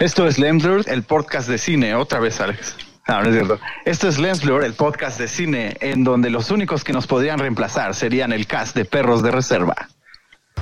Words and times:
Esto 0.00 0.26
es 0.26 0.38
Lemblur, 0.38 0.82
el 0.88 1.02
podcast 1.02 1.46
de 1.46 1.58
cine. 1.58 1.94
Otra 1.94 2.20
vez, 2.20 2.40
Alex. 2.40 2.74
No, 3.06 3.20
no 3.20 3.28
es 3.28 3.34
cierto. 3.34 3.60
Esto 3.84 4.08
es 4.08 4.18
Lensblur, 4.18 4.64
el 4.64 4.72
podcast 4.72 5.18
de 5.20 5.28
cine, 5.28 5.76
en 5.80 6.04
donde 6.04 6.30
los 6.30 6.50
únicos 6.50 6.84
que 6.84 6.94
nos 6.94 7.06
podrían 7.06 7.38
reemplazar 7.38 7.94
serían 7.94 8.32
el 8.32 8.46
cast 8.46 8.74
de 8.74 8.86
Perros 8.86 9.22
de 9.22 9.30
Reserva. 9.30 9.74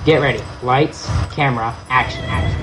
Get 0.04 0.19
ready. 0.21 0.40
Lights, 0.64 1.09
camera, 1.37 1.72
action, 1.88 2.24
action. 2.29 2.59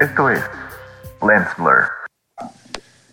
Esto 0.00 0.28
es 0.28 0.42
Lens 1.22 1.48
Blur. 1.56 1.99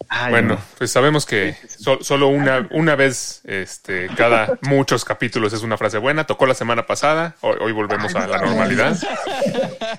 Ay, 0.09 0.31
Bueno, 0.31 0.55
no. 0.55 0.59
pues 0.77 0.91
sabemos 0.91 1.25
que 1.25 1.55
so- 1.67 1.99
solo 2.01 2.27
una, 2.29 2.67
una 2.71 2.95
vez 2.95 3.41
este, 3.43 4.07
cada 4.15 4.57
muchos 4.61 5.03
capítulos 5.03 5.51
es 5.53 5.63
una 5.63 5.77
frase 5.77 5.97
buena. 5.97 6.25
Tocó 6.25 6.45
la 6.45 6.53
semana 6.53 6.85
pasada, 6.85 7.35
hoy, 7.41 7.55
hoy 7.59 7.71
volvemos 7.73 8.15
a 8.15 8.25
la 8.27 8.37
normalidad. 8.39 8.97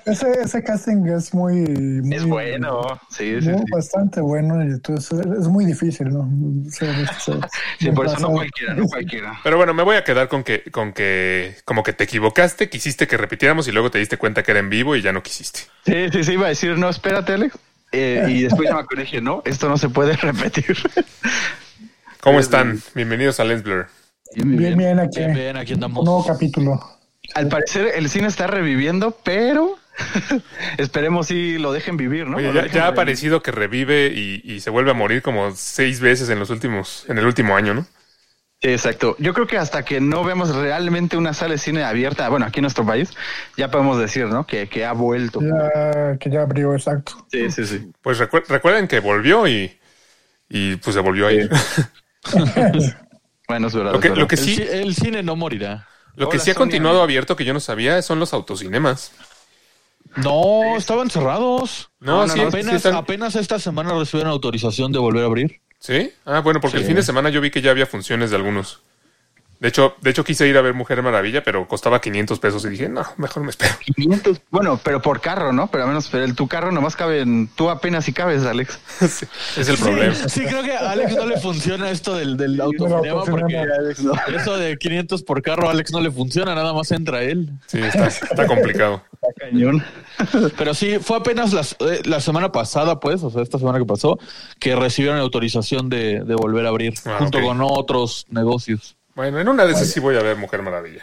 Ese, 0.05 0.31
ese 0.43 0.63
casting 0.63 1.05
es 1.07 1.33
muy, 1.33 1.53
muy 1.61 2.15
es 2.15 2.25
bueno. 2.25 2.81
Sí, 3.09 3.39
sí, 3.41 3.49
muy- 3.49 3.59
sí. 3.59 3.65
bastante 3.71 4.21
bueno 4.21 4.63
y 4.63 4.67
entonces 4.67 5.19
es 5.19 5.47
muy 5.47 5.65
difícil, 5.65 6.09
¿no? 6.09 6.27
Sí, 6.71 7.91
por 7.91 8.05
eso 8.07 8.17
no 8.19 8.29
cualquiera, 8.31 8.73
no 8.73 8.85
cualquiera. 8.85 9.39
Pero 9.43 9.57
bueno, 9.57 9.73
me 9.73 9.83
voy 9.83 9.95
a 9.97 10.03
quedar 10.03 10.27
con 10.27 10.43
que, 10.43 10.63
con 10.71 10.93
que 10.93 11.55
como 11.65 11.83
que 11.83 11.93
te 11.93 12.05
equivocaste, 12.05 12.69
quisiste 12.69 13.07
que 13.07 13.17
repitiéramos 13.17 13.67
y 13.67 13.71
luego 13.71 13.91
te 13.91 13.99
diste 13.99 14.17
cuenta 14.17 14.43
que 14.43 14.51
era 14.51 14.59
en 14.59 14.69
vivo 14.69 14.95
y 14.95 15.01
ya 15.01 15.11
no 15.11 15.21
quisiste. 15.23 15.61
Sí, 15.85 16.09
sí, 16.11 16.23
sí, 16.23 16.33
iba 16.33 16.45
a 16.47 16.49
decir, 16.49 16.77
no, 16.77 16.89
espérate, 16.89 17.33
Alex. 17.33 17.55
Eh, 17.91 18.25
y 18.29 18.41
después 18.43 18.69
ya 18.69 18.75
me 18.75 18.81
acordé, 18.81 19.01
dije, 19.03 19.21
no, 19.21 19.41
esto 19.45 19.67
no 19.67 19.77
se 19.77 19.89
puede 19.89 20.13
repetir. 20.17 20.77
¿Cómo 22.21 22.39
están? 22.39 22.81
Bienvenidos 22.93 23.39
a 23.39 23.43
Lens 23.45 23.63
Blur. 23.63 23.87
Bien, 24.35 24.77
bien, 24.77 24.99
aquí. 24.99 25.19
Bien, 25.19 25.33
bien, 25.33 25.57
aquí 25.57 25.73
andamos. 25.73 25.99
Un 25.99 26.05
nuevo 26.05 26.25
capítulo. 26.25 26.79
Al 27.33 27.47
parecer 27.47 27.91
el 27.95 28.09
cine 28.09 28.27
está 28.27 28.47
reviviendo, 28.47 29.17
pero 29.23 29.77
esperemos 30.77 31.27
si 31.27 31.57
lo 31.57 31.71
dejen 31.71 31.97
vivir, 31.97 32.27
¿no? 32.27 32.37
Oye, 32.37 32.51
ya, 32.53 32.61
ha 32.61 32.63
revivir. 32.63 32.81
aparecido 32.81 33.41
que 33.41 33.51
revive 33.51 34.11
y, 34.13 34.41
y 34.43 34.59
se 34.59 34.69
vuelve 34.69 34.91
a 34.91 34.95
morir 34.95 35.21
como 35.21 35.51
seis 35.55 35.99
veces 35.99 36.29
en 36.29 36.39
los 36.39 36.49
últimos, 36.49 37.05
en 37.07 37.17
el 37.17 37.25
último 37.25 37.55
año, 37.55 37.73
¿no? 37.73 37.87
Sí, 38.61 38.69
exacto. 38.69 39.15
Yo 39.19 39.33
creo 39.33 39.47
que 39.47 39.57
hasta 39.57 39.83
que 39.85 40.01
no 40.01 40.23
vemos 40.25 40.53
realmente 40.53 41.15
una 41.15 41.33
sala 41.33 41.53
de 41.53 41.57
cine 41.59 41.83
abierta, 41.83 42.27
bueno, 42.27 42.45
aquí 42.45 42.59
en 42.59 42.63
nuestro 42.63 42.85
país, 42.85 43.09
ya 43.55 43.71
podemos 43.71 43.97
decir, 43.97 44.25
¿no? 44.25 44.45
Que, 44.45 44.67
que 44.67 44.85
ha 44.85 44.91
vuelto. 44.91 45.39
Ya, 45.41 46.17
que 46.17 46.29
ya 46.29 46.41
abrió, 46.41 46.73
exacto. 46.75 47.25
Sí, 47.31 47.49
sí, 47.51 47.65
sí. 47.65 47.89
Pues 48.01 48.19
recuer- 48.19 48.45
recuerden 48.49 48.87
que 48.89 48.99
volvió 48.99 49.47
y, 49.47 49.79
y 50.49 50.75
pues 50.77 50.93
se 50.93 50.99
volvió 51.01 51.27
a 51.27 51.31
ir. 51.31 51.49
Bueno, 53.47 53.67
es 53.67 53.73
verdad. 53.73 53.93
Lo 53.93 53.99
que, 53.99 54.09
es 54.09 54.17
lo 54.17 54.27
que 54.27 54.37
sí, 54.37 54.61
el 54.61 54.93
cine 54.93 55.23
no 55.23 55.35
morirá. 55.35 55.87
lo 56.15 56.29
que 56.29 56.35
Hola, 56.37 56.43
sí 56.43 56.51
ha 56.51 56.53
Sonia. 56.53 56.57
continuado 56.65 57.01
abierto 57.01 57.35
que 57.35 57.45
yo 57.45 57.53
no 57.53 57.59
sabía 57.59 57.99
son 58.03 58.19
los 58.19 58.31
autocinemas. 58.33 59.11
No, 60.17 60.75
estaban 60.77 61.09
cerrados. 61.09 61.89
No, 61.99 62.17
No, 62.17 62.27
no, 62.27 62.33
sí, 62.33 62.39
no, 62.39 62.43
sí 62.51 62.57
apenas, 62.57 62.75
están- 62.75 62.95
apenas 62.95 63.35
esta 63.35 63.57
semana 63.57 63.93
recibieron 63.97 64.31
autorización 64.31 64.91
de 64.91 64.99
volver 64.99 65.23
a 65.23 65.25
abrir. 65.25 65.61
¿Sí? 65.79 66.13
Ah, 66.25 66.39
bueno, 66.41 66.59
porque 66.59 66.77
el 66.77 66.85
fin 66.85 66.95
de 66.95 67.03
semana 67.03 67.29
yo 67.29 67.41
vi 67.41 67.51
que 67.51 67.61
ya 67.61 67.71
había 67.71 67.85
funciones 67.85 68.29
de 68.29 68.35
algunos. 68.35 68.81
De 69.59 69.67
hecho, 69.67 69.95
de 70.01 70.09
hecho 70.11 70.23
quise 70.23 70.47
ir 70.47 70.57
a 70.57 70.61
ver 70.61 70.73
Mujer 70.73 71.01
Maravilla, 71.03 71.43
pero 71.43 71.67
costaba 71.67 71.99
500 71.99 72.39
pesos 72.39 72.63
y 72.63 72.69
dije, 72.69 72.87
no, 72.87 73.03
mejor 73.17 73.43
me 73.43 73.49
espero. 73.49 73.73
500, 73.93 74.41
bueno, 74.51 74.79
pero 74.83 75.01
por 75.01 75.19
carro, 75.19 75.51
¿no? 75.51 75.67
Pero 75.67 75.83
al 75.83 75.89
menos 75.89 76.07
pero 76.09 76.23
el, 76.23 76.33
tu 76.33 76.47
carro 76.47 76.71
nomás 76.71 76.95
cabe 76.95 77.19
en, 77.21 77.49
tú 77.55 77.69
apenas 77.69 78.05
si 78.05 78.13
cabes, 78.13 78.43
Alex. 78.45 78.79
Sí, 78.99 79.25
es 79.61 79.67
el 79.67 79.77
problema. 79.77 80.13
Sí, 80.29 80.45
creo 80.45 80.63
que 80.63 80.71
a 80.71 80.91
Alex 80.91 81.15
no 81.17 81.25
le 81.25 81.37
funciona 81.39 81.89
esto 81.91 82.15
del, 82.15 82.37
del 82.37 82.59
autocinema 82.61 83.23
porque 83.25 83.65
eso 84.35 84.55
de 84.57 84.77
500 84.77 85.23
por 85.23 85.41
carro 85.41 85.67
a 85.67 85.71
Alex 85.71 85.91
no 85.91 85.99
le 85.99 86.11
funciona, 86.11 86.55
nada 86.55 86.71
más 86.73 86.91
entra 86.91 87.21
él. 87.23 87.49
Sí, 87.67 87.79
está, 87.79 88.07
está 88.07 88.47
complicado. 88.47 89.03
Cañón. 89.37 89.83
Pero 90.57 90.73
sí, 90.73 90.99
fue 91.01 91.17
apenas 91.17 91.51
las- 91.51 91.75
eh, 91.81 92.01
la 92.05 92.21
semana 92.21 92.51
pasada, 92.53 92.99
pues, 93.01 93.21
o 93.23 93.29
sea, 93.29 93.41
esta 93.41 93.59
semana 93.59 93.77
que 93.79 93.85
pasó, 93.85 94.17
que 94.59 94.75
recibieron 94.77 95.19
autorización 95.19 95.89
de, 95.89 96.21
de 96.23 96.35
volver 96.35 96.65
a 96.65 96.69
abrir 96.69 96.93
Ah, 97.05 97.17
junto 97.19 97.41
con 97.41 97.59
otros 97.61 98.25
negocios. 98.29 98.95
Bueno, 99.19 99.37
en 99.41 99.49
una 99.49 99.65
de 99.65 99.73
esas 99.73 99.89
sí 99.89 99.99
voy 99.99 100.15
a 100.15 100.21
ver 100.23 100.37
Mujer 100.37 100.61
Maravilla. 100.61 101.01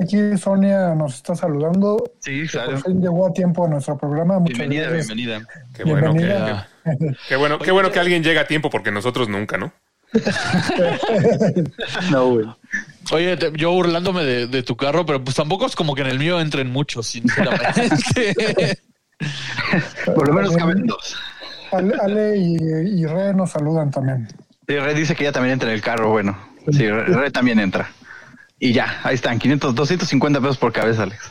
Aquí 0.00 0.38
Sonia 0.38 0.94
nos 0.94 1.16
está 1.16 1.34
saludando. 1.34 2.12
Sí, 2.20 2.42
Por 2.42 2.50
claro. 2.50 2.78
fin 2.78 3.00
llegó 3.00 3.26
a 3.26 3.32
tiempo 3.32 3.64
a 3.66 3.68
nuestro 3.68 3.98
programa. 3.98 4.38
Muchas 4.38 4.56
Bienvenida, 4.56 4.88
gracias. 4.88 5.08
bienvenida. 5.16 5.48
Qué 5.74 5.82
bueno 5.82 6.14
que, 6.14 7.16
qué 7.28 7.34
bueno, 7.34 7.58
qué 7.58 7.72
bueno 7.72 7.90
que 7.90 7.98
alguien 7.98 8.22
llega 8.22 8.42
a 8.42 8.46
tiempo 8.46 8.70
porque 8.70 8.92
nosotros 8.92 9.28
nunca, 9.28 9.58
¿no? 9.58 9.72
No, 12.12 12.30
güey. 12.34 12.46
Oye, 13.10 13.36
te- 13.36 13.50
yo 13.56 13.72
burlándome 13.72 14.22
de, 14.22 14.46
de 14.46 14.62
tu 14.62 14.76
carro, 14.76 15.04
pero 15.04 15.24
pues 15.24 15.34
tampoco 15.34 15.66
es 15.66 15.74
como 15.74 15.96
que 15.96 16.02
en 16.02 16.06
el 16.06 16.20
mío 16.20 16.40
entren 16.40 16.70
muchos, 16.70 17.08
sinceramente. 17.08 18.78
Por 20.14 20.28
lo 20.28 20.34
menos 20.34 20.56
caben 20.56 20.86
dos. 20.86 21.16
Ale, 21.72 21.94
Ale 22.00 22.36
y, 22.36 22.54
y 23.00 23.06
Re 23.06 23.34
nos 23.34 23.50
saludan 23.50 23.90
también. 23.90 24.28
Sí, 24.68 24.78
Red 24.78 24.94
dice 24.94 25.16
que 25.16 25.24
ya 25.24 25.32
también 25.32 25.54
entra 25.54 25.68
en 25.68 25.74
el 25.74 25.82
carro, 25.82 26.10
bueno. 26.10 26.54
Sí, 26.72 26.88
Red 26.90 27.32
también 27.32 27.58
entra. 27.58 27.90
Y 28.58 28.72
ya, 28.72 29.00
ahí 29.04 29.14
están, 29.14 29.38
500, 29.38 29.74
250 29.74 30.40
pesos 30.40 30.56
por 30.56 30.72
cabeza, 30.72 31.02
Alex. 31.02 31.30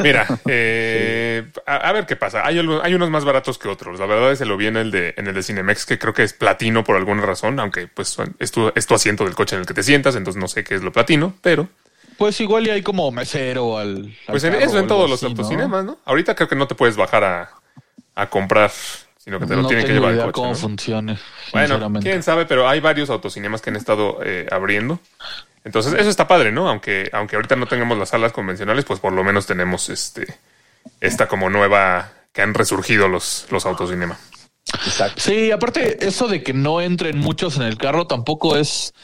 Mira, 0.00 0.26
eh, 0.46 1.50
a, 1.66 1.76
a 1.76 1.92
ver 1.92 2.06
qué 2.06 2.16
pasa. 2.16 2.46
Hay, 2.46 2.58
hay 2.58 2.94
unos 2.94 3.10
más 3.10 3.24
baratos 3.24 3.58
que 3.58 3.68
otros. 3.68 3.98
La 3.98 4.06
verdad 4.06 4.30
es 4.30 4.38
que 4.38 4.44
lo 4.44 4.56
vi 4.56 4.66
en 4.66 4.76
el 4.76 4.90
de, 4.90 5.14
en 5.16 5.26
el 5.26 5.34
de 5.34 5.42
Cinemex, 5.42 5.86
que 5.86 5.98
creo 5.98 6.14
que 6.14 6.22
es 6.22 6.32
platino 6.32 6.84
por 6.84 6.96
alguna 6.96 7.22
razón, 7.22 7.58
aunque 7.58 7.88
pues 7.88 8.16
es 8.38 8.52
tu, 8.52 8.72
es 8.74 8.86
tu 8.86 8.94
asiento 8.94 9.24
del 9.24 9.34
coche 9.34 9.56
en 9.56 9.60
el 9.60 9.66
que 9.66 9.74
te 9.74 9.82
sientas, 9.82 10.14
entonces 10.14 10.40
no 10.40 10.46
sé 10.46 10.62
qué 10.62 10.76
es 10.76 10.82
lo 10.82 10.92
platino, 10.92 11.34
pero 11.42 11.68
pues 12.18 12.40
igual 12.40 12.66
y 12.66 12.70
hay 12.70 12.82
como 12.82 13.10
mesero 13.12 13.78
al. 13.78 13.96
al 13.98 14.16
pues 14.26 14.42
en, 14.42 14.52
carro 14.52 14.64
eso 14.64 14.78
en 14.78 14.86
todos 14.88 15.08
los 15.08 15.22
así, 15.22 15.32
¿no? 15.32 15.40
autocinemas, 15.40 15.84
¿no? 15.84 15.98
Ahorita 16.04 16.34
creo 16.34 16.48
que 16.48 16.56
no 16.56 16.66
te 16.66 16.74
puedes 16.74 16.96
bajar 16.96 17.22
a, 17.22 17.50
a 18.16 18.28
comprar, 18.28 18.72
sino 19.28 19.40
que 19.40 19.44
te 19.46 19.56
lo 19.56 19.62
no 19.62 19.68
tienen 19.68 19.84
que 19.84 19.92
llevar 19.92 20.14
idea 20.14 20.24
el 20.24 20.32
coche. 20.32 20.40
cómo 20.40 20.52
¿no? 20.52 20.58
funcione. 20.58 21.18
Bueno, 21.52 22.00
quién 22.00 22.22
sabe, 22.22 22.46
pero 22.46 22.66
hay 22.66 22.80
varios 22.80 23.10
autocinemas 23.10 23.60
que 23.60 23.68
han 23.68 23.76
estado 23.76 24.20
eh, 24.24 24.46
abriendo. 24.50 25.00
Entonces, 25.64 25.92
eso 25.92 26.08
está 26.08 26.26
padre, 26.26 26.50
¿no? 26.50 26.66
Aunque, 26.66 27.10
aunque 27.12 27.36
ahorita 27.36 27.54
no 27.54 27.66
tengamos 27.66 27.98
las 27.98 28.08
salas 28.08 28.32
convencionales, 28.32 28.86
pues 28.86 29.00
por 29.00 29.12
lo 29.12 29.22
menos 29.22 29.44
tenemos 29.44 29.90
este 29.90 30.38
esta 31.02 31.28
como 31.28 31.50
nueva 31.50 32.10
que 32.32 32.40
han 32.40 32.54
resurgido 32.54 33.06
los, 33.06 33.46
los 33.50 33.66
autocinema. 33.66 34.18
Sí, 35.16 35.50
aparte, 35.50 36.06
eso 36.06 36.26
de 36.26 36.42
que 36.42 36.54
no 36.54 36.80
entren 36.80 37.18
muchos 37.18 37.56
en 37.56 37.64
el 37.64 37.76
carro 37.76 38.06
tampoco 38.06 38.56
es 38.56 38.94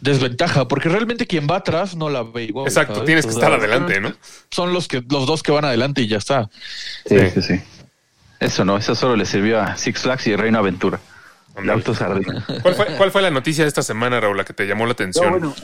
desventaja, 0.00 0.68
porque 0.68 0.88
realmente 0.88 1.26
quien 1.26 1.48
va 1.50 1.56
atrás 1.56 1.96
no 1.96 2.10
la 2.10 2.22
ve 2.22 2.44
igual. 2.44 2.68
Exacto, 2.68 2.94
¿sabes? 2.94 3.06
tienes 3.06 3.26
que 3.26 3.32
O 3.32 3.34
estar 3.34 3.52
adelante, 3.52 4.00
¿no? 4.00 4.12
Son 4.52 4.72
los 4.72 4.86
que 4.86 5.02
los 5.10 5.26
dos 5.26 5.42
que 5.42 5.50
van 5.50 5.64
adelante 5.64 6.00
y 6.02 6.06
ya 6.06 6.18
está. 6.18 6.48
Sí, 7.06 7.18
sí, 7.34 7.42
sí. 7.42 7.60
Eso 8.44 8.62
no, 8.62 8.76
eso 8.76 8.94
solo 8.94 9.16
le 9.16 9.24
sirvió 9.24 9.58
a 9.58 9.74
Six 9.74 10.02
Flags 10.02 10.26
y 10.26 10.36
Reino 10.36 10.58
Aventura. 10.58 11.00
Autosardina. 11.56 12.44
¿Cuál 12.62 12.74
fue, 12.74 12.86
¿Cuál 12.96 13.10
fue 13.12 13.22
la 13.22 13.30
noticia 13.30 13.64
de 13.64 13.68
esta 13.68 13.82
semana, 13.82 14.20
Raúl, 14.20 14.36
la 14.36 14.44
que 14.44 14.52
te 14.52 14.66
llamó 14.66 14.86
la 14.86 14.92
atención? 14.92 15.26
No, 15.26 15.38
bueno, 15.38 15.54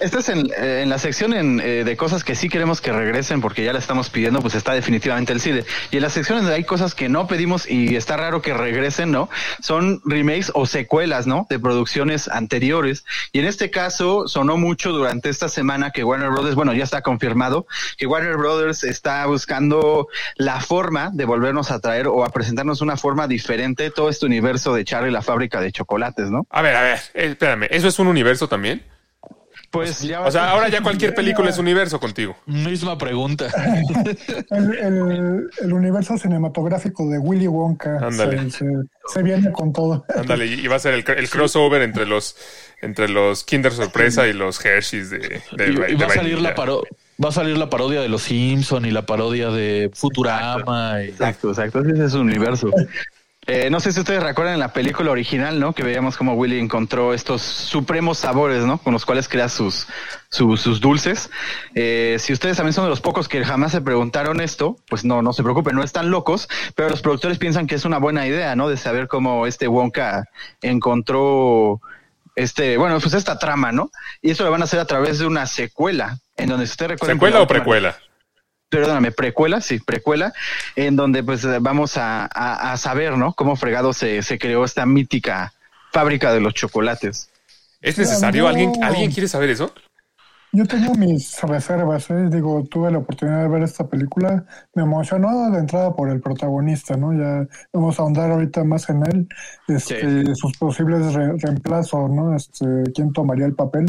esta 0.00 0.20
es 0.20 0.28
en, 0.28 0.48
en 0.56 0.88
la 0.88 0.98
sección 0.98 1.34
en, 1.34 1.60
eh, 1.60 1.84
de 1.84 1.96
cosas 1.96 2.22
que 2.22 2.34
sí 2.36 2.48
queremos 2.48 2.80
que 2.80 2.92
regresen 2.92 3.40
porque 3.40 3.64
ya 3.64 3.72
la 3.72 3.80
estamos 3.80 4.10
pidiendo, 4.10 4.40
pues 4.40 4.54
está 4.54 4.74
definitivamente 4.74 5.32
el 5.32 5.40
CIDE. 5.40 5.64
Y 5.90 5.96
en 5.96 6.02
la 6.02 6.10
sección 6.10 6.38
donde 6.38 6.54
hay 6.54 6.64
cosas 6.64 6.94
que 6.94 7.08
no 7.08 7.26
pedimos 7.26 7.68
y 7.68 7.96
está 7.96 8.16
raro 8.16 8.42
que 8.42 8.54
regresen, 8.54 9.10
¿no? 9.10 9.28
Son 9.60 10.00
remakes 10.04 10.52
o 10.54 10.66
secuelas, 10.66 11.26
¿no? 11.26 11.46
De 11.50 11.58
producciones 11.58 12.28
anteriores. 12.28 13.04
Y 13.32 13.40
en 13.40 13.46
este 13.46 13.70
caso 13.70 14.28
sonó 14.28 14.56
mucho 14.56 14.92
durante 14.92 15.28
esta 15.30 15.48
semana 15.48 15.90
que 15.90 16.04
Warner 16.04 16.30
Brothers, 16.30 16.54
bueno, 16.54 16.72
ya 16.74 16.84
está 16.84 17.02
confirmado, 17.02 17.66
que 17.96 18.06
Warner 18.06 18.36
Brothers 18.36 18.84
está 18.84 19.26
buscando 19.26 20.08
la 20.36 20.60
forma 20.60 21.10
de 21.12 21.24
volvernos 21.24 21.70
a 21.70 21.80
traer 21.80 22.06
o 22.06 22.24
a 22.24 22.30
presentarnos 22.30 22.80
una 22.80 22.96
forma 22.96 23.26
diferente 23.26 23.90
todo 23.90 24.08
este 24.08 24.26
universo 24.26 24.74
de 24.74 24.84
Charlie 24.84 25.10
la 25.10 25.22
fábrica 25.22 25.39
de 25.48 25.72
chocolates, 25.72 26.30
¿no? 26.30 26.46
A 26.50 26.62
ver, 26.62 26.76
a 26.76 26.82
ver, 26.82 26.98
espérame, 27.14 27.66
¿eso 27.70 27.88
es 27.88 27.98
un 27.98 28.06
universo 28.08 28.48
también? 28.48 28.82
Pues 29.70 30.00
ya 30.02 30.22
O 30.22 30.30
sea, 30.32 30.50
ahora 30.50 30.68
ya 30.68 30.82
cualquier 30.82 31.14
película 31.14 31.48
es 31.50 31.58
universo 31.58 32.00
contigo. 32.00 32.36
Misma 32.46 32.98
pregunta. 32.98 33.46
El, 34.50 34.74
el- 34.78 35.50
el 35.60 35.72
universo 35.72 36.18
cinematográfico 36.18 37.08
de 37.08 37.18
Willy 37.18 37.46
Wonka 37.46 38.10
se, 38.10 38.50
se- 38.50 38.64
se 39.06 39.22
viene 39.22 39.52
con 39.52 39.72
todo. 39.72 40.04
Ándale, 40.16 40.46
y 40.46 40.66
va 40.66 40.76
a 40.76 40.80
ser 40.80 40.94
el, 40.94 41.04
el 41.16 41.30
crossover 41.30 41.82
entre 41.82 42.04
los 42.06 42.36
entre 42.82 43.08
los 43.08 43.44
Kinder 43.44 43.72
Sorpresa 43.72 44.26
y 44.26 44.32
los 44.32 44.64
Hershey's 44.64 45.10
de, 45.10 45.18
de, 45.18 45.68
y, 45.68 45.74
de 45.76 45.92
y 45.92 45.94
va 45.94 46.06
a 46.06 46.10
salir 46.10 46.40
la 46.40 46.54
paro 46.54 46.82
va 47.22 47.28
a 47.28 47.32
salir 47.32 47.56
la 47.58 47.68
parodia 47.70 48.00
de 48.00 48.08
los 48.08 48.22
Simpson 48.22 48.86
y 48.86 48.90
la 48.90 49.04
parodia 49.06 49.50
de 49.50 49.90
Futurama. 49.94 51.02
y- 51.04 51.08
Exacto, 51.10 51.50
exacto. 51.50 51.80
Ese 51.80 52.06
es 52.06 52.12
su 52.12 52.20
universo. 52.20 52.70
Eh, 53.46 53.70
no 53.70 53.80
sé 53.80 53.92
si 53.92 54.00
ustedes 54.00 54.22
recuerdan 54.22 54.58
la 54.58 54.72
película 54.72 55.10
original, 55.10 55.58
¿no? 55.58 55.72
Que 55.72 55.82
veíamos 55.82 56.16
cómo 56.16 56.34
Willy 56.34 56.58
encontró 56.58 57.14
estos 57.14 57.40
supremos 57.40 58.18
sabores, 58.18 58.64
¿no? 58.64 58.78
Con 58.78 58.92
los 58.92 59.06
cuales 59.06 59.28
crea 59.28 59.48
sus, 59.48 59.86
sus, 60.28 60.60
sus 60.60 60.80
dulces. 60.80 61.30
Eh, 61.74 62.16
si 62.20 62.34
ustedes 62.34 62.58
también 62.58 62.74
son 62.74 62.84
de 62.84 62.90
los 62.90 63.00
pocos 63.00 63.28
que 63.28 63.42
jamás 63.42 63.72
se 63.72 63.80
preguntaron 63.80 64.40
esto, 64.40 64.76
pues 64.88 65.04
no, 65.04 65.22
no 65.22 65.32
se 65.32 65.42
preocupen, 65.42 65.74
no 65.74 65.82
están 65.82 66.10
locos, 66.10 66.48
pero 66.74 66.90
los 66.90 67.00
productores 67.00 67.38
piensan 67.38 67.66
que 67.66 67.74
es 67.74 67.84
una 67.84 67.98
buena 67.98 68.26
idea, 68.26 68.54
¿no? 68.56 68.68
De 68.68 68.76
saber 68.76 69.08
cómo 69.08 69.46
este 69.46 69.68
Wonka 69.68 70.28
encontró 70.60 71.80
este, 72.36 72.76
bueno, 72.76 73.00
pues 73.00 73.14
esta 73.14 73.38
trama, 73.38 73.72
¿no? 73.72 73.90
Y 74.20 74.30
eso 74.30 74.44
lo 74.44 74.50
van 74.50 74.60
a 74.60 74.64
hacer 74.64 74.80
a 74.80 74.84
través 74.84 75.18
de 75.18 75.26
una 75.26 75.46
secuela, 75.46 76.18
en 76.36 76.50
donde 76.50 76.66
si 76.66 76.72
usted 76.72 76.88
recuerda. 76.88 77.14
¿Secuela 77.14 77.40
o 77.40 77.46
precuela? 77.46 77.96
Perdóname, 78.70 79.10
precuela, 79.10 79.60
sí, 79.60 79.80
precuela, 79.80 80.32
en 80.76 80.96
donde 80.96 81.22
pues 81.22 81.44
vamos 81.60 81.96
a, 81.96 82.28
a, 82.32 82.72
a 82.72 82.76
saber, 82.76 83.18
¿no? 83.18 83.34
Cómo 83.34 83.56
fregado 83.56 83.92
se, 83.92 84.22
se 84.22 84.38
creó 84.38 84.64
esta 84.64 84.86
mítica 84.86 85.52
fábrica 85.92 86.32
de 86.32 86.40
los 86.40 86.54
chocolates. 86.54 87.28
¿Es 87.80 87.98
necesario? 87.98 88.46
¿Alguien, 88.46 88.72
¿Alguien 88.82 89.10
quiere 89.10 89.28
saber 89.28 89.50
eso? 89.50 89.74
Yo 90.52 90.66
tengo 90.66 90.94
mis 90.96 91.40
reservas, 91.42 92.10
¿eh? 92.10 92.26
digo, 92.28 92.64
tuve 92.68 92.90
la 92.90 92.98
oportunidad 92.98 93.42
de 93.42 93.48
ver 93.48 93.62
esta 93.62 93.86
película, 93.86 94.44
me 94.74 94.82
emocionó 94.82 95.48
de 95.52 95.60
entrada 95.60 95.94
por 95.94 96.10
el 96.10 96.20
protagonista, 96.20 96.96
¿no? 96.96 97.12
Ya 97.12 97.46
vamos 97.72 97.96
a 97.98 98.02
ahondar 98.02 98.32
ahorita 98.32 98.64
más 98.64 98.88
en 98.90 99.06
él, 99.06 99.28
este, 99.68 100.34
sus 100.34 100.56
posibles 100.58 101.14
re- 101.14 101.36
reemplazos, 101.38 102.10
¿no? 102.10 102.34
Este, 102.34 102.66
quién 102.92 103.12
tomaría 103.12 103.46
el 103.46 103.54
papel. 103.54 103.86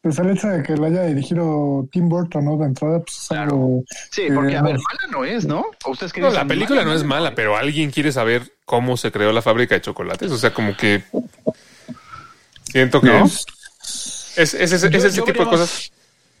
Pues 0.00 0.16
el 0.20 0.30
hecho 0.30 0.46
de 0.46 0.62
que 0.62 0.76
lo 0.76 0.84
haya 0.84 1.02
dirigido 1.02 1.88
Tim 1.90 2.08
Burton, 2.08 2.44
¿no? 2.44 2.58
De 2.58 2.66
entrada, 2.66 3.00
pues 3.00 3.22
es 3.22 3.28
Claro. 3.28 3.42
algo 3.50 3.84
Sí, 4.12 4.22
que 4.28 4.32
porque 4.34 4.56
a 4.56 4.62
ver, 4.62 4.76
mala 4.76 5.10
no 5.10 5.24
es, 5.24 5.44
¿no? 5.46 5.64
¿O 5.84 5.90
ustedes 5.90 6.12
qué 6.12 6.20
No, 6.20 6.30
la 6.30 6.46
película 6.46 6.84
no 6.84 6.92
es 6.92 7.02
Mala, 7.02 7.34
pero 7.34 7.56
¿alguien 7.56 7.90
quiere 7.90 8.12
saber 8.12 8.52
cómo 8.66 8.96
se 8.96 9.10
creó 9.10 9.32
la 9.32 9.42
fábrica 9.42 9.74
de 9.74 9.80
chocolates? 9.80 10.30
O 10.30 10.38
sea, 10.38 10.54
como 10.54 10.76
que 10.76 11.02
siento 12.70 13.00
que 13.00 13.08
¿No? 13.08 13.24
es, 13.24 13.44
es, 14.36 14.54
es- 14.54 14.72
es- 14.72 14.72
es 14.84 14.90
Yo- 14.92 14.98
ese 15.08 15.16
yo 15.18 15.24
tipo 15.24 15.42
de 15.44 15.50
cosas. 15.50 15.90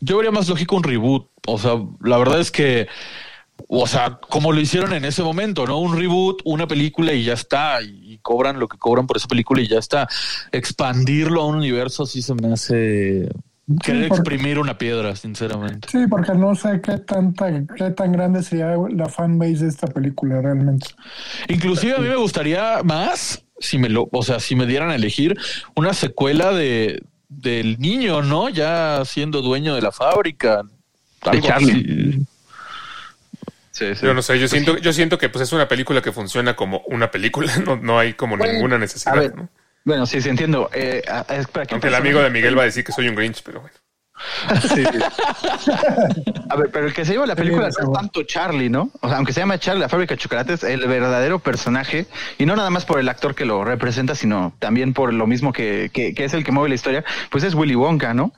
Yo 0.00 0.16
vería 0.16 0.32
más 0.32 0.48
lógico 0.48 0.76
un 0.76 0.82
reboot. 0.82 1.28
O 1.46 1.58
sea, 1.58 1.72
la 2.02 2.18
verdad 2.18 2.40
es 2.40 2.50
que, 2.50 2.88
o 3.68 3.86
sea, 3.86 4.18
como 4.28 4.52
lo 4.52 4.60
hicieron 4.60 4.92
en 4.92 5.04
ese 5.04 5.22
momento, 5.22 5.66
¿no? 5.66 5.78
Un 5.78 5.96
reboot, 5.96 6.40
una 6.44 6.66
película 6.66 7.12
y 7.12 7.24
ya 7.24 7.34
está. 7.34 7.80
Y, 7.82 8.04
cobran 8.22 8.58
lo 8.58 8.68
que 8.68 8.78
cobran 8.78 9.06
por 9.06 9.18
esa 9.18 9.28
película 9.28 9.60
y 9.60 9.68
ya 9.68 9.78
está. 9.78 10.08
Expandirlo 10.50 11.42
a 11.42 11.46
un 11.46 11.56
universo 11.56 12.06
sí 12.06 12.22
se 12.22 12.32
me 12.34 12.50
hace 12.50 13.28
querer 13.82 14.08
porque- 14.08 14.30
exprimir 14.30 14.58
una 14.58 14.78
piedra, 14.78 15.14
sinceramente. 15.14 15.88
Sí, 15.90 16.06
porque 16.08 16.32
no 16.32 16.54
sé 16.54 16.80
qué 16.82 16.96
tanta, 16.98 17.52
qué 17.76 17.90
tan 17.90 18.12
grande 18.12 18.42
sería 18.42 18.76
la 18.90 19.10
fanbase 19.10 19.64
de 19.64 19.68
esta 19.68 19.88
película 19.88 20.40
realmente. 20.40 20.86
Inclusive 21.48 21.96
a 21.96 21.98
mí 21.98 22.08
me 22.08 22.16
gustaría 22.16 22.82
más, 22.82 23.44
si 23.58 23.76
me 23.76 23.90
lo, 23.90 24.08
o 24.10 24.22
sea, 24.22 24.40
si 24.40 24.56
me 24.56 24.64
dieran 24.64 24.88
a 24.88 24.94
elegir 24.94 25.36
una 25.76 25.92
secuela 25.92 26.52
de 26.52 27.02
del 27.40 27.78
niño, 27.78 28.22
¿no? 28.22 28.48
Ya 28.48 29.02
siendo 29.04 29.42
dueño 29.42 29.74
de 29.74 29.82
la 29.82 29.92
fábrica. 29.92 30.62
Algo 31.22 31.46
Charlie. 31.46 32.26
Sí, 33.72 33.94
sí. 33.96 34.06
Yo 34.06 34.14
no 34.14 34.22
sé, 34.22 34.38
yo 34.38 34.46
siento, 34.46 34.76
yo 34.78 34.92
siento 34.92 35.18
que 35.18 35.28
pues 35.28 35.42
es 35.42 35.52
una 35.52 35.66
película 35.66 36.00
que 36.00 36.12
funciona 36.12 36.54
como 36.54 36.78
una 36.86 37.10
película, 37.10 37.52
no, 37.66 37.76
no 37.76 37.98
hay 37.98 38.14
como 38.14 38.36
Bueno, 38.36 38.52
ninguna 38.52 38.76
A 38.76 38.78
necesidad, 38.78 39.14
ver, 39.16 39.34
¿no? 39.34 39.48
bueno, 39.84 40.06
sí, 40.06 40.20
sí 40.20 40.28
entiendo. 40.28 40.70
Eh, 40.72 41.02
a- 41.08 41.26
a- 41.28 41.36
espera, 41.36 41.66
¿qué 41.66 41.74
Aunque 41.74 41.88
el 41.88 41.94
amigo 41.94 42.20
de 42.22 42.30
Miguel 42.30 42.56
va 42.56 42.62
a 42.62 42.66
decir 42.66 42.84
que 42.84 42.92
soy 42.92 43.08
un 43.08 43.16
Grinch, 43.16 43.42
pero 43.42 43.60
bueno. 43.60 43.76
Sí. 44.74 44.84
A 46.50 46.56
ver, 46.56 46.70
pero 46.72 46.86
el 46.86 46.94
que 46.94 47.04
se 47.04 47.12
lleva 47.12 47.26
la 47.26 47.34
película 47.34 47.68
es 47.68 47.76
tanto 47.92 48.22
Charlie, 48.22 48.70
¿no? 48.70 48.90
O 49.00 49.08
sea, 49.08 49.16
aunque 49.16 49.32
se 49.32 49.40
llama 49.40 49.58
Charlie, 49.58 49.80
la 49.80 49.88
fábrica 49.88 50.14
de 50.14 50.20
chocolates, 50.20 50.62
el 50.62 50.86
verdadero 50.86 51.38
personaje, 51.38 52.06
y 52.38 52.46
no 52.46 52.54
nada 52.56 52.70
más 52.70 52.84
por 52.84 53.00
el 53.00 53.08
actor 53.08 53.34
que 53.34 53.44
lo 53.44 53.64
representa, 53.64 54.14
sino 54.14 54.54
también 54.58 54.94
por 54.94 55.12
lo 55.12 55.26
mismo 55.26 55.52
que, 55.52 55.90
que, 55.92 56.14
que 56.14 56.24
es 56.24 56.34
el 56.34 56.44
que 56.44 56.52
mueve 56.52 56.68
la 56.68 56.74
historia, 56.76 57.04
pues 57.30 57.44
es 57.44 57.54
Willy 57.54 57.74
Wonka, 57.74 58.14
¿no? 58.14 58.32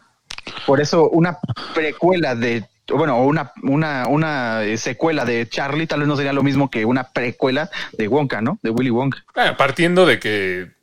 Por 0.67 0.81
eso 0.81 1.09
una 1.11 1.39
precuela 1.75 2.35
de, 2.35 2.65
bueno, 2.89 3.19
o 3.19 3.27
una, 3.27 3.53
una, 3.63 4.07
una 4.09 4.63
eh, 4.63 4.77
secuela 4.79 5.25
de 5.25 5.49
Charlie 5.49 5.87
tal 5.87 6.01
vez 6.01 6.09
no 6.09 6.17
sería 6.17 6.33
lo 6.33 6.43
mismo 6.43 6.71
que 6.71 6.85
una 6.85 7.05
precuela 7.11 7.71
de 7.93 8.09
Wonka, 8.09 8.41
¿no? 8.41 8.59
De 8.63 8.71
Willy 8.71 8.91
Wonka. 8.91 9.25
Ah, 9.35 9.57
partiendo 9.57 10.07
de 10.07 10.19
que 10.19 10.76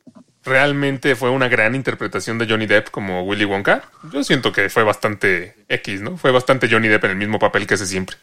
realmente 0.44 1.16
fue 1.16 1.30
una 1.30 1.48
gran 1.48 1.74
interpretación 1.74 2.38
de 2.38 2.46
Johnny 2.46 2.66
Depp 2.66 2.90
como 2.90 3.22
Willy 3.22 3.44
Wonka, 3.44 3.82
yo 4.12 4.22
siento 4.22 4.52
que 4.52 4.68
fue 4.68 4.82
bastante 4.82 5.54
X, 5.68 6.00
¿no? 6.00 6.16
Fue 6.16 6.30
bastante 6.30 6.68
Johnny 6.70 6.88
Depp 6.88 7.04
en 7.04 7.10
el 7.12 7.16
mismo 7.16 7.38
papel 7.38 7.66
que 7.66 7.74
hace 7.74 7.86
siempre. 7.86 8.16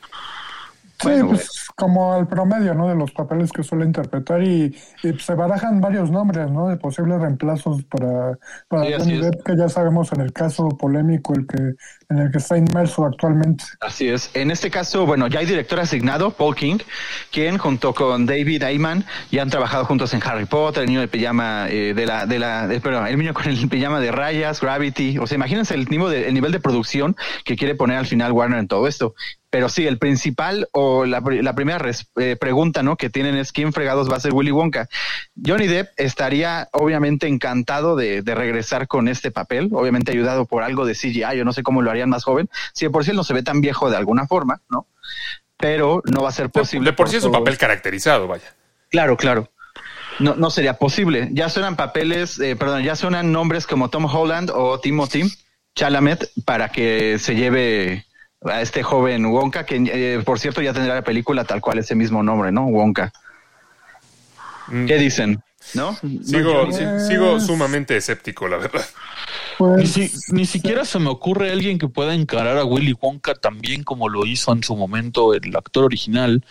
Sí, 1.00 1.08
Bueno, 1.08 1.30
pues 1.30 1.50
como 1.76 2.14
al 2.14 2.28
promedio, 2.28 2.74
¿no? 2.74 2.88
De 2.90 2.96
los 2.96 3.12
papeles 3.12 3.52
que 3.52 3.64
suele 3.64 3.86
interpretar 3.86 4.42
y, 4.44 4.76
y 5.04 5.14
se 5.20 5.36
barajan 5.36 5.82
varios 5.82 6.12
nombres, 6.12 6.50
¿no? 6.52 6.68
De 6.68 6.78
posibles 6.78 7.20
reemplazos 7.20 7.84
para, 7.86 8.38
para 8.68 8.86
Sí, 8.86 8.94
Johnny. 8.98 9.18
Depp, 9.22 9.44
que 9.44 9.58
ya 9.58 9.70
sabemos 9.70 10.12
en 10.14 10.22
el 10.22 10.34
caso 10.34 10.70
polémico 10.70 11.34
el 11.34 11.48
que, 11.48 11.58
en 12.10 12.18
el 12.18 12.32
que 12.32 12.38
está 12.38 12.58
inmerso 12.58 13.06
actualmente. 13.06 13.64
Así 13.80 14.08
es. 14.10 14.30
En 14.34 14.52
este 14.52 14.70
caso, 14.70 15.06
bueno, 15.06 15.28
ya 15.28 15.40
hay 15.40 15.46
director 15.46 15.80
asignado, 15.80 16.32
Paul 16.32 16.56
King, 16.56 16.78
quien 17.32 17.58
junto 17.58 17.94
con 17.94 18.26
David 18.26 18.64
Ayman 18.64 19.06
ya 19.32 19.42
han 19.42 19.50
trabajado 19.50 19.86
juntos 19.86 20.14
en 20.14 20.22
Harry 20.24 20.46
Potter, 20.46 20.84
el 20.84 20.90
niño 20.90 21.00
de 21.02 21.08
pijama 21.08 21.68
eh, 21.70 21.94
de 21.94 22.06
la, 22.06 22.26
de 22.26 22.40
la, 22.40 22.68
de- 22.68 22.80
perdón, 22.82 23.08
el 23.08 23.18
niño 23.18 23.34
con 23.34 23.46
el 23.48 23.70
pijama 23.70 24.00
de 24.00 24.12
rayas, 24.12 24.62
Gravity. 24.62 25.18
O 25.20 25.28
sea, 25.28 25.36
imagínense 25.36 25.74
el 25.74 25.86
nivel 25.86 26.12
de, 26.12 26.28
el 26.28 26.34
nivel 26.34 26.52
de 26.52 26.60
producción 26.60 27.16
que 27.46 27.56
quiere 27.56 27.76
poner 27.76 27.98
al 27.98 28.06
final 28.06 28.32
Warner 28.32 28.60
en 28.60 28.68
todo 28.68 28.88
esto. 28.88 29.16
Pero 29.52 29.70
sí, 29.70 29.86
el 29.86 30.00
principal 30.00 30.68
o 30.72 31.06
la, 31.06 31.22
la 31.24 31.54
primera 31.54 31.78
res- 31.78 32.08
eh, 32.20 32.36
pregunta, 32.40 32.82
¿no? 32.84 32.96
Que 32.96 33.10
tienen 33.10 33.36
es 33.36 33.52
quién 33.52 33.74
fregados 33.74 34.10
va 34.10 34.16
a 34.16 34.20
ser 34.20 34.34
Willy 34.34 34.52
Wonka. 34.52 34.88
Johnny 35.46 35.68
Depp 35.68 35.90
estaría 35.98 36.70
obviamente 36.72 37.28
encantado 37.28 37.96
de, 37.96 38.22
de 38.24 38.34
regresar 38.34 38.88
con 38.88 39.08
este 39.10 39.30
papel, 39.30 39.70
obviamente 39.74 40.12
ayudado 40.14 40.46
por 40.46 40.64
algo 40.64 40.86
de 40.86 40.96
CGI, 40.96 41.38
yo 41.38 41.46
no 41.46 41.54
sé 41.54 41.62
cómo 41.64 41.82
lo 41.84 41.92
harían 41.92 42.10
más 42.10 42.24
joven, 42.24 42.50
si 42.74 42.86
de 42.86 42.90
por 42.92 43.04
sí 43.04 43.12
él 43.12 43.18
no 43.18 43.24
se 43.26 43.34
ve 43.34 43.44
tan 43.44 43.62
viejo 43.62 43.90
de 43.92 43.98
alguna 43.98 44.26
forma, 44.26 44.62
¿no? 44.70 44.88
Pero 45.58 46.02
no 46.06 46.24
va 46.24 46.30
a 46.30 46.32
ser 46.32 46.50
posible. 46.50 46.90
de 46.92 46.94
por 46.96 47.10
sí 47.10 47.18
es 47.18 47.24
un 47.24 47.32
papel 47.34 47.58
caracterizado, 47.58 48.28
vaya. 48.28 48.56
Claro, 48.90 49.16
claro. 49.18 49.52
No, 50.20 50.36
no 50.36 50.50
sería 50.50 50.74
posible. 50.78 51.30
Ya 51.34 51.50
suenan 51.50 51.76
papeles, 51.76 52.40
eh, 52.40 52.56
perdón, 52.56 52.84
ya 52.84 52.96
suenan 52.96 53.32
nombres 53.32 53.68
como 53.68 53.90
Tom 53.90 54.06
Holland 54.06 54.50
o 54.54 54.80
Timothy 54.80 55.24
Chalamet 55.76 56.30
para 56.46 56.70
que 56.70 57.18
se 57.20 57.36
lleve 57.36 58.06
a 58.44 58.62
este 58.62 58.82
joven 58.84 59.26
Wonka, 59.28 59.66
que 59.66 59.76
eh, 59.92 60.20
por 60.26 60.40
cierto 60.40 60.62
ya 60.62 60.74
tendrá 60.74 60.96
la 60.96 61.04
película 61.04 61.44
tal 61.44 61.62
cual 61.62 61.78
ese 61.80 61.96
mismo 61.96 62.24
nombre, 62.24 62.52
¿no? 62.52 62.66
Wonka. 62.66 63.12
Mm, 64.68 64.86
¿Qué 64.86 64.98
dicen? 64.98 65.44
¿No? 65.76 65.96
Sigo, 66.24 66.66
No, 66.66 66.72
sí, 66.72 66.84
sigo 67.08 67.40
sumamente 67.40 67.96
escéptico, 67.96 68.48
la 68.48 68.58
verdad. 68.58 68.84
Ni, 69.60 69.66
Pues, 69.68 69.92
si- 69.92 70.12
ni 70.34 70.46
siquiera 70.48 70.86
se 70.86 70.98
me 70.98 71.10
ocurre 71.10 71.52
alguien 71.52 71.78
que 71.78 71.88
pueda 71.88 72.16
encarar 72.16 72.58
a 72.58 72.66
Willy 72.66 72.96
Wonka 73.00 73.36
también 73.36 73.84
como 73.84 74.10
lo 74.10 74.26
hizo 74.26 74.52
en 74.54 74.64
su 74.64 74.76
momento 74.76 75.36
el 75.36 75.56
actor 75.56 75.84
original 75.86 76.44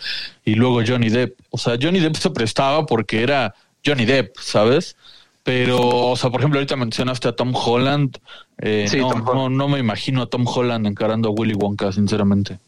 y 0.45 0.55
luego 0.55 0.81
Johnny 0.87 1.09
Depp. 1.09 1.37
O 1.49 1.57
sea, 1.57 1.77
Johnny 1.81 1.99
Depp 1.99 2.15
se 2.15 2.29
prestaba 2.29 2.85
porque 2.85 3.21
era 3.21 3.53
Johnny 3.85 4.05
Depp, 4.05 4.37
¿sabes? 4.39 4.95
Pero, 5.43 5.79
o 5.81 6.15
sea, 6.15 6.29
por 6.29 6.39
ejemplo, 6.39 6.59
ahorita 6.59 6.75
mencionaste 6.77 7.27
a 7.27 7.35
Tom 7.35 7.53
Holland. 7.53 8.17
Eh, 8.61 8.89
Sí, 8.89 8.97
no, 8.97 9.13
no, 9.15 9.49
no 9.49 9.67
me 9.67 9.79
imagino 9.79 10.21
a 10.21 10.29
Tom 10.29 10.45
Holland 10.47 10.87
encarando 10.87 11.29
a 11.29 11.31
Willy 11.33 11.55
Wonka, 11.55 11.91
sinceramente. 11.91 12.59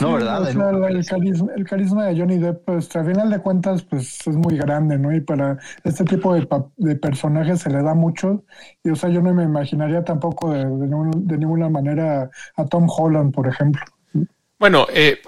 No, 0.00 0.12
sí, 0.14 0.14
¿verdad? 0.14 0.42
o 0.42 0.46
sea, 0.46 0.70
el, 0.70 0.82
el 0.84 1.06
carisma, 1.06 1.52
el 1.54 1.64
carisma 1.64 2.06
de 2.06 2.18
Johnny 2.18 2.38
Depp, 2.38 2.64
pues 2.64 2.94
a 2.96 3.04
final 3.04 3.30
de 3.30 3.38
cuentas, 3.40 3.84
pues 3.84 4.26
es 4.26 4.36
muy 4.36 4.56
grande, 4.56 4.98
¿no? 4.98 5.14
Y 5.14 5.20
para 5.20 5.58
este 5.84 6.04
tipo 6.04 6.34
de, 6.34 6.48
de 6.76 6.96
personajes 6.96 7.60
se 7.60 7.70
le 7.70 7.82
da 7.82 7.94
mucho. 7.94 8.44
Y, 8.82 8.90
o 8.90 8.96
sea, 8.96 9.10
yo 9.10 9.22
no 9.22 9.32
me 9.32 9.44
imaginaría 9.44 10.02
tampoco 10.02 10.50
de, 10.52 10.60
de, 10.64 10.64
ningún- 10.88 11.26
de 11.26 11.38
ninguna 11.38 11.68
manera 11.70 12.28
a 12.56 12.64
Tom 12.66 12.88
Holland, 12.90 13.32
por 13.32 13.46
ejemplo. 13.46 13.82
Bueno, 14.58 14.86
eh, 14.92 15.20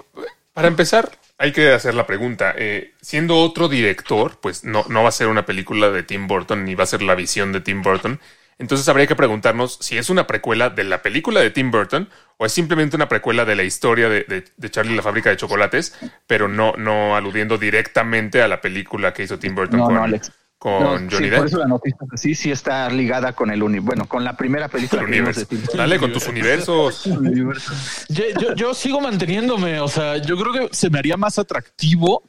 para 0.53 0.67
empezar, 0.67 1.11
hay 1.37 1.51
que 1.51 1.71
hacer 1.73 1.93
la 1.95 2.07
pregunta. 2.07 2.53
Eh, 2.57 2.93
siendo 3.01 3.37
otro 3.37 3.67
director, 3.67 4.39
pues 4.41 4.63
no, 4.63 4.85
no 4.89 5.03
va 5.03 5.09
a 5.09 5.11
ser 5.11 5.27
una 5.27 5.45
película 5.45 5.89
de 5.91 6.03
Tim 6.03 6.27
Burton 6.27 6.63
ni 6.65 6.75
va 6.75 6.83
a 6.83 6.87
ser 6.87 7.01
la 7.01 7.15
visión 7.15 7.51
de 7.51 7.61
Tim 7.61 7.81
Burton. 7.81 8.19
Entonces 8.57 8.87
habría 8.87 9.05
que 9.07 9.15
preguntarnos 9.15 9.77
si 9.81 9.97
es 9.97 10.09
una 10.09 10.27
precuela 10.27 10.69
de 10.69 10.85
la 10.85 11.01
película 11.01 11.41
de 11.41 11.49
Tim 11.51 11.71
Burton 11.71 12.09
o 12.37 12.45
es 12.45 12.51
simplemente 12.53 12.95
una 12.95 13.09
precuela 13.09 13.43
de 13.45 13.55
la 13.55 13.63
historia 13.63 14.07
de, 14.07 14.23
de- 14.23 14.45
de 14.55 14.71
Charlie 14.71 14.93
y 14.93 14.95
la 14.95 15.01
fábrica 15.01 15.29
de 15.29 15.37
chocolates, 15.37 15.93
pero 16.25 16.47
no, 16.47 16.73
no 16.77 17.15
aludiendo 17.17 17.57
directamente 17.57 18.41
a 18.41 18.47
la 18.47 18.61
película 18.61 19.13
que 19.13 19.23
hizo 19.23 19.37
Tim 19.39 19.55
Burton 19.55 19.79
No, 19.79 19.85
con, 19.85 19.95
no, 19.95 20.03
Alex. 20.03 20.31
con 20.57 20.83
No, 20.83 20.89
Johnny 20.91 21.09
sí, 21.25 21.29
Depp. 21.29 21.37
Por 21.39 21.47
eso 21.47 21.57
la 21.59 21.67
noticia 21.67 21.97
sí, 22.15 22.33
sí 22.33 22.51
está 22.51 22.89
ligada 22.89 23.33
con 23.33 23.51
el 23.51 23.61
uni, 23.61 23.79
bueno, 23.79 24.05
con 24.07 24.23
la 24.23 24.37
primera 24.37 24.69
película 24.69 25.01
El 25.01 25.07
que 25.07 25.11
vimos 25.13 25.27
universo. 25.35 25.39
de 25.41 25.45
Tim 25.47 25.59
Burton. 25.61 25.77
Dale 25.77 25.99
con 25.99 26.13
tus 26.13 26.27
universos. 26.27 27.05
Universo. 27.07 27.73
Yo, 28.09 28.23
yo- 28.39 28.55
yo 28.55 28.73
sigo 28.73 29.01
manteniéndome, 29.01 29.79
o 29.81 29.87
sea, 29.89 30.15
yo 30.17 30.37
creo 30.37 30.53
que 30.69 30.75
se 30.75 30.89
me 30.89 30.99
haría 30.99 31.17
más 31.17 31.37
atractivo 31.39 32.23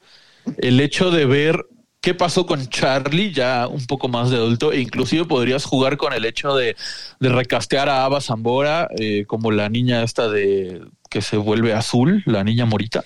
el 0.58 0.80
hecho 0.80 1.10
de 1.12 1.24
ver 1.26 1.66
qué 2.06 2.14
pasó 2.14 2.46
con 2.46 2.68
Charlie 2.68 3.32
ya 3.32 3.66
un 3.66 3.84
poco 3.84 4.06
más 4.06 4.30
de 4.30 4.36
adulto 4.36 4.70
e 4.70 4.80
inclusive 4.80 5.24
podrías 5.24 5.64
jugar 5.64 5.96
con 5.96 6.12
el 6.12 6.24
hecho 6.24 6.54
de, 6.54 6.76
de 7.18 7.28
recastear 7.28 7.88
a 7.88 8.04
Ava 8.04 8.20
Zambora 8.20 8.86
eh, 8.96 9.24
como 9.26 9.50
la 9.50 9.68
niña 9.68 10.04
esta 10.04 10.28
de 10.28 10.82
que 11.16 11.22
se 11.22 11.38
vuelve 11.38 11.72
azul, 11.72 12.22
la 12.26 12.44
niña 12.44 12.66
morita. 12.66 13.02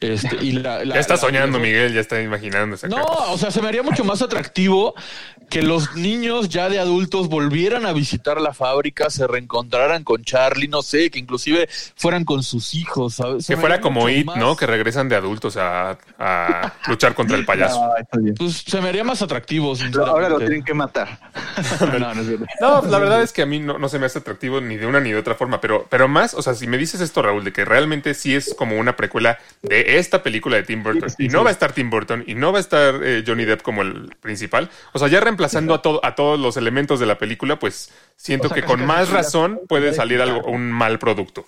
Este, 0.00 0.36
y 0.44 0.50
la, 0.52 0.84
la- 0.84 0.94
Ya 0.96 1.00
está 1.00 1.14
la- 1.14 1.20
soñando, 1.20 1.60
Miguel, 1.60 1.94
ya 1.94 2.00
está 2.00 2.20
imaginando. 2.20 2.76
No, 2.88 2.96
cara. 2.96 3.06
o 3.28 3.38
sea, 3.38 3.52
se 3.52 3.62
me 3.62 3.68
haría 3.68 3.84
mucho 3.84 4.02
más 4.04 4.20
atractivo 4.20 4.94
que 5.48 5.62
los 5.62 5.94
niños 5.96 6.48
ya 6.48 6.68
de 6.68 6.78
adultos 6.80 7.28
volvieran 7.28 7.84
a 7.86 7.92
visitar 7.92 8.40
la 8.40 8.52
fábrica, 8.54 9.10
se 9.10 9.26
reencontraran 9.26 10.02
con 10.04 10.22
Charlie, 10.24 10.68
no 10.68 10.80
sé, 10.82 11.10
que 11.10 11.18
inclusive 11.20 11.68
fueran 11.96 12.24
con 12.24 12.42
sus 12.42 12.74
hijos, 12.74 13.14
¿sabes? 13.14 13.46
Se 13.46 13.54
Que 13.54 13.60
fuera 13.60 13.80
como 13.80 14.08
It, 14.08 14.26
más- 14.26 14.36
¿no? 14.36 14.56
Que 14.56 14.66
regresan 14.66 15.08
de 15.08 15.14
adultos 15.16 15.56
a, 15.56 15.98
a 16.18 16.72
luchar 16.88 17.14
contra 17.14 17.36
el 17.36 17.44
payaso. 17.44 17.80
Ah. 17.84 17.94
Pues 18.36 18.64
se 18.66 18.80
me 18.80 18.88
haría 18.88 19.04
más 19.04 19.22
atractivo, 19.22 19.74
sinceramente. 19.76 20.10
Ahora 20.10 20.28
lo 20.28 20.38
tienen 20.38 20.64
que 20.64 20.74
matar. 20.74 21.18
No, 22.60 22.82
la 22.82 22.98
verdad 22.98 23.22
es 23.22 23.32
que 23.32 23.42
a 23.42 23.46
mí 23.46 23.58
no, 23.60 23.78
no 23.78 23.88
se 23.88 23.98
me 23.98 24.06
hace 24.06 24.18
atractivo 24.18 24.60
ni 24.60 24.76
de 24.76 24.86
una 24.86 25.00
ni 25.00 25.10
de 25.12 25.18
otra 25.18 25.34
forma, 25.34 25.60
pero, 25.60 25.86
pero 25.90 26.08
más, 26.08 26.34
o 26.34 26.42
sea, 26.42 26.54
si 26.54 26.66
me 26.66 26.78
dices 26.78 27.00
esto, 27.00 27.19
Raúl, 27.22 27.44
de 27.44 27.52
que 27.52 27.64
realmente 27.64 28.14
sí 28.14 28.34
es 28.34 28.54
como 28.54 28.78
una 28.78 28.96
precuela 28.96 29.38
de 29.62 29.98
esta 29.98 30.22
película 30.22 30.56
de 30.56 30.62
Tim 30.62 30.82
Burton, 30.82 31.10
y 31.18 31.28
no 31.28 31.44
va 31.44 31.50
a 31.50 31.52
estar 31.52 31.72
Tim 31.72 31.90
Burton, 31.90 32.24
y 32.26 32.34
no 32.34 32.52
va 32.52 32.58
a 32.58 32.60
estar 32.60 33.00
eh, 33.02 33.24
Johnny 33.26 33.44
Depp 33.44 33.62
como 33.62 33.82
el 33.82 34.14
principal, 34.20 34.70
o 34.92 34.98
sea, 34.98 35.08
ya 35.08 35.20
reemplazando 35.20 35.74
a, 35.74 35.82
todo 35.82 36.00
a 36.04 36.14
todos 36.14 36.38
los 36.38 36.56
elementos 36.56 37.00
de 37.00 37.06
la 37.06 37.18
película, 37.18 37.58
pues 37.58 37.92
siento 38.16 38.46
O 38.46 38.50
sea, 38.50 38.56
que 38.56 38.62
con 38.62 38.84
más 38.84 39.10
razón 39.10 39.60
puede 39.68 39.92
salir 39.92 40.20
algo, 40.20 40.42
un 40.44 40.70
mal 40.70 40.98
producto. 40.98 41.46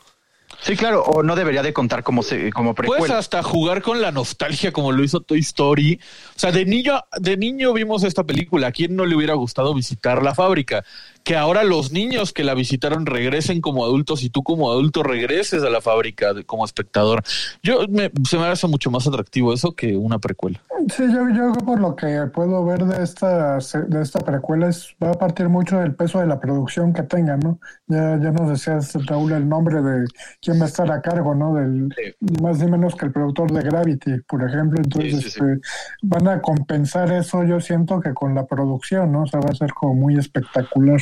Sí, 0.63 0.77
claro, 0.77 1.03
o 1.03 1.25
no 1.25 1.35
debería 1.35 1.63
de 1.63 1.73
contar 1.73 2.05
como, 2.05 2.23
se, 2.23 2.53
como 2.53 2.75
Puedes 2.75 2.91
precuela. 2.93 3.19
hasta 3.19 3.43
jugar 3.43 3.83
con 3.83 4.01
la 4.01 4.13
nostalgia 4.13 4.73
como 4.73 4.93
lo 4.93 5.03
hizo 5.03 5.21
Toy 5.21 5.41
Story. 5.41 5.99
O 6.37 6.39
sea, 6.39 6.53
de 6.53 6.65
niño, 6.65 7.03
de 7.19 7.37
niño 7.37 7.73
vimos 7.73 8.05
esta 8.05 8.23
película. 8.23 8.69
¿A 8.69 8.73
quién 8.73 8.95
no 8.95 9.05
le 9.05 9.17
hubiera 9.17 9.35
gustado 9.35 9.75
visitar 9.75 10.23
la 10.23 10.37
fábrica? 10.37 10.85
Que 11.25 11.37
ahora 11.37 11.63
los 11.63 11.93
niños 11.93 12.33
que 12.33 12.43
la 12.45 12.55
visitaron 12.55 13.07
regresen 13.07 13.61
como 13.61 13.85
adultos 13.85 14.23
y 14.25 14.31
tú 14.31 14.43
como 14.43 14.71
adulto 14.73 15.03
regreses 15.03 15.63
a 15.63 15.71
la 15.71 15.81
fábrica 15.81 16.35
de- 16.35 16.45
como 16.45 16.65
espectador. 16.65 17.23
Yo 17.63 17.87
me, 17.89 18.11
se 18.29 18.39
me 18.39 18.47
hace 18.47 18.67
mucho 18.67 18.91
más 18.91 19.07
atractivo 19.07 19.53
eso 19.53 19.73
que 19.73 19.97
una 19.97 20.19
precuela. 20.19 20.61
Sí, 20.97 21.05
yo, 21.13 21.29
yo 21.33 21.53
por 21.65 21.79
lo 21.81 21.95
que 21.95 22.27
puedo 22.35 22.65
ver 22.65 22.85
de 22.85 23.05
esta, 23.05 23.59
de 23.59 24.03
esta 24.03 24.19
precuela 24.19 24.69
es, 24.69 24.97
va 25.01 25.11
a 25.11 25.15
partir 25.15 25.49
mucho 25.49 25.79
del 25.79 25.95
peso 25.95 26.19
de 26.19 26.27
la 26.27 26.41
producción 26.41 26.93
que 26.93 27.05
tenga, 27.05 27.37
¿no? 27.37 27.61
Ya, 27.87 28.19
ya 28.21 28.33
nos 28.33 28.49
decías, 28.51 28.93
Raúl, 29.07 29.31
el 29.33 29.49
nombre 29.49 29.81
de 29.81 30.07
quién 30.41 30.59
va 30.61 30.65
a 30.65 30.69
estar 30.69 30.91
a 30.91 31.01
cargo, 31.01 31.37
¿no? 31.37 31.55
Del, 31.55 31.89
ni 32.19 32.43
más 32.43 32.59
ni 32.59 32.69
menos 32.69 32.97
que 32.97 33.07
el 33.07 33.13
productor 33.13 33.53
de 33.53 33.63
Gravity, 33.63 34.11
por 34.27 34.43
ejemplo. 34.43 34.81
Entonces, 34.83 35.13
Sí, 35.13 35.21
sí, 35.23 35.31
sí. 35.31 35.39
este, 35.39 35.61
van 36.03 36.27
a 36.27 36.41
compensar 36.41 37.13
eso, 37.13 37.45
yo 37.45 37.61
siento 37.61 38.01
que 38.01 38.13
con 38.13 38.35
la 38.35 38.45
producción, 38.47 39.13
¿no? 39.13 39.23
O 39.23 39.27
sea, 39.29 39.39
va 39.39 39.51
a 39.51 39.55
ser 39.55 39.73
como 39.73 39.95
muy 39.95 40.17
espectacular. 40.19 40.99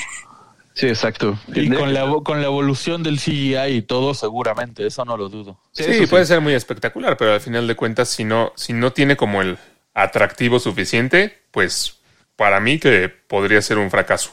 Sí, 0.75 0.87
exacto. 0.87 1.39
Y 1.49 1.69
con 1.71 1.93
la, 1.93 2.07
con 2.25 2.41
la 2.41 2.47
evolución 2.47 3.03
del 3.03 3.19
CGI 3.19 3.77
y 3.77 3.83
todo, 3.83 4.15
seguramente, 4.15 4.87
eso 4.87 5.05
no 5.05 5.17
lo 5.17 5.29
dudo. 5.29 5.59
Sí, 5.73 5.85
sí. 5.93 6.07
puede 6.07 6.27
ser 6.27 6.41
muy 6.41 6.55
espectacular, 6.55 7.17
pero 7.17 7.33
al 7.33 7.41
final 7.41 7.67
de 7.67 7.75
cuentas, 7.75 8.09
si 8.09 8.25
no, 8.25 8.53
si 8.57 8.73
no 8.73 8.93
tiene 8.93 9.17
como 9.17 9.43
el 9.43 9.59
atractivo 9.95 10.61
suficiente, 10.61 11.43
pues 11.50 11.99
para 12.37 12.61
mí 12.61 12.79
que 12.79 13.09
podría 13.09 13.61
ser 13.61 13.79
un 13.79 13.91
fracaso. 13.91 14.31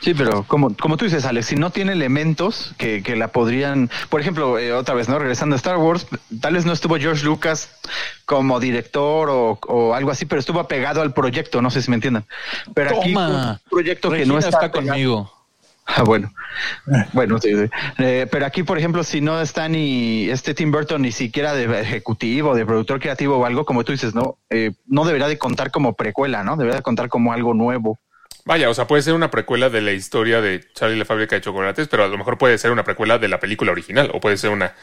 Sí, 0.00 0.14
pero 0.14 0.44
como, 0.44 0.74
como 0.76 0.96
tú 0.96 1.04
dices, 1.04 1.24
Alex, 1.24 1.46
si 1.46 1.56
no 1.56 1.70
tiene 1.70 1.92
elementos 1.92 2.74
que, 2.78 3.02
que 3.02 3.16
la 3.16 3.28
podrían, 3.28 3.90
por 4.08 4.20
ejemplo, 4.20 4.58
eh, 4.58 4.72
otra 4.72 4.94
vez, 4.94 5.08
¿no? 5.08 5.18
Regresando 5.18 5.54
a 5.54 5.58
Star 5.58 5.76
Wars, 5.76 6.06
tal 6.40 6.54
vez 6.54 6.64
no 6.64 6.72
estuvo 6.72 6.96
George 6.96 7.24
Lucas 7.24 7.70
como 8.24 8.60
director 8.60 9.28
o, 9.30 9.58
o 9.66 9.94
algo 9.94 10.10
así, 10.10 10.24
pero 10.24 10.40
estuvo 10.40 10.60
apegado 10.60 11.02
al 11.02 11.12
proyecto, 11.12 11.60
no 11.60 11.70
sé 11.70 11.82
si 11.82 11.90
me 11.90 11.96
entiendan. 11.96 12.24
Pero 12.74 12.98
aquí 12.98 13.14
un 13.14 13.58
proyecto 13.70 14.10
que 14.10 14.24
no 14.24 14.38
está, 14.38 14.70
conmigo. 14.70 15.30
Ah, 15.86 16.02
bueno. 16.02 16.32
Bueno, 17.12 17.38
sí, 17.38 17.54
sí. 17.54 17.70
Eh, 17.98 18.26
pero 18.30 18.46
aquí, 18.46 18.62
por 18.62 18.78
ejemplo, 18.78 19.04
si 19.04 19.20
no 19.20 19.40
está 19.40 19.68
ni 19.68 20.30
este 20.30 20.54
Tim 20.54 20.70
Burton 20.70 21.02
ni 21.02 21.12
siquiera 21.12 21.54
de 21.54 21.80
ejecutivo, 21.80 22.54
de 22.54 22.64
productor 22.64 23.00
creativo 23.00 23.36
o 23.36 23.44
algo, 23.44 23.64
como 23.64 23.84
tú 23.84 23.92
dices, 23.92 24.14
no, 24.14 24.38
Eh, 24.50 24.72
no 24.86 25.04
debería 25.04 25.28
de 25.28 25.36
contar 25.36 25.70
como 25.70 25.94
precuela, 25.94 26.42
¿no? 26.42 26.56
Debería 26.56 26.76
de 26.76 26.82
contar 26.82 27.08
como 27.08 27.32
algo 27.32 27.54
nuevo. 27.54 27.98
Vaya, 28.46 28.68
o 28.68 28.74
sea, 28.74 28.86
puede 28.86 29.02
ser 29.02 29.14
una 29.14 29.30
precuela 29.30 29.70
de 29.70 29.80
la 29.80 29.92
historia 29.92 30.40
de 30.40 30.60
Charlie 30.74 30.96
y 30.96 30.98
la 30.98 31.04
fábrica 31.06 31.34
de 31.34 31.40
chocolates, 31.42 31.88
pero 31.88 32.04
a 32.04 32.08
lo 32.08 32.18
mejor 32.18 32.36
puede 32.36 32.58
ser 32.58 32.72
una 32.72 32.84
precuela 32.84 33.18
de 33.18 33.28
la 33.28 33.40
película 33.40 33.72
original, 33.72 34.10
o 34.12 34.20
puede 34.20 34.36
ser 34.36 34.50
una, 34.50 34.74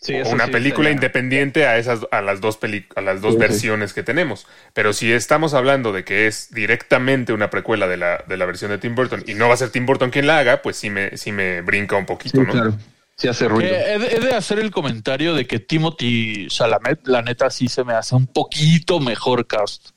Sí, 0.00 0.14
o 0.14 0.22
eso 0.22 0.30
una 0.30 0.46
sí 0.46 0.52
película 0.52 0.88
estaría- 0.88 0.94
independiente 1.08 1.66
a 1.66 1.76
esas, 1.76 2.00
a 2.10 2.22
las 2.22 2.40
dos 2.40 2.56
peli- 2.56 2.86
a 2.96 3.02
las 3.02 3.20
dos 3.20 3.32
Sí, 3.34 3.36
sí. 3.36 3.40
versiones 3.40 3.92
que 3.92 4.02
tenemos. 4.02 4.46
Pero 4.72 4.92
si 4.94 5.12
estamos 5.12 5.52
hablando 5.52 5.92
de 5.92 6.04
que 6.04 6.26
es 6.26 6.48
directamente 6.52 7.32
una 7.34 7.50
precuela 7.50 7.86
de 7.86 7.98
la, 7.98 8.24
de 8.26 8.36
la 8.38 8.46
versión 8.46 8.70
de 8.70 8.78
Tim 8.78 8.94
Burton 8.94 9.22
y 9.26 9.34
no 9.34 9.48
va 9.48 9.54
a 9.54 9.56
ser 9.58 9.68
Tim 9.70 9.84
Burton 9.84 10.10
quien 10.10 10.26
la 10.26 10.38
haga, 10.38 10.62
pues 10.62 10.76
sí 10.76 10.88
me, 10.88 11.16
sí 11.18 11.32
me 11.32 11.60
brinca 11.60 11.96
un 11.96 12.06
poquito, 12.06 12.40
Sí, 12.40 12.46
¿no? 12.46 12.52
claro. 12.52 12.74
Sí 13.16 13.28
hace 13.28 13.46
ruido. 13.48 13.68
He, 13.74 13.98
de, 13.98 14.06
he 14.16 14.20
de 14.20 14.34
hacer 14.34 14.58
el 14.58 14.70
comentario 14.70 15.34
de 15.34 15.46
que 15.46 15.58
Timothy 15.60 16.46
Chalamet, 16.48 17.06
la 17.06 17.20
neta, 17.20 17.50
sí 17.50 17.68
se 17.68 17.84
me 17.84 17.92
hace 17.92 18.14
un 18.14 18.26
poquito 18.26 18.98
mejor 19.00 19.46
cast. 19.46 19.90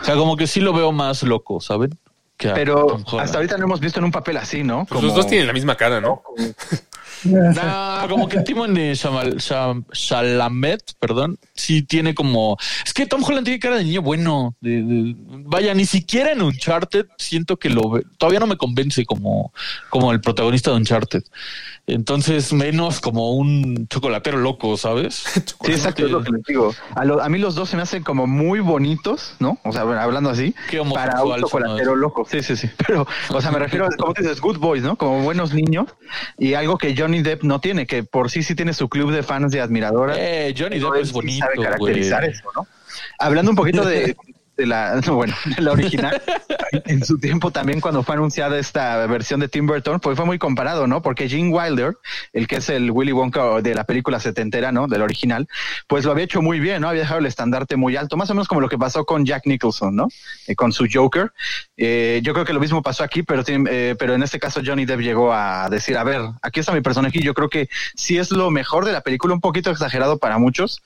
O 0.00 0.04
sea, 0.06 0.14
como 0.14 0.34
que 0.38 0.46
sí 0.46 0.60
lo 0.60 0.72
veo 0.72 0.90
más 0.90 1.22
loco, 1.22 1.60
¿saben? 1.60 1.90
Que 2.38 2.48
Pero 2.48 2.98
hasta 3.18 3.36
ahorita 3.36 3.58
no 3.58 3.66
hemos 3.66 3.80
visto 3.80 3.98
en 3.98 4.06
un 4.06 4.10
papel 4.12 4.38
así, 4.38 4.62
¿no? 4.64 4.86
Pues 4.86 5.02
los 5.02 5.14
dos 5.14 5.26
tienen 5.26 5.46
la 5.46 5.52
misma 5.52 5.76
cara, 5.76 6.00
¿no? 6.00 6.22
Nah, 7.54 8.06
como 8.08 8.28
que 8.28 8.38
Chamal- 8.94 9.36
Cham- 9.38 9.84
Chalamet, 9.92 10.82
perdón, 10.98 11.38
sí 11.54 11.82
tiene 11.82 12.14
como... 12.14 12.56
Es 12.84 12.92
que 12.92 13.06
Tom 13.06 13.22
Holland 13.22 13.44
tiene 13.44 13.60
cara 13.60 13.76
de 13.76 13.84
niño 13.84 14.02
bueno. 14.02 14.54
de- 14.60 14.82
de- 14.82 15.14
vaya, 15.44 15.74
ni 15.74 15.84
siquiera 15.86 16.32
en 16.32 16.42
Uncharted 16.42 17.06
siento 17.18 17.56
que 17.56 17.70
lo... 17.70 17.90
ve- 17.90 18.02
Todavía 18.18 18.40
no 18.40 18.46
me 18.46 18.56
convence 18.56 19.04
como, 19.04 19.52
como 19.90 20.12
el 20.12 20.20
protagonista 20.20 20.70
de 20.70 20.76
Uncharted. 20.78 21.22
Entonces, 21.86 22.52
menos 22.52 23.00
como 23.00 23.32
un 23.32 23.86
chocolatero 23.88 24.38
loco, 24.38 24.76
¿sabes? 24.76 25.24
Sí, 25.62 25.72
exacto, 25.72 26.04
es 26.06 26.10
lo 26.10 26.22
que 26.22 26.32
les 26.32 26.42
digo. 26.44 26.74
A, 26.94 27.04
lo- 27.04 27.22
a 27.22 27.28
mí 27.28 27.38
los 27.38 27.54
dos 27.54 27.68
se 27.68 27.76
me 27.76 27.82
hacen 27.82 28.02
como 28.02 28.26
muy 28.26 28.60
bonitos, 28.60 29.34
¿no? 29.40 29.58
O 29.64 29.72
sea, 29.72 29.84
bueno, 29.84 30.00
hablando 30.00 30.30
así, 30.30 30.54
Qué 30.70 30.80
para 30.82 31.22
un 31.22 31.38
chocolatero 31.40 31.96
loco. 31.96 32.26
Sí, 32.30 32.42
sí, 32.42 32.56
sí. 32.56 32.68
Pero, 32.86 33.06
o 33.28 33.40
sea, 33.40 33.50
me 33.50 33.58
refiero, 33.58 33.88
como 33.98 34.14
tú 34.14 34.22
dices, 34.22 34.40
good 34.40 34.58
boys, 34.58 34.82
¿no? 34.82 34.96
Como 34.96 35.22
buenos 35.22 35.52
niños 35.52 35.86
y 36.38 36.54
algo 36.54 36.78
que 36.78 36.94
Johnny 37.10 37.22
Depp 37.22 37.42
no 37.42 37.60
tiene, 37.60 37.86
que 37.88 38.04
por 38.04 38.30
sí 38.30 38.44
sí 38.44 38.54
tiene 38.54 38.72
su 38.72 38.88
club 38.88 39.10
de 39.10 39.24
fans 39.24 39.50
de 39.50 39.60
admiradoras. 39.60 40.16
Eh, 40.16 40.54
Johnny 40.56 40.78
Depp 40.78 40.94
es 40.94 41.10
bonito, 41.12 41.44
sabe 41.44 41.56
güey. 41.56 41.66
caracterizar 41.66 42.24
eso, 42.24 42.44
¿no? 42.54 42.68
Hablando 43.18 43.50
un 43.50 43.56
poquito 43.56 43.84
de, 43.84 44.16
de 44.60 44.66
la, 44.66 45.00
no, 45.06 45.14
bueno, 45.14 45.34
de 45.56 45.62
la 45.62 45.72
original, 45.72 46.22
en 46.72 47.04
su 47.04 47.18
tiempo 47.18 47.50
también 47.50 47.80
cuando 47.80 48.02
fue 48.02 48.14
anunciada 48.14 48.58
esta 48.58 49.06
versión 49.06 49.40
de 49.40 49.48
Tim 49.48 49.66
Burton, 49.66 50.00
pues 50.00 50.16
fue 50.16 50.26
muy 50.26 50.38
comparado, 50.38 50.86
¿no? 50.86 51.02
Porque 51.02 51.28
Gene 51.28 51.48
Wilder, 51.48 51.96
el 52.32 52.46
que 52.46 52.56
es 52.56 52.68
el 52.68 52.90
Willy 52.90 53.12
Wonka 53.12 53.62
de 53.62 53.74
la 53.74 53.84
película 53.84 54.20
setentera, 54.20 54.70
¿no? 54.70 54.86
Del 54.86 55.02
original, 55.02 55.48
pues 55.88 56.04
lo 56.04 56.12
había 56.12 56.24
hecho 56.24 56.42
muy 56.42 56.60
bien, 56.60 56.82
¿no? 56.82 56.88
Había 56.88 57.02
dejado 57.02 57.20
el 57.20 57.26
estandarte 57.26 57.76
muy 57.76 57.96
alto, 57.96 58.16
más 58.16 58.30
o 58.30 58.34
menos 58.34 58.48
como 58.48 58.60
lo 58.60 58.68
que 58.68 58.78
pasó 58.78 59.04
con 59.04 59.24
Jack 59.24 59.46
Nicholson, 59.46 59.96
¿no? 59.96 60.08
Eh, 60.46 60.54
con 60.54 60.72
su 60.72 60.86
Joker. 60.92 61.32
Eh, 61.76 62.20
yo 62.22 62.34
creo 62.34 62.44
que 62.44 62.52
lo 62.52 62.60
mismo 62.60 62.82
pasó 62.82 63.02
aquí, 63.02 63.22
pero, 63.22 63.42
eh, 63.46 63.96
pero 63.98 64.14
en 64.14 64.22
este 64.22 64.38
caso 64.38 64.60
Johnny 64.64 64.84
Depp 64.84 65.00
llegó 65.00 65.32
a 65.32 65.68
decir, 65.70 65.96
a 65.96 66.04
ver, 66.04 66.20
aquí 66.42 66.60
está 66.60 66.72
mi 66.72 66.82
personaje 66.82 67.18
y 67.18 67.22
yo 67.22 67.32
creo 67.32 67.48
que 67.48 67.68
sí 67.94 68.18
es 68.18 68.30
lo 68.30 68.50
mejor 68.50 68.84
de 68.84 68.92
la 68.92 69.00
película, 69.00 69.32
un 69.32 69.40
poquito 69.40 69.70
exagerado 69.70 70.18
para 70.18 70.38
muchos, 70.38 70.82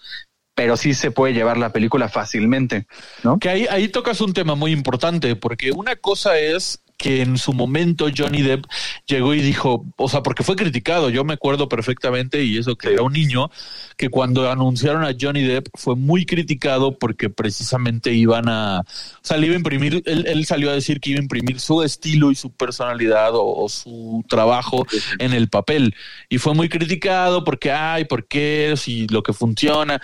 pero 0.55 0.77
sí 0.77 0.95
se 0.95 1.11
puede 1.11 1.35
llevar 1.35 1.57
la 1.57 1.73
película 1.73 2.09
fácilmente, 2.09 2.87
¿no? 3.23 3.39
Que 3.39 3.49
ahí, 3.49 3.67
ahí 3.71 3.89
tocas 3.89 4.21
un 4.21 4.33
tema 4.33 4.55
muy 4.55 4.73
importante, 4.73 5.35
porque 5.37 5.73
una 5.73 5.97
cosa 5.97 6.39
es 6.39 6.81
que 6.97 7.23
en 7.23 7.39
su 7.39 7.53
momento 7.53 8.07
Johnny 8.17 8.43
Depp 8.43 8.67
llegó 9.07 9.35
y 9.35 9.43
dijo, 9.43 9.85
o 9.97 10.09
sea, 10.09 10.23
porque 10.23 10.45
fue 10.45 10.55
criticado, 10.55 11.11
yo 11.11 11.25
me 11.25 11.35
acuerdo 11.35 11.69
perfectamente, 11.69 12.45
y 12.45 12.57
eso 12.57 12.77
que 12.77 12.93
era 12.93 13.03
un 13.03 13.13
niño, 13.13 13.51
que 13.97 14.09
cuando 14.09 14.51
anunciaron 14.51 15.05
a 15.05 15.11
Johnny 15.19 15.43
Depp 15.43 15.69
fue 15.75 15.97
muy 15.97 16.25
criticado 16.25 16.99
porque 16.99 17.31
precisamente 17.31 18.13
iban 18.13 18.49
a, 18.49 18.81
o 18.81 19.21
sea, 19.23 19.37
le 19.37 19.47
iba 19.47 19.55
a 19.55 19.59
imprimir, 19.59 20.03
él, 20.07 20.25
él 20.27 20.47
salió 20.47 20.71
a 20.71 20.75
decir 20.75 21.01
que 21.01 21.11
iba 21.11 21.19
a 21.19 21.23
imprimir 21.23 21.59
su 21.59 21.83
estilo 21.83 22.31
y 22.31 22.37
su 22.37 22.53
personalidad 22.53 23.35
o, 23.35 23.65
o 23.65 23.69
su 23.69 24.25
trabajo 24.29 24.87
en 25.19 25.33
el 25.33 25.49
papel. 25.49 25.95
Y 26.29 26.39
fue 26.39 26.55
muy 26.55 26.69
criticado 26.69 27.43
porque, 27.45 27.73
ay, 27.73 28.05
¿por 28.05 28.27
qué? 28.27 28.75
Si 28.77 29.09
lo 29.09 29.23
que 29.23 29.33
funciona. 29.33 30.01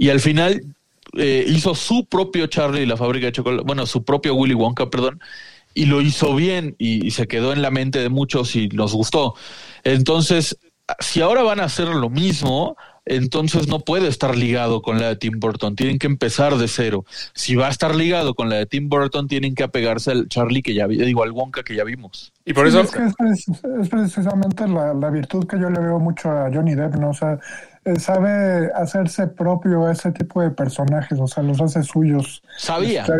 Y 0.00 0.08
al 0.08 0.20
final 0.20 0.62
eh, 1.18 1.44
hizo 1.46 1.74
su 1.74 2.06
propio 2.06 2.46
Charlie 2.46 2.84
y 2.84 2.86
la 2.86 2.96
fábrica 2.96 3.26
de 3.26 3.32
chocolate, 3.32 3.64
bueno, 3.66 3.84
su 3.84 4.02
propio 4.02 4.34
Willy 4.34 4.54
Wonka, 4.54 4.88
perdón, 4.88 5.20
y 5.74 5.84
lo 5.84 6.00
hizo 6.00 6.34
bien 6.34 6.74
y, 6.78 7.06
y 7.06 7.10
se 7.10 7.28
quedó 7.28 7.52
en 7.52 7.60
la 7.60 7.70
mente 7.70 7.98
de 7.98 8.08
muchos 8.08 8.56
y 8.56 8.68
nos 8.68 8.94
gustó. 8.94 9.34
Entonces, 9.84 10.56
si 11.00 11.20
ahora 11.20 11.42
van 11.42 11.60
a 11.60 11.64
hacer 11.64 11.88
lo 11.88 12.08
mismo, 12.08 12.78
entonces 13.16 13.68
no 13.68 13.80
puede 13.80 14.08
estar 14.08 14.36
ligado 14.36 14.82
con 14.82 15.00
la 15.00 15.08
de 15.08 15.16
Tim 15.16 15.38
Burton, 15.40 15.76
tienen 15.76 15.98
que 15.98 16.06
empezar 16.06 16.56
de 16.56 16.68
cero. 16.68 17.04
Si 17.34 17.56
va 17.56 17.66
a 17.66 17.70
estar 17.70 17.94
ligado 17.94 18.34
con 18.34 18.48
la 18.48 18.56
de 18.56 18.66
Tim 18.66 18.88
Burton, 18.88 19.26
tienen 19.28 19.54
que 19.54 19.62
apegarse 19.64 20.12
al 20.12 20.28
Charlie 20.28 20.62
que 20.62 20.74
ya 20.74 20.86
vi, 20.86 20.96
digo, 20.96 21.22
al 21.22 21.32
Wonka 21.32 21.62
que 21.62 21.74
ya 21.74 21.84
vimos. 21.84 22.32
Y 22.44 22.52
por 22.52 22.70
Sí, 22.70 22.78
eso, 22.78 22.80
es, 22.82 22.90
que 22.90 23.04
es, 23.04 23.14
precis- 23.16 23.80
es 23.82 23.88
precisamente 23.88 24.66
la, 24.68 24.94
la 24.94 25.10
virtud 25.10 25.46
que 25.46 25.58
yo 25.58 25.68
le 25.70 25.80
veo 25.80 25.98
mucho 25.98 26.30
a 26.30 26.50
Johnny 26.52 26.74
Depp, 26.74 26.94
¿no? 26.96 27.10
O 27.10 27.14
sea, 27.14 27.38
sabe 27.98 28.70
hacerse 28.74 29.26
propio 29.26 29.86
a 29.86 29.92
ese 29.92 30.12
tipo 30.12 30.42
de 30.42 30.50
personajes, 30.50 31.18
o 31.20 31.26
sea, 31.26 31.42
los 31.42 31.60
hace 31.60 31.82
suyos. 31.82 32.42
Sabía. 32.58 33.02
Este, 33.02 33.14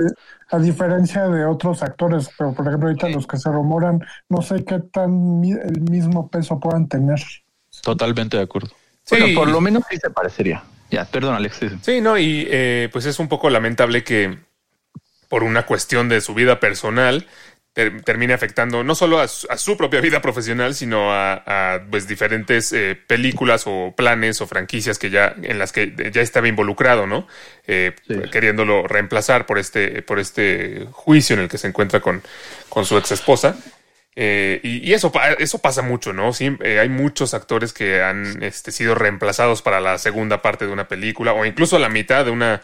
a 0.50 0.58
diferencia 0.58 1.28
de 1.28 1.44
otros 1.44 1.82
actores, 1.82 2.28
pero 2.36 2.52
por 2.54 2.66
ejemplo 2.66 2.88
ahorita 2.88 3.08
los 3.08 3.26
que 3.26 3.38
se 3.38 3.50
rumoran, 3.50 4.00
no 4.28 4.42
sé 4.42 4.64
qué 4.64 4.80
tan 4.80 5.40
mi- 5.40 5.52
el 5.52 5.80
mismo 5.82 6.28
peso 6.28 6.58
puedan 6.60 6.88
tener. 6.88 7.20
Totalmente 7.82 8.36
de 8.36 8.42
acuerdo. 8.42 8.70
Bueno, 9.08 9.26
Sí. 9.26 9.34
por 9.34 9.48
lo 9.48 9.60
menos 9.60 9.82
sí 9.90 9.96
se 9.96 10.10
parecería. 10.10 10.62
Ya, 10.90 11.04
perdón, 11.04 11.34
Alex. 11.36 11.58
sí, 11.82 12.00
no, 12.00 12.18
y 12.18 12.46
eh, 12.50 12.88
pues 12.92 13.06
es 13.06 13.18
un 13.18 13.28
poco 13.28 13.48
lamentable 13.50 14.02
que 14.04 14.38
por 15.28 15.44
una 15.44 15.64
cuestión 15.64 16.08
de 16.08 16.20
su 16.20 16.34
vida 16.34 16.58
personal 16.58 17.26
ter- 17.72 18.02
termine 18.02 18.34
afectando 18.34 18.82
no 18.82 18.96
solo 18.96 19.20
a 19.20 19.28
su, 19.28 19.46
a 19.48 19.56
su 19.56 19.76
propia 19.76 20.00
vida 20.00 20.20
profesional, 20.20 20.74
sino 20.74 21.12
a, 21.12 21.34
a, 21.74 21.80
pues 21.88 22.08
diferentes 22.08 22.72
eh, 22.72 22.98
películas 23.06 23.62
o 23.66 23.94
planes 23.96 24.40
o 24.40 24.48
franquicias 24.48 24.98
que 24.98 25.10
ya 25.10 25.36
en 25.40 25.60
las 25.60 25.70
que 25.70 25.94
ya 26.12 26.20
estaba 26.20 26.48
involucrado, 26.48 27.06
¿no? 27.06 27.28
Eh, 27.68 27.94
Sí. 28.08 28.14
Queriéndolo 28.32 28.88
reemplazar 28.88 29.46
por 29.46 29.58
este 29.60 30.02
por 30.02 30.18
este 30.18 30.88
juicio 30.90 31.34
en 31.34 31.42
el 31.42 31.48
que 31.48 31.58
se 31.58 31.68
encuentra 31.68 32.00
con, 32.00 32.22
con 32.68 32.84
su 32.84 32.98
ex 32.98 33.12
esposa. 33.12 33.56
Eh, 34.16 34.60
y, 34.62 34.92
eso, 34.92 35.12
eso 35.38 35.58
pasa 35.58 35.82
mucho, 35.82 36.12
¿no? 36.12 36.32
Sí, 36.32 36.56
eh, 36.62 36.78
hay 36.80 36.88
muchos 36.88 37.32
actores 37.32 37.72
que 37.72 38.02
han 38.02 38.42
este, 38.42 38.72
sido 38.72 38.94
reemplazados 38.94 39.62
para 39.62 39.80
la 39.80 39.98
segunda 39.98 40.42
parte 40.42 40.66
de 40.66 40.72
una 40.72 40.88
película 40.88 41.32
o 41.32 41.44
incluso 41.44 41.78
la 41.78 41.88
mitad 41.88 42.24
de 42.24 42.30
una, 42.30 42.60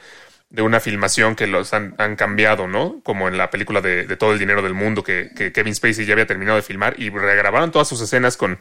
de 0.50 0.62
una 0.62 0.80
filmación 0.80 1.36
que 1.36 1.46
los 1.46 1.72
han, 1.72 1.94
han 1.98 2.16
cambiado, 2.16 2.66
¿no? 2.66 3.00
Como 3.04 3.28
en 3.28 3.38
la 3.38 3.50
película 3.50 3.80
de, 3.80 4.06
de 4.06 4.16
Todo 4.16 4.32
el 4.32 4.38
Dinero 4.38 4.62
del 4.62 4.74
Mundo 4.74 5.04
que, 5.04 5.30
que 5.36 5.52
Kevin 5.52 5.74
Spacey 5.74 6.04
ya 6.04 6.14
había 6.14 6.26
terminado 6.26 6.56
de 6.56 6.62
filmar 6.62 6.94
y 6.98 7.10
regrabaron 7.10 7.70
todas 7.70 7.88
sus 7.88 8.00
escenas 8.00 8.36
con 8.36 8.58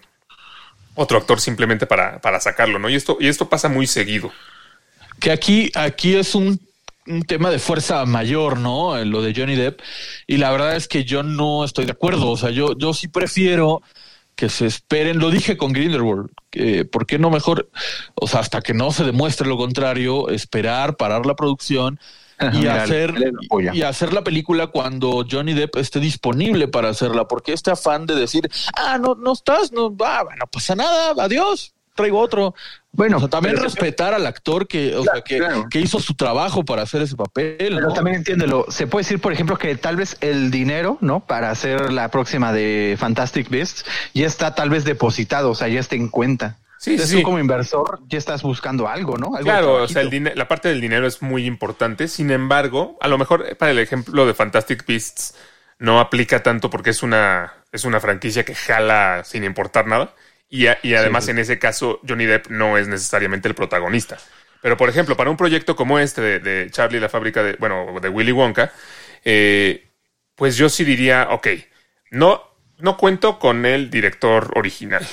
otro 0.95 1.17
actor 1.17 1.41
simplemente 1.41 1.85
para, 1.85 2.19
para 2.21 2.39
sacarlo, 2.39 2.79
¿no? 2.79 2.89
Y 2.89 2.95
esto, 2.95 3.17
y 3.19 3.27
esto 3.27 3.49
pasa 3.49 3.67
muy 3.67 3.87
seguido. 3.87 4.31
Que 5.19 5.31
aquí, 5.31 5.71
aquí 5.75 6.15
es 6.15 6.35
un, 6.35 6.59
un 7.07 7.23
tema 7.23 7.49
de 7.49 7.59
fuerza 7.59 8.05
mayor, 8.05 8.59
¿no? 8.59 8.97
Eh, 8.97 9.05
Lo 9.05 9.21
de 9.21 9.33
Johnny 9.35 9.55
Depp. 9.55 9.79
Y 10.27 10.37
la 10.37 10.51
verdad 10.51 10.75
es 10.75 10.87
que 10.87 11.03
yo 11.03 11.23
no 11.23 11.63
estoy 11.63 11.85
de 11.85 11.91
acuerdo. 11.91 12.29
O 12.29 12.37
sea, 12.37 12.49
yo, 12.49 12.77
yo 12.77 12.93
sí 12.93 13.07
prefiero 13.07 13.81
que 14.35 14.49
se 14.49 14.65
esperen. 14.65 15.19
Lo 15.19 15.29
dije 15.29 15.57
con 15.57 15.73
Grindelwald. 15.73 16.29
Que, 16.49 16.85
¿Por 16.85 17.05
qué 17.05 17.19
no 17.19 17.29
mejor? 17.29 17.69
O 18.15 18.27
sea, 18.27 18.39
hasta 18.39 18.61
que 18.61 18.73
no 18.73 18.91
se 18.91 19.03
demuestre 19.03 19.47
lo 19.47 19.57
contrario, 19.57 20.29
esperar, 20.29 20.97
parar 20.97 21.25
la 21.25 21.35
producción 21.35 21.99
y 22.53 22.57
Mira, 22.57 22.83
hacer 22.83 23.13
y 23.73 23.81
hacer 23.83 24.11
la 24.11 24.23
película 24.23 24.67
cuando 24.67 25.25
Johnny 25.29 25.53
Depp 25.53 25.77
esté 25.77 26.01
disponible 26.01 26.67
para 26.67 26.89
hacerla, 26.89 27.27
porque 27.27 27.53
este 27.53 27.71
afán 27.71 28.05
de 28.05 28.15
decir, 28.15 28.49
ah, 28.75 28.97
no, 28.97 29.15
no 29.15 29.31
estás, 29.31 29.71
no, 29.71 29.95
ah, 30.03 30.25
no 30.37 30.47
pasa 30.47 30.75
nada, 30.75 31.13
adiós, 31.23 31.73
traigo 31.93 32.19
otro. 32.19 32.53
Bueno, 32.95 33.17
O 33.17 33.19
sea, 33.19 33.29
también 33.29 33.55
pero- 33.55 33.65
respetar 33.65 34.13
al 34.13 34.25
actor 34.25 34.67
que, 34.67 34.95
o 34.95 35.03
sea, 35.03 35.21
que, 35.21 35.37
claro. 35.37 35.67
que 35.69 35.79
hizo 35.79 35.99
su 35.99 36.15
trabajo 36.15 36.63
para 36.63 36.81
hacer 36.83 37.01
ese 37.01 37.15
papel. 37.15 37.55
Pero 37.57 37.81
¿no? 37.81 37.93
también 37.93 38.17
entiéndelo. 38.17 38.65
Se 38.69 38.87
puede 38.87 39.03
decir, 39.03 39.19
por 39.19 39.33
ejemplo, 39.33 39.57
que 39.57 39.75
tal 39.75 39.95
vez 39.97 40.17
el 40.21 40.49
dinero, 40.51 40.97
¿no? 41.01 41.19
Para 41.19 41.51
hacer 41.51 41.91
la 41.91 42.09
próxima 42.09 42.53
de 42.53 42.95
Fantastic 42.97 43.49
Beasts 43.49 43.85
ya 44.13 44.25
está 44.27 44.55
tal 44.55 44.69
vez 44.69 44.85
depositado, 44.85 45.51
o 45.51 45.55
sea, 45.55 45.67
ya 45.67 45.79
está 45.79 45.95
en 45.95 46.07
cuenta. 46.09 46.57
Sí, 46.77 46.91
Entonces 46.91 47.11
sí. 47.15 47.21
tú 47.21 47.23
como 47.23 47.39
inversor 47.39 48.01
ya 48.07 48.17
estás 48.17 48.43
buscando 48.43 48.87
algo, 48.87 49.17
¿no? 49.17 49.27
Algo 49.35 49.43
Claro, 49.43 49.83
o 49.83 49.87
sea, 49.87 50.01
el 50.03 50.31
la 50.35 50.47
parte 50.47 50.69
del 50.69 50.81
dinero 50.81 51.07
es 51.07 51.21
muy 51.21 51.45
importante. 51.45 52.07
Sin 52.07 52.31
embargo, 52.31 52.97
a 53.01 53.07
lo 53.07 53.17
mejor 53.17 53.45
eh, 53.47 53.55
para 53.55 53.71
el 53.71 53.79
ejemplo 53.79 54.25
de 54.27 54.33
Fantastic 54.33 54.85
Beasts 54.85 55.35
no 55.79 55.99
aplica 55.99 56.43
tanto 56.43 56.69
porque 56.69 56.91
es 56.91 57.01
una, 57.01 57.53
es 57.71 57.85
una 57.85 57.99
franquicia 57.99 58.45
que 58.45 58.53
jala 58.55 59.23
sin 59.25 59.43
importar 59.43 59.87
nada. 59.87 60.13
Y, 60.49 60.67
a- 60.67 60.77
y 60.83 60.93
además, 60.93 61.27
en 61.27 61.39
ese 61.39 61.59
caso, 61.59 61.99
Johnny 62.07 62.25
Depp 62.25 62.47
no 62.49 62.77
es 62.77 62.87
necesariamente 62.87 63.47
el 63.47 63.55
protagonista. 63.55 64.17
Pero, 64.61 64.77
por 64.77 64.89
ejemplo, 64.89 65.15
para 65.17 65.29
un 65.29 65.37
proyecto 65.37 65.75
como 65.75 65.99
este 65.99 66.21
de, 66.21 66.39
de 66.39 66.71
Charlie 66.71 66.99
la 66.99 67.09
fábrica 67.09 67.43
de, 67.43 67.53
bueno, 67.53 67.99
de 68.01 68.09
Willy 68.09 68.31
Wonka, 68.31 68.71
eh, 69.23 69.87
pues 70.35 70.57
yo 70.57 70.69
sí 70.69 70.83
diría, 70.83 71.27
ok, 71.31 71.47
no, 72.11 72.43
no 72.77 72.97
cuento 72.97 73.39
con 73.39 73.65
el 73.65 73.89
director 73.89 74.51
original. 74.55 75.05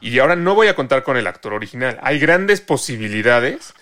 Y 0.00 0.18
ahora 0.18 0.34
no 0.36 0.54
voy 0.54 0.68
a 0.68 0.74
contar 0.74 1.02
con 1.04 1.16
el 1.16 1.26
actor 1.26 1.52
original. 1.52 1.98
Hay 2.02 2.18
grandes 2.18 2.60
posibilidades 2.60 3.74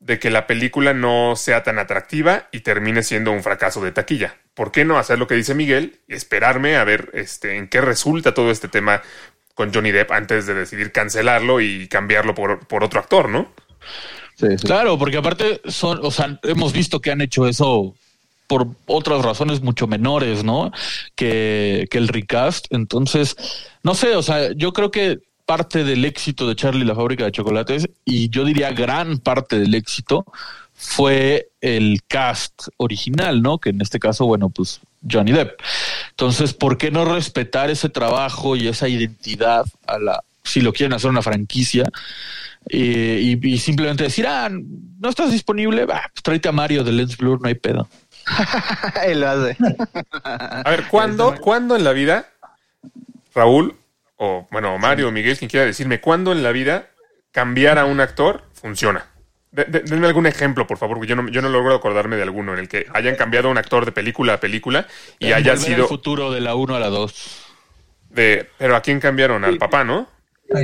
de 0.00 0.18
que 0.18 0.30
la 0.30 0.46
película 0.46 0.94
no 0.94 1.34
sea 1.36 1.62
tan 1.62 1.78
atractiva 1.78 2.48
y 2.52 2.60
termine 2.60 3.02
siendo 3.02 3.30
un 3.32 3.42
fracaso 3.42 3.82
de 3.82 3.92
taquilla. 3.92 4.36
¿Por 4.54 4.72
qué 4.72 4.84
no 4.84 4.98
hacer 4.98 5.18
lo 5.18 5.26
que 5.26 5.34
dice 5.34 5.54
Miguel 5.54 6.00
y 6.08 6.14
esperarme 6.14 6.76
a 6.76 6.84
ver 6.84 7.10
este, 7.14 7.56
en 7.56 7.68
qué 7.68 7.80
resulta 7.80 8.34
todo 8.34 8.50
este 8.50 8.68
tema 8.68 9.02
con 9.58 9.74
Johnny 9.74 9.90
Depp 9.90 10.12
antes 10.12 10.46
de 10.46 10.54
decidir 10.54 10.92
cancelarlo 10.92 11.60
y 11.60 11.88
cambiarlo 11.88 12.32
por, 12.32 12.64
por 12.68 12.84
otro 12.84 13.00
actor, 13.00 13.28
¿no? 13.28 13.48
Sí, 14.36 14.46
sí. 14.56 14.64
Claro, 14.64 14.96
porque 14.96 15.16
aparte 15.16 15.60
son, 15.66 15.98
o 16.00 16.12
sea, 16.12 16.38
hemos 16.44 16.72
visto 16.72 17.00
que 17.00 17.10
han 17.10 17.20
hecho 17.22 17.48
eso 17.48 17.92
por 18.46 18.68
otras 18.86 19.24
razones 19.24 19.60
mucho 19.60 19.88
menores, 19.88 20.44
¿no? 20.44 20.70
Que, 21.16 21.88
que 21.90 21.98
el 21.98 22.06
recast. 22.06 22.66
Entonces, 22.70 23.34
no 23.82 23.96
sé, 23.96 24.14
o 24.14 24.22
sea, 24.22 24.52
yo 24.52 24.72
creo 24.72 24.92
que 24.92 25.18
parte 25.44 25.82
del 25.82 26.04
éxito 26.04 26.46
de 26.46 26.54
Charlie 26.54 26.84
la 26.84 26.94
fábrica 26.94 27.24
de 27.24 27.32
chocolates, 27.32 27.88
y 28.04 28.30
yo 28.30 28.44
diría 28.44 28.70
gran 28.70 29.18
parte 29.18 29.58
del 29.58 29.74
éxito, 29.74 30.24
fue 30.78 31.50
el 31.60 32.00
cast 32.08 32.68
original, 32.78 33.42
¿no? 33.42 33.58
Que 33.58 33.70
en 33.70 33.82
este 33.82 33.98
caso, 33.98 34.24
bueno, 34.24 34.48
pues 34.48 34.80
Johnny 35.10 35.32
Depp. 35.32 35.60
Entonces, 36.10 36.54
¿por 36.54 36.78
qué 36.78 36.90
no 36.90 37.04
respetar 37.04 37.68
ese 37.68 37.88
trabajo 37.88 38.56
y 38.56 38.68
esa 38.68 38.88
identidad 38.88 39.66
a 39.86 39.98
la, 39.98 40.24
si 40.44 40.60
lo 40.60 40.72
quieren 40.72 40.94
hacer 40.94 41.10
una 41.10 41.22
franquicia? 41.22 41.84
eh, 42.68 43.20
y, 43.22 43.54
y 43.54 43.58
simplemente 43.58 44.04
decir, 44.04 44.26
ah, 44.26 44.48
no 44.50 45.08
estás 45.08 45.30
disponible, 45.30 45.86
bah, 45.86 46.10
pues 46.12 46.22
tráete 46.22 46.48
a 46.48 46.52
Mario 46.52 46.84
de 46.84 46.92
Lens 46.92 47.16
Blur, 47.16 47.40
no 47.40 47.48
hay 47.48 47.54
pedo. 47.54 47.88
Él 49.06 49.20
lo 49.20 49.28
hace. 49.28 49.56
A 50.24 50.70
ver, 50.70 50.86
¿cuándo, 50.88 51.34
¿cuándo 51.40 51.76
en 51.76 51.84
la 51.84 51.92
vida, 51.92 52.28
Raúl, 53.34 53.76
o 54.16 54.46
bueno, 54.50 54.76
Mario 54.78 55.08
o 55.08 55.12
Miguel, 55.12 55.38
quien 55.38 55.50
quiera 55.50 55.66
decirme, 55.66 56.00
cuándo 56.00 56.32
en 56.32 56.42
la 56.42 56.52
vida 56.52 56.90
cambiar 57.32 57.78
a 57.78 57.84
un 57.84 58.00
actor 58.00 58.44
funciona? 58.52 59.06
De- 59.58 59.64
de- 59.64 59.80
denme 59.80 60.06
algún 60.06 60.26
ejemplo, 60.26 60.66
por 60.68 60.78
favor, 60.78 60.98
porque 60.98 61.08
yo 61.08 61.16
no, 61.16 61.28
yo 61.28 61.42
no 61.42 61.48
logro 61.48 61.74
acordarme 61.74 62.14
de 62.16 62.22
alguno 62.22 62.52
en 62.52 62.60
el 62.60 62.68
que 62.68 62.86
hayan 62.94 63.16
cambiado 63.16 63.48
a 63.48 63.50
un 63.50 63.58
actor 63.58 63.84
de 63.84 63.90
película 63.90 64.34
a 64.34 64.40
película 64.40 64.86
y 65.18 65.32
haya 65.32 65.56
sido 65.56 65.88
futuro 65.88 66.30
de 66.30 66.40
la 66.40 66.54
1 66.54 66.76
a 66.76 66.78
la 66.80 66.88
2. 66.88 67.46
de... 68.10 68.48
Pero 68.56 68.76
¿a 68.76 68.82
quién 68.82 69.00
cambiaron? 69.00 69.44
Al 69.44 69.58
papá, 69.58 69.82
¿no? 69.82 70.08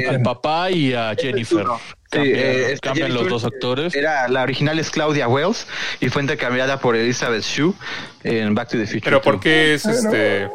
Al 0.09 0.23
papá 0.23 0.71
y 0.71 0.95
a 0.95 1.13
Jennifer. 1.19 1.65
Sí, 1.67 2.19
Cambian, 2.19 2.37
eh, 2.39 2.73
esta 2.73 2.89
cambian 2.91 3.09
los 3.09 3.19
Jennifer 3.25 3.31
dos 3.33 3.45
actores. 3.45 3.95
Era 3.97 4.29
la 4.29 4.43
original 4.45 4.79
es 4.79 4.91
Claudia 4.91 5.27
Wells 5.27 5.67
y 6.01 6.09
fue 6.09 6.23
intercambiada 6.23 6.79
por 6.79 6.95
Elizabeth 6.95 7.43
Shue 7.43 7.75
en 8.23 8.55
Back 8.55 8.69
to 8.71 8.79
the 8.79 8.87
Future. 8.87 9.01
Pero 9.05 9.21
¿por 9.21 9.35
2. 9.35 9.43
qué 9.43 9.75
es 9.75 9.85
este...? 9.87 10.49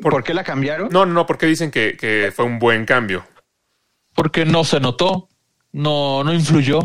¿Por 0.00 0.22
qué 0.22 0.34
la 0.34 0.44
cambiaron? 0.44 0.88
No, 0.90 1.06
no, 1.06 1.12
no, 1.14 1.26
porque 1.26 1.46
dicen 1.46 1.70
que, 1.70 1.96
que 1.96 2.30
fue 2.34 2.44
un 2.44 2.58
buen 2.58 2.84
cambio. 2.84 3.26
Porque 4.14 4.44
no 4.44 4.62
se 4.64 4.78
notó, 4.78 5.28
no, 5.76 6.24
no 6.24 6.32
influyó. 6.32 6.80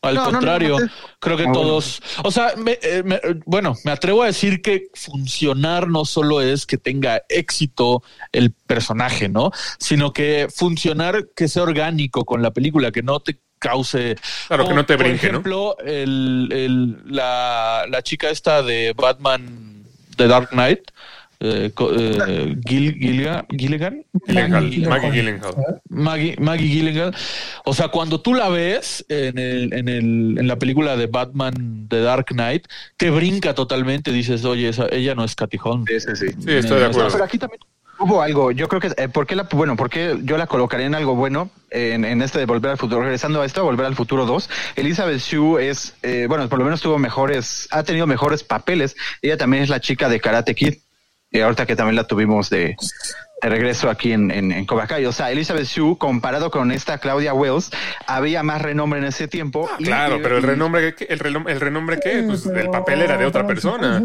Al 0.00 0.14
No, 0.14 0.20
no, 0.20 0.26
no, 0.26 0.32
contrario, 0.38 0.78
no, 0.78 0.84
no. 0.86 0.90
creo 1.18 1.36
que 1.36 1.42
Ah, 1.42 1.46
bueno. 1.46 1.60
todos, 1.60 2.00
o 2.22 2.30
sea, 2.30 2.52
me- 2.56 2.78
eh, 2.82 3.02
me- 3.04 3.20
bueno, 3.46 3.74
me 3.84 3.90
atrevo 3.90 4.22
a 4.22 4.26
decir 4.26 4.62
que 4.62 4.84
funcionar 4.94 5.88
no 5.88 6.04
solo 6.04 6.40
es 6.40 6.66
que 6.66 6.78
tenga 6.78 7.22
éxito 7.28 8.04
el 8.30 8.52
personaje, 8.52 9.28
¿no? 9.28 9.50
Sino 9.80 10.12
que 10.12 10.46
funcionar 10.54 11.26
que 11.34 11.48
sea 11.48 11.64
orgánico 11.64 12.24
con 12.24 12.42
la 12.42 12.52
película, 12.52 12.92
que 12.92 13.02
no 13.02 13.18
te 13.18 13.40
cause. 13.58 14.14
Claro, 14.46 14.68
que 14.68 14.74
no 14.74 14.86
te 14.86 14.96
por 14.96 15.04
brinque, 15.06 15.26
¿no? 15.26 15.32
ejemplo, 15.32 15.76
el, 15.80 16.48
el- 16.52 17.02
la, 17.12 17.84
la 17.88 18.02
chica 18.02 18.30
esta 18.30 18.62
de 18.62 18.94
Batman 18.96 19.82
The 20.16 20.28
Dark 20.28 20.50
Knight, 20.50 20.92
eh, 21.40 21.70
eh, 21.76 22.56
Gil- 22.64 22.94
Gilligan, 22.98 23.46
Gilligan, 23.56 24.04
Gyllenhaal, 24.26 24.64
Maggie 24.64 24.70
Gyllenhaal. 24.80 25.12
Gyllenhaal. 25.12 25.54
Maggie, 25.88 26.36
Maggie 26.40 26.68
Gilligan. 26.68 27.14
O 27.64 27.74
sea, 27.74 27.88
cuando 27.88 28.20
tú 28.20 28.34
la 28.34 28.48
ves 28.48 29.04
en, 29.08 29.38
el, 29.38 29.72
en, 29.72 29.88
el, 29.88 30.36
en 30.38 30.48
la 30.48 30.56
película 30.56 30.96
de 30.96 31.06
Batman 31.06 31.86
The 31.88 32.00
Dark 32.00 32.26
Knight, 32.26 32.66
te 32.96 33.10
brinca 33.10 33.54
totalmente. 33.54 34.10
Dices, 34.12 34.44
oye, 34.44 34.68
esa, 34.68 34.86
ella 34.90 35.14
no 35.14 35.24
es 35.24 35.36
Holmes. 35.62 35.86
Sí, 35.88 36.00
sí, 36.00 36.16
sí. 36.16 36.34
Sí, 36.38 36.52
estoy 36.52 36.80
de 36.80 36.86
acuerdo. 36.86 37.10
Pero 37.12 37.24
aquí 37.24 37.38
también 37.38 37.60
hubo 38.00 38.22
algo. 38.22 38.50
Yo 38.52 38.68
creo 38.68 38.80
que, 38.80 38.90
eh, 38.96 39.08
¿por 39.08 39.26
qué 39.26 39.34
la, 39.36 39.44
bueno, 39.52 39.76
por 39.76 39.90
qué 39.90 40.18
yo 40.22 40.36
la 40.38 40.46
colocaría 40.46 40.86
en 40.86 40.94
algo 40.94 41.14
bueno 41.14 41.50
en, 41.70 42.04
en 42.04 42.22
este 42.22 42.38
de 42.38 42.46
Volver 42.46 42.72
al 42.72 42.78
Futuro? 42.78 43.02
Regresando 43.02 43.40
a 43.42 43.46
esto, 43.46 43.64
Volver 43.64 43.86
al 43.86 43.94
Futuro 43.94 44.26
2, 44.26 44.50
Elizabeth 44.76 45.18
Shue 45.20 45.68
es, 45.68 45.94
eh, 46.02 46.26
bueno, 46.28 46.48
por 46.48 46.58
lo 46.58 46.64
menos 46.64 46.80
tuvo 46.80 46.98
mejores, 46.98 47.68
ha 47.70 47.82
tenido 47.82 48.06
mejores 48.06 48.42
papeles. 48.44 48.96
Ella 49.22 49.36
también 49.36 49.62
es 49.62 49.68
la 49.68 49.80
chica 49.80 50.08
de 50.08 50.20
Karate 50.20 50.54
Kid. 50.54 50.74
Y 51.30 51.40
ahorita 51.40 51.66
que 51.66 51.76
también 51.76 51.96
la 51.96 52.04
tuvimos 52.04 52.48
de, 52.50 52.74
de 53.42 53.48
regreso 53.48 53.90
aquí 53.90 54.12
en, 54.12 54.30
en, 54.30 54.50
en 54.50 54.64
Cobra 54.64 54.86
Kai. 54.86 55.04
O 55.06 55.12
sea, 55.12 55.30
Elizabeth 55.30 55.66
Shue, 55.66 55.98
comparado 55.98 56.50
con 56.50 56.72
esta 56.72 56.98
Claudia 56.98 57.34
Wells, 57.34 57.70
había 58.06 58.42
más 58.42 58.62
renombre 58.62 58.98
en 58.98 59.04
ese 59.06 59.28
tiempo. 59.28 59.68
y- 59.78 59.84
Claro, 59.84 60.16
y- 60.16 60.22
pero 60.22 60.38
el 60.38 60.42
renombre, 60.42 60.94
el, 60.98 61.18
renom- 61.20 61.48
el 61.48 61.60
renombre 61.60 62.00
qué? 62.02 62.20
Sí, 62.20 62.26
Pues 62.26 62.46
el 62.46 62.70
papel 62.70 63.02
era 63.02 63.16
de 63.18 63.26
otra 63.26 63.46
persona. 63.46 64.02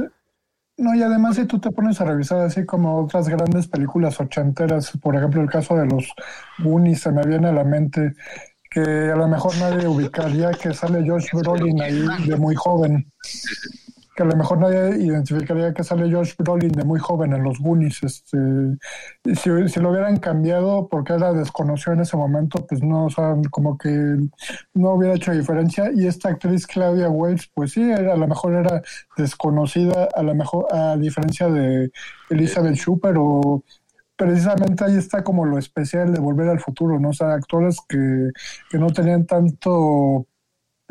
No, 0.75 0.95
y 0.95 1.03
además 1.03 1.35
si 1.35 1.45
tú 1.45 1.59
te 1.59 1.69
pones 1.69 2.01
a 2.01 2.05
revisar 2.05 2.39
así 2.41 2.65
como 2.65 3.03
otras 3.05 3.29
grandes 3.29 3.67
películas 3.67 4.19
ochenteras, 4.19 4.91
por 5.01 5.15
ejemplo 5.15 5.39
el 5.41 5.47
caso 5.49 5.75
de 5.75 5.85
los 5.85 6.11
Goonies, 6.57 6.99
se 7.01 7.11
me 7.11 7.21
viene 7.23 7.49
a 7.49 7.51
la 7.51 7.63
mente 7.63 8.13
que 8.71 8.79
a 8.81 9.15
lo 9.15 9.27
mejor 9.27 9.55
nadie 9.59 9.87
ubicaría 9.87 10.49
que 10.51 10.73
sale 10.73 11.07
Josh 11.07 11.27
Brolin 11.31 11.79
ahí 11.79 12.03
de 12.25 12.35
muy 12.37 12.55
joven. 12.55 13.05
Que 14.15 14.23
a 14.23 14.25
lo 14.25 14.35
mejor 14.35 14.59
nadie 14.59 15.03
identificaría 15.03 15.73
que 15.73 15.83
sale 15.83 16.09
George 16.09 16.35
Brolin 16.37 16.71
de 16.71 16.83
muy 16.83 16.99
joven 16.99 17.33
en 17.33 17.43
los 17.43 17.59
Goonies. 17.59 18.03
Este, 18.03 18.37
si, 19.35 19.79
lo 19.79 19.89
hubieran 19.89 20.17
cambiado 20.17 20.87
porque 20.87 21.13
era 21.13 21.33
desconocido 21.33 21.93
en 21.93 22.01
ese 22.01 22.15
momento, 22.15 22.65
pues 22.67 22.83
no, 22.83 23.07
o 23.07 23.41
como 23.49 23.77
que 23.77 23.89
no 24.73 24.91
hubiera 24.91 25.15
hecho 25.15 25.31
diferencia. 25.31 25.91
Y 25.93 26.05
esta 26.05 26.29
actriz 26.29 26.67
Claudia 26.67 27.09
Wells, 27.09 27.49
pues 27.53 27.71
sí, 27.71 27.89
era, 27.89 28.13
a 28.13 28.17
lo 28.17 28.27
mejor 28.27 28.53
era 28.53 28.81
desconocida, 29.17 30.09
a 30.15 30.21
lo 30.21 30.35
mejor 30.35 30.67
a 30.71 30.95
diferencia 30.97 31.49
de 31.49 31.91
Elizabeth 32.29 32.75
Shue, 32.75 32.99
pero 33.01 33.63
precisamente 34.15 34.83
ahí 34.83 34.95
está 34.95 35.23
como 35.23 35.45
lo 35.45 35.57
especial 35.57 36.13
de 36.13 36.19
Volver 36.19 36.49
al 36.49 36.59
Futuro, 36.59 36.99
¿no? 36.99 37.09
O 37.09 37.13
sea, 37.13 37.33
actores 37.33 37.77
que, 37.89 38.29
que 38.69 38.77
no 38.77 38.87
tenían 38.91 39.25
tanto 39.25 40.27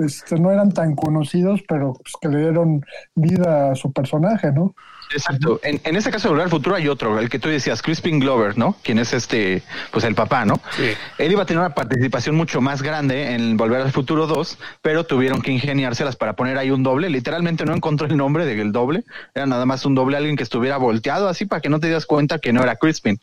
este, 0.04 0.38
no 0.38 0.50
eran 0.50 0.72
tan 0.72 0.94
conocidos, 0.94 1.60
pero 1.68 1.94
pues, 1.94 2.14
que 2.20 2.28
le 2.28 2.38
dieron 2.40 2.84
vida 3.14 3.72
a 3.72 3.74
su 3.74 3.92
personaje, 3.92 4.52
¿no? 4.52 4.74
Exacto. 5.14 5.60
En, 5.62 5.78
en 5.84 5.96
este 5.96 6.10
caso 6.10 6.28
de 6.28 6.30
Volver 6.30 6.44
al 6.44 6.50
Futuro 6.50 6.74
hay 6.76 6.88
otro, 6.88 7.18
el 7.18 7.28
que 7.28 7.38
tú 7.38 7.48
decías, 7.50 7.82
Crispin 7.82 8.18
Glover, 8.18 8.56
¿no? 8.56 8.76
Quien 8.82 8.98
es 8.98 9.12
este, 9.12 9.62
pues 9.90 10.04
el 10.04 10.14
papá, 10.14 10.46
¿no? 10.46 10.60
Sí. 10.74 10.92
Él 11.18 11.32
iba 11.32 11.42
a 11.42 11.46
tener 11.46 11.60
una 11.60 11.74
participación 11.74 12.34
mucho 12.34 12.62
más 12.62 12.80
grande 12.82 13.34
en 13.34 13.58
Volver 13.58 13.82
al 13.82 13.92
Futuro 13.92 14.26
2, 14.26 14.58
pero 14.80 15.04
tuvieron 15.04 15.42
que 15.42 15.50
ingeniárselas 15.50 16.16
para 16.16 16.34
poner 16.34 16.56
ahí 16.56 16.70
un 16.70 16.82
doble. 16.82 17.10
Literalmente 17.10 17.66
no 17.66 17.74
encontró 17.74 18.06
el 18.06 18.16
nombre 18.16 18.46
del 18.46 18.72
doble, 18.72 19.04
era 19.34 19.44
nada 19.44 19.66
más 19.66 19.84
un 19.84 19.94
doble, 19.94 20.16
alguien 20.16 20.36
que 20.36 20.44
estuviera 20.44 20.78
volteado 20.78 21.28
así 21.28 21.44
para 21.44 21.60
que 21.60 21.68
no 21.68 21.78
te 21.78 21.90
das 21.90 22.06
cuenta 22.06 22.38
que 22.38 22.54
no 22.54 22.62
era 22.62 22.76
Crispin. 22.76 23.20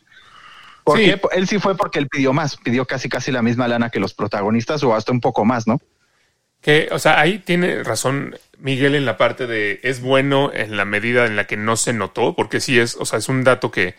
Porque 0.84 1.12
Sí. 1.12 1.28
él 1.32 1.46
sí 1.48 1.58
fue 1.58 1.76
porque 1.76 1.98
él 1.98 2.08
pidió 2.08 2.32
más, 2.32 2.56
pidió 2.56 2.84
casi 2.86 3.08
casi 3.08 3.32
la 3.32 3.42
misma 3.42 3.66
lana 3.68 3.90
que 3.90 4.00
los 4.00 4.14
protagonistas 4.14 4.82
o 4.84 4.94
hasta 4.94 5.12
un 5.12 5.20
poco 5.20 5.44
más, 5.44 5.66
¿no? 5.66 5.78
Que, 6.62 6.88
o 6.92 6.98
sea, 6.98 7.20
ahí 7.20 7.38
tiene 7.38 7.82
razón 7.82 8.36
Miguel 8.58 8.94
en 8.94 9.06
la 9.06 9.16
parte 9.16 9.46
de 9.46 9.80
es 9.82 10.00
bueno 10.00 10.50
en 10.52 10.76
la 10.76 10.84
medida 10.84 11.24
en 11.26 11.36
la 11.36 11.46
que 11.46 11.56
no 11.56 11.76
se 11.76 11.92
notó, 11.94 12.34
porque 12.36 12.60
sí 12.60 12.78
es, 12.78 12.96
o 12.96 13.06
sea, 13.06 13.18
es 13.18 13.28
un 13.30 13.44
dato 13.44 13.70
que, 13.70 13.94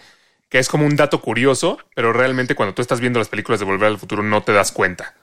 que 0.49 0.59
es 0.59 0.69
como 0.69 0.85
un 0.85 0.95
dato 0.95 1.21
curioso, 1.21 1.79
pero 1.95 2.13
realmente 2.13 2.53
cuando 2.55 2.75
tú 2.75 2.81
estás 2.83 2.99
viendo 2.99 3.19
las 3.19 3.29
películas 3.29 3.59
de 3.59 3.65
Volver 3.65 3.87
al 3.87 3.97
Futuro 3.97 4.21
no 4.23 4.43
te 4.43 4.53
das 4.53 4.71
cuenta. 4.71 5.15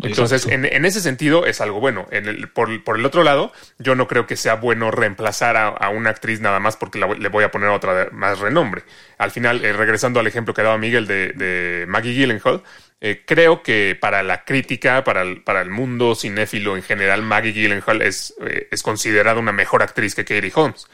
Entonces, 0.00 0.46
en, 0.46 0.64
en 0.64 0.84
ese 0.84 1.00
sentido 1.00 1.44
es 1.44 1.60
algo 1.60 1.80
bueno. 1.80 2.06
En 2.12 2.26
el- 2.26 2.48
por, 2.48 2.84
por 2.84 2.96
el 2.98 3.04
otro 3.04 3.24
lado, 3.24 3.52
yo 3.78 3.96
no 3.96 4.06
creo 4.06 4.26
que 4.28 4.36
sea 4.36 4.54
bueno 4.54 4.92
reemplazar 4.92 5.56
a, 5.56 5.68
a 5.68 5.88
una 5.90 6.10
actriz 6.10 6.40
nada 6.40 6.60
más 6.60 6.76
porque 6.76 7.00
la 7.00 7.08
le 7.08 7.28
voy 7.28 7.42
a 7.44 7.50
poner 7.50 7.70
otra 7.70 7.94
de 8.04 8.10
más 8.12 8.38
renombre. 8.38 8.82
Al 9.18 9.32
final, 9.32 9.64
eh, 9.64 9.72
regresando 9.72 10.20
al 10.20 10.28
ejemplo 10.28 10.54
que 10.54 10.62
daba 10.62 10.78
Miguel 10.78 11.06
de, 11.08 11.32
de 11.32 11.84
Maggie 11.88 12.14
Gyllenhaal, 12.14 12.62
eh, 13.00 13.22
creo 13.26 13.62
que 13.62 13.96
para 14.00 14.22
la 14.22 14.44
crítica, 14.44 15.04
para 15.04 15.22
el, 15.22 15.42
para 15.42 15.60
el 15.62 15.70
mundo 15.70 16.14
cinéfilo 16.14 16.76
en 16.76 16.82
general, 16.82 17.22
Maggie 17.22 17.52
Gyllenhaal 17.52 18.02
es, 18.02 18.34
eh, 18.46 18.68
es 18.70 18.82
considerada 18.82 19.38
una 19.40 19.52
mejor 19.52 19.82
actriz 19.82 20.14
que 20.14 20.24
Katie 20.24 20.52
Holmes. 20.54 20.86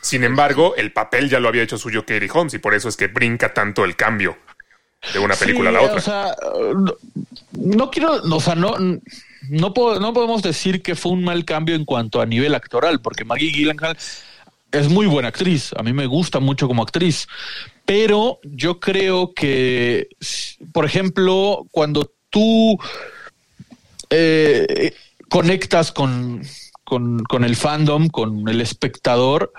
Sin 0.00 0.22
embargo, 0.22 0.76
el 0.76 0.92
papel 0.92 1.28
ya 1.28 1.40
lo 1.40 1.48
había 1.48 1.62
hecho 1.64 1.76
suyo 1.78 2.02
Katie 2.06 2.30
Holmes 2.32 2.54
y 2.54 2.58
por 2.58 2.74
eso 2.74 2.88
es 2.88 2.96
que 2.96 3.08
brinca 3.08 3.52
tanto 3.52 3.84
el 3.84 3.96
cambio 3.96 4.38
de 5.12 5.18
una 5.18 5.34
película 5.34 5.70
Sí, 5.70 5.76
a 5.76 5.80
la 5.80 5.84
otra. 5.86 5.96
O 5.96 6.00
sea, 6.00 6.36
no, 6.76 6.94
no 7.52 7.90
quiero, 7.90 8.12
o 8.14 8.40
sea, 8.40 8.54
no, 8.54 8.76
no, 9.48 9.74
puedo- 9.74 9.98
no 9.98 10.12
podemos 10.12 10.42
decir 10.42 10.82
que 10.82 10.94
fue 10.94 11.12
un 11.12 11.24
mal 11.24 11.44
cambio 11.44 11.74
en 11.74 11.84
cuanto 11.84 12.20
a 12.20 12.26
nivel 12.26 12.54
actoral, 12.54 13.00
porque 13.00 13.24
Maggie 13.24 13.50
Gyllenhaal 13.50 13.96
es 14.72 14.88
muy 14.88 15.06
buena 15.06 15.28
actriz. 15.28 15.72
A 15.76 15.82
mí 15.82 15.92
me 15.92 16.06
gusta 16.06 16.40
mucho 16.40 16.66
como 16.66 16.82
actriz, 16.82 17.26
pero 17.84 18.38
yo 18.44 18.80
creo 18.80 19.32
que, 19.34 20.08
por 20.72 20.84
ejemplo, 20.84 21.66
cuando 21.70 22.12
tú 22.30 22.78
eh, 24.10 24.92
conectas 25.28 25.92
con, 25.92 26.42
con, 26.84 27.22
con 27.24 27.44
el 27.44 27.56
fandom, 27.56 28.08
con 28.08 28.48
el 28.48 28.60
espectador, 28.60 29.52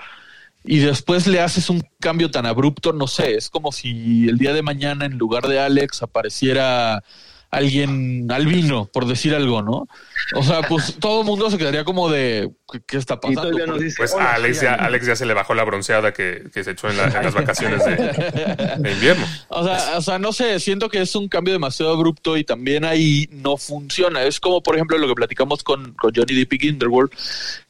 y 0.62 0.78
después 0.78 1.26
le 1.26 1.40
haces 1.40 1.70
un 1.70 1.82
cambio 2.00 2.30
tan 2.30 2.44
abrupto, 2.44 2.92
no 2.92 3.06
sé, 3.06 3.34
es 3.34 3.48
como 3.48 3.72
si 3.72 4.28
el 4.28 4.36
día 4.36 4.52
de 4.52 4.62
mañana 4.62 5.06
en 5.06 5.16
lugar 5.16 5.48
de 5.48 5.58
Alex 5.58 6.02
apareciera 6.02 7.02
alguien 7.50 8.30
albino, 8.30 8.86
por 8.92 9.06
decir 9.06 9.34
algo, 9.34 9.60
¿no? 9.62 9.88
O 10.36 10.42
sea, 10.44 10.62
pues 10.62 10.96
todo 11.00 11.20
el 11.22 11.26
mundo 11.26 11.50
se 11.50 11.58
quedaría 11.58 11.82
como 11.84 12.08
de 12.08 12.50
¿qué, 12.72 12.80
qué 12.86 12.96
está 12.96 13.18
pasando? 13.20 13.76
dice, 13.76 13.96
Pues 13.98 14.12
"Hola, 14.14 14.30
a 14.30 14.34
Alex 14.34 14.60
ya, 14.60 14.74
Alina". 14.74 14.86
Alex 14.86 15.06
ya 15.06 15.16
se 15.16 15.26
le 15.26 15.34
bajó 15.34 15.54
la 15.54 15.64
bronceada 15.64 16.12
que, 16.12 16.44
que 16.54 16.62
se 16.62 16.70
echó 16.70 16.88
en, 16.88 16.96
la- 16.98 17.06
en 17.08 17.24
las 17.24 17.34
vacaciones 17.34 17.84
de, 17.84 17.96
de 18.78 18.92
invierno. 18.92 19.26
O 19.48 19.64
sea, 19.64 19.98
o 19.98 20.00
sea, 20.02 20.18
no 20.20 20.32
sé, 20.32 20.60
siento 20.60 20.88
que 20.88 21.00
es 21.02 21.14
un 21.16 21.28
cambio 21.28 21.52
demasiado 21.52 21.92
abrupto 21.92 22.36
y 22.36 22.44
también 22.44 22.84
ahí 22.84 23.28
no 23.32 23.56
funciona. 23.56 24.22
Es 24.22 24.38
como, 24.38 24.62
por 24.62 24.76
ejemplo, 24.76 24.96
lo 24.98 25.08
que 25.08 25.14
platicamos 25.14 25.64
con, 25.64 25.94
con 25.94 26.12
Johnny 26.14 26.34
Depp 26.34 26.52
y 26.52 26.58
Grindelwald, 26.58 27.10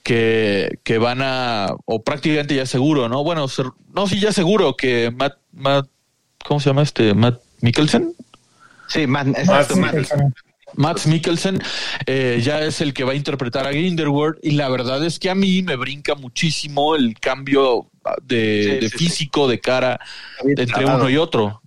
que, 0.02 0.78
que 0.84 0.98
van 0.98 1.20
a, 1.22 1.68
o 1.86 2.02
prácticamente 2.02 2.54
ya 2.54 2.66
seguro, 2.66 3.08
¿no? 3.08 3.24
Bueno, 3.24 3.48
ser- 3.48 3.70
no, 3.94 4.06
sí, 4.06 4.20
ya 4.20 4.32
seguro 4.32 4.76
que 4.76 5.10
Matt, 5.10 5.38
Matt, 5.52 5.88
¿cómo 6.44 6.60
se 6.60 6.68
llama 6.70 6.82
este? 6.82 7.14
Matt 7.14 7.40
Mikkelsen. 7.62 8.14
Sí, 8.90 9.06
Matt, 9.06 9.26
Matt. 9.46 9.68
pues, 9.70 10.12
Max 10.74 11.06
Mikkelsen 11.06 11.58
eh, 12.06 12.40
ya 12.42 12.60
es 12.60 12.80
el 12.80 12.94
que 12.94 13.02
va 13.02 13.12
a 13.12 13.16
interpretar 13.16 13.66
a 13.66 13.70
Grindelwald 13.70 14.36
y 14.42 14.52
la 14.52 14.68
verdad 14.68 15.04
es 15.04 15.18
que 15.18 15.28
a 15.30 15.34
mí 15.34 15.62
me 15.62 15.74
brinca 15.76 16.14
muchísimo 16.14 16.94
el 16.94 17.18
cambio 17.18 17.90
de, 18.22 18.62
Sí, 18.62 18.70
de 18.76 18.80
sí, 18.82 18.88
sí. 18.90 18.98
físico, 18.98 19.48
de 19.48 19.58
cara 19.60 19.98
entre 20.44 20.84
uno 20.84 21.08
y 21.10 21.16
otro. 21.16 21.60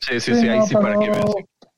Sí, 0.00 0.20
sí, 0.20 0.34
sí, 0.34 0.48
ahí 0.48 0.58
no, 0.58 0.66
sí 0.66 0.74
para 0.74 0.98
que 0.98 1.08
veas. 1.10 1.24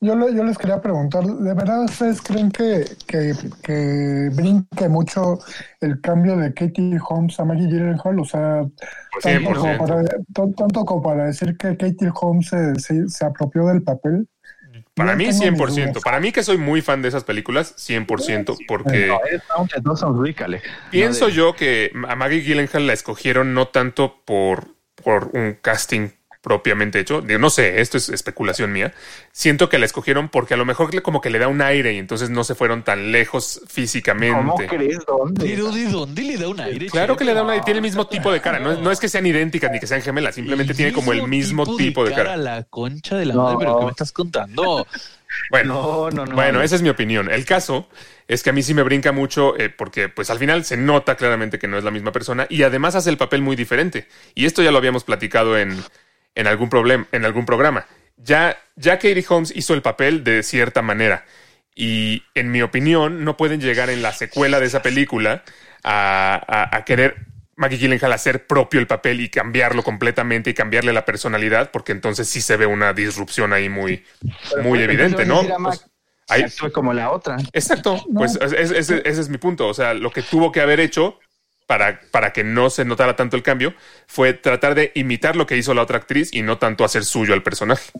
Yo, 0.01 0.15
le- 0.15 0.35
yo 0.35 0.45
les 0.45 0.59
quería 0.59 0.81
preguntar, 0.83 1.25
¿de 1.25 1.55
verdad 1.55 1.85
ustedes 1.85 2.21
creen 2.21 2.51
que, 2.51 2.85
que, 3.07 3.33
que 3.63 4.29
brinque 4.35 4.89
mucho 4.89 5.39
el 5.81 6.01
cambio 6.01 6.37
de 6.37 6.53
Katie 6.53 6.99
Holmes 7.09 7.39
a 7.41 7.45
Maggie 7.45 7.67
Gyllenhaal? 7.69 8.19
O 8.21 8.25
sea, 8.25 8.63
tanto 9.23 9.51
como, 9.55 9.65
100%. 9.65 9.79
para, 9.79 10.05
tan- 10.35 10.55
tanto 10.55 10.85
como 10.85 11.03
para 11.03 11.25
decir 11.27 11.57
que 11.57 11.77
Katie 11.77 12.11
Holmes 12.21 12.49
se, 12.49 12.75
se, 12.81 13.09
se 13.09 13.25
apropió 13.25 13.65
del 13.67 13.83
papel. 13.85 14.29
Para 14.97 15.13
Yo 15.13 15.19
mí, 15.19 15.25
tengo 15.27 15.39
mis 15.39 15.61
100%. 15.61 15.89
dudas. 15.93 16.03
Para 16.03 16.21
mí, 16.21 16.33
que 16.33 16.43
soy 16.43 16.57
muy 16.57 16.81
fan 16.81 17.03
de 17.03 17.09
esas 17.09 17.23
películas, 17.25 17.75
100%, 17.77 18.57
porque 18.67 19.09
No, 19.09 19.21
es 19.31 19.43
pienso 20.91 21.27
No 21.27 21.27
de- 21.27 21.33
yo 21.35 21.55
que 21.55 21.93
a 22.09 22.17
Maggie 22.17 22.41
Gyllenhaal 22.41 22.87
la 22.87 22.95
escogieron 22.95 23.53
no 23.53 23.69
tanto 23.69 24.23
por, 24.25 24.69
por 25.05 25.31
un 25.35 25.59
casting 25.61 26.09
propiamente 26.47 27.01
hecho. 27.01 27.23
Digo, 27.23 27.41
no 27.41 27.51
sé, 27.51 27.81
esto 27.81 27.97
es 27.99 28.09
especulación 28.09 28.71
mía. 28.71 28.95
Siento 29.33 29.69
que 29.69 29.81
la 29.81 29.85
escogieron 29.87 30.29
porque 30.29 30.55
a 30.55 30.57
lo 30.57 30.65
mejor 30.65 31.03
como 31.03 31.21
que 31.21 31.29
le 31.29 31.41
da 31.41 31.49
un 31.49 31.61
aire 31.61 31.93
y 31.95 31.99
entonces 31.99 32.31
no 32.31 32.45
se 32.45 32.55
fueron 32.55 32.85
tan 32.85 33.11
lejos 33.11 33.57
¿Cómo 33.59 33.69
físicamente. 33.69 34.69
crees? 34.69 34.99
¿Dónde? 35.09 35.45
Pero 35.45 35.73
¿de 35.73 35.87
dónde 35.87 36.23
le 36.23 36.37
da 36.37 36.47
un 36.47 36.61
aire? 36.61 36.87
Claro 36.87 37.17
que 37.17 37.25
le 37.25 37.35
da 37.35 37.43
un 37.43 37.51
aire, 37.51 37.65
tiene 37.65 37.79
el 37.79 37.83
mismo 37.83 38.07
tipo 38.07 38.31
de 38.31 38.41
cara. 38.41 38.61
No, 38.61 38.71
es- 38.71 38.79
no 38.79 38.93
es 38.93 39.01
que 39.01 39.09
sean 39.09 39.27
idénticas 39.27 39.73
ni 39.73 39.81
que 39.81 39.89
sean 39.89 40.03
gemelas, 40.03 40.37
simplemente 40.37 40.73
tiene 40.73 40.93
como 40.93 41.13
el 41.13 41.27
mismo 41.27 41.77
tipo 41.77 42.05
de 42.05 42.13
cara. 42.15 42.37
La 42.37 42.63
concha 42.63 43.17
de 43.17 43.27
la 43.27 43.35
No. 43.35 43.43
madre, 43.43 43.57
pero 43.59 43.79
¿qué 43.81 43.85
me 43.87 43.91
estás 43.91 44.13
contando? 44.13 44.87
Bueno, 45.51 45.75
No, 45.75 46.11
no, 46.11 46.25
no. 46.27 46.35
Bueno, 46.35 46.63
esa 46.63 46.77
es 46.77 46.83
mi 46.83 46.89
opinión. 46.89 47.31
El 47.31 47.45
caso 47.45 47.89
es 48.27 48.43
que 48.43 48.51
a 48.51 48.53
mí 48.53 48.63
sí 48.63 48.73
me 48.73 48.83
brinca 48.83 49.13
mucho 49.13 49.59
eh, 49.59 49.69
porque 49.69 50.09
pues 50.09 50.31
al 50.31 50.39
final 50.39 50.65
se 50.65 50.77
nota 50.79 51.17
claramente 51.17 51.59
que 51.59 51.69
no 51.69 51.77
es 51.77 51.85
la 51.85 51.91
misma 51.91 52.11
persona 52.13 52.47
y 52.49 52.63
además 52.63 52.95
hace 52.95 53.11
el 53.11 53.19
papel 53.19 53.43
muy 53.43 53.55
diferente. 53.57 54.09
Y 54.35 54.47
esto 54.47 54.63
ya 54.63 54.71
lo 54.71 54.79
habíamos 54.79 55.05
platicado 55.05 55.59
en, 55.59 55.77
en, 56.37 56.47
algún, 56.47 56.69
problem, 56.71 57.07
en 57.11 57.25
algún 57.25 57.45
programa. 57.45 57.87
Ya, 58.17 58.57
ya 58.77 58.95
Katie 58.99 59.25
Holmes 59.29 59.53
hizo 59.57 59.75
el 59.75 59.83
papel 59.83 60.23
de 60.23 60.43
cierta 60.45 60.81
manera 60.83 61.25
y 61.75 62.23
en 62.35 62.51
mi 62.53 62.63
opinión 62.63 63.25
no 63.25 63.37
pueden 63.37 63.61
llegar 63.61 63.91
en 63.91 64.01
la 64.03 64.13
secuela 64.13 64.61
de 64.61 64.67
esa 64.67 64.81
película 64.83 65.43
a, 65.83 66.41
a- 66.47 66.77
a 66.77 66.85
querer 66.85 67.17
Maggie 67.57 67.79
Gyllenhaal 67.79 68.13
hacer 68.13 68.47
propio 68.47 68.81
el 68.81 68.87
papel 68.87 69.21
y 69.21 69.29
cambiarlo 69.31 69.83
completamente 69.83 70.51
y 70.51 70.55
cambiarle 70.55 70.93
la 70.93 71.05
personalidad 71.05 71.71
porque 71.71 71.93
entonces 71.93 72.29
sí 72.29 72.41
se 72.41 72.57
ve 72.57 72.67
una 72.67 72.93
disrupción 72.93 73.53
ahí 73.53 73.69
muy, 73.69 74.05
muy 74.63 74.81
evidente, 74.83 75.25
¿no? 75.27 75.43
Pues, 75.63 75.87
ahí- 76.29 76.45
como 76.73 76.93
la 76.93 77.11
otra. 77.11 77.37
Exacto, 77.53 78.05
pues 78.15 78.37
es- 78.41 78.53
es- 78.53 78.71
ese, 78.73 79.03
ese 79.05 79.21
es 79.21 79.29
mi 79.29 79.39
punto. 79.39 79.69
O 79.69 79.75
sea, 79.75 79.95
lo 79.95 80.11
que 80.11 80.23
tuvo 80.23 80.53
que 80.53 80.61
haber 80.61 80.81
hecho 80.81 81.19
para, 81.67 82.01
para 82.11 82.33
que 82.33 82.45
no 82.45 82.71
se 82.71 82.85
notara 82.85 83.17
tanto 83.17 83.37
el 83.37 83.43
cambio 83.43 83.75
fue 84.07 84.33
tratar 84.33 84.75
de 84.75 84.93
imitar 84.95 85.37
lo 85.37 85.47
que 85.47 85.57
hizo 85.57 85.75
la 85.75 85.83
otra 85.83 85.99
actriz 85.99 86.33
y 86.33 86.43
no 86.43 86.59
tanto 86.59 86.85
hacer 86.85 87.05
suyo 87.05 87.35
al 87.35 87.43
personaje. 87.43 87.91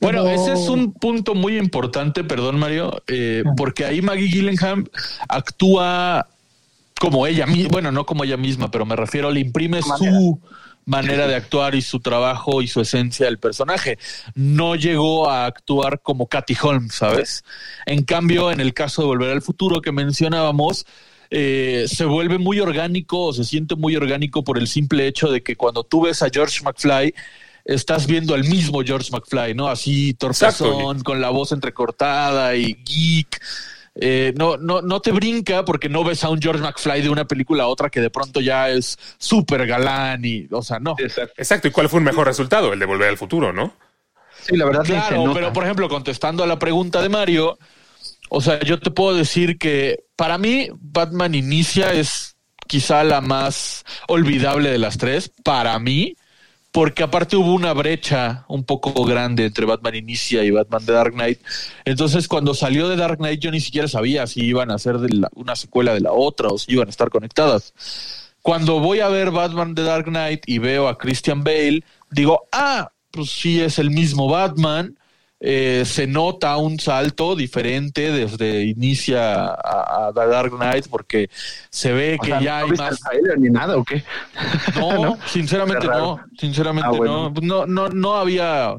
Bueno, 0.00 0.26
ese 0.28 0.52
es 0.52 0.68
un 0.68 0.92
punto 0.92 1.34
muy 1.34 1.56
importante, 1.58 2.24
perdón 2.24 2.58
Mario, 2.58 3.02
eh, 3.06 3.44
porque 3.56 3.84
ahí 3.84 4.02
Maggie 4.02 4.28
Gyllenhaal 4.28 4.90
actúa 5.28 6.26
como 6.98 7.26
ella 7.26 7.46
misma, 7.46 7.68
bueno, 7.70 7.92
no 7.92 8.06
como 8.06 8.24
ella 8.24 8.36
misma, 8.36 8.70
pero 8.70 8.84
me 8.84 8.96
refiero, 8.96 9.30
le 9.30 9.40
imprime 9.40 9.80
su 9.82 10.40
manera 10.86 11.26
de 11.26 11.34
actuar 11.34 11.74
y 11.74 11.82
su 11.82 12.00
trabajo 12.00 12.62
y 12.62 12.68
su 12.68 12.80
esencia 12.80 13.26
del 13.26 13.38
personaje. 13.38 13.98
No 14.34 14.76
llegó 14.76 15.28
a 15.28 15.46
actuar 15.46 16.00
como 16.00 16.28
Katy 16.28 16.56
Holmes, 16.60 16.94
¿sabes? 16.94 17.44
En 17.84 18.04
cambio, 18.04 18.50
en 18.50 18.60
el 18.60 18.72
caso 18.72 19.02
de 19.02 19.08
Volver 19.08 19.30
al 19.30 19.42
Futuro 19.42 19.80
que 19.80 19.92
mencionábamos, 19.92 20.86
eh, 21.38 21.84
se 21.86 22.06
vuelve 22.06 22.38
muy 22.38 22.60
orgánico 22.60 23.26
o 23.26 23.32
se 23.34 23.44
siente 23.44 23.76
muy 23.76 23.94
orgánico 23.94 24.42
por 24.42 24.56
el 24.56 24.66
simple 24.66 25.06
hecho 25.06 25.30
de 25.30 25.42
que 25.42 25.54
cuando 25.54 25.84
tú 25.84 26.00
ves 26.00 26.22
a 26.22 26.30
George 26.32 26.62
McFly, 26.64 27.14
estás 27.66 28.06
viendo 28.06 28.32
al 28.32 28.44
mismo 28.44 28.80
George 28.82 29.10
McFly, 29.12 29.52
¿no? 29.52 29.68
Así 29.68 30.14
torpezón, 30.14 31.02
con 31.02 31.20
la 31.20 31.28
voz 31.28 31.52
entrecortada 31.52 32.56
y 32.56 32.72
geek. 32.82 33.38
eh, 33.96 34.32
no, 34.34 34.56
no, 34.56 34.80
no 34.80 35.00
te 35.00 35.12
brinca 35.12 35.62
porque 35.66 35.90
no 35.90 36.04
ves 36.04 36.24
a 36.24 36.30
un 36.30 36.40
George 36.40 36.62
McFly 36.62 37.02
de 37.02 37.10
una 37.10 37.26
película 37.26 37.64
a 37.64 37.66
otra 37.66 37.90
que 37.90 38.00
de 38.00 38.08
pronto 38.08 38.40
ya 38.40 38.70
es 38.70 38.98
súper 39.18 39.66
galán 39.66 40.24
y, 40.24 40.46
o 40.50 40.62
sea, 40.62 40.78
no. 40.78 40.96
Exacto. 40.98 41.68
¿Y 41.68 41.70
cuál 41.70 41.90
fue 41.90 41.98
un 41.98 42.04
mejor 42.04 42.26
resultado? 42.26 42.72
El 42.72 42.78
de 42.78 42.86
Volver 42.86 43.10
al 43.10 43.18
Futuro, 43.18 43.52
¿no? 43.52 43.74
Sí, 44.40 44.56
la 44.56 44.64
verdad. 44.64 44.84
Claro, 44.84 45.16
nota. 45.18 45.34
pero 45.34 45.52
por 45.52 45.64
ejemplo, 45.64 45.86
contestando 45.90 46.42
a 46.42 46.46
la 46.46 46.58
pregunta 46.58 47.02
de 47.02 47.10
Mario, 47.10 47.58
o 48.28 48.40
sea, 48.40 48.60
yo 48.60 48.78
te 48.78 48.90
puedo 48.90 49.16
decir 49.16 49.58
que 49.58 50.04
para 50.16 50.38
mí 50.38 50.68
Batman 50.80 51.34
Inicia 51.34 51.92
es 51.92 52.36
quizá 52.66 53.04
la 53.04 53.20
más 53.20 53.84
olvidable 54.08 54.70
de 54.70 54.78
las 54.78 54.98
tres, 54.98 55.30
para 55.44 55.78
mí, 55.78 56.16
porque 56.72 57.02
aparte 57.02 57.36
hubo 57.36 57.54
una 57.54 57.72
brecha 57.72 58.44
un 58.48 58.64
poco 58.64 59.04
grande 59.04 59.46
entre 59.46 59.64
Batman 59.64 59.94
Inicia 59.94 60.44
y 60.44 60.50
Batman 60.50 60.84
The 60.84 60.92
Dark 60.92 61.12
Knight. 61.14 61.40
Entonces, 61.84 62.28
cuando 62.28 62.54
salió 62.54 62.88
de 62.88 62.96
Dark 62.96 63.18
Knight, 63.18 63.40
yo 63.40 63.50
ni 63.50 63.60
siquiera 63.60 63.88
sabía 63.88 64.26
si 64.26 64.42
iban 64.44 64.70
a 64.70 64.76
de 64.76 65.08
la- 65.08 65.30
una 65.34 65.56
secuela 65.56 65.94
de 65.94 66.00
la 66.00 66.12
otra 66.12 66.48
o 66.48 66.58
si 66.58 66.72
iban 66.72 66.88
a 66.88 66.90
estar 66.90 67.08
conectadas. 67.08 67.72
Cuando 68.42 68.78
voy 68.78 69.00
a 69.00 69.08
ver 69.08 69.30
Batman 69.30 69.74
The 69.74 69.82
Dark 69.82 70.04
Knight 70.06 70.42
y 70.46 70.58
veo 70.58 70.86
a 70.88 70.98
Christian 70.98 71.42
Bale, 71.42 71.82
digo, 72.10 72.46
ah, 72.52 72.92
pues 73.10 73.30
sí 73.30 73.60
es 73.60 73.78
el 73.78 73.90
mismo 73.90 74.28
Batman. 74.28 74.98
Eh, 75.38 75.84
se 75.84 76.06
nota 76.06 76.56
un 76.56 76.80
salto 76.80 77.36
diferente 77.36 78.10
desde 78.10 78.64
inicia 78.64 79.44
a, 79.44 80.08
a 80.08 80.12
The 80.14 80.26
Dark 80.28 80.52
Knight 80.56 80.86
porque 80.88 81.28
se 81.68 81.92
ve 81.92 82.16
O 82.18 82.22
que 82.24 82.30
sea, 82.30 82.40
ya 82.40 82.60
¿no 82.60 82.66
hay 82.66 82.72
más 82.78 83.00
ni 83.38 83.50
nada 83.50 83.76
o 83.76 83.84
qué? 83.84 84.02
no, 84.76 84.92
¿No? 85.04 85.18
sinceramente 85.26 85.86
no, 85.86 86.18
sinceramente 86.38 86.88
Ah, 86.88 86.96
bueno. 86.96 87.30
no. 87.34 87.40
no, 87.42 87.66
no, 87.66 87.88
no 87.90 88.16
había, 88.16 88.76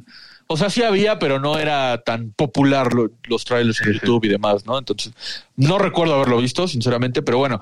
o 0.48 0.58
sea, 0.58 0.72
sí 0.72 0.82
había, 0.82 1.20
pero 1.20 1.40
no 1.40 1.60
era 1.60 2.02
tan 2.04 2.32
popular 2.32 2.92
lo- 2.92 3.12
los 3.26 3.46
trailers 3.46 3.80
en 3.82 3.88
Sí, 3.88 3.94
sí. 3.94 4.00
YouTube 4.00 4.26
y 4.26 4.30
demás, 4.30 4.66
¿no? 4.66 4.80
Entonces, 4.80 5.14
no 5.58 5.78
recuerdo 5.78 6.16
haberlo 6.16 6.38
visto, 6.38 6.68
sinceramente, 6.68 7.22
pero 7.22 7.38
bueno, 7.38 7.62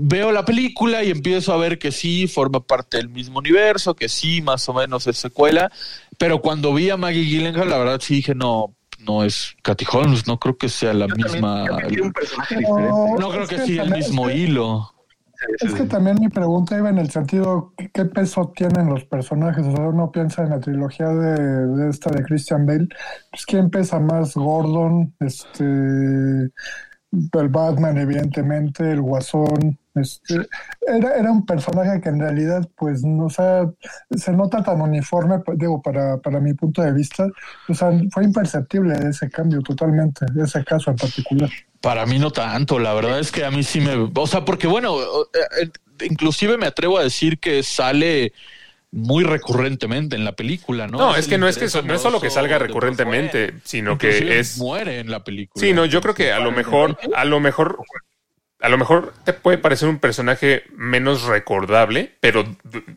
veo 0.00 0.32
la 0.32 0.44
película 0.44 1.04
y 1.04 1.10
empiezo 1.10 1.52
a 1.52 1.58
ver 1.58 1.78
que 1.78 1.92
sí 1.92 2.26
forma 2.26 2.58
parte 2.60 2.96
del 2.96 3.08
mismo 3.08 3.38
universo, 3.38 3.94
que 3.94 4.08
sí, 4.08 4.40
más 4.42 4.68
o 4.68 4.74
menos 4.74 5.06
es 5.06 5.16
secuela, 5.16 5.70
pero 6.18 6.40
cuando 6.40 6.72
vi 6.74 6.90
a 6.90 6.96
Maggie 6.96 7.24
Gyllenhaal, 7.24 7.68
la 7.70 7.78
verdad 7.78 8.00
sí 8.00 8.16
dije, 8.16 8.34
no, 8.34 8.74
no 9.06 9.24
es 9.24 9.56
Katy 9.62 9.84
Holmes, 9.92 10.26
no 10.26 10.38
creo 10.38 10.56
que 10.56 10.68
sea 10.68 10.92
la 10.94 11.06
Yo 11.06 11.14
también 11.14 11.32
misma, 11.32 11.64
creo 11.64 11.78
que 11.78 11.86
tiene 11.88 12.02
un 12.02 12.12
personaje 12.12 12.56
diferente. 12.58 12.90
no 13.18 13.28
creo 13.30 13.42
Es 13.42 13.48
que 13.48 13.56
que 13.56 13.62
sí 13.66 13.72
el 13.72 13.78
también- 13.78 13.98
mismo 13.98 14.28
es 14.28 14.34
que- 14.34 14.40
hilo. 14.40 14.88
Es 15.58 15.74
que 15.74 15.82
también 15.86 16.18
mi 16.20 16.28
pregunta 16.28 16.78
iba 16.78 16.88
en 16.88 16.98
el 16.98 17.10
sentido, 17.10 17.72
¿qué- 17.76 17.90
¿qué 17.92 18.04
peso 18.04 18.52
tienen 18.54 18.86
los 18.88 19.04
personajes? 19.06 19.66
O 19.66 19.72
sea, 19.74 19.88
uno 19.88 20.12
piensa 20.12 20.44
en 20.44 20.50
la 20.50 20.60
trilogía 20.60 21.08
de, 21.08 21.66
de 21.66 21.90
esta 21.90 22.10
de 22.10 22.22
Christian 22.22 22.64
Bale, 22.64 22.86
pues 23.28 23.44
¿quién 23.44 23.68
pesa 23.68 23.98
más? 23.98 24.34
Gordon, 24.36 25.12
este, 25.18 25.64
el 25.64 27.48
Batman, 27.50 27.98
evidentemente, 27.98 28.88
el 28.92 29.00
Guasón, 29.02 29.78
este, 29.94 30.46
era, 30.86 31.16
era 31.16 31.30
un 31.30 31.44
personaje 31.44 32.00
que 32.00 32.08
en 32.08 32.20
realidad, 32.20 32.68
pues, 32.76 33.02
no, 33.04 33.26
o 33.26 33.30
sea, 33.30 33.70
se 34.10 34.32
nota 34.32 34.62
tan 34.62 34.80
uniforme, 34.80 35.40
pues, 35.40 35.58
digo, 35.58 35.80
para, 35.82 36.18
para 36.18 36.40
mi 36.40 36.54
punto 36.54 36.82
de 36.82 36.92
vista, 36.92 37.26
o 37.68 37.74
sea, 37.74 37.90
fue 38.10 38.24
imperceptible 38.24 38.94
ese 39.08 39.28
cambio 39.30 39.60
totalmente, 39.60 40.26
ese 40.42 40.64
caso 40.64 40.90
en 40.90 40.96
particular. 40.96 41.50
Para 41.80 42.06
mí 42.06 42.18
no 42.18 42.30
tanto, 42.30 42.78
la 42.78 42.94
verdad 42.94 43.18
es 43.18 43.32
que 43.32 43.44
a 43.44 43.50
mí 43.50 43.62
sí 43.62 43.80
me, 43.80 44.10
o 44.14 44.26
sea, 44.26 44.44
porque 44.44 44.66
bueno, 44.66 45.00
eh, 45.00 45.62
eh, 45.62 45.70
inclusive 46.08 46.56
me 46.56 46.66
atrevo 46.66 46.98
a 46.98 47.02
decir 47.02 47.38
que 47.38 47.62
sale 47.62 48.32
muy 48.92 49.24
recurrentemente 49.24 50.16
en 50.16 50.24
la 50.24 50.32
película, 50.32 50.86
¿no? 50.86 50.98
No, 50.98 51.16
es 51.16 51.26
que 51.26 51.38
no 51.38 51.48
es 51.48 51.56
que 51.56 51.68
so- 51.68 51.82
no 51.82 51.94
es 51.94 52.02
solo 52.02 52.20
que 52.20 52.30
salga 52.30 52.58
recurrentemente, 52.58 53.54
sino 53.64 53.92
Inclusive 53.92 54.26
que 54.26 54.38
es 54.38 54.58
muere 54.58 55.00
en 55.00 55.10
la 55.10 55.24
película. 55.24 55.64
Sí, 55.64 55.72
no, 55.72 55.86
yo 55.86 56.00
creo 56.02 56.14
que 56.14 56.30
a 56.32 56.40
lo 56.40 56.52
mejor, 56.52 56.98
a 57.16 57.24
lo 57.24 57.40
mejor, 57.40 57.78
a 58.62 58.68
lo 58.68 58.78
mejor 58.78 59.12
te 59.24 59.32
puede 59.32 59.58
parecer 59.58 59.88
un 59.88 59.98
personaje 59.98 60.62
menos 60.74 61.24
recordable, 61.24 62.14
pero, 62.20 62.44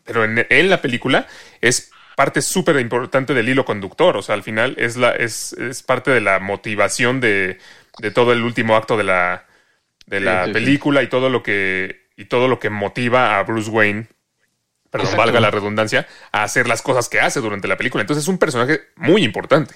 pero 0.04 0.24
en, 0.24 0.46
en 0.48 0.70
la 0.70 0.80
película 0.80 1.26
es 1.60 1.90
parte 2.14 2.40
súper 2.40 2.78
importante 2.80 3.34
del 3.34 3.48
hilo 3.48 3.64
conductor. 3.64 4.16
O 4.16 4.22
sea, 4.22 4.36
al 4.36 4.44
final 4.44 4.76
es 4.78 4.96
la, 4.96 5.10
es, 5.10 5.52
es 5.54 5.82
parte 5.82 6.12
de 6.12 6.20
la 6.20 6.38
motivación 6.38 7.20
de, 7.20 7.58
de 7.98 8.10
todo 8.12 8.32
el 8.32 8.42
último 8.42 8.76
acto 8.76 8.96
de 8.96 9.04
la, 9.04 9.44
de 10.06 10.20
la 10.20 10.44
sí, 10.44 10.50
sí. 10.50 10.52
película 10.54 11.02
y 11.02 11.08
todo 11.08 11.28
lo 11.28 11.42
que, 11.42 12.06
y 12.16 12.26
todo 12.26 12.46
lo 12.46 12.60
que 12.60 12.70
motiva 12.70 13.38
a 13.38 13.42
Bruce 13.42 13.70
Wayne. 13.70 14.06
Perdón, 14.90 15.08
Exacto. 15.08 15.26
valga 15.26 15.40
la 15.40 15.50
redundancia, 15.50 16.06
a 16.30 16.44
hacer 16.44 16.68
las 16.68 16.80
cosas 16.80 17.08
que 17.08 17.20
hace 17.20 17.40
durante 17.40 17.66
la 17.66 17.76
película. 17.76 18.02
Entonces 18.02 18.24
es 18.24 18.28
un 18.28 18.38
personaje 18.38 18.82
muy 18.94 19.24
importante. 19.24 19.74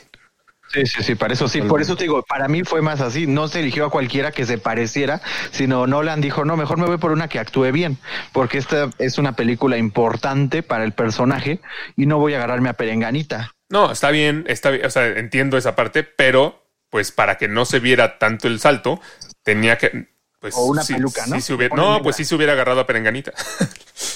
Sí, 0.72 0.86
sí, 0.86 1.02
sí, 1.02 1.14
para 1.16 1.34
eso 1.34 1.48
sí. 1.48 1.62
Por 1.62 1.80
eso 1.82 1.96
te 1.96 2.04
digo, 2.04 2.22
para 2.22 2.46
mí 2.46 2.62
fue 2.62 2.80
más 2.80 3.00
así. 3.00 3.26
No 3.26 3.48
se 3.48 3.60
eligió 3.60 3.86
a 3.86 3.90
cualquiera 3.90 4.30
que 4.30 4.46
se 4.46 4.56
pareciera, 4.58 5.20
sino 5.50 5.86
Nolan 5.86 6.20
dijo, 6.20 6.44
no, 6.44 6.56
mejor 6.56 6.78
me 6.78 6.86
voy 6.86 6.98
por 6.98 7.10
una 7.10 7.28
que 7.28 7.38
actúe 7.40 7.72
bien, 7.72 7.98
porque 8.32 8.58
esta 8.58 8.88
es 8.98 9.18
una 9.18 9.32
película 9.34 9.76
importante 9.78 10.62
para 10.62 10.84
el 10.84 10.92
personaje 10.92 11.60
y 11.96 12.06
no 12.06 12.18
voy 12.18 12.34
a 12.34 12.36
agarrarme 12.36 12.68
a 12.68 12.74
perenganita. 12.74 13.52
No, 13.68 13.90
está 13.92 14.10
bien, 14.10 14.44
está 14.48 14.70
bien, 14.70 14.86
o 14.86 14.90
sea, 14.90 15.06
entiendo 15.06 15.56
esa 15.58 15.74
parte, 15.74 16.04
pero 16.04 16.64
pues 16.88 17.10
para 17.12 17.36
que 17.38 17.48
no 17.48 17.64
se 17.64 17.78
viera 17.80 18.18
tanto 18.18 18.48
el 18.48 18.58
salto, 18.60 19.00
tenía 19.42 19.76
que 19.78 20.08
pues 20.40 20.54
O 20.56 20.64
una 20.66 20.82
sí- 20.82 20.94
peluca, 20.94 21.26
¿no? 21.26 21.34
sí 21.36 21.40
se 21.42 21.52
hubiera- 21.54 21.76
no, 21.76 22.00
pues 22.02 22.16
sí 22.16 22.24
se 22.24 22.34
hubiera 22.34 22.52
agarrado 22.54 22.80
a 22.80 22.86
Perenganita. 22.86 23.32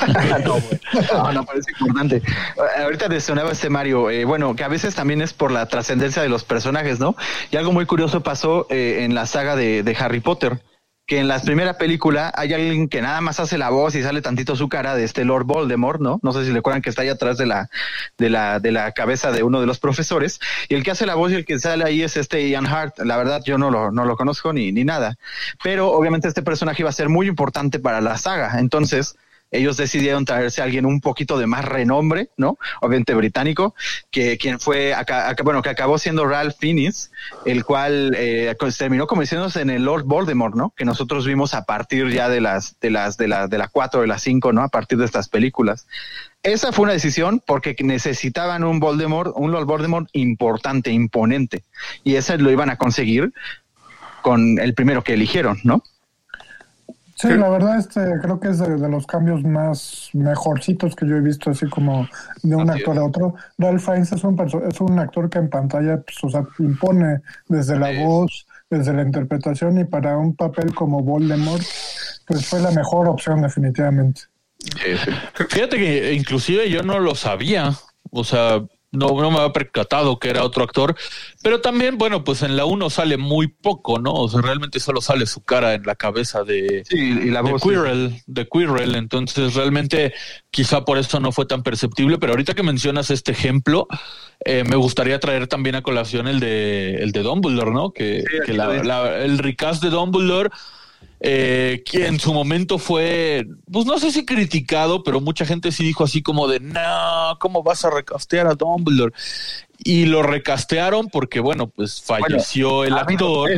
no, 0.44 1.22
no, 1.22 1.32
no, 1.32 1.44
parece 1.44 1.70
importante. 1.72 2.22
Ahorita 2.78 3.08
te 3.08 3.20
sonaba 3.20 3.52
este 3.52 3.70
Mario, 3.70 4.10
eh, 4.10 4.24
bueno, 4.24 4.54
que 4.56 4.64
a 4.64 4.68
veces 4.68 4.94
también 4.94 5.22
es 5.22 5.32
por 5.32 5.50
la 5.50 5.66
trascendencia 5.66 6.22
de 6.22 6.28
los 6.28 6.44
personajes, 6.44 6.98
¿no? 7.00 7.16
Y 7.50 7.56
algo 7.56 7.72
muy 7.72 7.86
curioso 7.86 8.22
pasó 8.22 8.66
eh, 8.70 9.04
en 9.04 9.14
la 9.14 9.26
saga 9.26 9.56
de, 9.56 9.82
de 9.82 9.96
Harry 9.98 10.20
Potter, 10.20 10.60
que 11.10 11.18
en 11.18 11.26
la 11.26 11.40
primera 11.40 11.76
película 11.76 12.32
hay 12.36 12.54
alguien 12.54 12.88
que 12.88 13.02
nada 13.02 13.20
más 13.20 13.40
hace 13.40 13.58
la 13.58 13.70
voz 13.70 13.96
y 13.96 14.02
sale 14.04 14.22
tantito 14.22 14.54
su 14.54 14.68
cara 14.68 14.94
de 14.94 15.02
este 15.02 15.24
Lord 15.24 15.44
Voldemort, 15.44 16.00
¿no? 16.00 16.20
No 16.22 16.32
sé 16.32 16.44
si 16.44 16.52
le 16.52 16.60
acuerdan 16.60 16.82
que 16.82 16.90
está 16.90 17.02
ahí 17.02 17.08
atrás 17.08 17.36
de 17.36 17.46
la, 17.46 17.68
de 18.16 18.30
la, 18.30 18.60
de 18.60 18.70
la 18.70 18.92
cabeza 18.92 19.32
de 19.32 19.42
uno 19.42 19.60
de 19.60 19.66
los 19.66 19.80
profesores. 19.80 20.38
Y 20.68 20.76
el 20.76 20.84
que 20.84 20.92
hace 20.92 21.06
la 21.06 21.16
voz 21.16 21.32
y 21.32 21.34
el 21.34 21.44
que 21.44 21.58
sale 21.58 21.82
ahí 21.82 22.02
es 22.02 22.16
este 22.16 22.48
Ian 22.48 22.68
Hart. 22.68 23.00
La 23.00 23.16
verdad, 23.16 23.42
yo 23.44 23.58
no 23.58 23.72
lo, 23.72 23.90
no 23.90 24.04
lo 24.04 24.16
conozco 24.16 24.52
ni, 24.52 24.70
ni 24.70 24.84
nada. 24.84 25.16
Pero 25.64 25.90
obviamente 25.90 26.28
este 26.28 26.42
personaje 26.42 26.82
iba 26.82 26.90
a 26.90 26.92
ser 26.92 27.08
muy 27.08 27.26
importante 27.26 27.80
para 27.80 28.00
la 28.00 28.16
saga. 28.16 28.60
Entonces, 28.60 29.16
ellos 29.50 29.76
decidieron 29.76 30.24
traerse 30.24 30.60
a 30.60 30.64
alguien 30.64 30.86
un 30.86 31.00
poquito 31.00 31.38
de 31.38 31.46
más 31.46 31.64
renombre, 31.64 32.30
¿no? 32.36 32.58
Obviamente 32.80 33.14
británico, 33.14 33.74
que 34.10 34.38
quien 34.38 34.60
fue, 34.60 34.94
acá, 34.94 35.34
bueno, 35.42 35.62
que 35.62 35.70
acabó 35.70 35.98
siendo 35.98 36.26
Ralph 36.26 36.56
Fiennes, 36.58 37.10
el 37.44 37.64
cual 37.64 38.14
eh, 38.16 38.54
pues, 38.58 38.78
terminó 38.78 39.06
convirtiéndose 39.06 39.60
en 39.60 39.70
el 39.70 39.84
Lord 39.84 40.04
Voldemort, 40.04 40.54
¿no? 40.54 40.72
Que 40.76 40.84
nosotros 40.84 41.26
vimos 41.26 41.54
a 41.54 41.64
partir 41.64 42.08
ya 42.10 42.28
de 42.28 42.40
las, 42.40 42.78
de 42.80 42.90
las, 42.90 43.16
de 43.16 43.28
la, 43.28 43.48
de 43.48 43.58
la 43.58 43.68
cuatro, 43.68 44.00
de 44.00 44.06
las 44.06 44.22
cinco, 44.22 44.52
¿no? 44.52 44.62
A 44.62 44.68
partir 44.68 44.98
de 44.98 45.04
estas 45.04 45.28
películas. 45.28 45.86
Esa 46.42 46.72
fue 46.72 46.84
una 46.84 46.92
decisión 46.92 47.42
porque 47.44 47.76
necesitaban 47.80 48.64
un 48.64 48.80
Voldemort, 48.80 49.32
un 49.36 49.50
Lord 49.50 49.66
Voldemort 49.66 50.08
importante, 50.12 50.90
imponente, 50.90 51.64
y 52.02 52.14
ese 52.14 52.38
lo 52.38 52.50
iban 52.50 52.70
a 52.70 52.76
conseguir 52.76 53.32
con 54.22 54.58
el 54.58 54.74
primero 54.74 55.02
que 55.02 55.14
eligieron, 55.14 55.58
¿no? 55.64 55.82
Sí, 57.20 57.28
la 57.28 57.50
verdad, 57.50 57.78
este, 57.78 58.00
creo 58.22 58.40
que 58.40 58.48
es 58.48 58.58
de, 58.58 58.76
de 58.76 58.88
los 58.88 59.06
cambios 59.06 59.44
más 59.44 60.08
mejorcitos 60.14 60.96
que 60.96 61.06
yo 61.06 61.16
he 61.16 61.20
visto, 61.20 61.50
así 61.50 61.66
como 61.66 62.08
de 62.42 62.56
un 62.56 62.70
actor 62.70 62.96
a 62.96 63.04
otro. 63.04 63.34
Ralph 63.58 63.84
Fiennes 63.84 64.10
es 64.12 64.24
un, 64.24 64.40
es 64.66 64.80
un 64.80 64.98
actor 64.98 65.28
que 65.28 65.38
en 65.38 65.50
pantalla 65.50 66.00
pues, 66.00 66.16
o 66.22 66.30
sea, 66.30 66.44
impone 66.58 67.20
desde 67.46 67.78
la 67.78 67.92
voz, 68.02 68.46
desde 68.70 68.94
la 68.94 69.02
interpretación 69.02 69.78
y 69.78 69.84
para 69.84 70.16
un 70.16 70.34
papel 70.34 70.74
como 70.74 71.02
Voldemort, 71.02 71.62
pues 72.26 72.46
fue 72.46 72.60
la 72.60 72.70
mejor 72.70 73.06
opción 73.06 73.42
definitivamente. 73.42 74.22
Fíjate 75.48 75.76
que 75.76 76.14
inclusive 76.14 76.70
yo 76.70 76.82
no 76.82 77.00
lo 77.00 77.14
sabía, 77.14 77.74
o 78.10 78.24
sea, 78.24 78.62
no, 78.92 79.08
no 79.20 79.30
me 79.30 79.38
había 79.38 79.52
percatado 79.52 80.18
que 80.18 80.30
era 80.30 80.42
otro 80.44 80.64
actor, 80.64 80.96
pero 81.42 81.60
también, 81.60 81.96
bueno, 81.98 82.24
pues 82.24 82.42
en 82.42 82.56
la 82.56 82.64
1 82.64 82.90
sale 82.90 83.16
muy 83.16 83.46
poco, 83.48 83.98
¿no? 83.98 84.12
O 84.12 84.28
sea, 84.28 84.40
realmente 84.40 84.80
solo 84.80 85.00
sale 85.00 85.26
su 85.26 85.42
cara 85.42 85.74
en 85.74 85.82
la 85.84 85.94
cabeza 85.94 86.42
de, 86.42 86.82
Sí, 86.88 86.96
y 86.98 87.30
la 87.30 87.42
de. 87.42 87.54
Quirrell, 87.54 88.20
de 88.26 88.48
Quirrell, 88.48 88.94
entonces 88.96 89.54
realmente 89.54 90.12
quizá 90.50 90.84
por 90.84 90.98
eso 90.98 91.20
no 91.20 91.30
fue 91.32 91.46
tan 91.46 91.62
perceptible, 91.62 92.18
pero 92.18 92.32
ahorita 92.32 92.54
que 92.54 92.62
mencionas 92.62 93.10
este 93.10 93.32
ejemplo, 93.32 93.86
eh, 94.44 94.64
me 94.64 94.76
gustaría 94.76 95.20
traer 95.20 95.46
también 95.46 95.76
a 95.76 95.82
colación 95.82 96.26
el 96.26 96.40
de 96.40 96.96
el 96.96 97.12
de 97.12 97.22
Dumbledore, 97.22 97.70
¿no? 97.70 97.92
Que, 97.92 98.24
Sí, 98.46 98.52
la- 98.52 99.18
el 99.18 99.38
recast 99.38 99.82
de 99.82 99.90
Dumbledore, 99.90 100.50
eh, 101.20 101.82
que 101.84 102.06
en 102.06 102.18
su 102.18 102.32
momento 102.32 102.78
fue, 102.78 103.46
pues 103.70 103.84
no 103.84 103.98
sé 103.98 104.10
si 104.10 104.24
criticado, 104.24 105.02
pero 105.02 105.20
mucha 105.20 105.44
gente 105.44 105.70
sí 105.70 105.84
dijo 105.84 106.04
así 106.04 106.22
como 106.22 106.48
de, 106.48 106.60
no, 106.60 107.36
¿cómo 107.38 107.62
vas 107.62 107.84
a 107.84 107.90
recastear 107.90 108.46
a 108.46 108.54
Dumbledore? 108.54 109.12
Y 109.84 110.06
lo 110.06 110.22
recastearon 110.22 111.08
porque, 111.08 111.40
bueno, 111.40 111.68
pues 111.68 112.02
falleció 112.02 112.84
el 112.84 112.94
actor 112.94 113.50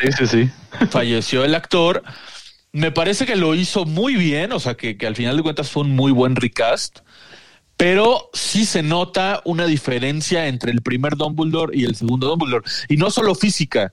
Sí, 0.00 0.12
sí, 0.12 0.26
sí. 0.26 0.50
falleció 0.90 1.44
el 1.44 1.54
actor. 1.54 2.02
Me 2.72 2.90
parece 2.90 3.24
que 3.24 3.36
lo 3.36 3.54
hizo 3.54 3.84
muy 3.84 4.16
bien, 4.16 4.52
o 4.52 4.60
sea, 4.60 4.74
que, 4.74 4.98
que 4.98 5.06
al 5.06 5.16
final 5.16 5.36
de 5.36 5.42
cuentas 5.42 5.70
fue 5.70 5.84
un 5.84 5.96
muy 5.96 6.12
buen 6.12 6.36
recast, 6.36 6.98
pero 7.76 8.30
sí 8.32 8.66
se 8.66 8.82
nota 8.82 9.40
una 9.44 9.66
diferencia 9.66 10.48
entre 10.48 10.72
el 10.72 10.82
primer 10.82 11.16
Dumbledore 11.16 11.76
y 11.76 11.84
el 11.84 11.94
segundo 11.94 12.26
Dumbledore. 12.28 12.64
Y 12.88 12.96
no 12.96 13.10
solo 13.10 13.34
física, 13.34 13.92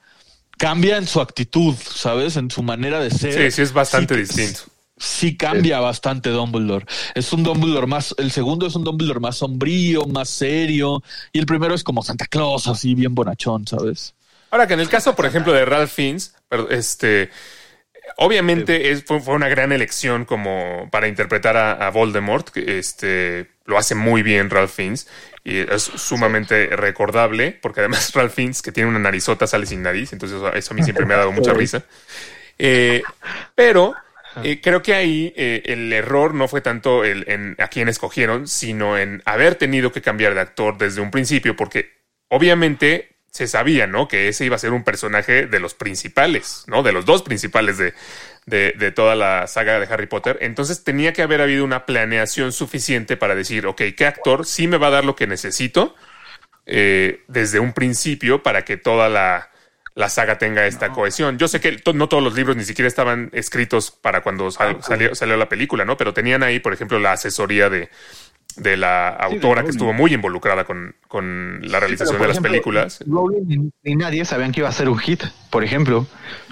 cambia 0.58 0.98
en 0.98 1.08
su 1.08 1.22
actitud, 1.22 1.76
¿sabes? 1.76 2.38
En 2.38 2.50
su 2.52 2.64
manera 2.64 3.00
de 3.00 3.12
ser. 3.12 3.52
Sí, 3.52 3.56
sí, 3.56 3.62
es 3.62 3.74
bastante 3.74 4.16
Sí, 4.16 4.22
distinto. 4.22 4.62
Sí 4.98 5.36
cambia 5.36 5.80
bastante 5.80 6.30
Dumbledore. 6.30 6.86
Es 7.16 7.34
un 7.34 7.44
Dumbledore 7.44 7.88
más, 7.88 8.16
el 8.18 8.32
segundo 8.32 8.68
es 8.68 8.76
un 8.76 8.84
Dumbledore 8.84 9.20
más 9.20 9.38
sombrío, 9.38 10.06
más 10.06 10.30
serio, 10.30 11.04
y 11.32 11.40
el 11.40 11.46
primero 11.46 11.74
es 11.74 11.84
como 11.84 12.04
Santa 12.04 12.26
Claus, 12.28 12.68
así 12.68 12.96
bien 12.96 13.14
bonachón, 13.16 13.68
¿sabes? 13.68 14.14
Ahora 14.52 14.68
que 14.68 14.76
en 14.76 14.80
el 14.80 14.90
caso, 14.90 15.16
por 15.16 15.26
ejemplo, 15.26 15.52
de 15.52 15.66
Ralph 15.66 15.92
Fiennes, 15.92 16.36
pero, 16.48 16.70
este, 16.70 17.32
obviamente 18.18 18.92
es, 18.92 19.04
fue, 19.04 19.20
fue 19.20 19.34
una 19.34 19.50
gran 19.50 19.72
elección 19.72 20.26
como 20.26 20.88
para 20.92 21.08
interpretar 21.08 21.58
a, 21.58 21.88
a 21.88 21.90
Voldemort, 21.90 22.56
este, 22.56 23.50
lo 23.66 23.78
hace 23.78 23.96
muy 23.96 24.24
bien 24.24 24.50
Ralph 24.50 24.72
Fiennes 24.72 25.08
y 25.44 25.60
es 25.60 25.84
sumamente 25.84 26.68
recordable, 26.68 27.58
porque 27.62 27.82
además 27.82 28.12
Ralph 28.16 28.34
Fiennes, 28.34 28.62
que 28.62 28.72
tiene 28.72 28.90
una 28.90 29.00
narizota, 29.00 29.48
sale 29.48 29.66
sin 29.66 29.82
nariz, 29.82 30.14
entonces 30.14 30.42
eso, 30.56 30.74
a 30.74 30.76
mí 30.76 30.84
siempre 30.84 31.06
me 31.06 31.14
ha 31.14 31.18
dado 31.18 31.32
mucha 31.32 31.54
risa. 31.54 31.84
Eh, 32.58 33.02
pero 33.56 33.94
eh, 34.44 34.62
creo 34.62 34.82
que 34.82 34.94
ahí 34.94 35.34
eh, 35.36 35.64
el 35.66 35.92
error 35.92 36.34
no 36.34 36.48
fue 36.48 36.62
tanto 36.62 37.04
el, 37.04 37.26
en 37.28 37.56
a 37.60 37.68
quién 37.68 37.90
escogieron, 37.90 38.48
sino 38.48 38.98
en 38.98 39.22
haber 39.26 39.56
tenido 39.56 39.92
que 39.92 40.02
cambiar 40.02 40.34
de 40.34 40.42
actor 40.42 40.78
desde 40.78 41.02
un 41.02 41.12
principio, 41.12 41.56
porque 41.56 41.92
obviamente 42.30 43.18
se 43.30 43.48
sabía, 43.48 43.88
¿no? 43.88 44.08
Que 44.08 44.28
ese 44.28 44.46
iba 44.46 44.56
a 44.56 44.60
ser 44.60 44.72
un 44.72 44.84
personaje 44.84 45.48
de 45.48 45.60
los 45.60 45.74
principales, 45.74 46.64
¿no? 46.68 46.84
De 46.84 46.92
los 46.92 47.06
dos 47.06 47.24
principales 47.24 47.80
de, 47.80 47.94
de, 48.46 48.74
de 48.78 48.92
toda 48.92 49.16
la 49.16 49.48
saga 49.48 49.80
de 49.80 49.86
Harry 49.94 50.08
Potter. 50.08 50.38
Entonces 50.42 50.84
tenía 50.84 51.14
que 51.14 51.22
haber 51.22 51.42
habido 51.42 51.64
una 51.64 51.86
planeación 51.86 52.52
suficiente 52.52 53.18
para 53.18 53.36
decir, 53.36 53.66
ok, 53.66 53.82
¿qué 53.96 54.06
actor 54.06 54.46
sí 54.46 54.68
me 54.68 54.78
va 54.78 54.88
a 54.88 54.92
dar 54.92 55.06
lo 55.06 55.16
que 55.16 55.28
necesito 55.28 55.96
eh, 56.66 57.24
desde 57.28 57.60
un 57.60 57.74
principio 57.74 58.44
para 58.44 58.64
que 58.64 58.78
toda 58.78 59.10
la, 59.10 59.50
la 59.96 60.10
saga 60.10 60.38
tenga 60.38 60.66
esta 60.66 60.90
cohesión? 60.90 61.38
Yo 61.38 61.48
sé 61.48 61.60
que 61.62 61.74
to- 61.74 61.94
no 61.94 62.08
todos 62.10 62.24
los 62.24 62.36
libros 62.36 62.56
ni 62.56 62.64
siquiera 62.66 62.88
estaban 62.88 63.30
escritos 63.34 63.92
para 63.92 64.22
cuando 64.22 64.52
sal- 64.52 64.78
salió, 64.82 65.16
salió 65.16 65.38
la 65.38 65.50
película, 65.50 65.86
¿no? 65.86 65.98
Pero 65.98 66.14
tenían 66.14 66.44
ahí, 66.44 66.60
por 66.60 66.74
ejemplo, 66.74 67.00
la 67.00 67.14
asesoría 67.14 67.70
de, 67.70 67.90
de 68.56 68.78
la 68.78 69.10
autora 69.10 69.64
que 69.64 69.72
estuvo 69.72 69.94
muy 69.94 70.14
involucrada 70.14 70.64
con, 70.64 70.96
con 71.08 71.60
la 71.64 71.80
realización 71.80 72.18
de 72.20 72.28
las 72.28 72.36
ejemplo, 72.38 72.52
películas. 72.52 73.04
Rowling 73.08 73.46
ni, 73.48 73.72
ni 73.84 73.96
nadie 73.96 74.26
sabían 74.26 74.52
que 74.52 74.60
iba 74.62 74.70
a 74.70 74.74
ser 74.74 74.90
un 74.90 74.98
hit, 75.00 75.24
por 75.50 75.64
ejemplo. 75.64 76.06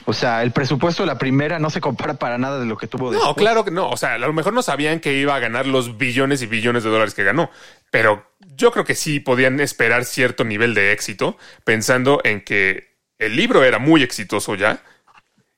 O 0.06 0.14
sea, 0.14 0.42
el 0.44 0.52
presupuesto 0.52 1.04
de 1.04 1.08
la 1.08 1.18
primera 1.18 1.60
no 1.60 1.70
se 1.70 1.80
compara 1.82 2.16
para 2.16 2.38
nada 2.38 2.60
de 2.60 2.66
lo 2.66 2.78
que 2.78 2.88
tuvo 2.88 3.12
No, 3.12 3.12
después. 3.12 3.36
claro 3.36 3.64
que 3.64 3.72
no. 3.72 3.90
O 3.90 3.98
sea, 3.98 4.16
a 4.16 4.18
lo 4.18 4.34
mejor 4.34 4.54
no 4.54 4.62
sabían 4.62 5.00
que 5.00 5.14
iba 5.14 5.36
a 5.36 5.40
ganar 5.40 5.68
los 5.68 5.98
billones 5.98 6.42
y 6.42 6.48
billones 6.48 6.84
de 6.84 6.90
dólares 6.90 7.14
que 7.14 7.24
ganó, 7.24 7.52
pero 7.92 8.26
yo 8.56 8.72
creo 8.72 8.84
que 8.86 8.96
sí 8.96 9.20
podían 9.20 9.60
esperar 9.60 10.06
cierto 10.06 10.44
nivel 10.44 10.74
de 10.74 10.92
éxito, 10.92 11.38
pensando 11.64 12.20
en 12.24 12.42
que 12.44 12.96
el 13.20 13.36
libro 13.36 13.64
era 13.64 13.78
muy 13.80 14.02
exitoso 14.02 14.56
ya 14.56 14.82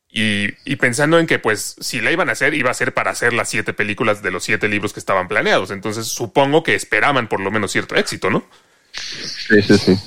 y, 0.10 0.50
y 0.66 0.76
pensando 0.76 1.18
en 1.18 1.26
que, 1.26 1.40
pues, 1.40 1.76
si 1.80 2.00
la 2.02 2.12
iban 2.12 2.30
a 2.30 2.34
hacer, 2.34 2.54
iba 2.54 2.70
a 2.70 2.74
ser 2.76 2.94
para 2.94 3.12
hacer 3.12 3.34
las 3.34 3.50
siete 3.50 3.74
películas 3.74 4.22
de 4.22 4.30
los 4.32 4.44
siete 4.44 4.68
libros 4.68 4.94
que 4.94 5.00
estaban 5.00 5.28
planeados. 5.28 5.72
Entonces, 5.72 6.08
supongo 6.08 6.62
que 6.62 6.76
esperaban 6.76 7.28
por 7.28 7.40
lo 7.40 7.50
menos 7.50 7.72
cierto 7.72 7.96
éxito, 7.96 8.30
¿no? 8.30 8.44
Sí, 8.92 9.62
sí, 9.64 9.78
sí. 9.78 10.00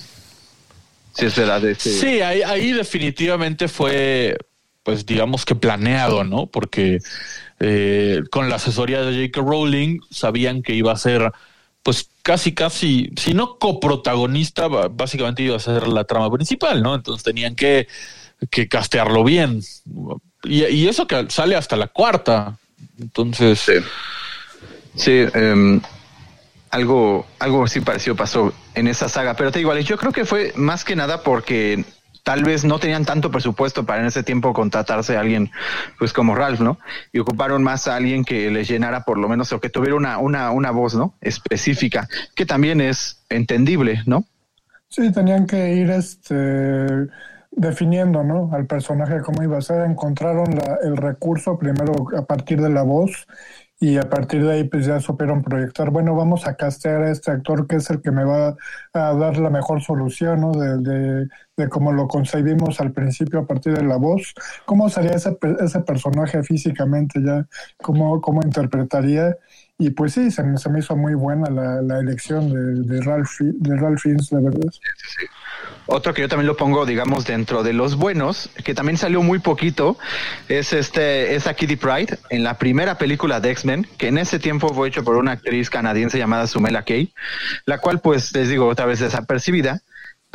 Sí, 1.90 2.20
ahí, 2.20 2.42
ahí 2.42 2.72
definitivamente 2.72 3.68
fue, 3.68 4.36
pues 4.82 5.06
digamos 5.06 5.44
que 5.44 5.54
planeado, 5.54 6.24
¿no? 6.24 6.46
Porque 6.46 6.98
eh, 7.60 8.22
con 8.30 8.48
la 8.48 8.56
asesoría 8.56 9.02
de 9.02 9.28
J.K. 9.28 9.40
Rowling 9.40 10.00
sabían 10.10 10.62
que 10.62 10.74
iba 10.74 10.92
a 10.92 10.96
ser, 10.96 11.32
pues 11.82 12.08
casi, 12.22 12.52
casi, 12.52 13.10
si 13.16 13.34
no 13.34 13.58
coprotagonista, 13.58 14.68
básicamente 14.68 15.42
iba 15.42 15.56
a 15.56 15.60
ser 15.60 15.88
la 15.88 16.04
trama 16.04 16.30
principal, 16.30 16.82
¿no? 16.82 16.94
Entonces 16.94 17.22
tenían 17.22 17.54
que, 17.54 17.88
que 18.50 18.68
castearlo 18.68 19.24
bien. 19.24 19.62
Y, 20.44 20.64
y 20.64 20.88
eso 20.88 21.06
que 21.06 21.26
sale 21.30 21.56
hasta 21.56 21.76
la 21.76 21.88
cuarta. 21.88 22.58
Entonces, 23.00 23.58
Sí. 23.60 23.72
Sí, 24.96 25.24
em, 25.34 25.80
algo, 26.76 27.26
algo 27.38 27.64
así 27.64 27.80
parecido 27.80 28.14
pasó 28.16 28.52
en 28.74 28.86
esa 28.86 29.08
saga. 29.08 29.34
Pero 29.34 29.50
te 29.50 29.58
digo, 29.60 29.74
yo 29.78 29.96
creo 29.96 30.12
que 30.12 30.24
fue 30.24 30.52
más 30.56 30.84
que 30.84 30.94
nada 30.94 31.22
porque 31.22 31.84
tal 32.22 32.44
vez 32.44 32.64
no 32.64 32.78
tenían 32.78 33.04
tanto 33.04 33.30
presupuesto 33.30 33.86
para 33.86 34.00
en 34.02 34.08
ese 34.08 34.22
tiempo 34.22 34.52
contratarse 34.52 35.16
a 35.16 35.20
alguien 35.20 35.50
pues 35.98 36.12
como 36.12 36.34
Ralph, 36.34 36.60
¿no? 36.60 36.78
Y 37.12 37.18
ocuparon 37.20 37.62
más 37.62 37.88
a 37.88 37.96
alguien 37.96 38.24
que 38.24 38.50
les 38.50 38.68
llenara 38.68 39.04
por 39.04 39.16
lo 39.16 39.28
menos 39.28 39.52
o 39.52 39.60
que 39.60 39.70
tuviera 39.70 39.94
una, 39.94 40.18
una, 40.18 40.50
una 40.50 40.70
voz, 40.70 40.94
¿no? 40.94 41.14
Específica, 41.20 42.08
que 42.34 42.44
también 42.44 42.80
es 42.80 43.24
entendible, 43.30 44.02
¿no? 44.06 44.24
Sí, 44.88 45.10
tenían 45.12 45.46
que 45.46 45.74
ir 45.76 45.90
este 45.90 47.06
definiendo, 47.52 48.22
¿no? 48.22 48.50
Al 48.52 48.66
personaje 48.66 49.20
cómo 49.24 49.42
iba 49.42 49.56
a 49.56 49.62
ser. 49.62 49.80
Encontraron 49.86 50.54
la- 50.54 50.78
el 50.84 50.96
recurso 50.96 51.58
primero 51.58 51.94
a 52.18 52.22
partir 52.26 52.60
de 52.60 52.68
la 52.70 52.82
voz 52.82 53.26
y 53.78 53.98
a 53.98 54.08
partir 54.08 54.42
de 54.44 54.52
ahí 54.52 54.64
pues 54.64 54.86
ya 54.86 55.00
supieron 55.00 55.42
proyectar, 55.42 55.90
bueno, 55.90 56.14
vamos 56.14 56.46
a 56.46 56.54
castear 56.56 57.02
a 57.02 57.10
este 57.10 57.30
actor 57.30 57.66
que 57.66 57.76
es 57.76 57.90
el 57.90 58.00
que 58.00 58.10
me 58.10 58.24
va 58.24 58.56
a 58.94 59.14
dar 59.14 59.36
la 59.36 59.50
mejor 59.50 59.82
solución, 59.82 60.40
¿no? 60.40 60.52
De, 60.52 61.26
de, 61.56 61.68
cómo 61.68 61.92
lo 61.92 62.08
concebimos 62.08 62.80
al 62.80 62.92
principio 62.92 63.40
a 63.40 63.46
partir 63.46 63.76
de 63.76 63.84
la 63.84 63.96
voz. 63.96 64.34
¿Cómo 64.64 64.88
sería 64.88 65.12
ese, 65.12 65.36
ese 65.60 65.80
personaje 65.80 66.42
físicamente 66.42 67.20
ya? 67.22 67.46
¿Cómo, 67.82 68.20
cómo 68.20 68.40
interpretaría? 68.42 69.36
Y 69.78 69.90
pues 69.90 70.14
sí, 70.14 70.30
se 70.30 70.42
me, 70.42 70.56
se 70.56 70.70
me 70.70 70.78
hizo 70.78 70.96
muy 70.96 71.14
buena 71.14 71.50
la, 71.50 71.82
la 71.82 71.98
elección 71.98 72.50
de, 72.50 72.94
de 72.94 73.02
Ralph, 73.02 73.28
de 73.40 73.76
Ralph 73.76 74.00
Fiennes, 74.00 74.32
la 74.32 74.40
verdad. 74.40 74.70
Otro 75.84 76.14
que 76.14 76.22
yo 76.22 76.28
también 76.28 76.46
lo 76.46 76.56
pongo, 76.56 76.86
digamos, 76.86 77.26
dentro 77.26 77.62
de 77.62 77.74
los 77.74 77.96
buenos, 77.96 78.48
que 78.64 78.74
también 78.74 78.96
salió 78.96 79.22
muy 79.22 79.38
poquito, 79.38 79.98
es 80.48 80.72
este, 80.72 81.34
es 81.34 81.46
a 81.46 81.54
Kitty 81.54 81.76
Pride 81.76 82.18
en 82.30 82.42
la 82.42 82.58
primera 82.58 82.96
película 82.96 83.38
de 83.40 83.50
X-Men, 83.50 83.86
que 83.98 84.08
en 84.08 84.18
ese 84.18 84.38
tiempo 84.38 84.72
fue 84.72 84.88
hecho 84.88 85.04
por 85.04 85.16
una 85.16 85.32
actriz 85.32 85.68
canadiense 85.68 86.18
llamada 86.18 86.46
Sumela 86.46 86.82
Kay, 86.82 87.12
la 87.66 87.78
cual, 87.78 88.00
pues, 88.00 88.34
les 88.34 88.48
digo 88.48 88.66
otra 88.66 88.86
vez 88.86 89.00
desapercibida. 89.00 89.82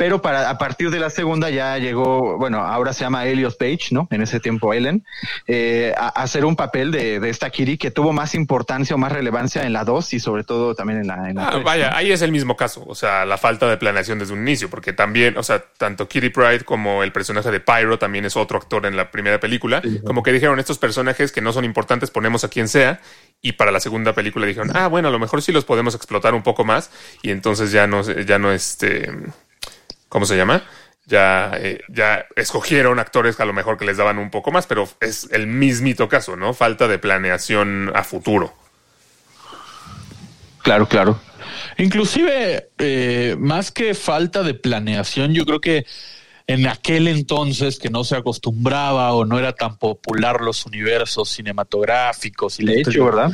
Pero 0.02 0.20
para 0.20 0.50
a 0.50 0.58
partir 0.58 0.90
de 0.90 0.98
la 0.98 1.10
segunda 1.10 1.48
ya 1.48 1.78
llegó, 1.78 2.36
bueno, 2.36 2.58
ahora 2.58 2.92
se 2.92 3.04
llama 3.04 3.24
Elliot 3.24 3.56
Page, 3.56 3.92
¿no? 3.92 4.08
En 4.10 4.20
ese 4.20 4.40
tiempo 4.40 4.74
Ellen, 4.74 5.04
eh, 5.46 5.94
a, 5.96 6.06
a 6.06 6.24
hacer 6.24 6.44
un 6.44 6.56
papel 6.56 6.90
de, 6.90 7.20
de 7.20 7.30
esta 7.30 7.50
Kitty 7.50 7.78
que 7.78 7.92
tuvo 7.92 8.12
más 8.12 8.34
importancia 8.34 8.96
o 8.96 8.98
más 8.98 9.12
relevancia 9.12 9.62
en 9.62 9.72
la 9.72 9.84
2 9.84 10.14
y 10.14 10.18
sobre 10.18 10.42
todo 10.42 10.74
también 10.74 10.98
en 11.02 11.06
la, 11.06 11.30
en 11.30 11.36
la 11.36 11.46
Ah, 11.46 11.50
tres, 11.52 11.62
vaya, 11.62 11.90
¿no? 11.90 11.96
ahí 11.98 12.10
es 12.10 12.20
el 12.20 12.32
mismo 12.32 12.56
caso, 12.56 12.82
o 12.84 12.96
sea, 12.96 13.24
la 13.24 13.38
falta 13.38 13.70
de 13.70 13.76
planeación 13.76 14.18
desde 14.18 14.32
un 14.32 14.40
inicio, 14.40 14.68
porque 14.68 14.92
también, 14.92 15.38
o 15.38 15.44
sea, 15.44 15.60
tanto 15.78 16.08
Kitty 16.08 16.30
Pride 16.30 16.64
como 16.64 17.04
el 17.04 17.12
personaje 17.12 17.52
de 17.52 17.60
Pyro 17.60 17.96
también 17.96 18.24
es 18.24 18.36
otro 18.36 18.58
actor 18.58 18.86
en 18.86 18.96
la 18.96 19.12
primera 19.12 19.38
película, 19.38 19.82
como 20.04 20.24
que 20.24 20.32
dijeron 20.32 20.58
estos 20.58 20.78
personajes 20.78 21.30
que 21.30 21.40
no 21.40 21.52
son 21.52 21.64
importantes 21.64 22.10
ponemos 22.10 22.42
a 22.42 22.48
quien 22.48 22.66
sea 22.66 23.00
y 23.40 23.52
para 23.52 23.70
la 23.70 23.78
segunda 23.78 24.14
película 24.14 24.46
dijeron, 24.46 24.72
ah, 24.74 24.88
bueno, 24.88 25.06
a 25.06 25.10
lo 25.12 25.20
mejor 25.20 25.42
sí 25.42 25.52
los 25.52 25.64
podemos 25.64 25.94
explotar 25.94 26.34
un 26.34 26.42
poco 26.42 26.64
más 26.64 26.90
y 27.22 27.30
entonces 27.30 27.70
ya 27.70 27.86
no, 27.86 28.02
ya 28.02 28.40
no 28.40 28.50
este, 28.50 29.08
¿cómo 30.12 30.26
se 30.26 30.36
llama? 30.36 30.62
Ya, 31.06 31.52
eh, 31.56 31.80
ya 31.88 32.26
escogieron 32.36 32.98
actores 32.98 33.34
que 33.34 33.42
a 33.42 33.46
lo 33.46 33.54
mejor 33.54 33.78
que 33.78 33.86
les 33.86 33.96
daban 33.96 34.18
un 34.18 34.30
poco 34.30 34.52
más, 34.52 34.66
pero 34.66 34.86
es 35.00 35.26
el 35.32 35.46
mismito 35.46 36.06
caso, 36.06 36.36
¿no? 36.36 36.52
Falta 36.52 36.86
de 36.86 36.98
planeación 36.98 37.90
a 37.94 38.04
futuro. 38.04 38.52
Claro, 40.58 40.86
claro. 40.86 41.18
Inclusive, 41.78 42.68
eh, 42.76 43.36
más 43.38 43.72
que 43.72 43.94
falta 43.94 44.42
de 44.42 44.52
planeación, 44.52 45.32
yo 45.32 45.46
creo 45.46 45.62
que 45.62 45.86
en 46.46 46.66
aquel 46.66 47.08
entonces 47.08 47.78
que 47.78 47.88
no 47.88 48.04
se 48.04 48.16
acostumbraba 48.16 49.14
o 49.14 49.24
no 49.24 49.38
era 49.38 49.54
tan 49.54 49.78
popular 49.78 50.42
los 50.42 50.66
universos 50.66 51.30
cinematográficos 51.30 52.60
y 52.60 52.66
De 52.66 52.80
hecho, 52.80 53.06
¿verdad? 53.06 53.32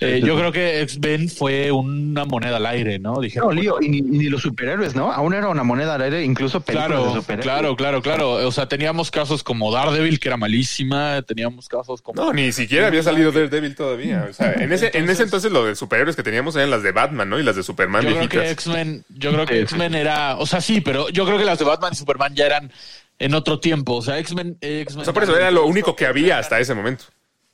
Eh, 0.00 0.20
yo 0.24 0.36
creo 0.36 0.50
que 0.52 0.80
X-Men 0.82 1.28
fue 1.28 1.70
una 1.70 2.24
moneda 2.24 2.56
al 2.56 2.66
aire, 2.66 2.98
¿no? 2.98 3.20
Dijeron, 3.20 3.54
No, 3.54 3.60
lío, 3.60 3.76
y 3.80 3.88
ni, 3.88 3.98
y 3.98 4.02
ni 4.02 4.24
los 4.30 4.42
superhéroes, 4.42 4.94
¿no? 4.94 5.12
Aún 5.12 5.34
era 5.34 5.48
una 5.48 5.62
moneda 5.62 5.94
al 5.96 6.02
aire, 6.02 6.24
incluso 6.24 6.60
películas 6.60 6.88
de 6.90 6.96
Claro, 7.04 7.14
superhéroes. 7.20 7.44
claro, 7.44 7.76
claro, 7.76 8.02
claro. 8.02 8.32
O 8.48 8.52
sea, 8.52 8.66
teníamos 8.66 9.10
casos 9.10 9.42
como 9.42 9.70
Daredevil, 9.72 10.18
que 10.18 10.28
era 10.28 10.36
malísima, 10.36 11.22
teníamos 11.22 11.68
casos 11.68 12.00
como... 12.02 12.22
No, 12.22 12.32
ni 12.32 12.52
siquiera 12.52 12.86
había 12.86 13.02
salido 13.02 13.30
Daredevil 13.32 13.74
todavía. 13.74 14.26
O 14.30 14.32
sea, 14.32 14.52
en 14.54 14.72
ese, 14.72 14.86
en 14.86 14.90
ese 14.90 14.98
Entonces- 14.98 15.20
entonces 15.20 15.52
lo 15.52 15.64
de 15.66 15.76
superhéroes 15.76 16.16
que 16.16 16.22
teníamos 16.22 16.56
eran 16.56 16.70
las 16.70 16.82
de 16.82 16.92
Batman, 16.92 17.28
¿no? 17.28 17.38
Y 17.38 17.42
las 17.42 17.56
de 17.56 17.62
Superman 17.62 18.02
Yo 18.04 18.16
creo 18.16 18.28
que 18.28 18.50
X-Men, 18.50 19.04
yo 19.10 19.32
creo 19.32 19.46
que. 19.46 19.60
X-Men 19.60 19.94
era, 19.94 20.36
o 20.38 20.46
sea, 20.46 20.60
sí, 20.60 20.80
pero 20.80 21.08
yo 21.10 21.24
creo 21.26 21.38
que 21.38 21.44
las 21.44 21.58
de 21.58 21.64
Batman 21.64 21.92
y 21.92 21.96
Superman 21.96 22.34
ya 22.34 22.46
eran 22.46 22.72
en 23.18 23.34
otro 23.34 23.60
tiempo. 23.60 23.96
O 23.96 24.02
sea, 24.02 24.18
X-Men, 24.18 24.56
X-Men. 24.60 25.02
O 25.02 25.04
sea, 25.04 25.12
por 25.12 25.22
eso 25.24 25.36
era 25.36 25.50
lo 25.50 25.66
único 25.66 25.94
que 25.94 26.06
había 26.06 26.38
hasta 26.38 26.58
ese 26.58 26.74
momento. 26.74 27.04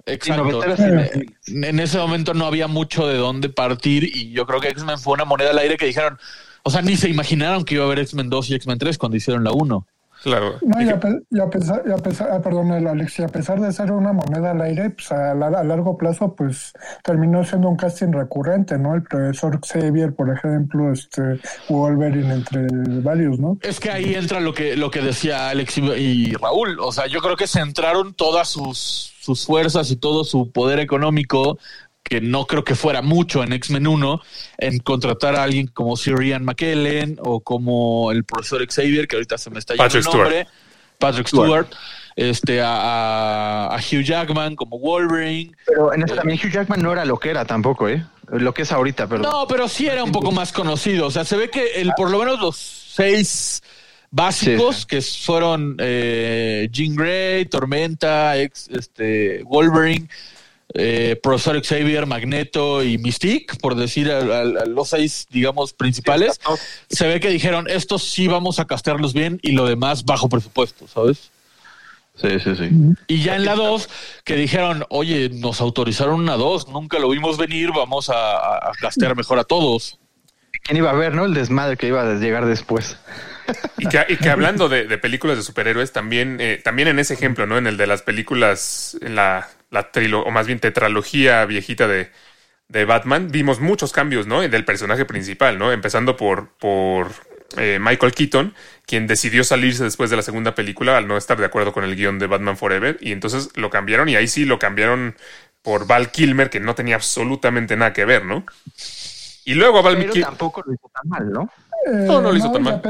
Exacto. 0.06 0.62
En, 0.64 1.64
en 1.64 1.80
ese 1.80 1.98
momento 1.98 2.32
no 2.32 2.46
había 2.46 2.68
mucho 2.68 3.06
de 3.06 3.16
dónde 3.16 3.48
partir 3.48 4.04
y 4.04 4.30
yo 4.30 4.46
creo 4.46 4.60
que 4.60 4.68
X-Men 4.68 4.98
fue 4.98 5.14
una 5.14 5.24
moneda 5.24 5.50
al 5.50 5.58
aire 5.58 5.76
que 5.76 5.86
dijeron, 5.86 6.18
o 6.62 6.70
sea, 6.70 6.80
ni 6.82 6.96
se 6.96 7.08
imaginaron 7.08 7.64
que 7.64 7.74
iba 7.74 7.84
a 7.84 7.86
haber 7.86 7.98
X-Men 8.00 8.30
2 8.30 8.50
y 8.50 8.54
X-Men 8.54 8.78
3 8.78 8.98
cuando 8.98 9.16
hicieron 9.16 9.44
la 9.44 9.52
1. 9.52 9.86
Claro. 10.22 10.56
No, 10.62 10.82
y 10.82 10.88
a, 10.88 10.98
y 11.30 11.40
a 11.40 11.48
pesar, 11.50 11.82
y 11.86 11.90
a 11.92 11.96
pesar, 11.96 12.30
ah, 12.32 12.40
perdón, 12.42 12.72
el 12.72 12.86
Alex, 12.86 13.18
y 13.18 13.22
a 13.22 13.28
pesar 13.28 13.60
de 13.60 13.72
ser 13.72 13.92
una 13.92 14.12
moneda 14.12 14.50
al 14.52 14.60
aire, 14.62 14.90
pues 14.90 15.12
a, 15.12 15.34
la- 15.34 15.46
a 15.48 15.62
largo 15.64 15.96
plazo, 15.96 16.34
pues 16.34 16.72
terminó 17.04 17.44
siendo 17.44 17.68
un 17.68 17.76
casting 17.76 18.12
recurrente, 18.12 18.78
¿no? 18.78 18.94
El 18.94 19.02
profesor 19.02 19.60
Xavier, 19.64 20.14
por 20.14 20.30
ejemplo, 20.30 20.92
este 20.92 21.38
Wolverine, 21.68 22.32
entre 22.34 22.66
varios, 23.02 23.38
¿no? 23.38 23.58
Es 23.62 23.78
que 23.80 23.90
ahí 23.90 24.14
entra 24.14 24.40
lo 24.40 24.52
que, 24.54 24.76
lo 24.76 24.90
que 24.90 25.00
decía 25.00 25.50
Alex 25.50 25.78
y, 25.78 25.82
y 25.92 26.32
Raúl. 26.34 26.78
O 26.80 26.92
sea, 26.92 27.06
yo 27.06 27.20
creo 27.20 27.36
que 27.36 27.46
centraron 27.46 28.14
todas 28.14 28.48
sus, 28.48 29.12
sus 29.20 29.44
fuerzas 29.46 29.90
y 29.90 29.96
todo 29.96 30.24
su 30.24 30.50
poder 30.50 30.80
económico, 30.80 31.58
que 32.08 32.20
no 32.20 32.46
creo 32.46 32.62
que 32.64 32.74
fuera 32.76 33.02
mucho 33.02 33.42
en 33.42 33.52
X-Men 33.52 33.86
1, 33.86 34.20
en 34.58 34.78
contratar 34.78 35.34
a 35.34 35.42
alguien 35.42 35.66
como 35.66 35.96
Sir 35.96 36.22
Ian 36.22 36.44
McKellen 36.44 37.18
o 37.20 37.40
como 37.40 38.12
el 38.12 38.22
profesor 38.24 38.64
Xavier, 38.66 39.08
que 39.08 39.16
ahorita 39.16 39.36
se 39.38 39.50
me 39.50 39.58
está 39.58 39.74
yendo 39.74 39.84
Patrick 39.84 40.06
el 40.06 40.12
nombre. 40.12 40.46
Patrick 40.98 41.26
Stewart. 41.26 41.66
Este, 42.14 42.62
a, 42.62 42.76
a- 42.76 43.74
a 43.74 43.78
Hugh 43.78 44.02
Jackman 44.02 44.56
como 44.56 44.78
Wolverine. 44.78 45.52
Pero 45.66 45.92
en 45.92 46.02
ese 46.04 46.14
también 46.14 46.38
Hugh 46.42 46.50
Jackman 46.50 46.80
no 46.80 46.90
era 46.92 47.04
lo 47.04 47.18
que 47.18 47.28
era 47.30 47.44
tampoco, 47.44 47.88
¿eh? 47.88 48.06
Lo 48.30 48.54
que 48.54 48.62
es 48.62 48.72
ahorita, 48.72 49.06
pero... 49.06 49.22
No, 49.22 49.46
pero 49.46 49.68
sí 49.68 49.86
era 49.86 50.02
un 50.02 50.12
poco 50.12 50.32
más 50.32 50.50
conocido. 50.52 51.06
O 51.06 51.10
sea, 51.10 51.24
se 51.24 51.36
ve 51.36 51.50
que 51.50 51.72
el, 51.80 51.92
por 51.96 52.10
lo 52.10 52.18
menos 52.20 52.40
los 52.40 52.56
seis 52.56 53.62
básicos 54.10 54.76
Sí. 54.76 54.86
que 54.86 55.02
fueron 55.02 55.76
eh, 55.78 56.68
Jean 56.70 56.94
Grey, 56.96 57.44
Tormenta, 57.46 58.36
ex, 58.38 58.68
este, 58.68 59.42
Wolverine, 59.44 60.08
eh, 60.74 61.18
Profesor 61.22 61.60
Xavier, 61.64 62.06
Magneto 62.06 62.82
y 62.82 62.98
Mystique, 62.98 63.56
por 63.60 63.74
decir 63.76 64.10
a, 64.10 64.18
a- 64.18 64.40
a 64.40 64.66
los 64.66 64.88
seis, 64.90 65.26
digamos, 65.30 65.72
principales, 65.72 66.40
se 66.90 67.06
ve 67.06 67.20
que 67.20 67.28
dijeron, 67.30 67.66
estos 67.68 68.02
sí 68.02 68.26
vamos 68.26 68.58
a 68.58 68.66
castearlos 68.66 69.12
bien 69.14 69.38
y 69.42 69.52
lo 69.52 69.66
demás 69.66 70.04
bajo 70.04 70.28
presupuesto, 70.28 70.86
¿sabes? 70.88 71.30
Sí, 72.20 72.28
sí, 72.42 72.56
sí. 72.56 72.70
Y 73.08 73.22
ya 73.22 73.36
en 73.36 73.44
la 73.44 73.54
2, 73.54 73.88
que 74.24 74.36
dijeron, 74.36 74.84
oye, 74.88 75.28
nos 75.28 75.60
autorizaron 75.60 76.14
una 76.20 76.36
2, 76.36 76.68
nunca 76.68 76.98
lo 76.98 77.10
vimos 77.10 77.36
venir, 77.36 77.70
vamos 77.72 78.08
a, 78.08 78.14
a, 78.36 78.70
a 78.70 78.72
castear 78.80 79.14
mejor 79.14 79.38
a 79.38 79.44
todos. 79.44 79.98
¿Quién 80.62 80.78
iba 80.78 80.90
a 80.90 80.94
ver, 80.94 81.14
no? 81.14 81.26
El 81.26 81.34
desmadre 81.34 81.76
que 81.76 81.88
iba 81.88 82.02
a 82.02 82.14
llegar 82.14 82.46
después. 82.46 82.96
Y 83.78 83.86
que, 83.86 84.04
y 84.08 84.16
que 84.16 84.30
hablando 84.30 84.68
de, 84.70 84.86
de 84.86 84.98
películas 84.98 85.36
de 85.36 85.42
superhéroes, 85.42 85.92
también, 85.92 86.38
eh, 86.40 86.58
también 86.64 86.88
en 86.88 86.98
ese 86.98 87.12
ejemplo, 87.14 87.46
¿no? 87.46 87.58
En 87.58 87.66
el 87.66 87.76
de 87.76 87.86
las 87.86 88.00
películas, 88.00 88.96
en 89.02 89.14
la, 89.14 89.46
la 89.70 89.90
trilo, 89.90 90.22
o 90.22 90.30
más 90.30 90.46
bien 90.46 90.60
tetralogía 90.60 91.44
viejita 91.46 91.88
de, 91.88 92.10
de 92.68 92.84
Batman, 92.84 93.28
vimos 93.30 93.60
muchos 93.60 93.92
cambios, 93.92 94.26
¿no? 94.26 94.40
Del 94.40 94.64
personaje 94.64 95.04
principal, 95.04 95.58
¿no? 95.58 95.72
Empezando 95.72 96.16
por, 96.16 96.50
por 96.58 97.10
eh, 97.56 97.78
Michael 97.80 98.12
Keaton, 98.12 98.54
quien 98.86 99.06
decidió 99.06 99.44
salirse 99.44 99.84
después 99.84 100.10
de 100.10 100.16
la 100.16 100.22
segunda 100.22 100.54
película 100.54 100.96
al 100.96 101.06
no 101.06 101.16
estar 101.16 101.38
de 101.38 101.44
acuerdo 101.46 101.72
con 101.72 101.84
el 101.84 101.96
guion 101.96 102.18
de 102.18 102.26
Batman 102.26 102.56
Forever, 102.56 102.98
y 103.00 103.12
entonces 103.12 103.50
lo 103.56 103.70
cambiaron, 103.70 104.08
y 104.08 104.16
ahí 104.16 104.28
sí 104.28 104.44
lo 104.44 104.58
cambiaron 104.58 105.16
por 105.62 105.86
Val 105.86 106.10
Kilmer, 106.10 106.50
que 106.50 106.60
no 106.60 106.74
tenía 106.74 106.94
absolutamente 106.96 107.76
nada 107.76 107.92
que 107.92 108.04
ver, 108.04 108.24
¿no? 108.24 108.44
Y 109.44 109.54
luego 109.54 109.78
a 109.78 109.82
Val 109.82 109.96
Pero 109.96 110.12
tampoco 110.14 110.62
lo 110.66 110.72
hizo 110.72 110.90
tan 110.92 111.08
mal, 111.08 111.32
¿no? 111.32 111.42
Eh, 111.86 112.04
No, 112.06 112.20
no 112.20 112.32
lo 112.32 112.36
hizo 112.36 112.50
tan 112.50 112.64
y 112.64 112.68
a 112.68 112.72
mal. 112.72 112.82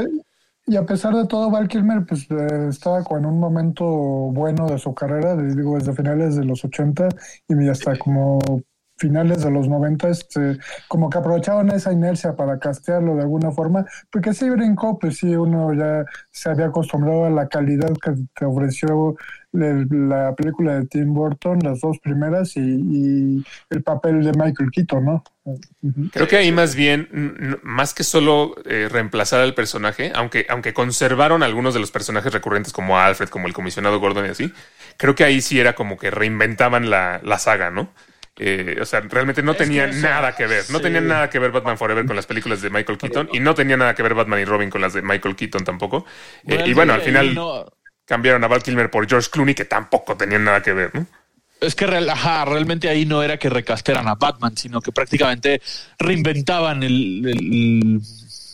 Y 0.69 0.75
a 0.75 0.85
pesar 0.85 1.15
de 1.15 1.25
todo, 1.25 1.49
Val 1.49 1.69
Kilmer 1.69 2.05
pues, 2.05 2.29
eh, 2.29 2.67
estaba 2.69 3.01
con 3.01 3.25
un 3.25 3.39
momento 3.39 3.85
bueno 3.85 4.67
de 4.67 4.77
su 4.77 4.93
carrera, 4.93 5.33
digo, 5.37 5.77
desde 5.77 5.93
finales 5.93 6.35
de 6.35 6.43
los 6.43 6.65
80 6.65 7.07
y 7.47 7.69
hasta 7.69 7.97
como 7.97 8.37
finales 8.97 9.43
de 9.43 9.51
los 9.51 9.69
90, 9.69 10.09
este, 10.09 10.57
como 10.89 11.09
que 11.09 11.19
aprovechaban 11.19 11.69
esa 11.69 11.93
inercia 11.93 12.35
para 12.35 12.59
castearlo 12.59 13.15
de 13.15 13.21
alguna 13.21 13.51
forma, 13.51 13.85
porque 14.11 14.33
sí 14.33 14.49
brincó, 14.49 14.97
pues 14.99 15.17
sí, 15.17 15.35
uno 15.35 15.73
ya 15.73 16.03
se 16.31 16.49
había 16.49 16.65
acostumbrado 16.65 17.25
a 17.25 17.29
la 17.29 17.47
calidad 17.47 17.93
que 18.03 18.15
te 18.35 18.45
ofreció 18.45 19.15
la 19.57 20.35
película 20.35 20.79
de 20.79 20.85
Tim 20.87 21.13
Burton, 21.13 21.59
las 21.59 21.81
dos 21.81 21.99
primeras, 21.99 22.55
y, 22.57 22.61
y 22.61 23.43
el 23.69 23.83
papel 23.83 24.23
de 24.23 24.31
Michael 24.33 24.71
Keaton, 24.71 25.05
¿no? 25.05 25.23
Creo 26.11 26.27
que 26.27 26.37
ahí 26.37 26.51
más 26.51 26.75
bien, 26.75 27.59
más 27.63 27.93
que 27.93 28.03
solo 28.03 28.55
eh, 28.65 28.89
reemplazar 28.91 29.39
al 29.41 29.53
personaje, 29.53 30.11
aunque, 30.13 30.45
aunque 30.49 30.73
conservaron 30.73 31.41
algunos 31.43 31.73
de 31.73 31.79
los 31.79 31.91
personajes 31.91 32.33
recurrentes 32.33 32.73
como 32.73 32.99
Alfred, 32.99 33.29
como 33.29 33.47
el 33.47 33.53
comisionado 33.53 33.99
Gordon 33.99 34.25
y 34.25 34.29
así, 34.29 34.53
creo 34.97 35.15
que 35.15 35.23
ahí 35.23 35.41
sí 35.41 35.59
era 35.59 35.73
como 35.73 35.97
que 35.97 36.11
reinventaban 36.11 36.89
la, 36.89 37.21
la 37.23 37.39
saga, 37.39 37.71
¿no? 37.71 37.93
Eh, 38.39 38.77
o 38.81 38.85
sea, 38.85 38.99
realmente 39.01 39.41
no 39.41 39.53
Es 39.53 39.63
que 39.63 39.63
tenía 39.63 39.85
eso, 39.85 40.01
nada 40.01 40.35
que 40.35 40.45
ver. 40.45 40.69
No 40.69 40.77
sí. 40.77 40.83
tenía 40.83 41.01
nada 41.01 41.29
que 41.29 41.39
ver 41.39 41.51
Batman 41.51 41.77
Forever 41.77 42.05
con 42.05 42.15
las 42.15 42.27
películas 42.27 42.61
de 42.61 42.69
Michael 42.69 42.97
Keaton 42.99 43.29
y 43.31 43.39
no 43.39 43.55
tenía 43.55 43.77
nada 43.77 43.95
que 43.95 44.03
ver 44.03 44.13
Batman 44.13 44.39
y 44.41 44.45
Robin 44.45 44.69
con 44.69 44.81
las 44.81 44.93
de 44.93 45.01
Michael 45.01 45.35
Keaton 45.35 45.63
tampoco. 45.63 46.05
Eh, 46.45 46.61
y 46.65 46.73
bueno, 46.73 46.93
al 46.93 47.01
final 47.01 47.33
No, 47.33 47.65
cambiaron 48.07 48.43
a 48.43 48.47
Val 48.47 48.63
Kilmer 48.63 48.89
por 48.89 49.07
George 49.07 49.29
Clooney, 49.29 49.53
que 49.53 49.65
tampoco 49.65 50.17
tenían 50.17 50.43
nada 50.45 50.63
que 50.63 50.73
ver, 50.73 50.95
¿no? 50.95 51.05
Es 51.59 51.75
que 51.75 51.87
real- 51.87 52.09
ajá, 52.09 52.45
realmente 52.45 52.87
ahí 52.87 53.05
no 53.05 53.23
era 53.23 53.37
que 53.37 53.49
recasteran 53.49 54.07
a 54.07 54.15
Batman, 54.15 54.55
sino 54.55 54.79
que 54.81 54.91
prácticamente 54.91 55.61
reinventaban 55.99 56.83
el, 56.83 57.25
el- 57.25 58.01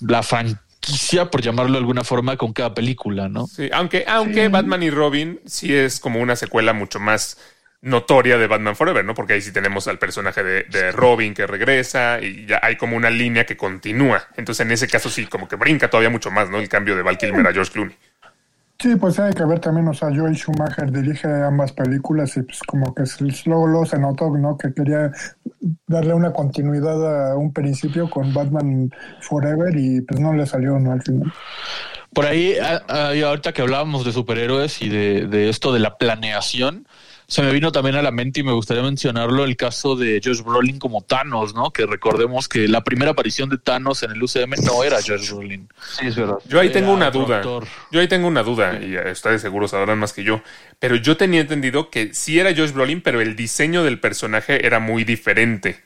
la 0.07 0.23
franquicia, 0.23 1.29
por 1.29 1.41
llamarlo 1.41 1.73
de 1.73 1.77
alguna 1.79 2.03
forma, 2.03 2.37
con 2.37 2.53
cada 2.53 2.73
película, 2.73 3.29
¿no? 3.29 3.47
Sí, 3.47 3.69
aunque, 3.73 4.05
aunque 4.07 4.47
Batman 4.49 4.83
y 4.83 4.89
Robin 4.89 5.39
sí 5.45 5.73
es 5.73 5.99
como 5.99 6.19
una 6.19 6.35
secuela 6.35 6.73
mucho 6.73 6.99
más 6.99 7.37
notoria 7.81 8.37
de 8.37 8.47
Batman 8.47 8.75
Forever, 8.77 9.03
¿no? 9.03 9.13
Porque 9.13 9.33
ahí 9.33 9.41
sí 9.41 9.51
tenemos 9.51 9.87
al 9.89 9.99
personaje 9.99 10.41
de, 10.41 10.63
de 10.63 10.91
Robin 10.93 11.33
que 11.33 11.45
regresa 11.45 12.21
y 12.21 12.45
ya 12.45 12.59
hay 12.63 12.77
como 12.77 12.95
una 12.95 13.09
línea 13.09 13.45
que 13.45 13.57
continúa. 13.57 14.25
Entonces, 14.37 14.65
en 14.65 14.71
ese 14.71 14.87
caso 14.87 15.09
sí, 15.09 15.25
como 15.25 15.49
que 15.49 15.57
brinca 15.57 15.89
todavía 15.89 16.09
mucho 16.09 16.31
más, 16.31 16.49
¿no? 16.49 16.59
El 16.59 16.69
cambio 16.69 16.95
de 16.95 17.01
Val 17.01 17.17
Kilmer 17.17 17.45
a 17.45 17.51
George 17.51 17.71
Clooney. 17.73 17.95
Sí, 18.79 18.95
pues 18.97 19.17
hay 19.19 19.33
que 19.33 19.45
ver 19.45 19.59
también, 19.59 19.87
o 19.87 19.93
sea, 19.93 20.09
Joel 20.13 20.35
Schumacher 20.35 20.91
dirige 20.91 21.27
ambas 21.27 21.71
películas 21.71 22.35
y 22.35 22.41
pues 22.41 22.59
como 22.67 22.93
que 22.93 23.03
luego, 23.45 23.67
luego 23.67 23.85
se 23.85 23.97
notó, 23.97 24.29
¿no? 24.31 24.57
Que 24.57 24.73
quería 24.73 25.09
darle 25.87 26.13
una 26.13 26.33
continuidad 26.33 27.31
a 27.31 27.37
un 27.37 27.53
principio 27.53 28.09
con 28.09 28.33
Batman 28.33 28.89
Forever 29.21 29.73
y 29.77 30.01
pues 30.01 30.19
no 30.19 30.33
le 30.33 30.45
salió, 30.45 30.79
¿no? 30.79 30.91
Al 30.91 31.01
final. 31.01 31.31
Por 32.13 32.25
ahí, 32.25 32.55
a- 32.57 32.83
ahorita 33.25 33.53
que 33.53 33.61
hablábamos 33.61 34.03
de 34.05 34.11
superhéroes 34.11 34.81
y 34.81 34.89
de, 34.89 35.27
de 35.27 35.49
esto 35.49 35.71
de 35.71 35.79
la 35.79 35.97
planeación, 35.97 36.85
se 37.27 37.41
me 37.41 37.51
vino 37.51 37.71
también 37.71 37.95
a 37.95 38.01
la 38.01 38.11
mente 38.11 38.41
y 38.41 38.43
me 38.43 38.51
gustaría 38.51 38.83
mencionarlo 38.83 39.43
el 39.45 39.55
caso 39.55 39.95
de 39.95 40.21
Josh 40.23 40.41
Brolin 40.41 40.79
como 40.79 41.01
Thanos, 41.01 41.53
¿no? 41.53 41.71
Que 41.71 41.85
recordemos 41.85 42.47
que 42.47 42.67
la 42.67 42.83
primera 42.83 43.11
aparición 43.11 43.49
de 43.49 43.57
Thanos 43.57 44.03
en 44.03 44.11
el 44.11 44.21
UCM 44.21 44.51
no 44.63 44.83
era 44.83 44.97
Josh 45.05 45.31
Brolin. 45.31 45.69
Sí, 45.97 46.07
es 46.07 46.15
verdad. 46.15 46.37
Yo 46.47 46.59
ahí 46.59 46.67
Era 46.67 46.73
tengo 46.79 46.93
una 46.93 47.11
duda. 47.11 47.41
Yo 47.91 47.99
ahí 47.99 48.07
tengo 48.07 48.27
una 48.27 48.43
duda 48.43 48.79
y 48.81 48.97
ustedes 49.11 49.41
seguro 49.41 49.67
sabrán 49.67 49.99
más 49.99 50.13
que 50.13 50.23
yo. 50.23 50.41
Pero 50.79 50.95
yo 50.95 51.17
tenía 51.17 51.41
entendido 51.41 51.89
que 51.89 52.13
sí 52.13 52.39
era 52.39 52.55
Josh 52.55 52.71
Brolin, 52.71 53.01
pero 53.01 53.21
el 53.21 53.35
diseño 53.35 53.83
del 53.83 53.99
personaje 53.99 54.65
era 54.65 54.79
muy 54.79 55.03
diferente. 55.03 55.81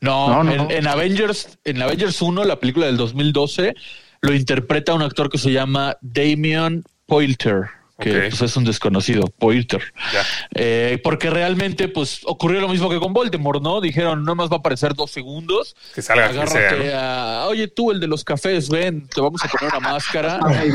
No, 0.00 0.28
No, 0.28 0.42
no, 0.44 0.50
en, 0.50 0.56
no. 0.56 0.70
en 0.70 0.86
Avengers, 0.88 1.58
en 1.64 1.80
Avengers 1.80 2.20
1, 2.20 2.44
la 2.44 2.58
película 2.58 2.86
del 2.86 2.96
2012, 2.96 3.74
lo 4.20 4.34
interpreta 4.34 4.94
un 4.94 5.02
actor 5.02 5.30
que 5.30 5.38
se 5.38 5.52
llama 5.52 5.96
Damian 6.00 6.82
Poulter, 7.06 7.68
que 8.02 8.28
pues, 8.28 8.42
es 8.42 8.56
un 8.56 8.64
desconocido, 8.64 9.24
Poulter. 9.38 9.82
Ya. 10.12 10.24
Eh, 10.54 11.00
porque 11.02 11.30
realmente, 11.30 11.88
pues, 11.88 12.20
ocurrió 12.24 12.60
lo 12.60 12.68
mismo 12.68 12.88
que 12.90 12.98
con 12.98 13.12
Voldemort, 13.12 13.62
¿no? 13.62 13.80
Dijeron, 13.80 14.24
no 14.24 14.34
más 14.34 14.50
va 14.50 14.56
a 14.56 14.58
aparecer 14.58 14.94
dos 14.94 15.10
segundos. 15.10 15.74
Que 15.94 16.02
salga 16.02 16.30
quien 16.30 16.46
sea, 16.48 16.58
Agárrate 16.68 16.92
¿no? 16.92 16.98
a, 16.98 17.46
oye, 17.48 17.68
tú, 17.68 17.90
el 17.90 18.00
de 18.00 18.06
los 18.06 18.24
cafés, 18.24 18.68
ven, 18.68 19.06
te 19.08 19.20
vamos 19.20 19.42
a 19.44 19.48
poner 19.48 19.74
una 19.74 19.80
máscara. 19.92 20.38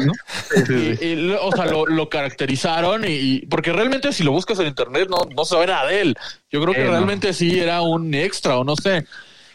Y, 0.70 1.06
y 1.06 1.16
lo- 1.16 1.46
o 1.46 1.52
sea, 1.52 1.66
lo, 1.66 1.86
lo 1.86 2.10
caracterizaron 2.10 3.04
y, 3.06 3.08
y- 3.12 3.46
porque 3.48 3.72
realmente 3.74 4.12
si 4.14 4.24
lo 4.24 4.32
buscas 4.32 4.60
en 4.60 4.68
internet 4.68 5.08
no, 5.10 5.28
no 5.36 5.46
sabe 5.46 5.68
nada 5.68 5.88
de 5.88 6.02
él. 6.02 6.16
Yo 6.52 6.62
creo 6.62 6.74
que 6.74 6.82
Eh, 6.82 6.86
no. 6.86 6.92
realmente 6.92 7.34
sí 7.34 7.60
era 7.60 7.82
un 7.82 8.14
extra 8.14 8.58
o 8.58 8.64
no 8.64 8.76
sé. 8.76 9.06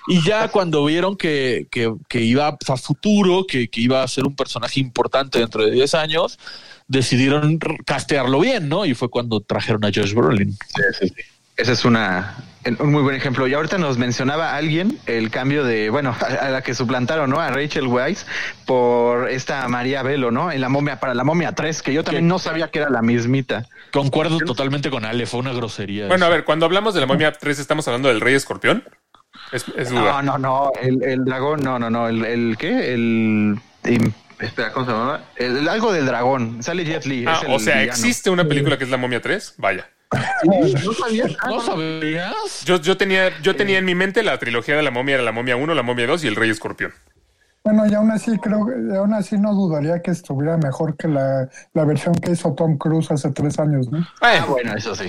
Y 0.09 0.21
ya 0.25 0.49
cuando 0.49 0.85
vieron 0.85 1.17
que, 1.17 1.67
que, 1.71 1.93
que 2.09 2.21
iba 2.21 2.49
a 2.49 2.77
futuro, 2.77 3.47
que, 3.47 3.69
que 3.69 3.81
iba 3.81 4.03
a 4.03 4.09
ser 4.09 4.25
un 4.25 4.35
personaje 4.35 4.81
importante 4.81 5.39
dentro 5.39 5.65
de 5.65 5.71
10 5.71 5.95
años, 5.95 6.39
decidieron 6.89 7.59
castearlo 7.85 8.41
bien, 8.41 8.69
¿no? 8.69 8.85
Y 8.85 8.95
fue 8.95 9.09
cuando 9.11 9.41
trajeron 9.41 9.85
a 9.85 9.89
Josh 9.89 10.15
Brolin. 10.15 10.57
Ese 11.57 11.73
es 11.73 11.85
una, 11.85 12.37
un 12.79 12.91
muy 12.91 13.03
buen 13.03 13.15
ejemplo. 13.15 13.47
Y 13.47 13.55
ahorita 13.55 13.79
nos 13.79 13.99
mencionaba 13.99 14.57
alguien 14.57 14.99
el 15.07 15.31
cambio 15.31 15.65
de, 15.65 15.91
bueno, 15.91 16.17
a, 16.21 16.47
a 16.47 16.51
la 16.51 16.63
que 16.63 16.75
suplantaron, 16.75 17.31
¿no? 17.31 17.41
A 17.41 17.51
Rachel 17.51 17.87
Weisz 17.87 18.27
por 18.67 19.29
esta 19.31 19.69
María 19.69 20.03
Velo, 20.03 20.31
¿no? 20.31 20.51
En 20.51 20.61
la 20.61 20.69
momia, 20.69 20.99
para 20.99 21.15
la 21.15 21.25
momia 21.25 21.53
3, 21.53 21.83
que 21.83 21.93
yo 21.93 22.05
también 22.05 22.29
no 22.29 22.39
sabía 22.39 22.71
que 22.71 22.79
era 22.81 22.91
la 22.91 23.03
mismita. 23.03 23.67
Concuerdo 23.93 24.39
totalmente 24.39 24.91
con 24.91 25.05
Ale, 25.05 25.27
fue 25.27 25.41
una 25.41 25.53
grosería. 25.53 26.09
Bueno, 26.09 26.27
a 26.27 26.29
ver, 26.29 26.45
cuando 26.45 26.67
hablamos 26.67 26.95
de 26.95 27.01
la 27.01 27.07
momia 27.07 27.33
3, 27.33 27.59
¿estamos 27.59 27.87
hablando 27.89 28.09
del 28.09 28.21
Rey 28.21 28.35
Escorpión? 28.35 28.85
Es, 29.53 29.67
es 29.77 29.91
duda. 29.91 30.23
No, 30.23 30.23
no, 30.23 30.39
no, 30.39 30.73
el, 30.81 31.03
el 31.03 31.25
dragón, 31.25 31.61
no, 31.61 31.79
no, 31.79 31.91
no, 31.91 32.09
el, 32.09 32.25
el 32.25 32.57
¿qué? 32.59 32.95
El, 32.95 33.59
espera, 34.47 34.73
¿cómo 34.73 34.87
se 34.87 34.93
llama? 34.93 35.25
El, 35.37 35.57
el 35.59 35.69
algo 35.69 35.93
del 35.93 36.07
dragón, 36.07 36.63
sale 36.63 36.85
Jet 36.85 37.05
Li. 37.07 37.25
Ah, 37.27 37.41
o 37.49 37.59
sea, 37.59 37.75
villano. 37.81 37.93
¿existe 37.93 38.31
una 38.31 38.45
película 38.47 38.77
que 38.79 38.85
es 38.85 38.91
La 38.91 38.97
Momia 38.97 39.21
3? 39.21 39.55
Vaya. 39.59 39.89
No 40.45 40.93
sabía. 40.93 41.25
Ah, 41.41 41.49
¿No 41.49 41.61
sabías? 41.61 42.65
Yo, 42.65 42.81
yo 42.81 42.97
tenía, 42.97 43.31
yo 43.41 43.57
tenía 43.57 43.79
en 43.79 43.85
mi 43.85 43.95
mente 43.95 44.23
la 44.23 44.39
trilogía 44.39 44.77
de 44.77 44.83
La 44.83 44.91
Momia, 44.91 45.15
era 45.15 45.23
La 45.25 45.33
Momia 45.33 45.57
1, 45.57 45.75
La 45.75 45.83
Momia 45.83 46.07
2 46.07 46.25
y 46.25 46.29
El 46.29 46.37
Rey 46.37 46.51
Escorpión. 46.51 46.93
Bueno, 47.65 47.87
y 47.87 47.95
aún 47.95 48.11
así 48.11 48.37
creo, 48.39 48.67
que- 48.67 48.97
aún 48.97 49.15
así 49.15 49.39
no 49.39 49.55
dudaría 49.55 50.03
que 50.03 50.11
estuviera 50.11 50.57
mejor 50.57 50.97
que 50.97 51.07
la, 51.09 51.49
la 51.75 51.85
versión 51.85 52.13
que 52.17 52.33
hizo 52.33 52.53
Tom 52.55 52.77
Cruise 52.77 53.11
hace 53.13 53.31
tres 53.31 53.59
años, 53.61 53.89
¿no? 53.91 54.01
Eh, 54.01 54.05
Ah, 54.21 54.47
bueno, 54.49 54.75
eso 54.77 54.95
sí. 54.97 55.07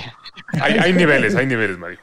hay, 0.61 0.77
hay 0.77 0.93
niveles, 0.93 1.35
hay 1.35 1.47
niveles, 1.47 1.77
Mario. 1.79 1.97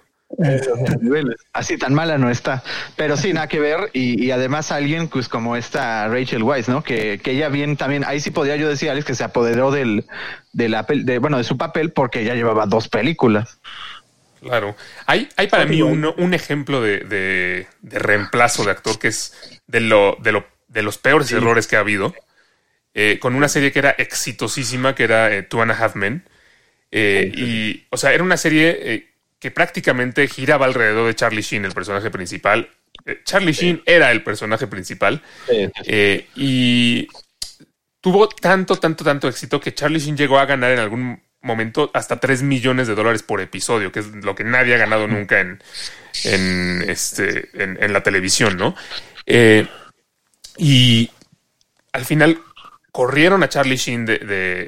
Así 1.53 1.77
tan 1.77 1.93
mala 1.95 2.17
no 2.19 2.31
está. 2.31 2.63
Pero 2.97 3.17
sí, 3.17 3.33
nada 3.33 3.49
que 3.49 3.61
ver. 3.61 3.91
Y, 3.93 4.25
y 4.25 4.31
además 4.31 4.73
alguien 4.73 5.09
pues 5.09 5.29
como 5.29 5.57
esta 5.57 6.09
Rachel 6.09 6.43
Weisz, 6.43 6.69
¿no? 6.69 6.83
Que, 6.83 7.19
que 7.19 7.33
ella 7.33 7.49
bien 7.49 7.77
también, 7.77 8.05
ahí 8.07 8.21
sí 8.21 8.31
podía 8.31 8.57
yo 8.57 8.69
decir, 8.69 8.91
Alex, 8.91 9.05
que 9.07 9.15
se 9.15 9.25
apoderó 9.25 9.71
del, 9.71 10.07
de 10.53 10.69
la 10.69 10.87
de, 10.89 11.19
bueno, 11.19 11.39
de 11.39 11.45
su 11.45 11.57
papel 11.59 11.93
porque 11.93 12.25
ya 12.25 12.35
llevaba 12.35 12.67
dos 12.67 12.89
películas. 12.89 13.59
Claro. 14.41 14.75
Hay, 15.07 15.29
hay 15.37 15.49
para 15.49 15.67
mí 15.67 15.83
uno, 15.83 16.15
un 16.17 16.33
ejemplo 16.33 16.81
de, 16.81 17.01
de- 17.01 17.67
de 17.83 17.99
reemplazo 17.99 18.65
de 18.65 18.71
actor 18.71 18.99
que 18.99 19.09
es 19.09 19.61
de, 19.67 19.81
lo, 19.81 20.17
de, 20.23 20.33
lo, 20.33 20.47
de 20.69 20.83
los 20.83 20.97
peores 20.97 21.31
errores 21.33 21.67
que 21.67 21.77
ha 21.77 21.81
habido. 21.81 22.15
eh, 22.95 23.19
con 23.21 23.35
una 23.35 23.49
serie 23.49 23.71
que 23.73 23.79
era 23.81 23.91
exitosísima, 23.91 24.95
que 24.95 25.05
era 25.05 25.33
eh, 25.35 25.43
Two 25.43 25.61
and 25.63 25.73
a 25.73 25.75
Half 25.75 25.95
Men. 25.97 26.25
Eh, 26.93 27.31
y, 27.35 27.87
o 27.91 27.97
sea, 27.97 28.13
era 28.13 28.25
una 28.25 28.37
serie 28.37 28.79
eh, 28.81 29.10
que 29.41 29.51
prácticamente 29.51 30.29
giraba 30.29 30.67
alrededor 30.67 31.07
de 31.07 31.15
Charlie 31.15 31.43
Sheen, 31.43 31.65
el 31.65 31.73
personaje 31.73 32.11
principal. 32.11 32.69
Eh, 33.07 33.23
Charlie 33.25 33.53
Sheen 33.53 33.83
era 33.87 34.13
el 34.13 34.23
personaje 34.23 34.67
principal. 34.67 35.23
Eh, 35.49 36.27
y 36.37 37.09
tuvo 38.01 38.29
tanto, 38.29 38.77
tanto, 38.77 39.03
tanto 39.03 39.29
éxito 39.29 39.59
que 39.59 39.75
Charlie 39.75 39.99
Sheen 39.99 40.17
llegó 40.17 40.39
a 40.39 40.45
ganar 40.45 40.73
en 40.73 40.79
algún 40.79 41.23
momento 41.41 41.91
hasta 41.95 42.21
3 42.21 42.43
millones 42.43 42.87
de 42.87 42.95
dólares 42.95 43.23
por 43.23 43.41
episodio, 43.41 43.91
que 43.91 44.01
es 44.01 44.09
lo 44.09 44.35
que 44.35 44.45
nadie 44.45 44.75
ha 44.75 44.79
ganado 44.79 45.09
nunca 45.09 45.41
en, 45.41 45.63
en, 46.25 46.85
este, 46.87 47.49
en, 47.55 47.83
en 47.83 47.93
la 47.95 48.03
televisión, 48.03 48.59
¿no? 48.59 48.77
Eh, 49.25 49.67
y 50.59 51.11
al 51.93 52.05
final 52.05 52.39
corrieron 52.93 53.43
a 53.43 53.49
Charlie 53.49 53.77
Sheen 53.77 54.07
de, 54.07 54.19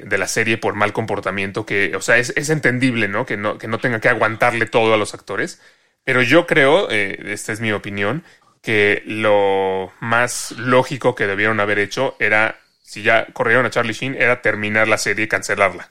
de- 0.07 0.19
la 0.19 0.29
serie 0.29 0.59
por 0.59 0.75
mal 0.75 0.93
comportamiento, 0.93 1.67
que, 1.67 1.95
o 1.97 2.01
sea, 2.01 2.19
es, 2.19 2.33
es 2.37 2.51
entendible, 2.51 3.09
¿no? 3.09 3.27
Que, 3.27 3.37
¿no? 3.37 3.59
que 3.59 3.69
no 3.69 3.79
tenga 3.79 4.01
que 4.01 4.09
aguantarle 4.09 4.67
todo 4.67 4.95
a 4.95 4.97
los 4.97 5.15
actores. 5.15 5.61
Pero 6.05 6.23
yo 6.23 6.47
creo, 6.47 6.89
eh, 6.91 7.19
esta 7.27 7.53
es 7.53 7.61
mi 7.61 7.73
opinión, 7.73 8.25
que 8.63 9.03
lo 9.07 9.93
más 10.01 10.53
lógico 10.53 11.15
que 11.15 11.27
debieron 11.27 11.61
haber 11.61 11.79
hecho 11.79 12.17
era, 12.19 12.61
si 12.83 13.03
ya 13.03 13.27
corrieron 13.33 13.67
a 13.67 13.71
Charlie 13.71 13.93
Sheen, 13.95 14.15
era 14.15 14.43
terminar 14.43 14.89
la 14.89 14.99
serie 14.99 15.25
y 15.25 15.29
cancelarla. 15.29 15.91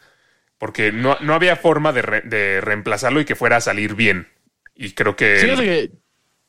Porque 0.58 0.92
no, 0.92 1.18
no 1.22 1.34
había 1.34 1.56
forma 1.56 1.92
de, 1.92 2.22
de 2.26 2.62
reemplazarlo 2.62 3.20
y 3.20 3.26
que 3.26 3.36
fuera 3.36 3.58
a 3.58 3.62
salir 3.62 3.96
bien. 3.96 4.28
Y 4.76 4.92
creo 4.94 5.16
que... 5.16 5.40
Que 5.66 6.01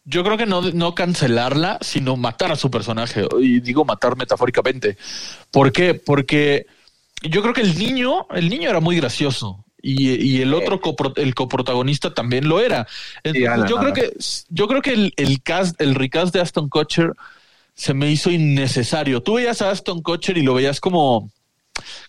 yo 0.04 0.24
creo 0.24 0.36
que 0.36 0.46
no, 0.46 0.62
no 0.62 0.94
cancelarla, 0.94 1.78
sino 1.80 2.16
matar 2.16 2.52
a 2.52 2.56
su 2.56 2.70
personaje. 2.70 3.26
Y 3.40 3.60
digo 3.60 3.84
matar 3.84 4.16
metafóricamente. 4.16 4.96
¿Por 5.50 5.72
qué? 5.72 5.94
Porque 5.94 6.66
yo 7.22 7.42
creo 7.42 7.54
que 7.54 7.60
el 7.60 7.78
niño, 7.78 8.26
el 8.30 8.48
niño 8.48 8.70
era 8.70 8.80
muy 8.80 8.96
gracioso. 8.96 9.64
Y, 9.84 10.10
y 10.14 10.40
el 10.42 10.54
otro 10.54 10.80
copro- 10.80 11.12
el 11.16 11.34
coprotagonista 11.34 12.14
también 12.14 12.48
lo 12.48 12.60
era. 12.60 12.86
Entonces, 13.24 13.68
yo 13.68 13.76
creo 13.78 13.92
que 13.92 14.12
yo 14.48 14.68
creo 14.68 14.80
que 14.82 14.92
el, 14.92 15.12
el 15.16 15.42
cast, 15.42 15.80
el 15.80 15.96
recast 15.96 16.32
de 16.32 16.40
Aston 16.40 16.68
Kutcher 16.68 17.12
se 17.74 17.92
me 17.92 18.10
hizo 18.10 18.30
innecesario. 18.30 19.22
Tú 19.22 19.34
veías 19.34 19.60
a 19.60 19.70
Aston 19.70 20.02
Kutcher 20.02 20.38
y 20.38 20.42
lo 20.42 20.54
veías 20.54 20.78
como 20.80 21.30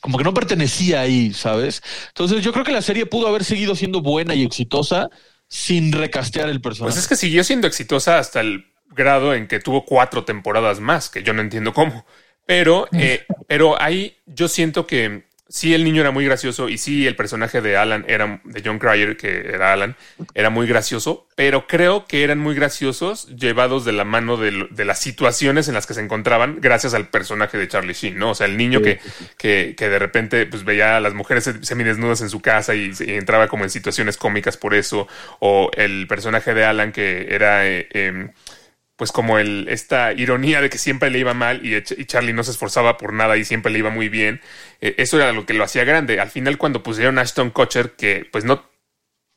como 0.01 0.17
que 0.17 0.23
no 0.23 0.33
pertenecía 0.33 1.01
ahí, 1.01 1.33
¿sabes? 1.33 1.81
Entonces 2.09 2.43
yo 2.43 2.51
creo 2.53 2.65
que 2.65 2.73
la 2.73 2.81
serie 2.81 3.05
pudo 3.07 3.27
haber 3.27 3.43
seguido 3.43 3.75
siendo 3.75 4.01
buena 4.01 4.35
y 4.35 4.43
exitosa 4.43 5.09
sin 5.53 5.91
recastear 5.91 6.49
el 6.49 6.61
personaje. 6.61 6.95
Pues 6.95 7.03
es 7.03 7.07
que 7.07 7.15
siguió 7.15 7.43
siendo 7.43 7.67
exitosa 7.67 8.17
hasta 8.17 8.41
el 8.41 8.65
grado 8.89 9.35
en 9.35 9.47
que 9.47 9.59
tuvo 9.59 9.85
cuatro 9.85 10.25
temporadas 10.25 10.79
más, 10.79 11.11
que 11.11 11.21
yo 11.21 11.31
no 11.31 11.43
entiendo 11.43 11.75
cómo. 11.75 12.07
Pero, 12.47 12.87
eh, 12.91 13.27
pero 13.47 13.79
ahí 13.79 14.17
yo 14.25 14.47
siento 14.47 14.87
que 14.87 15.27
sí 15.53 15.75
el 15.75 15.83
niño 15.83 16.01
era 16.01 16.09
muy 16.09 16.25
gracioso 16.25 16.67
y 16.67 16.79
sí 16.79 17.05
el 17.05 17.15
personaje 17.15 17.61
de 17.61 17.77
Alan 17.77 18.05
era 18.07 18.41
de 18.43 18.63
John 18.65 18.79
Cryer, 18.79 19.15
que 19.15 19.51
era 19.53 19.71
Alan, 19.71 19.95
era 20.33 20.49
muy 20.49 20.65
gracioso, 20.65 21.27
pero 21.35 21.67
creo 21.67 22.05
que 22.05 22.23
eran 22.23 22.39
muy 22.39 22.55
graciosos 22.55 23.27
llevados 23.27 23.85
de 23.85 23.91
la 23.91 24.03
mano 24.03 24.35
de, 24.37 24.51
las 24.83 24.97
situaciones 24.97 25.67
en 25.67 25.75
las 25.75 25.85
que 25.85 25.93
se 25.93 26.01
encontraban 26.01 26.57
gracias 26.59 26.95
al 26.95 27.07
personaje 27.09 27.59
de 27.59 27.67
Charlie 27.67 27.93
Sheen, 27.93 28.17
¿no? 28.17 28.31
O 28.31 28.35
sea, 28.35 28.47
el 28.47 28.57
niño 28.57 28.81
que, 28.81 28.99
que, 29.37 29.75
que 29.77 29.89
de 29.89 29.99
repente 29.99 30.47
pues 30.47 30.63
veía 30.63 30.97
a 30.97 30.99
las 30.99 31.13
mujeres 31.13 31.47
semidesnudas 31.61 32.21
en 32.21 32.31
su 32.31 32.41
casa 32.41 32.73
y, 32.73 32.91
y 32.99 33.11
entraba 33.11 33.47
como 33.47 33.63
en 33.63 33.69
situaciones 33.69 34.17
cómicas 34.17 34.57
por 34.57 34.73
eso, 34.73 35.07
o 35.39 35.69
el 35.77 36.07
personaje 36.07 36.55
de 36.55 36.65
Alan 36.65 36.91
que 36.91 37.27
era... 37.29 37.67
eh, 37.67 37.87
em, 37.91 38.31
pues 39.03 39.11
como 39.11 39.37
el, 39.37 39.67
esta 39.67 40.13
ironía 40.13 40.61
de 40.61 40.69
que 40.69 40.77
siempre 40.77 41.09
le 41.09 41.19
iba 41.19 41.33
mal 41.33 41.59
y, 41.65 41.75
y 41.75 42.05
Charlie 42.05 42.31
no 42.31 42.41
se 42.41 42.51
esforzaba 42.51 42.95
por 42.97 43.11
nada 43.11 43.35
y 43.35 43.43
siempre 43.43 43.69
le 43.69 43.79
iba 43.79 43.89
muy 43.89 44.07
bien. 44.07 44.39
Eh, 44.79 44.95
eso 44.97 45.17
era 45.17 45.33
lo 45.33 45.45
que 45.45 45.53
lo 45.53 45.65
hashton 45.65 45.83
grande. 45.83 46.21
Al 46.21 46.29
final, 46.29 46.57
cuando 46.57 46.83
pusieron 46.83 47.19
a 47.19 47.23
Ashton 47.23 47.49
Kutcher, 47.49 47.97
que 47.97 48.25
pues 48.31 48.45
no. 48.45 48.63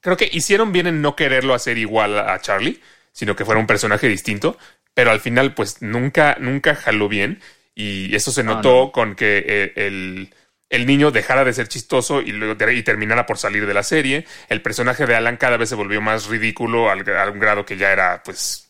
Creo 0.01 0.17
que 0.17 0.31
hicieron 0.31 0.71
bien 0.71 0.87
en 0.87 1.03
no 1.03 1.17
quererlo 1.17 1.53
hacer 1.53 1.79
igual 1.79 2.17
a 2.17 2.41
Charlie, 2.41 2.81
sino 3.11 3.35
que 3.35 3.45
fuera 3.45 3.59
un 3.59 3.67
personaje 3.67 4.07
distinto. 4.07 4.57
Pero 4.95 5.11
al 5.11 5.19
final, 5.19 5.53
pues 5.53 5.83
nunca, 5.83 6.37
nunca 6.39 6.77
jaló 6.77 7.09
bien. 7.09 7.41
Y 7.75 8.15
eso 8.15 8.31
se 8.31 8.45
notó 8.45 8.93
con 8.93 9.17
que 9.17 9.45
eh, 9.49 9.73
el, 9.75 10.33
el 10.71 10.87
niño 10.87 11.11
dejara 11.11 11.43
de 11.43 11.55
ser 11.55 11.67
chistoso 11.67 12.23
y, 12.23 12.31
y 12.31 12.83
terminara 12.85 13.27
por 13.27 13.39
salir 13.39 13.67
de 13.67 13.75
la 13.75 13.83
serie. 13.83 14.27
El 14.49 14.63
personaje 14.63 15.07
de 15.07 15.17
Alan 15.17 15.39
cada 15.39 15.57
vez 15.57 15.71
se 15.71 15.75
volvió 15.75 16.01
más 16.01 16.29
ridículo 16.29 16.89
al, 16.89 17.01
a 17.17 17.29
un 17.29 17.41
grado 17.41 17.67
que 17.67 17.77
ya 17.77 17.91
era, 17.91 18.23
pues, 18.23 18.66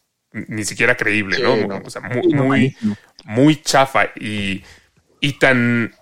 ni 0.48 0.64
siquiera 0.64 0.96
creíble, 0.96 1.36
Sí, 1.36 1.42
¿no? 1.42 1.56
no. 1.56 1.82
O 1.84 1.90
sea, 1.90 2.02
muy, 2.02 2.34
muy, 2.34 2.76
muy 3.24 3.56
chafa 3.62 4.06
y, 4.14 4.62
y 5.20 5.32
tan, 5.34 5.94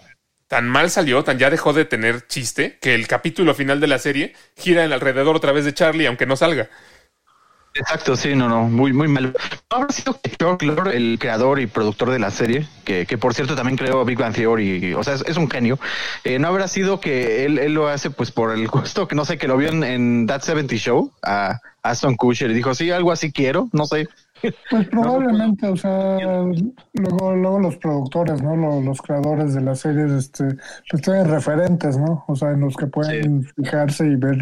tan 0.48 0.68
mal 0.68 0.90
salió, 0.90 1.24
tan 1.24 1.38
ya 1.38 1.50
dejó 1.50 1.72
de 1.72 1.84
tener 1.84 2.26
chiste, 2.26 2.78
que 2.80 2.94
el 2.94 3.06
capítulo 3.06 3.54
final 3.54 3.80
de 3.80 3.86
la 3.88 3.98
serie 3.98 4.34
gira 4.56 4.84
en 4.84 4.92
alrededor 4.92 5.36
otra 5.36 5.52
vez 5.52 5.64
de 5.64 5.74
Charlie, 5.74 6.06
aunque 6.06 6.26
no 6.26 6.36
salga. 6.36 6.68
Exacto, 7.76 8.14
sí, 8.14 8.36
no, 8.36 8.48
no, 8.48 8.68
muy, 8.68 8.92
muy 8.92 9.08
mal. 9.08 9.32
¿No 9.32 9.76
habrá 9.76 9.88
sido 9.92 10.20
que 10.20 10.30
Lorre, 10.64 10.96
el 10.96 11.18
creador 11.18 11.58
y 11.58 11.66
productor 11.66 12.10
de 12.10 12.20
la 12.20 12.30
serie, 12.30 12.68
que, 12.84 13.04
que 13.04 13.18
por 13.18 13.34
cierto 13.34 13.56
también 13.56 13.76
creó 13.76 14.04
Big 14.04 14.16
Bang 14.16 14.32
Theory, 14.32 14.86
y, 14.90 14.94
o 14.94 15.02
sea, 15.02 15.14
es, 15.14 15.24
es 15.26 15.36
un 15.36 15.50
genio, 15.50 15.80
eh, 16.22 16.38
no 16.38 16.46
habrá 16.46 16.68
sido 16.68 17.00
que 17.00 17.44
él, 17.44 17.58
él 17.58 17.74
lo 17.74 17.88
hace 17.88 18.10
pues 18.10 18.30
por 18.30 18.52
el 18.52 18.68
gusto, 18.68 19.08
que 19.08 19.16
no 19.16 19.24
sé, 19.24 19.38
que 19.38 19.48
lo 19.48 19.56
vio 19.56 19.70
en, 19.70 19.82
en 19.82 20.26
That 20.28 20.42
70 20.42 20.76
Show, 20.76 21.12
a 21.24 21.58
Aston 21.82 22.14
Kutcher, 22.14 22.48
y 22.52 22.54
dijo, 22.54 22.74
sí, 22.76 22.92
algo 22.92 23.10
así 23.10 23.32
quiero, 23.32 23.68
no 23.72 23.86
sé. 23.86 24.08
Pues 24.70 24.88
probablemente, 24.88 25.66
o 25.66 25.76
sea, 25.76 26.18
luego, 26.92 27.34
luego 27.34 27.58
los 27.60 27.76
productores, 27.78 28.42
¿no? 28.42 28.54
Los, 28.56 28.84
los 28.84 29.00
creadores 29.00 29.54
de 29.54 29.62
las 29.62 29.80
series, 29.80 30.10
este, 30.12 30.56
pues 30.90 31.02
tienen 31.02 31.28
referentes, 31.28 31.96
¿no? 31.96 32.24
O 32.28 32.36
sea, 32.36 32.50
en 32.50 32.60
los 32.60 32.76
que 32.76 32.86
pueden 32.86 33.44
fijarse 33.56 34.06
y 34.06 34.16
ver 34.16 34.36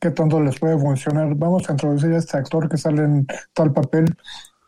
qué 0.00 0.10
tanto 0.10 0.40
les 0.40 0.58
puede 0.58 0.78
funcionar. 0.78 1.34
Vamos 1.34 1.68
a 1.68 1.72
introducir 1.72 2.12
a 2.12 2.18
este 2.18 2.36
actor 2.36 2.68
que 2.68 2.76
sale 2.76 3.02
en 3.02 3.26
tal 3.52 3.72
papel. 3.72 4.06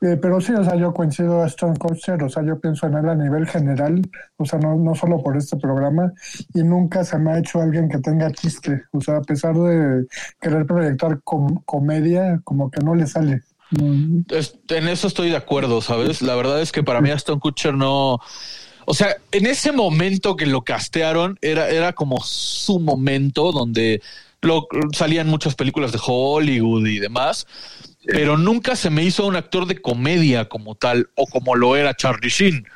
Eh, 0.02 0.16
pero 0.20 0.40
sí, 0.40 0.54
o 0.54 0.64
sea, 0.64 0.76
yo 0.76 0.94
coincido 0.94 1.42
a 1.42 1.46
Stone 1.46 1.76
Kutcher, 1.78 2.22
o 2.22 2.28
sea, 2.30 2.42
yo 2.42 2.58
pienso 2.58 2.86
en 2.86 2.94
él 2.94 3.06
a 3.10 3.14
nivel 3.14 3.46
general, 3.46 4.00
o 4.38 4.46
sea, 4.46 4.58
no, 4.58 4.74
no 4.76 4.94
solo 4.94 5.22
por 5.22 5.36
este 5.36 5.58
programa, 5.58 6.10
y 6.54 6.62
nunca 6.62 7.04
se 7.04 7.18
me 7.18 7.32
ha 7.32 7.38
hecho 7.38 7.60
alguien 7.60 7.86
que 7.86 7.98
tenga 7.98 8.30
chiste, 8.30 8.84
o 8.92 9.00
sea, 9.02 9.18
a 9.18 9.20
pesar 9.20 9.54
de 9.54 10.06
querer 10.40 10.64
proyectar 10.64 11.20
com- 11.22 11.60
comedia, 11.66 12.40
como 12.44 12.70
que 12.70 12.80
no 12.82 12.94
le 12.94 13.06
sale. 13.06 13.42
Mm, 13.70 14.22
Es- 14.30 14.54
en 14.68 14.88
eso 14.88 15.06
estoy 15.06 15.30
de 15.30 15.36
acuerdo, 15.36 15.80
¿sabes? 15.80 16.22
La 16.22 16.34
verdad 16.34 16.60
es 16.60 16.72
que 16.72 16.82
para 16.82 17.00
mí 17.00 17.10
Aston 17.10 17.38
Kutcher 17.40 17.74
no... 17.74 18.18
O 18.86 18.94
sea, 18.94 19.16
en 19.30 19.46
ese 19.46 19.70
momento 19.72 20.36
que 20.36 20.46
lo 20.46 20.62
castearon, 20.62 21.38
era, 21.42 21.68
era 21.70 21.92
como 21.92 22.20
su 22.24 22.80
momento 22.80 23.52
donde 23.52 24.02
lo, 24.40 24.66
salían 24.92 25.28
muchas 25.28 25.54
películas 25.54 25.92
de 25.92 26.00
Hollywood 26.04 26.86
y 26.86 26.98
demás, 26.98 27.46
pero 28.04 28.36
nunca 28.36 28.74
se 28.74 28.90
me 28.90 29.04
hizo 29.04 29.26
un 29.26 29.36
actor 29.36 29.66
de 29.66 29.80
comedia 29.80 30.48
como 30.48 30.74
tal, 30.74 31.08
o 31.14 31.26
como 31.26 31.54
lo 31.54 31.76
era 31.76 31.94
Charlie 31.94 32.30
Sheen, 32.30 32.66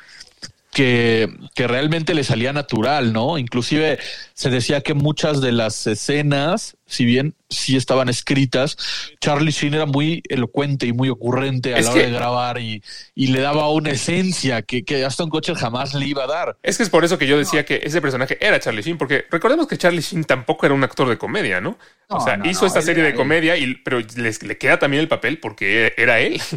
que, 0.71 1.29
que 1.53 1.67
realmente 1.67 2.13
le 2.13 2.23
salía 2.23 2.53
natural, 2.53 3.11
¿no? 3.11 3.37
Inclusive 3.37 3.97
se 4.37 4.49
decía 4.49 4.81
que 4.81 4.93
muchas 4.93 5.39
de 5.39 5.53
las 5.53 5.87
escenas, 5.87 6.75
si 6.85 7.05
bien 7.05 7.35
sí 7.49 7.77
estaban 7.77 8.09
escritas, 8.09 8.77
Charlie 9.21 9.51
Sheen 9.51 9.73
era 9.75 9.85
muy 9.85 10.21
elocuente 10.27 10.85
y 10.87 10.91
muy 10.93 11.07
ocurrente 11.09 11.73
a 11.73 11.77
Es 11.77 11.85
la 11.85 11.91
hora 11.91 12.01
que- 12.01 12.07
de 12.07 12.13
grabar 12.13 12.59
y, 12.59 12.83
y 13.15 13.27
le 13.27 13.39
daba 13.39 13.69
una 13.71 13.91
esencia 13.91 14.61
que, 14.61 14.83
que 14.83 15.05
Aston 15.05 15.29
Kutcher 15.29 15.55
jamás 15.55 15.93
le 15.93 16.05
iba 16.05 16.25
a 16.25 16.27
dar. 16.27 16.57
Es 16.63 16.75
que 16.77 16.83
es 16.83 16.89
por 16.89 17.05
eso 17.05 17.17
que 17.17 17.27
yo 17.27 17.37
decía 17.37 17.63
que 17.65 17.79
ese 17.83 18.01
personaje 18.01 18.37
era 18.45 18.59
Charlie 18.59 18.81
Sheen, 18.81 18.97
porque 18.97 19.25
recordemos 19.31 19.67
que 19.67 19.77
Charlie 19.77 20.01
Sheen 20.01 20.25
tampoco 20.25 20.65
era 20.65 20.75
un 20.75 20.83
actor 20.83 21.07
de 21.07 21.17
comedia, 21.17 21.61
¿no? 21.61 21.77
o 22.07 22.19
sea, 22.19 22.37
no, 22.37 22.47
hizo 22.49 22.61
no, 22.61 22.67
esta 22.67 22.81
serie 22.83 23.01
de 23.03 23.09
él. 23.11 23.15
comedia, 23.15 23.57
y, 23.57 23.73
pero 23.75 23.99
les- 24.17 24.43
le 24.43 24.57
queda 24.59 24.77
también 24.77 25.01
el 25.01 25.07
papel 25.07 25.39
porque 25.39 25.93
era 25.97 26.19
él. 26.19 26.41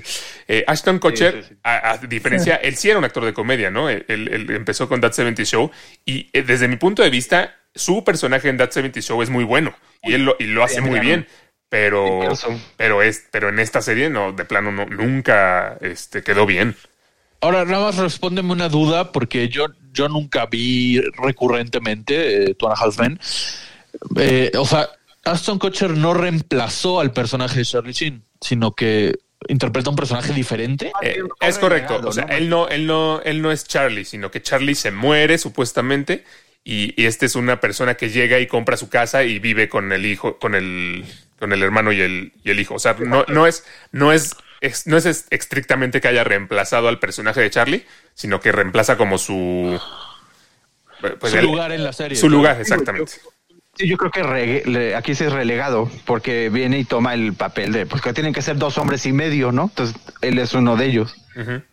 Eh, 0.50 0.64
Ashton 0.66 0.98
Kutcher, 0.98 1.42
sí, 1.42 1.48
sí. 1.50 1.54
A, 1.62 1.90
a 1.92 1.98
diferencia, 1.98 2.56
él 2.62 2.74
sí 2.76 2.88
era 2.88 2.98
un 2.98 3.04
actor 3.04 3.22
de 3.24 3.34
comedia, 3.34 3.70
¿no? 3.70 3.90
Él, 3.90 4.04
él- 4.08 4.28
él 4.32 4.50
empezó 4.50 4.88
con 4.88 4.98
That 5.02 5.12
70 5.12 5.44
Show 5.44 5.70
y 6.06 6.28
eh, 6.32 6.42
desde 6.42 6.68
mi 6.68 6.76
punto 6.76 7.02
de 7.02 7.10
vista, 7.10 7.54
su 7.78 8.04
personaje 8.04 8.48
en 8.48 8.58
That 8.58 8.70
70 8.70 9.00
Show 9.00 9.22
es 9.22 9.30
muy 9.30 9.44
bueno 9.44 9.74
y 10.02 10.14
él 10.14 10.24
lo, 10.24 10.36
y 10.38 10.44
lo 10.44 10.64
hace 10.64 10.80
muy 10.80 11.00
bien. 11.00 11.26
Pero, 11.70 12.20
pero 12.78 13.02
es, 13.02 13.26
pero 13.30 13.50
en 13.50 13.58
esta 13.58 13.82
serie 13.82 14.08
no, 14.08 14.32
de 14.32 14.46
plano 14.46 14.72
no, 14.72 14.86
nunca 14.86 15.76
este, 15.82 16.22
quedó 16.22 16.46
bien. 16.46 16.74
ahora 17.42 17.66
nada 17.66 17.84
más 17.84 17.96
respóndeme 17.96 18.52
una 18.52 18.70
duda, 18.70 19.12
porque 19.12 19.50
yo, 19.50 19.66
yo 19.92 20.08
nunca 20.08 20.46
vi 20.46 20.98
recurrentemente 21.22 22.50
eh, 22.50 22.54
Two 22.54 22.70
and 22.70 22.78
a 22.78 22.82
Half 22.82 22.98
Men. 22.98 23.20
Eh, 24.16 24.50
o 24.56 24.64
sea, 24.64 24.88
Aston 25.24 25.58
Kutcher 25.58 25.90
no 25.90 26.14
reemplazó 26.14 27.00
al 27.00 27.12
personaje 27.12 27.58
de 27.58 27.64
Charlie 27.66 27.92
Sheen, 27.92 28.24
sino 28.40 28.72
que 28.72 29.18
interpreta 29.46 29.90
un 29.90 29.96
personaje 29.96 30.32
diferente. 30.32 30.90
Eh, 31.02 31.18
es 31.40 31.58
correcto. 31.58 32.00
O 32.04 32.12
sea, 32.12 32.24
él 32.24 32.48
no, 32.48 32.68
él 32.68 32.86
no, 32.86 33.20
él 33.22 33.42
no 33.42 33.52
es 33.52 33.66
Charlie, 33.66 34.04
sino 34.04 34.30
que 34.30 34.42
Charlie 34.42 34.74
se 34.74 34.90
muere 34.90 35.38
supuestamente. 35.38 36.24
Y, 36.64 37.00
y 37.00 37.06
este 37.06 37.26
es 37.26 37.34
una 37.34 37.60
persona 37.60 37.94
que 37.94 38.10
llega 38.10 38.38
y 38.40 38.46
compra 38.46 38.76
su 38.76 38.88
casa 38.90 39.24
y 39.24 39.38
vive 39.38 39.68
con 39.68 39.90
el 39.92 40.04
hijo, 40.04 40.38
con 40.38 40.54
el, 40.54 41.04
con 41.38 41.52
el 41.52 41.62
hermano 41.62 41.92
y 41.92 42.00
el, 42.00 42.32
y 42.44 42.50
el 42.50 42.60
hijo. 42.60 42.74
O 42.74 42.78
sea, 42.78 42.94
no, 42.98 43.24
no 43.28 43.46
es, 43.46 43.64
no 43.92 44.12
es, 44.12 44.34
es- 44.60 44.86
no 44.86 44.96
es 44.98 45.06
es- 45.06 45.26
estrictamente 45.30 46.00
que 46.00 46.08
haya 46.08 46.24
reemplazado 46.24 46.88
al 46.88 46.98
personaje 46.98 47.40
de 47.40 47.50
Charlie, 47.50 47.86
sino 48.14 48.40
que 48.40 48.52
reemplaza 48.52 48.96
como 48.98 49.16
su 49.18 49.80
pues, 51.00 51.32
su 51.32 51.38
el- 51.38 51.44
lugar 51.46 51.72
en 51.72 51.84
la 51.84 51.92
serie. 51.92 52.16
Su 52.18 52.28
lugar, 52.28 52.60
exactamente. 52.60 53.12
Sí, 53.76 53.86
yo 53.88 53.96
creo 53.96 54.10
que 54.10 54.62
le- 54.66 54.96
aquí 54.96 55.14
sí 55.14 55.24
es 55.24 55.32
relegado 55.32 55.88
porque 56.04 56.50
viene 56.50 56.80
y 56.80 56.84
toma 56.84 57.14
el 57.14 57.32
papel 57.34 57.72
de, 57.72 57.86
porque 57.86 58.12
tienen 58.12 58.32
que 58.34 58.42
ser 58.42 58.56
dos 58.58 58.76
hombres 58.76 59.06
y 59.06 59.12
medio, 59.12 59.52
¿no? 59.52 59.64
Entonces 59.64 59.96
él 60.20 60.38
es 60.38 60.52
uno 60.54 60.76
de 60.76 60.86
ellos. 60.86 61.14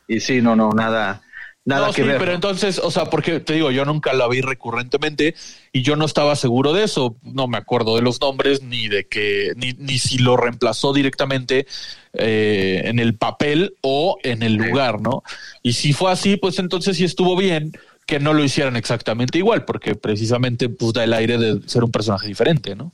Y 0.07 0.19
sí, 0.19 0.41
no, 0.43 0.55
no, 0.55 0.69
nada, 0.71 1.23
nada 1.66 1.88
no, 1.88 1.93
que 1.93 2.03
sí, 2.03 2.07
ver. 2.07 2.18
pero 2.18 2.34
entonces, 2.34 2.80
o 2.80 2.91
sea, 2.91 3.05
porque 3.05 3.39
te 3.39 3.53
digo, 3.53 3.72
yo 3.72 3.84
nunca 3.86 4.13
la 4.13 4.28
vi 4.28 4.41
recurrentemente 4.41 5.36
y 5.74 5.82
yo 5.82 5.95
no 5.95 6.05
estaba 6.05 6.36
seguro 6.36 6.72
de 6.74 6.84
eso. 6.84 7.16
No 7.24 7.47
me 7.47 7.57
acuerdo 7.57 7.95
de 7.95 8.01
los 8.01 8.22
nombres 8.22 8.61
ni 8.61 8.88
de 8.88 9.07
que, 9.07 9.51
ni, 9.57 9.74
ni 9.74 9.97
si 9.97 10.20
lo 10.20 10.38
reemplazó 10.38 10.93
directamente 10.93 11.66
eh, 12.13 12.84
en 12.86 12.99
el 12.99 13.16
papel 13.16 13.76
o 13.82 14.18
en 14.24 14.43
el 14.43 14.53
lugar, 14.53 15.01
¿no? 15.01 15.24
Y 15.63 15.74
si 15.74 15.91
fue 15.91 16.11
así, 16.11 16.38
pues 16.38 16.59
entonces 16.59 16.97
sí 16.97 17.03
estuvo 17.03 17.36
bien 17.36 17.74
que 18.05 18.20
no 18.20 18.34
lo 18.34 18.43
hicieran 18.43 18.76
exactamente 18.76 19.39
igual, 19.39 19.66
porque 19.66 19.95
precisamente 19.95 20.70
pues 20.70 20.93
da 20.93 21.03
el 21.03 21.13
aire 21.13 21.38
de 21.38 21.68
ser 21.68 21.84
un 21.84 21.91
personaje 21.91 22.28
diferente, 22.28 22.76
¿no? 22.76 22.91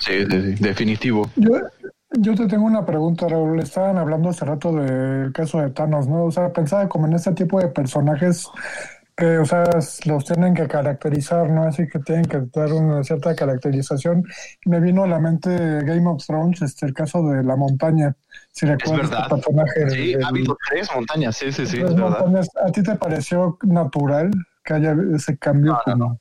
Sí, 0.00 0.12
sí, 0.28 0.40
sí, 0.56 0.62
definitivo. 0.62 1.30
Yo, 1.36 1.50
yo 2.18 2.34
te 2.34 2.46
tengo 2.46 2.64
una 2.66 2.84
pregunta, 2.84 3.26
Raúl. 3.28 3.60
Estaban 3.60 3.98
hablando 3.98 4.28
hace 4.30 4.44
rato 4.44 4.72
del 4.72 5.32
caso 5.32 5.60
de 5.60 5.70
Thanos, 5.70 6.08
¿no? 6.08 6.24
O 6.24 6.30
sea, 6.30 6.52
pensaba 6.52 6.88
como 6.88 7.06
en 7.06 7.14
este 7.14 7.32
tipo 7.32 7.60
de 7.60 7.68
personajes 7.68 8.48
que, 9.16 9.38
o 9.38 9.44
sea, 9.44 9.64
los 10.06 10.24
tienen 10.24 10.54
que 10.54 10.66
caracterizar, 10.66 11.48
¿no? 11.48 11.64
Así 11.64 11.86
que 11.88 12.00
tienen 12.00 12.24
que 12.24 12.42
dar 12.52 12.72
una 12.72 13.04
cierta 13.04 13.34
caracterización. 13.34 14.24
Me 14.66 14.80
vino 14.80 15.04
a 15.04 15.06
la 15.06 15.20
mente 15.20 15.50
Game 15.84 16.08
of 16.08 16.24
Thrones, 16.26 16.62
este, 16.62 16.86
el 16.86 16.94
caso 16.94 17.22
de 17.28 17.44
la 17.44 17.54
montaña. 17.56 18.16
Si 18.52 18.66
recuerdas 18.66 19.10
este 19.12 19.28
personaje. 19.34 19.90
Sí, 19.90 20.12
el- 20.14 20.24
ha 20.24 20.28
habido 20.28 20.56
tres 20.68 20.88
montañas, 20.94 21.36
sí, 21.36 21.52
sí, 21.52 21.66
sí, 21.66 21.80
es 21.80 21.94
montañas. 21.96 22.48
¿A 22.64 22.70
ti 22.72 22.82
te 22.82 22.96
pareció 22.96 23.56
natural 23.62 24.30
que 24.64 24.74
haya 24.74 24.96
ese 25.14 25.36
cambio? 25.38 25.78
No, 25.86 25.94
no, 25.96 26.20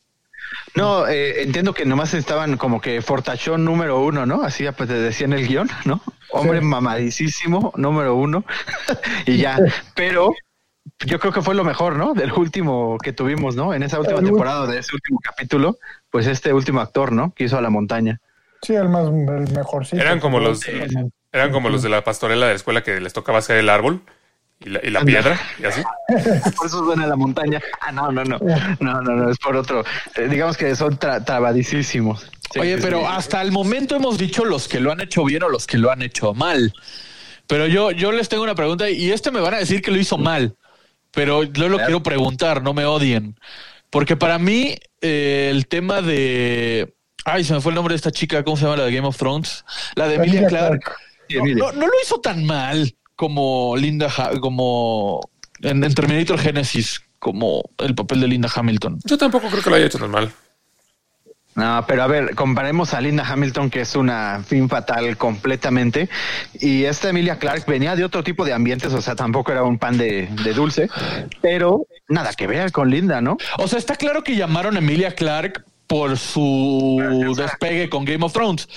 No, 0.75 1.07
eh, 1.07 1.43
entiendo 1.43 1.73
que 1.73 1.85
nomás 1.85 2.13
estaban 2.13 2.57
como 2.57 2.81
que 2.81 3.01
fortachón 3.01 3.63
número 3.63 4.01
uno, 4.01 4.25
¿no? 4.25 4.43
Así 4.43 4.65
pues, 4.75 4.89
te 4.89 4.95
decía 4.95 5.25
en 5.25 5.33
el 5.33 5.47
guion, 5.47 5.69
¿no? 5.85 6.01
Hombre 6.31 6.59
Sí. 6.59 6.65
mamadísimo, 6.65 7.71
número 7.75 8.15
uno, 8.15 8.43
y 9.27 9.37
ya. 9.37 9.59
Pero 9.93 10.33
yo 11.05 11.19
creo 11.19 11.31
que 11.31 11.41
fue 11.41 11.53
lo 11.53 11.63
mejor, 11.63 11.95
¿no? 11.95 12.13
Del 12.13 12.31
último 12.33 12.97
que 12.97 13.13
tuvimos, 13.13 13.55
¿no? 13.55 13.73
En 13.73 13.83
esa 13.83 13.99
última 13.99 14.19
El 14.19 14.25
temporada, 14.25 14.65
de 14.65 14.79
ese 14.79 14.95
último 14.95 15.19
capítulo, 15.21 15.77
pues 16.09 16.25
este 16.25 16.53
último 16.53 16.81
actor, 16.81 17.11
¿no? 17.11 17.33
Que 17.35 17.43
hizo 17.43 17.57
a 17.57 17.61
la 17.61 17.69
montaña. 17.69 18.19
Sí, 18.63 18.73
el 18.73 18.89
más 18.89 19.05
el 19.07 19.53
mejorcito. 19.53 20.01
Eran 20.01 20.19
como 20.19 20.39
los, 20.39 20.61
eran 21.31 21.51
como 21.51 21.69
los 21.69 21.83
de 21.83 21.89
la 21.89 22.03
pastorela 22.03 22.47
de 22.47 22.53
la 22.53 22.55
escuela 22.55 22.81
que 22.81 22.99
les 22.99 23.13
tocaba 23.13 23.39
hacer 23.39 23.57
el 23.57 23.69
árbol 23.69 24.01
y 24.63 24.69
la, 24.69 24.79
y 24.83 24.89
la 24.89 25.01
piedra 25.03 25.39
y 25.59 25.65
así. 25.65 25.81
Por 26.57 26.67
eso 26.67 26.83
suena 26.85 27.05
la 27.07 27.15
montaña. 27.15 27.61
Ah, 27.81 27.91
no, 27.91 28.11
no, 28.11 28.23
no. 28.23 28.39
No, 28.79 29.01
no, 29.01 29.15
no, 29.15 29.29
es 29.31 29.37
por 29.37 29.55
otro. 29.55 29.83
Eh, 30.15 30.27
digamos 30.29 30.57
que 30.57 30.75
son 30.75 30.97
tra- 30.97 31.23
trabadísimos. 31.23 32.27
Sí, 32.51 32.59
Oye, 32.59 32.77
pero 32.77 32.99
sí. 32.99 33.05
hasta 33.09 33.41
el 33.41 33.51
momento 33.51 33.95
hemos 33.95 34.17
dicho 34.17 34.45
los 34.45 34.67
que 34.67 34.79
lo 34.79 34.91
han 34.91 35.01
hecho 35.01 35.23
bien 35.25 35.43
o 35.43 35.49
los 35.49 35.65
que 35.67 35.77
lo 35.77 35.91
han 35.91 36.01
hecho 36.01 36.33
mal. 36.33 36.73
Pero 37.47 37.67
yo, 37.67 37.91
yo 37.91 38.11
les 38.11 38.29
tengo 38.29 38.43
una 38.43 38.55
pregunta 38.55 38.89
y 38.89 39.11
este 39.11 39.31
me 39.31 39.39
van 39.41 39.53
a 39.53 39.57
decir 39.57 39.81
que 39.81 39.91
lo 39.91 39.97
hizo 39.97 40.17
mal, 40.17 40.55
pero 41.11 41.43
yo 41.43 41.67
lo 41.67 41.77
quiero 41.77 42.01
preguntar, 42.03 42.61
no 42.63 42.73
me 42.73 42.85
odien. 42.85 43.37
Porque 43.89 44.15
para 44.15 44.39
mí 44.39 44.77
eh, 45.01 45.49
el 45.51 45.67
tema 45.67 46.01
de... 46.01 46.95
Ay, 47.25 47.43
se 47.43 47.53
me 47.53 47.61
fue 47.61 47.71
el 47.71 47.75
nombre 47.75 47.93
de 47.93 47.97
esta 47.97 48.11
chica, 48.11 48.43
¿cómo 48.43 48.57
se 48.57 48.63
llama 48.63 48.77
la 48.77 48.85
de 48.85 48.93
Game 48.93 49.07
of 49.07 49.17
Thrones? 49.17 49.63
La 49.95 50.07
de 50.07 50.15
Emilia 50.15 50.41
No, 50.49 50.69
no- 51.55 51.71
no 51.73 51.87
lo 51.87 51.93
hizo 52.03 52.19
tan 52.21 52.43
mal 52.45 52.93
como 53.27 53.75
Linda, 53.77 54.09
Ha- 54.17 54.37
como 54.41 55.21
en, 55.61 55.81
en 55.81 55.93
Terminator 55.95 56.37
Genesis, 56.37 57.01
como 57.19 57.63
el 57.77 57.95
papel 57.95 58.19
de 58.19 58.27
Linda 58.27 58.49
Hamilton. 58.53 58.99
Yo 59.05 59.17
tampoco 59.17 59.47
creo 59.47 59.63
que 59.63 59.69
lo 59.69 59.75
haya 59.77 59.85
hecho 59.85 59.97
tan 59.97 60.11
mal. 60.11 60.29
No, 61.55 61.85
pero 61.87 62.03
a 62.03 62.07
ver, 62.07 62.35
comparemos 62.35 62.93
a 62.93 62.99
Linda 62.99 63.23
Hamilton, 63.25 63.69
que 63.69 63.81
es 63.81 63.95
una 63.95 64.43
fin 64.45 64.67
fatal 64.67 65.15
completamente, 65.17 66.09
y 66.59 66.83
esta 66.83 67.09
Emilia 67.09 67.37
Clark 67.39 67.65
venía 67.65 67.95
de 67.95 68.03
otro 68.03 68.23
tipo 68.25 68.43
de 68.43 68.51
ambientes, 68.53 68.91
o 68.91 69.01
sea, 69.01 69.15
tampoco 69.15 69.51
era 69.53 69.63
un 69.63 69.77
pan 69.77 69.97
de, 69.97 70.27
de 70.43 70.53
dulce, 70.53 70.89
pero 71.41 71.85
nada 72.09 72.33
que 72.33 72.45
ver 72.47 72.71
con 72.73 72.89
Linda, 72.89 73.21
¿no? 73.21 73.37
O 73.59 73.67
sea, 73.69 73.77
está 73.79 73.95
claro 73.95 74.23
que 74.23 74.35
llamaron 74.35 74.75
a 74.75 74.79
Emilia 74.79 75.15
Clark 75.15 75.63
por 75.87 76.17
su 76.17 77.33
despegue 77.37 77.87
con 77.87 78.03
Game 78.03 78.25
of 78.25 78.33
Thrones. 78.33 78.67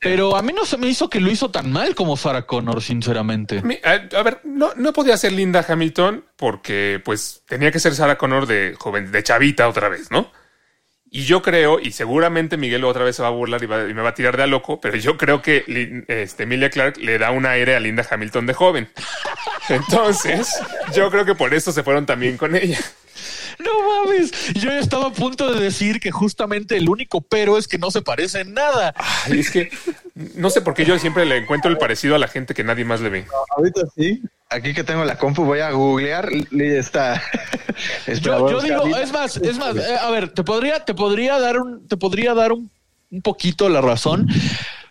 Pero 0.00 0.36
a 0.36 0.42
mí 0.42 0.52
no 0.52 0.64
se 0.64 0.76
me 0.76 0.86
hizo 0.86 1.10
que 1.10 1.18
lo 1.20 1.30
hizo 1.30 1.50
tan 1.50 1.72
mal 1.72 1.94
como 1.94 2.16
Sarah 2.16 2.46
Connor, 2.46 2.80
sinceramente. 2.82 3.62
A, 3.84 4.22
ver, 4.22 4.40
no, 4.44 4.70
no 4.76 4.92
podía 4.92 5.16
ser 5.16 5.32
Linda 5.32 5.64
Hamilton 5.68 6.24
porque 6.36 7.00
pues 7.04 7.42
tenía 7.48 7.72
que 7.72 7.80
ser 7.80 7.94
Sarah 7.94 8.16
Connor 8.16 8.46
de 8.46 8.76
joven, 8.78 9.10
de 9.10 9.22
chavita 9.24 9.68
otra 9.68 9.88
vez, 9.88 10.10
¿no? 10.12 10.30
Y 11.10 11.22
yo 11.22 11.40
creo, 11.40 11.80
y 11.80 11.90
seguramente 11.92 12.58
Miguel 12.58 12.84
otra 12.84 13.02
vez 13.02 13.16
se 13.16 13.22
va 13.22 13.28
a 13.28 13.32
burlar 13.32 13.62
y, 13.62 13.66
va- 13.66 13.88
y 13.88 13.94
me 13.94 14.02
va 14.02 14.10
a 14.10 14.14
tirar 14.14 14.36
de 14.36 14.42
a 14.42 14.46
loco, 14.46 14.78
pero 14.78 14.94
yo 14.98 15.16
creo 15.16 15.40
que 15.40 15.64
este, 16.06 16.42
Emilia 16.42 16.68
Clark 16.68 16.98
le 16.98 17.16
da 17.18 17.30
un 17.30 17.46
aire 17.46 17.74
a 17.74 17.80
Linda 17.80 18.06
Hamilton 18.08 18.44
de 18.46 18.52
joven. 18.54 18.88
Entonces, 19.70 20.60
yo 20.94 21.10
creo 21.10 21.24
que 21.24 21.34
por 21.34 21.54
eso 21.54 21.72
se 21.72 21.82
fueron 21.82 22.06
también 22.06 22.36
con 22.36 22.54
ella. 22.54 22.78
Mames, 24.04 24.54
yo 24.54 24.70
ya 24.70 24.78
estaba 24.78 25.08
a 25.08 25.12
punto 25.12 25.52
de 25.52 25.60
decir 25.60 26.00
que 26.00 26.10
justamente 26.10 26.76
el 26.76 26.88
único 26.88 27.20
pero 27.20 27.58
es 27.58 27.68
que 27.68 27.78
no 27.78 27.90
se 27.90 28.02
parece 28.02 28.40
en 28.40 28.54
nada. 28.54 28.94
Ay, 29.24 29.40
es 29.40 29.50
que 29.50 29.70
no 30.34 30.50
sé 30.50 30.60
por 30.60 30.74
qué 30.74 30.84
yo 30.84 30.98
siempre 30.98 31.26
le 31.26 31.36
encuentro 31.36 31.70
el 31.70 31.78
parecido 31.78 32.14
a 32.14 32.18
la 32.18 32.28
gente 32.28 32.54
que 32.54 32.64
nadie 32.64 32.84
más 32.84 33.00
le 33.00 33.08
ve. 33.08 33.26
Ahorita 33.56 33.82
sí. 33.94 34.22
Aquí 34.50 34.72
que 34.72 34.82
tengo 34.82 35.04
la 35.04 35.18
compu 35.18 35.44
voy 35.44 35.60
a 35.60 35.70
googlear 35.70 36.30
y 36.32 36.62
está. 36.62 37.22
Yo, 38.22 38.50
yo 38.50 38.60
digo, 38.60 38.96
es 38.96 39.12
más, 39.12 39.36
es 39.36 39.56
más, 39.56 39.76
eh, 39.76 39.96
a 40.00 40.10
ver, 40.10 40.30
te 40.30 40.42
podría, 40.42 40.84
te 40.84 40.94
podría 40.94 41.38
dar 41.38 41.60
un, 41.60 41.86
te 41.86 41.96
podría 41.96 42.34
dar 42.34 42.50
un, 42.50 42.72
un 43.12 43.22
poquito 43.22 43.68
la 43.68 43.80
razón, 43.80 44.26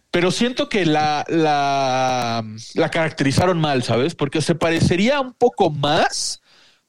pero 0.09 0.31
siento 0.31 0.69
que 0.69 0.85
la, 0.85 1.25
la, 1.27 2.45
la 2.75 2.89
caracterizaron 2.89 3.59
mal, 3.59 3.83
¿sabes? 3.83 4.15
Porque 4.15 4.41
se 4.41 4.55
parecería 4.55 5.19
un 5.19 5.33
poco 5.33 5.69
más 5.69 6.41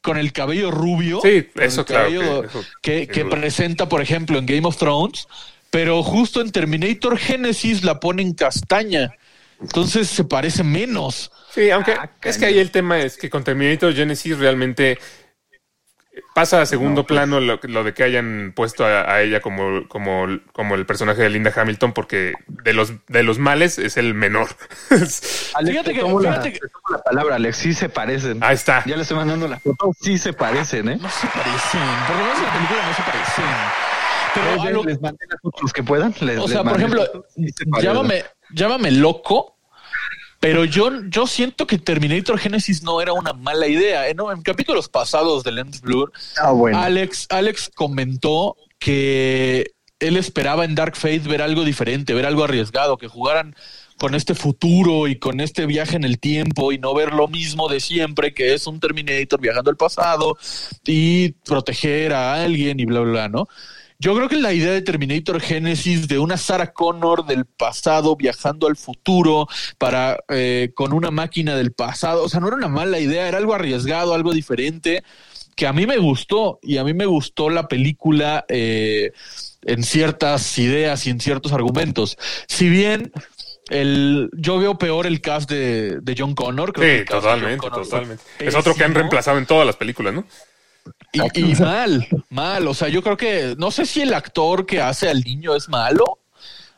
con 0.03 0.17
el 0.19 0.33
cabello 0.33 0.71
rubio. 0.71 1.21
Sí, 1.23 1.49
eso 1.57 1.85
claro 1.85 2.05
cabello 2.05 2.41
que- 2.43 2.47
eso, 2.49 2.65
que, 2.83 2.99
sin 3.01 3.09
que 3.09 3.25
duda. 3.25 3.31
presenta, 3.37 3.89
por 3.89 4.01
ejemplo, 4.01 4.39
en 4.39 4.47
Game 4.47 4.67
of 4.67 4.77
Thrones, 4.77 5.27
pero 5.71 6.03
justo 6.03 6.41
en 6.41 6.51
Terminator 6.53 7.19
Genesis 7.19 7.85
la 7.85 8.01
ponen 8.01 8.33
castaña. 8.35 9.11
Entonces 9.61 10.09
se 10.09 10.23
parece 10.25 10.63
menos. 10.63 11.33
Sí, 11.53 11.71
aunque 11.71 11.95
es 12.23 12.39
que 12.39 12.47
ahí 12.47 12.59
el 12.59 12.71
tema 12.71 13.01
es 13.01 13.17
que 13.17 13.29
con 13.29 13.43
Terminator 13.43 13.93
Genesis 13.95 14.39
realmente 14.39 14.99
pasa 16.35 16.61
a 16.63 16.67
segundo 16.67 17.05
plano 17.05 17.41
lo, 17.41 17.59
lo 17.63 17.85
de 17.85 17.95
que 17.95 18.03
hayan 18.05 18.53
puesto 18.55 18.85
a, 18.85 19.13
a 19.13 19.23
ella 19.23 19.41
como, 19.41 19.87
como, 19.89 20.27
como 20.53 20.75
el 20.75 20.87
personaje 20.87 21.23
de 21.23 21.31
Linda 21.31 21.53
Hamilton, 21.55 21.93
porque 21.93 22.35
de 22.47 22.73
los, 22.73 22.93
de 23.09 23.23
los 23.23 23.39
males 23.39 23.79
es 23.79 23.97
el 23.97 24.15
menor. 24.15 24.49
Alex, 24.91 25.21
Fíjate 25.55 25.83
te 25.91 25.95
que- 25.95 26.01
tomo 26.01 26.21
la- 26.21 26.31
fíjate 26.33 26.53
que- 26.53 26.59
tomo 26.61 26.97
la 26.97 26.99
palabra, 27.03 27.37
Alex, 27.37 27.57
sí 27.57 27.75
se 27.75 27.89
parecen. 27.89 28.43
Ahí 28.43 28.55
está. 28.55 28.83
Ya 28.87 28.97
le 28.97 29.03
estoy 29.03 29.17
mandando 29.17 29.49
la 29.49 29.59
foto, 29.59 29.93
sí 30.01 30.19
se 30.19 30.33
parecen, 30.33 30.89
¿eh? 30.89 30.99
No 31.01 31.09
se 31.11 31.27
parecen. 31.27 31.81
Por 32.07 32.17
lo 32.17 32.23
menos 32.23 32.39
en 32.39 32.45
la 32.45 32.53
película 32.53 32.87
no 32.87 32.95
se 32.95 33.03
parecen. 33.03 33.45
Pero 34.35 34.63
a 34.63 34.71
lo- 34.71 34.85
les 34.85 35.01
mandé 35.01 35.27
las 35.31 35.41
fotos 35.41 35.73
que 35.73 35.83
puedan. 35.83 36.15
les- 36.21 36.39
O 36.39 36.43
les 36.43 36.51
sea, 36.51 36.63
por 36.65 36.77
ejemplo, 36.77 37.05
llámame, 37.81 38.25
llámame 38.53 38.91
loco, 38.93 39.58
pero 40.41 40.65
yo, 40.65 40.91
yo 41.09 41.27
siento 41.27 41.67
que 41.67 41.79
Terminator 41.79 42.39
Genesis 42.39 42.83
no 42.83 43.01
era 43.01 43.13
una 43.13 43.33
mala 43.33 43.67
idea. 43.67 44.09
¿eh? 44.09 44.15
¿no? 44.15 44.31
En 44.33 44.43
capítulos 44.43 44.89
pasados 44.89 45.45
de 45.45 45.53
Lens 45.53 45.81
Blur, 45.81 46.13
Ah, 46.37 46.53
bueno. 46.53 46.79
Alex, 46.79 47.27
Alex 47.31 47.71
comentó 47.75 48.57
que 48.79 49.73
él 49.99 50.17
esperaba 50.17 50.65
en 50.65 50.75
Dark 50.77 50.97
Fate 50.97 51.21
ver 51.21 51.43
algo 51.43 51.65
diferente, 51.65 52.15
ver 52.15 52.27
algo 52.27 52.45
arriesgado, 52.45 52.99
que 52.99 53.09
jugaran 53.09 53.57
con 53.99 54.15
este 54.15 54.37
futuro 54.37 55.09
y 55.09 55.17
con 55.17 55.41
este 55.41 55.67
viaje 55.67 55.97
en 55.97 56.05
el 56.05 56.21
tiempo 56.21 56.71
y 56.71 56.79
no 56.79 56.95
ver 56.95 57.13
lo 57.13 57.27
mismo 57.27 57.69
de 57.69 57.81
siempre, 57.81 58.33
que 58.33 58.55
es 58.55 58.69
un 58.69 58.79
Terminator 58.79 59.41
viajando 59.41 59.71
al 59.71 59.77
pasado 59.77 60.39
y 60.87 61.31
proteger 61.45 62.13
a 62.13 62.35
alguien 62.35 62.79
y 62.79 62.85
bla, 62.85 63.01
bla, 63.01 63.11
bla, 63.11 63.29
¿no? 63.29 63.49
Yo 64.01 64.15
creo 64.15 64.29
que 64.29 64.37
la 64.37 64.53
idea 64.53 64.73
de 64.73 64.83
Terminator 64.83 65.41
Genesis 65.41 66.07
de 66.07 66.21
una 66.21 66.37
Sarah 66.37 66.73
Connor 66.73 67.27
del 67.27 67.47
pasado 67.47 68.15
viajando 68.15 68.69
al 68.69 68.77
futuro 68.77 69.49
para 69.77 70.19
eh, 70.29 70.71
con 70.75 70.93
una 70.93 71.11
máquina 71.11 71.57
del 71.57 71.73
pasado, 71.73 72.23
o 72.23 72.29
sea, 72.29 72.39
no 72.39 72.47
era 72.47 72.57
una 72.57 72.69
mala 72.69 73.01
idea, 73.01 73.27
era 73.27 73.39
algo 73.39 73.55
arriesgado, 73.55 74.15
algo 74.15 74.33
diferente 74.33 75.03
que 75.57 75.67
a 75.67 75.73
mí 75.73 75.87
me 75.89 75.99
gustó 75.99 76.61
y 76.63 76.77
a 76.77 76.85
mí 76.85 76.95
me 76.95 77.07
gustó 77.07 77.51
la 77.51 77.67
película 77.67 78.45
eh, 78.49 79.11
en 79.63 79.83
ciertas 79.83 80.57
ideas 80.59 81.05
y 81.09 81.11
en 81.11 81.19
ciertos 81.19 81.53
argumentos. 81.53 82.17
Si 82.47 82.69
bien 82.69 83.11
el, 83.69 84.31
yo 84.35 84.61
veo 84.61 84.79
peor 84.79 85.07
el 85.07 85.21
cast 85.21 85.51
de, 85.51 85.99
de 86.01 86.15
John 86.17 86.37
Connor. 86.37 86.73
Creo 86.73 86.87
que 86.87 86.93
Sí, 86.93 87.01
el 87.01 87.05
cast 87.05 87.25
de 87.25 87.31
John 87.31 87.41
totalmente, 87.41 87.69
Connor 87.69 87.83
totalmente. 87.83 88.25
Es 88.39 88.55
otro 88.55 88.77
que 88.77 88.85
han 88.85 88.95
reemplazado 88.95 89.39
en 89.39 89.47
todas 89.47 89.67
las 89.67 89.75
películas, 89.75 90.15
¿no? 90.15 90.25
Y, 91.13 91.21
y 91.41 91.55
mal, 91.61 92.07
mal. 92.31 92.67
O 92.69 92.75
sea, 92.75 92.89
yo 92.89 93.03
creo 93.03 93.17
que 93.17 93.55
no 93.59 93.71
sé 93.71 93.87
si 93.87 94.03
el 94.03 94.15
actor 94.15 94.67
que 94.67 94.81
hace 94.81 95.09
al 95.09 95.23
niño 95.23 95.55
es 95.55 95.69
malo, 95.69 96.19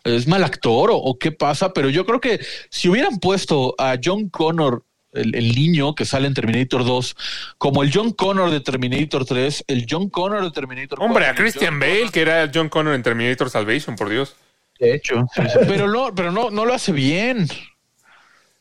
es 0.04 0.26
mal 0.26 0.44
actor 0.44 0.90
o, 0.90 0.96
o 0.96 1.18
qué 1.18 1.32
pasa, 1.32 1.72
pero 1.72 1.90
yo 1.90 2.06
creo 2.06 2.20
que 2.20 2.40
si 2.70 2.88
hubieran 2.88 3.18
puesto 3.18 3.74
a 3.78 3.96
John 4.02 4.28
Connor, 4.28 4.84
el, 5.12 5.34
el 5.34 5.54
niño 5.56 5.94
que 5.96 6.04
sale 6.04 6.28
en 6.28 6.34
Terminator 6.34 6.84
2, 6.84 7.16
como 7.58 7.82
el 7.82 7.90
John 7.92 8.12
Connor 8.12 8.50
de 8.50 8.60
Terminator 8.60 9.24
3, 9.24 9.64
el 9.66 9.84
John 9.90 10.08
Connor 10.08 10.44
de 10.44 10.50
Terminator 10.52 10.98
4. 10.98 11.04
Hombre, 11.04 11.26
a 11.26 11.30
el 11.30 11.36
Christian 11.36 11.72
John 11.72 11.80
Bale, 11.80 11.98
Connor- 12.02 12.12
que 12.12 12.20
era 12.20 12.50
John 12.54 12.68
Connor 12.68 12.94
en 12.94 13.02
Terminator 13.02 13.50
Salvation, 13.50 13.96
por 13.96 14.08
Dios. 14.08 14.36
De 14.78 14.94
hecho, 14.94 15.26
Pero 15.66 15.88
no, 15.88 16.14
pero 16.14 16.30
no, 16.32 16.50
no 16.50 16.64
lo 16.64 16.72
hace 16.72 16.92
bien. 16.92 17.46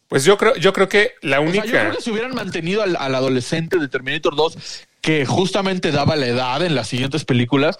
Pues 0.07 0.25
yo 0.25 0.37
creo, 0.37 0.55
yo 0.55 0.73
creo 0.73 0.89
que 0.89 1.13
la 1.21 1.39
O 1.39 1.43
sea, 1.43 1.49
única. 1.49 1.65
yo 1.65 1.71
creo 1.71 1.91
que 1.95 2.01
si 2.01 2.09
hubieran 2.11 2.33
mantenido 2.33 2.81
al, 2.81 2.95
al 2.95 3.13
adolescente 3.13 3.77
de 3.77 3.87
Terminator 3.87 4.35
2, 4.35 4.57
que 5.01 5.25
justamente 5.25 5.91
daba 5.91 6.15
la 6.15 6.27
edad 6.27 6.61
en 6.63 6.75
las 6.75 6.87
siguientes 6.87 7.25
películas, 7.25 7.77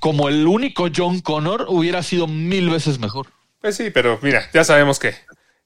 como 0.00 0.28
el 0.28 0.46
único 0.46 0.88
John 0.94 1.20
Connor, 1.20 1.66
hubiera 1.68 2.02
sido 2.02 2.26
mil 2.26 2.70
veces 2.70 2.98
mejor. 2.98 3.28
Pues 3.60 3.76
sí, 3.76 3.90
pero 3.90 4.18
mira, 4.22 4.48
ya 4.52 4.64
sabemos 4.64 4.98
que. 4.98 5.14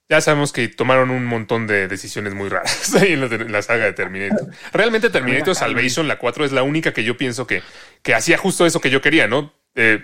Ya 0.09 0.21
sabemos 0.21 0.53
que 0.53 0.69
tomaron 0.69 1.11
un 1.11 1.25
montón 1.25 1.67
de 1.67 1.89
decisiones 1.89 2.35
muy 2.35 2.51
raras 2.51 2.95
ahí 3.01 3.13
en 3.13 3.21
la, 3.21 3.27
en 3.35 3.51
la 3.51 3.63
saga 3.63 3.87
de 3.87 3.95
Terminator. 3.95 4.49
Realmente 4.73 5.09
Terminator 5.09 5.55
Salvation, 5.55 6.07
la 6.07 6.19
4, 6.19 6.45
es 6.45 6.53
la 6.53 6.63
única 6.63 6.93
que 6.93 7.03
yo 7.03 7.17
pienso 7.17 7.47
que, 7.47 7.63
que 8.03 8.15
hacía 8.15 8.37
justo 8.37 8.67
eso 8.67 8.81
que 8.81 8.91
yo 8.91 9.01
quería, 9.01 9.27
¿no? 9.27 9.55
Eh, 9.75 10.03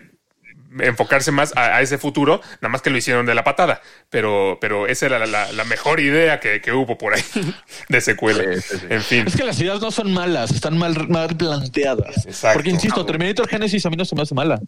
enfocarse 0.80 1.32
más 1.32 1.56
a, 1.56 1.76
a 1.76 1.82
ese 1.82 1.98
futuro, 1.98 2.40
nada 2.60 2.68
más 2.70 2.82
que 2.82 2.90
lo 2.90 2.96
hicieron 2.98 3.24
de 3.26 3.34
la 3.34 3.44
patada. 3.44 3.80
Pero, 4.10 4.58
pero 4.60 4.86
esa 4.86 5.06
era 5.06 5.18
la, 5.18 5.26
la- 5.26 5.52
la 5.52 5.64
mejor 5.64 6.00
idea 6.00 6.40
que, 6.40 6.60
que 6.60 6.72
hubo 6.72 6.98
por 6.98 7.14
ahí 7.14 7.22
de 7.88 8.00
secuela. 8.00 8.44
Sí, 8.54 8.60
sí, 8.60 8.76
sí. 8.80 8.86
En 8.90 9.02
fin. 9.02 9.24
Es 9.26 9.36
que 9.36 9.44
las 9.44 9.60
ideas 9.60 9.80
no 9.80 9.90
son 9.90 10.12
malas, 10.12 10.50
están 10.50 10.76
mal, 10.78 11.08
mal 11.08 11.36
planteadas. 11.36 12.26
Exacto. 12.26 12.58
Porque 12.58 12.70
insisto, 12.70 13.04
Terminator 13.06 13.48
Genesis 13.48 13.84
a 13.86 13.90
mí 13.90 13.96
no 13.96 14.04
se 14.04 14.14
me 14.14 14.22
hace 14.22 14.34
mala. 14.34 14.60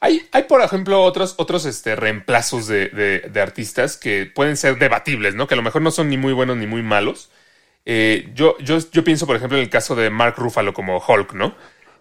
Hay, 0.00 0.26
hay, 0.32 0.42
por 0.44 0.60
ejemplo, 0.62 1.00
otros, 1.02 1.34
otros 1.38 1.64
este, 1.64 1.94
reemplazos 1.94 2.66
de, 2.66 2.88
de- 2.88 3.20
de 3.20 3.40
artistas 3.40 3.96
que 3.96 4.26
pueden 4.26 4.56
ser 4.56 4.76
debatibles, 4.78 5.34
¿no? 5.36 5.46
Que 5.46 5.54
a 5.54 5.56
lo 5.56 5.62
mejor 5.62 5.80
no 5.82 5.92
son 5.92 6.08
ni 6.08 6.16
muy 6.16 6.32
buenos 6.32 6.56
ni 6.56 6.66
muy 6.66 6.82
malos. 6.82 7.30
Eh, 7.84 8.30
yo, 8.34 8.56
yo, 8.58 8.78
yo 8.90 9.04
pienso, 9.04 9.26
por 9.26 9.36
ejemplo, 9.36 9.58
en 9.58 9.64
el 9.64 9.70
caso 9.70 9.94
de 9.94 10.10
Mark 10.10 10.34
Ruffalo 10.38 10.72
como 10.74 10.98
Hulk, 10.98 11.34
¿no? 11.34 11.54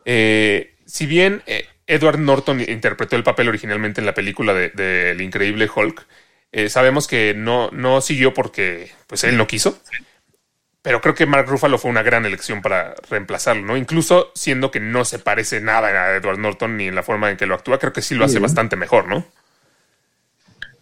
Eh, 0.06 0.74
si 0.86 1.06
bien 1.06 1.44
eh, 1.46 1.68
Edward 1.92 2.20
Norton 2.20 2.62
interpretó 2.62 3.18
el 3.18 3.24
papel 3.24 3.50
originalmente 3.50 4.00
en 4.00 4.06
la 4.06 4.14
película 4.14 4.54
del 4.54 4.72
de, 4.74 5.12
El 5.12 5.22
increíble 5.22 5.70
Hulk, 5.74 6.08
eh, 6.54 6.70
sabemos 6.70 7.06
que 7.08 7.34
no, 7.34 7.70
no 7.72 8.00
siguió 8.00 8.34
porque 8.34 8.92
pues 9.08 9.26
él 9.26 9.38
no 9.38 9.46
quiso. 9.46 9.78
Pero 10.82 11.02
creo 11.02 11.14
que 11.14 11.26
Mark 11.26 11.48
Ruffalo 11.48 11.78
fue 11.78 11.92
una 11.92 12.02
gran 12.02 12.26
elección 12.26 12.62
para 12.62 12.96
reemplazarlo, 13.10 13.64
¿no? 13.64 13.78
Incluso 13.78 14.32
siendo 14.34 14.72
que 14.72 14.80
no 14.80 15.06
se 15.06 15.20
parece 15.20 15.60
nada 15.60 15.90
a 15.90 16.16
Edward 16.16 16.40
Norton 16.40 16.78
ni 16.78 16.88
en 16.88 16.96
la 16.96 17.04
forma 17.04 17.30
en 17.30 17.38
que 17.38 17.46
lo 17.46 17.56
actúa, 17.56 17.78
creo 17.78 17.94
que 17.94 18.02
sí 18.02 18.16
lo 18.16 18.26
hace 18.26 18.40
bastante 18.40 18.76
mejor, 18.78 19.08
¿no? 19.08 19.26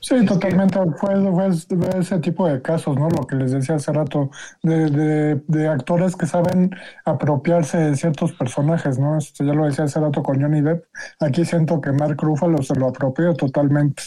Sí, 0.02 0.26
totalmente. 0.26 0.80
Fue, 0.98 1.14
fue 1.32 1.50
ese 2.00 2.20
tipo 2.20 2.48
de 2.48 2.62
casos, 2.62 2.96
¿no? 2.98 3.10
Lo 3.10 3.28
que 3.28 3.36
les 3.36 3.52
decía 3.52 3.76
hace 3.76 3.92
rato, 3.92 4.32
de, 4.64 4.90
de, 4.90 5.42
de 5.48 5.68
actores 5.68 6.16
que 6.16 6.26
saben 6.26 6.74
apropiarse 7.04 7.78
de 7.78 7.96
ciertos 7.96 8.32
personajes, 8.32 8.98
¿no? 8.98 9.18
Este, 9.18 9.46
ya 9.46 9.54
lo 9.54 9.66
decía 9.66 9.84
hace 9.86 10.00
rato 10.00 10.24
con 10.24 10.42
Johnny 10.42 10.62
Depp. 10.62 10.86
Aquí 11.20 11.44
siento 11.44 11.82
que 11.82 11.92
Mark 11.92 12.18
Ruffalo 12.22 12.64
se 12.64 12.76
lo 12.76 12.88
apropió 12.88 13.34
totalmente 13.34 14.04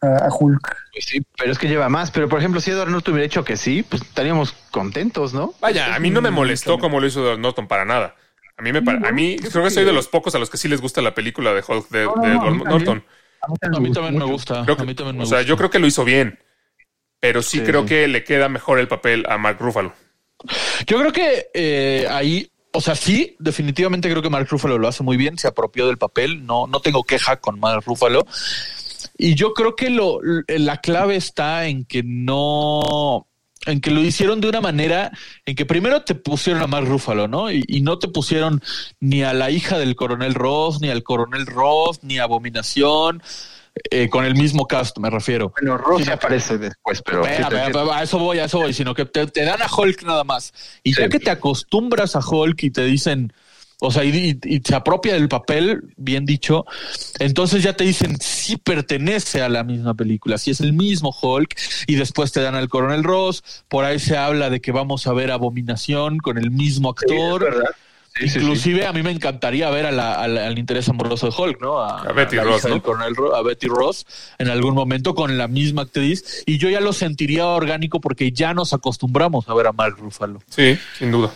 a, 0.00 0.26
a 0.26 0.28
Hulk. 0.34 0.76
Pues 0.92 1.04
sí, 1.04 1.24
pero 1.38 1.52
es 1.52 1.58
que 1.58 1.68
lleva 1.68 1.88
más. 1.88 2.10
Pero 2.10 2.28
por 2.28 2.40
ejemplo, 2.40 2.60
si 2.60 2.72
Edward 2.72 2.90
Norton 2.90 3.14
hubiera 3.14 3.28
dicho 3.28 3.44
que 3.44 3.56
sí, 3.56 3.84
pues 3.88 4.02
estaríamos 4.02 4.52
contentos, 4.72 5.32
¿no? 5.32 5.54
Vaya, 5.60 5.94
a 5.94 5.98
mí 6.00 6.10
no 6.10 6.20
me 6.22 6.30
molestó 6.30 6.78
como 6.78 6.98
lo 6.98 7.06
hizo 7.06 7.22
Edward 7.24 7.38
Norton 7.38 7.68
para 7.68 7.84
nada. 7.84 8.16
A 8.58 8.62
mí 8.62 8.72
me 8.72 8.78
a 8.78 9.12
mí 9.12 9.36
creo 9.36 9.62
que 9.62 9.70
soy 9.70 9.84
de 9.84 9.92
los 9.92 10.08
pocos 10.08 10.34
a 10.34 10.38
los 10.38 10.50
que 10.50 10.56
sí 10.56 10.66
les 10.66 10.80
gusta 10.80 11.02
la 11.02 11.14
película 11.14 11.52
de 11.52 11.62
Hulk 11.66 11.88
de, 11.90 11.98
de 12.00 12.04
Edward 12.32 12.64
Norton. 12.64 13.04
A 13.46 13.80
mí 13.80 13.92
también 13.92 14.18
me 14.18 14.24
gusta. 14.24 14.62
Creo 14.64 14.76
que- 14.76 14.82
a 14.82 14.86
mí 14.86 14.94
también 14.94 15.16
me 15.16 15.22
o 15.22 15.26
sea, 15.26 15.38
gusta. 15.38 15.48
yo 15.48 15.56
creo 15.56 15.70
que 15.70 15.78
lo 15.78 15.86
hizo 15.86 16.04
bien, 16.04 16.38
pero 17.20 17.42
sí, 17.42 17.58
Sí, 17.58 17.64
creo 17.64 17.82
sí. 17.82 17.88
que 17.88 18.08
le 18.08 18.24
queda 18.24 18.48
mejor 18.48 18.78
el 18.78 18.88
papel 18.88 19.24
a 19.28 19.38
Mark 19.38 19.58
Ruffalo. 19.60 19.92
Yo 20.86 20.98
creo 20.98 21.12
que 21.12 21.48
eh, 21.54 22.06
ahí, 22.10 22.50
o 22.72 22.80
sea, 22.80 22.94
sí, 22.94 23.36
definitivamente 23.38 24.10
creo 24.10 24.22
que 24.22 24.28
Mark 24.30 24.46
Ruffalo 24.50 24.78
lo 24.78 24.88
hace 24.88 25.02
muy 25.02 25.16
bien, 25.16 25.38
se 25.38 25.48
apropió 25.48 25.86
del 25.86 25.96
papel, 25.98 26.44
no, 26.46 26.66
no 26.66 26.80
tengo 26.80 27.02
queja 27.04 27.36
con 27.36 27.58
Mark 27.58 27.82
Ruffalo. 27.86 28.26
Y 29.18 29.34
yo 29.34 29.54
creo 29.54 29.74
que 29.76 29.88
lo, 29.88 30.20
la 30.46 30.80
clave 30.82 31.16
está 31.16 31.66
en 31.68 31.84
que 31.86 32.02
no, 32.04 33.26
en 33.66 33.80
que 33.80 33.90
lo 33.90 34.00
hicieron 34.00 34.40
de 34.40 34.48
una 34.48 34.60
manera 34.60 35.10
en 35.44 35.54
que 35.54 35.66
primero 35.66 36.02
te 36.02 36.14
pusieron 36.14 36.62
a 36.62 36.66
Mark 36.66 36.86
Ruffalo, 36.86 37.28
¿no? 37.28 37.50
Y, 37.50 37.64
y 37.68 37.80
no 37.82 37.98
te 37.98 38.08
pusieron 38.08 38.62
ni 39.00 39.22
a 39.22 39.32
la 39.34 39.50
hija 39.50 39.78
del 39.78 39.94
coronel 39.96 40.34
Ross, 40.34 40.80
ni 40.80 40.88
al 40.88 41.02
coronel 41.02 41.46
Ross, 41.46 42.00
ni 42.02 42.18
a 42.18 42.24
Abominación, 42.24 43.22
eh, 43.90 44.08
con 44.08 44.24
el 44.24 44.34
mismo 44.36 44.66
cast, 44.66 44.96
me 44.98 45.10
refiero. 45.10 45.52
Bueno, 45.60 45.76
Ross 45.76 46.04
que- 46.04 46.12
aparece 46.12 46.56
después, 46.56 47.02
pero. 47.02 47.22
sí 47.24 47.30
espera, 47.30 47.48
entiendo. 47.66 47.92
a 47.92 48.02
eso 48.02 48.18
voy, 48.18 48.38
a 48.38 48.44
eso 48.46 48.58
voy, 48.58 48.72
sino 48.72 48.94
que 48.94 49.04
te, 49.04 49.26
te 49.26 49.44
dan 49.44 49.60
a 49.60 49.66
Hulk 49.70 50.02
nada 50.04 50.24
más. 50.24 50.52
Y 50.82 50.94
ya 50.94 51.04
Sí. 51.04 51.08
que 51.10 51.20
te 51.20 51.30
acostumbras 51.30 52.16
a 52.16 52.20
Hulk 52.26 52.62
y 52.62 52.70
te 52.70 52.84
dicen, 52.84 53.32
o 53.80 53.90
sea, 53.90 54.04
y, 54.04 54.38
y- 54.44 54.60
se 54.64 54.74
apropia 54.74 55.14
del 55.14 55.28
papel, 55.28 55.82
bien 55.96 56.24
dicho, 56.24 56.64
entonces 57.18 57.62
ya 57.62 57.74
te 57.74 57.84
dicen 57.84 58.16
si 58.20 58.56
pertenece 58.56 59.42
a 59.42 59.48
la 59.48 59.64
misma 59.64 59.94
película, 59.94 60.38
si 60.38 60.50
es 60.50 60.60
el 60.60 60.72
mismo 60.72 61.14
Hulk, 61.20 61.54
y 61.86 61.94
después 61.96 62.32
te 62.32 62.40
dan 62.40 62.54
al 62.54 62.68
Coronel 62.68 63.04
Ross, 63.04 63.42
por 63.68 63.84
ahí 63.84 63.98
se 63.98 64.16
habla 64.16 64.50
de 64.50 64.60
que 64.60 64.72
vamos 64.72 65.06
a 65.06 65.12
ver 65.12 65.30
Abominación 65.30 66.18
con 66.18 66.38
el 66.38 66.50
mismo 66.50 66.90
actor. 66.90 67.64
Sí. 68.18 68.24
Inclusive 68.38 68.86
a 68.86 68.94
mí 68.94 69.02
me 69.02 69.10
encantaría 69.10 69.68
ver 69.68 69.84
a 69.84 69.92
la- 69.92 70.14
a 70.14 70.26
la- 70.26 70.46
al 70.46 70.58
interés 70.58 70.88
amoroso 70.88 71.26
de 71.28 71.34
Hulk, 71.36 71.60
¿no? 71.60 71.78
A 71.80 72.10
Betty 72.14 72.36
Ross, 72.38 72.64
¿no? 72.66 72.82
coronel 72.82 73.14
Ro- 73.14 73.36
a 73.36 73.42
Betty 73.42 73.66
Ross 73.68 74.06
en 74.38 74.48
algún 74.48 74.74
momento 74.74 75.14
con 75.14 75.36
la 75.36 75.48
misma 75.48 75.82
actriz 75.82 76.42
y 76.46 76.56
yo 76.56 76.70
ya 76.70 76.80
lo 76.80 76.94
sentiría 76.94 77.46
orgánico 77.46 78.00
porque 78.00 78.32
ya 78.32 78.54
nos 78.54 78.72
acostumbramos 78.72 79.46
a 79.50 79.54
ver 79.54 79.66
a 79.66 79.72
Mark 79.72 79.96
Ruffalo. 79.98 80.40
Sí, 80.48 80.78
sin 80.98 81.10
duda. 81.12 81.30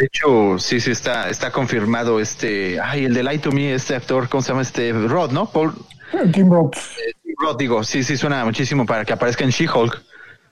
De 0.00 0.06
hecho, 0.06 0.58
sí, 0.58 0.80
sí, 0.80 0.90
está, 0.92 1.28
está 1.28 1.52
confirmado 1.52 2.20
este. 2.20 2.80
Ay, 2.80 3.04
el 3.04 3.12
de 3.12 3.22
Light 3.22 3.42
to 3.42 3.52
Me, 3.52 3.74
este 3.74 3.94
actor, 3.94 4.30
¿cómo 4.30 4.42
se 4.42 4.48
llama? 4.48 4.62
Este 4.62 4.92
Rod, 4.92 5.30
¿no? 5.30 5.44
Paul 5.50 5.74
Eh, 6.14 6.26
Tim 6.32 6.50
Roth. 6.50 6.76
Rod, 7.36 7.58
digo, 7.58 7.84
sí, 7.84 8.02
sí, 8.02 8.16
suena 8.16 8.42
muchísimo 8.46 8.86
para 8.86 9.04
que 9.04 9.12
aparezca 9.12 9.44
en 9.44 9.50
She-Hulk. 9.50 10.02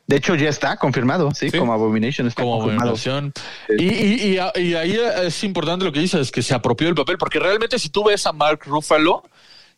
De 0.07 0.17
hecho, 0.17 0.35
ya 0.35 0.51
está 0.51 0.77
confirmado, 0.77 1.31
sí, 1.35 1.49
Sí. 1.51 1.59
como 1.59 1.73
Abomination 1.73 2.27
está 2.27 2.43
Como 2.43 2.59
confirmado. 2.61 2.91
Abominación. 2.91 3.33
Y, 3.79 3.85
y, 3.89 4.33
y, 4.35 4.39
a- 4.39 4.53
y 4.55 4.75
ahí 4.75 4.99
es 5.23 5.43
importante 5.45 5.85
lo 5.87 5.93
que 5.93 6.01
dices, 6.01 6.31
que 6.31 6.43
se 6.43 6.55
apropió 6.55 6.87
del 6.87 6.95
papel, 6.95 7.17
porque 7.19 7.39
realmente 7.39 7.79
si 7.79 7.89
tú 7.89 8.05
ves 8.05 8.27
a 8.27 8.33
Mark 8.33 8.61
Ruffalo, 8.67 9.23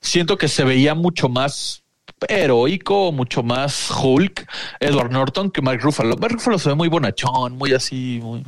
siento 0.01 0.37
que 0.37 0.49
se 0.49 0.65
veía 0.65 0.95
mucho 0.95 1.29
más 1.29 1.83
heroico, 2.29 3.13
mucho 3.13 3.43
más 3.45 3.91
Hulk, 3.91 4.47
Edward 4.81 5.11
Norton, 5.13 5.51
que 5.51 5.63
Mark 5.63 5.81
Ruffalo. 5.81 6.17
Mark 6.17 6.33
Ruffalo 6.35 6.59
se 6.59 6.69
ve 6.71 6.75
muy 6.75 6.89
bonachón, 6.89 7.57
muy 7.57 7.73
así, 7.73 8.19
muy... 8.23 8.45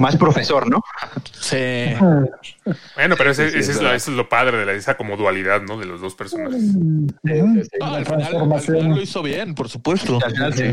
Más 0.00 0.16
profesor, 0.16 0.68
¿no? 0.68 0.82
Sí. 1.32 1.94
Bueno, 2.94 3.16
pero 3.16 3.30
ese, 3.30 3.46
Sí, 3.46 3.52
sí, 3.52 3.58
ese 3.58 3.72
es 3.72 3.78
verdad. 3.78 3.94
eso 3.94 4.10
es 4.10 4.16
lo 4.16 4.28
padre 4.28 4.58
de 4.58 4.66
la, 4.66 4.72
esa 4.72 4.96
como 4.96 5.16
dualidad, 5.16 5.62
¿no? 5.62 5.78
De 5.78 5.86
los 5.86 6.00
dos 6.00 6.14
personajes. 6.14 6.62
No, 6.62 7.06
la 7.22 7.96
al, 7.96 8.04
final, 8.06 8.52
al 8.52 8.60
final 8.60 8.88
lo 8.88 9.00
hizo 9.00 9.22
bien, 9.22 9.54
por 9.54 9.68
supuesto. 9.68 10.18
Al 10.24 10.32
final, 10.32 10.54
sí. 10.54 10.72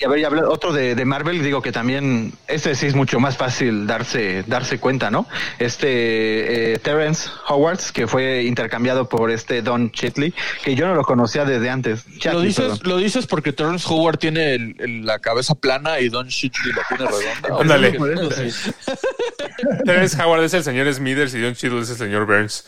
Y 0.00 0.04
a 0.04 0.08
ver, 0.08 0.18
y 0.20 0.24
habla- 0.24 0.48
otro 0.48 0.72
de, 0.72 0.94
de 0.94 1.04
Marvel, 1.04 1.42
digo 1.42 1.60
que 1.60 1.72
también, 1.72 2.32
este 2.48 2.74
sí 2.74 2.86
es 2.86 2.94
mucho 2.94 3.20
más 3.20 3.36
fácil 3.36 3.86
darse, 3.86 4.44
darse 4.46 4.78
cuenta, 4.78 5.10
¿no? 5.10 5.26
Este 5.58 6.72
eh, 6.72 6.78
Terrence 6.78 7.28
Howard, 7.48 7.80
que 7.92 8.06
fue 8.06 8.44
intercambiado 8.44 9.10
por 9.10 9.30
este 9.30 9.60
Don 9.60 9.90
Chitley, 9.92 10.32
que 10.64 10.74
yo 10.74 10.86
no 10.86 10.94
lo 10.94 11.02
conocía 11.04 11.44
desde 11.44 11.68
antes. 11.68 12.04
Lo 12.24 12.40
dices, 12.40 12.64
perdón. 12.64 12.80
lo 12.84 12.96
dices 12.96 13.26
porque 13.26 13.52
Terrence 13.52 13.86
Howard 13.90 14.16
tiene 14.16 14.54
el- 14.54 14.74
el- 14.78 15.04
la 15.04 15.18
cabeza 15.18 15.54
plana 15.54 16.00
y 16.00 16.08
Don 16.08 16.28
Shitley 16.28 16.72
la 16.72 16.82
tiene 16.96 17.10
redonda. 17.10 17.60
Ándale. 17.60 18.50
Sí. 18.50 18.70
Terrence 19.84 20.22
Howard 20.22 20.44
es 20.44 20.54
el 20.54 20.64
señor 20.64 20.92
Smithers 20.94 21.34
y 21.34 21.42
John 21.42 21.54
Cheadle 21.54 21.82
es 21.82 21.90
el 21.90 21.96
señor 21.96 22.24
Burns. 22.24 22.64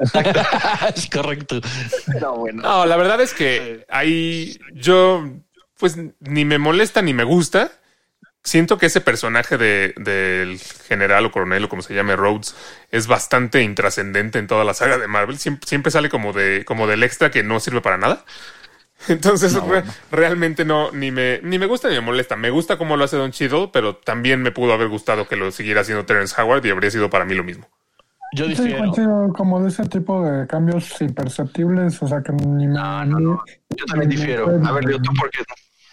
es 0.96 1.10
correcto. 1.10 1.60
No, 2.20 2.36
bueno. 2.38 2.62
No, 2.62 2.86
la 2.86 2.96
verdad 2.96 3.20
es 3.20 3.34
que 3.34 3.84
ahí 3.90 4.58
yo, 4.72 5.24
pues 5.80 5.96
ni 6.20 6.44
me 6.44 6.58
molesta 6.58 7.02
ni 7.02 7.14
me 7.14 7.24
gusta. 7.24 7.72
siento 8.44 8.78
que 8.78 8.86
ese 8.86 9.00
personaje 9.02 9.58
de, 9.58 9.94
del 9.98 10.58
general 10.88 11.26
o 11.26 11.32
coronel 11.32 11.64
o 11.64 11.68
como 11.68 11.82
se 11.82 11.94
llame 11.94 12.16
Rhodes 12.16 12.54
es 12.90 13.06
bastante 13.08 13.62
intrascendente 13.62 14.38
en 14.38 14.46
toda 14.48 14.64
la 14.64 14.74
saga 14.74 14.98
de 14.98 15.08
Marvel. 15.08 15.38
Siempre, 15.38 15.68
siempre 15.68 15.90
sale 15.92 16.08
como 16.10 16.32
de 16.32 16.64
como 16.66 16.86
del 16.86 17.02
extra 17.04 17.30
que 17.30 17.42
no 17.44 17.60
sirve 17.60 17.80
para 17.82 17.98
nada. 17.98 18.24
Entonces 19.08 19.54
re- 19.54 19.84
realmente 20.10 20.64
no 20.64 20.90
ni 20.92 21.10
me 21.10 21.40
ni 21.42 21.58
me 21.58 21.66
gusta 21.66 21.88
ni 21.88 21.94
me 21.96 22.00
molesta. 22.02 22.36
Me 22.36 22.50
gusta 22.50 22.78
cómo 22.78 22.96
lo 22.96 23.04
hace 23.04 23.16
Don 23.16 23.32
Cheadle, 23.32 23.70
pero 23.72 23.96
también 23.96 24.42
me 24.42 24.52
pudo 24.52 24.72
haber 24.74 24.88
gustado 24.88 25.28
que 25.28 25.36
lo 25.36 25.50
siguiera 25.52 25.82
haciendo 25.82 26.06
Terrence 26.06 26.40
Howard 26.40 26.64
y 26.66 26.70
habría 26.70 26.90
sido 26.90 27.10
para 27.10 27.24
mí 27.24 27.34
lo 27.34 27.44
mismo. 27.44 27.68
Yo 28.32 28.44
Sí, 28.46 28.72
como 29.36 29.60
de 29.60 29.68
ese 29.70 29.84
tipo 29.86 30.22
de 30.24 30.46
cambios 30.46 31.00
imperceptibles, 31.00 32.00
o 32.00 32.06
sea 32.06 32.22
que 32.22 32.32
ni 32.32 32.68
me... 32.68 32.74
No, 32.74 33.04
no, 33.04 33.18
no. 33.18 33.42
Yo 33.70 33.84
también 33.86 34.08
difiero. 34.10 34.46
A 34.64 34.72
ver, 34.72 34.84
yo 34.88 34.98
tú 35.02 35.10
por 35.18 35.30
qué 35.30 35.42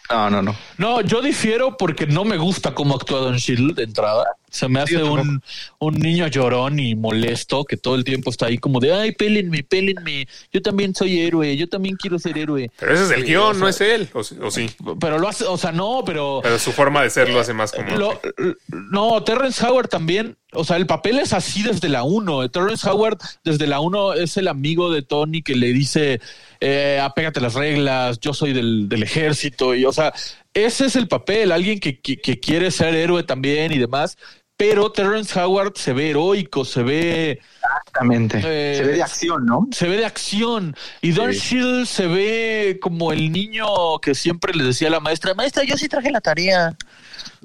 no. 0.10 0.30
No, 0.30 0.42
no, 0.42 0.56
no. 0.78 1.02
Yo 1.02 1.22
difiero 1.22 1.78
porque 1.78 2.08
no 2.08 2.24
me 2.24 2.38
gusta 2.38 2.74
cómo 2.74 2.96
actúa 2.96 3.20
Don 3.20 3.38
Shield 3.38 3.76
de 3.76 3.84
entrada. 3.84 4.26
Se 4.50 4.68
me 4.70 4.80
hace 4.80 5.04
un, 5.04 5.42
un 5.80 5.94
niño 5.96 6.26
llorón 6.28 6.80
y 6.80 6.96
molesto 6.96 7.66
que 7.66 7.76
todo 7.76 7.96
el 7.96 8.04
tiempo 8.06 8.30
está 8.30 8.46
ahí 8.46 8.58
como 8.58 8.80
de, 8.80 8.94
ay, 8.94 9.12
pélenme, 9.12 9.64
pélenme. 9.64 10.28
Yo 10.54 10.62
también 10.62 10.96
soy 10.96 11.20
héroe, 11.20 11.56
yo 11.58 11.68
también 11.68 11.96
quiero 11.98 12.18
ser 12.18 12.38
héroe. 12.38 12.72
Pero 12.80 12.94
ese 12.94 13.04
es 13.04 13.12
el 13.12 13.22
Sí, 13.24 13.28
guion, 13.28 13.44
o 13.44 13.54
sea- 13.54 13.60
no 13.60 13.68
es 13.68 13.82
él. 13.82 14.10
O, 14.14 14.24
sí- 14.24 14.36
o 14.42 14.50
sí. 14.50 14.70
Pero 15.02 15.20
lo 15.20 15.28
hace, 15.28 15.44
o 15.46 15.58
sea, 15.58 15.72
no, 15.74 16.02
pero... 16.06 16.40
Pero 16.42 16.58
su 16.60 16.72
forma 16.72 17.04
de 17.04 17.10
ser 17.10 17.30
lo 17.30 17.40
hace 17.42 17.54
más 17.54 17.74
como. 17.74 17.90
Lo- 17.98 18.22
no, 18.70 19.22
Terrence 19.24 19.66
Howard 19.66 19.90
también, 19.90 20.38
o 20.54 20.64
sea, 20.64 20.78
el 20.78 20.86
papel 20.88 21.20
es 21.20 21.34
así 21.34 21.62
desde 21.64 21.90
la 21.90 22.04
1. 22.04 22.50
Terrence 22.50 22.90
Howard 22.90 23.18
desde 23.44 23.68
la 23.68 23.80
1 23.82 24.14
es 24.14 24.38
el 24.38 24.48
amigo 24.48 24.92
de 24.92 25.02
Tony 25.02 25.42
que 25.42 25.56
le 25.56 25.74
dice, 25.74 26.22
eh, 26.62 27.00
apégate 27.04 27.40
a 27.40 27.44
las 27.44 27.54
reglas, 27.54 28.20
yo 28.22 28.34
soy 28.34 28.54
del, 28.54 28.88
del 28.88 29.04
ejército, 29.04 29.76
y 29.76 29.84
o 29.86 29.92
sea, 29.92 30.14
ese 30.54 30.86
es 30.88 30.96
el 30.96 31.08
papel, 31.08 31.52
alguien 31.52 31.80
que, 31.80 32.00
que- 32.00 32.18
que 32.18 32.40
quiere 32.40 32.72
ser 32.72 32.96
héroe 32.96 33.24
también 33.24 33.72
y 33.72 33.78
demás. 33.78 34.18
Pero 34.60 34.92
Terrence 34.92 35.40
Howard 35.40 35.74
se 35.76 35.94
ve 35.94 36.10
heroico, 36.10 36.66
se 36.66 36.82
ve, 36.82 37.40
Exactamente. 37.86 38.38
Eh, 38.44 38.76
Se 38.78 38.84
ve 38.86 38.94
de 38.94 39.04
acción, 39.04 39.46
¿no? 39.46 39.68
se 39.72 39.88
ve 39.88 39.98
de 39.98 40.06
acción. 40.06 40.76
Y 41.02 41.12
Don 41.12 41.32
Sí. 41.32 41.40
Shield 41.58 41.86
se 41.86 42.08
ve 42.08 42.80
como 42.82 43.12
el 43.14 43.32
niño 43.32 43.68
que 44.02 44.16
siempre 44.16 44.54
le 44.56 44.64
decía 44.64 44.88
a 44.88 44.92
la 44.92 45.00
maestra, 45.00 45.36
maestra, 45.36 45.64
yo 45.64 45.78
sí 45.78 45.88
traje 45.88 46.10
la 46.10 46.22
tarea. 46.22 46.76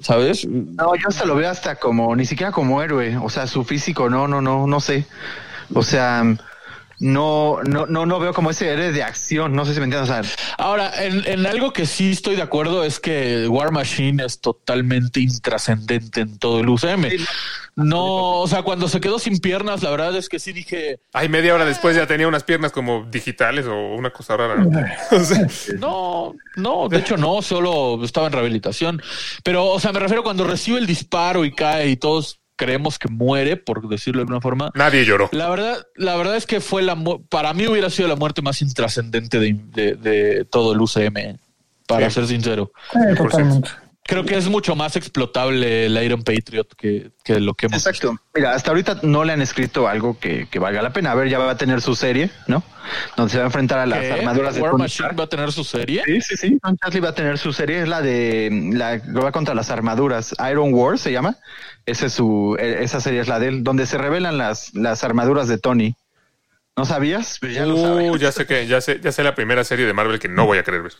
¿Sabes? 0.01 0.47
No, 0.47 0.95
yo 0.95 1.07
hasta 1.09 1.25
lo 1.25 1.35
veo 1.35 1.49
hasta 1.51 1.75
como, 1.75 2.15
ni 2.15 2.25
siquiera 2.25 2.51
como 2.51 2.81
héroe. 2.81 3.15
O 3.17 3.29
sea, 3.29 3.45
su 3.45 3.63
físico, 3.63 4.09
no, 4.09 4.27
no, 4.27 4.41
no, 4.41 4.65
no 4.65 4.79
sé. 4.79 5.05
O 5.75 5.83
sea, 5.83 6.23
no, 7.03 7.59
no, 7.63 7.85
no, 7.85 8.05
no 8.05 8.19
veo 8.19 8.33
como 8.33 8.49
ese 8.49 8.69
héroe 8.69 8.93
de 8.93 9.03
acción. 9.03 9.53
No 9.53 9.65
sé 9.65 9.73
si 9.73 9.79
me 9.81 9.85
entiendes. 9.85 10.09
O 10.09 10.13
sea, 10.13 10.55
Ahora, 10.57 11.03
en, 11.03 11.27
en 11.27 11.45
algo 11.45 11.73
que 11.73 11.85
sí 11.85 12.11
estoy 12.11 12.37
de 12.37 12.41
acuerdo 12.41 12.83
es 12.85 12.99
que 12.99 13.47
War 13.49 13.71
Machine 13.71 14.23
es 14.23 14.39
totalmente 14.39 15.19
intrascendente 15.19 16.21
en 16.21 16.37
todo 16.37 16.61
el 16.61 16.69
UCM. 16.69 17.07
No, 17.75 18.39
o 18.39 18.47
sea, 18.47 18.61
cuando 18.61 18.87
se 18.87 19.01
quedó 19.01 19.19
sin 19.19 19.39
piernas, 19.39 19.83
la 19.83 19.89
verdad 19.89 20.15
es 20.15 20.29
que 20.29 20.39
sí 20.39 20.53
dije, 20.53 20.99
Ay, 21.11 21.27
media 21.27 21.55
hora 21.55 21.65
después 21.65 21.95
ya 21.95 22.05
tenía 22.05 22.27
unas 22.27 22.43
piernas 22.43 22.71
como 22.71 23.03
digitales 23.11 23.65
o 23.65 23.75
una 23.95 24.11
cosa 24.11 24.37
rara. 24.37 24.55
¿no? 24.63 24.69
O 25.11 25.19
sea, 25.19 25.47
no, 25.79 26.35
no, 26.55 26.87
de 26.87 26.99
hecho 26.99 27.17
no, 27.17 27.41
solo 27.41 28.03
estaba 28.03 28.27
en 28.27 28.33
rehabilitación. 28.33 29.01
Pero, 29.43 29.65
o 29.65 29.79
sea, 29.79 29.91
me 29.91 29.99
refiero 29.99 30.23
cuando 30.23 30.45
recibe 30.45 30.77
el 30.77 30.85
disparo 30.85 31.43
y 31.43 31.53
cae 31.53 31.89
y 31.89 31.97
todos 31.97 32.39
creemos 32.63 32.97
que 32.99 33.07
muere, 33.09 33.57
por 33.57 33.87
decirlo 33.87 34.19
de 34.19 34.23
alguna 34.23 34.41
forma. 34.41 34.71
nadie 34.75 35.05
lloró. 35.05 35.29
La 35.31 35.49
verdad, 35.49 35.85
la 35.95 36.15
verdad 36.15 36.35
es 36.37 36.45
que 36.45 36.59
fue 36.61 36.81
la 36.81 36.95
mu- 36.95 37.21
para 37.27 37.53
mí 37.53 37.67
hubiera 37.67 37.89
sido 37.89 38.07
la 38.07 38.15
muerte 38.15 38.41
más 38.41 38.61
intrascendente 38.61 39.39
de, 39.39 39.53
de- 39.73 39.95
de 39.95 40.45
todo 40.45 40.73
el 40.73 40.81
UCM, 40.81 41.37
para 41.87 42.09
Sí. 42.09 42.15
ser 42.15 42.27
sincero. 42.27 42.71
Sí, 42.91 42.99
totalmente. 43.17 43.69
Creo 44.05 44.25
que 44.25 44.35
es 44.35 44.49
mucho 44.49 44.75
más 44.75 44.97
explotable 44.97 45.85
el 45.85 46.03
Iron 46.03 46.23
Patriot 46.23 46.67
que, 46.75 47.11
que 47.23 47.39
lo 47.39 47.53
que 47.53 47.67
hemos 47.67 47.77
Exacto. 47.77 48.17
Mira, 48.35 48.53
hasta 48.53 48.71
ahorita 48.71 48.99
no 49.03 49.23
le 49.23 49.31
han 49.31 49.41
escrito 49.41 49.87
algo 49.87 50.19
que, 50.19 50.47
que 50.51 50.59
valga 50.59 50.81
la 50.81 50.91
pena. 50.91 51.11
A 51.11 51.15
ver, 51.15 51.29
ya 51.29 51.39
va 51.39 51.51
a 51.51 51.57
tener 51.57 51.81
su 51.81 51.95
serie, 51.95 52.29
¿no? 52.47 52.63
Donde 53.15 53.31
se 53.31 53.37
va 53.37 53.45
a 53.45 53.47
enfrentar 53.47 53.79
a 53.79 53.85
las 53.85 53.99
¿Qué? 53.99 54.11
armaduras 54.11 54.55
de 54.55 54.61
War 54.61 54.71
Tony 54.71 54.83
Machine 54.83 55.09
va 55.17 55.23
a 55.23 55.27
tener 55.27 55.51
su 55.53 55.63
serie. 55.63 56.03
Sí, 56.05 56.19
sí, 56.21 56.35
sí. 56.35 56.59
Don 56.61 56.77
Chatley 56.77 57.01
va 57.01 57.09
a 57.09 57.15
tener 57.15 57.37
su 57.37 57.53
serie, 57.53 57.81
es 57.81 57.87
la 57.87 58.01
de 58.01 58.49
la 58.73 59.01
que 59.01 59.11
va 59.11 59.31
contra 59.31 59.55
las 59.55 59.71
armaduras. 59.71 60.35
Iron 60.51 60.73
War 60.73 60.99
se 60.99 61.13
llama. 61.13 61.37
Ese 61.85 62.07
es 62.07 62.13
su, 62.13 62.57
eh, 62.59 62.79
esa 62.81 62.99
serie 62.99 63.21
es 63.21 63.29
la 63.29 63.39
de 63.39 63.47
él, 63.47 63.63
donde 63.63 63.85
se 63.85 63.97
revelan 63.97 64.37
las, 64.37 64.73
las 64.73 65.05
armaduras 65.05 65.47
de 65.47 65.57
Tony. 65.57 65.95
¿No 66.75 66.83
sabías? 66.85 67.37
Pues 67.39 67.53
ya 67.53 67.65
lo 67.65 67.77
sabes. 67.77 68.11
Uh, 68.11 68.17
ya 68.17 68.31
sé 68.31 68.45
que, 68.45 68.67
ya 68.67 68.81
sé, 68.81 68.99
ya 69.01 69.11
sé 69.11 69.23
la 69.23 69.35
primera 69.35 69.63
serie 69.63 69.85
de 69.85 69.93
Marvel 69.93 70.19
que 70.19 70.27
no 70.27 70.45
voy 70.45 70.57
a 70.57 70.63
querer 70.63 70.81
ver. 70.81 70.93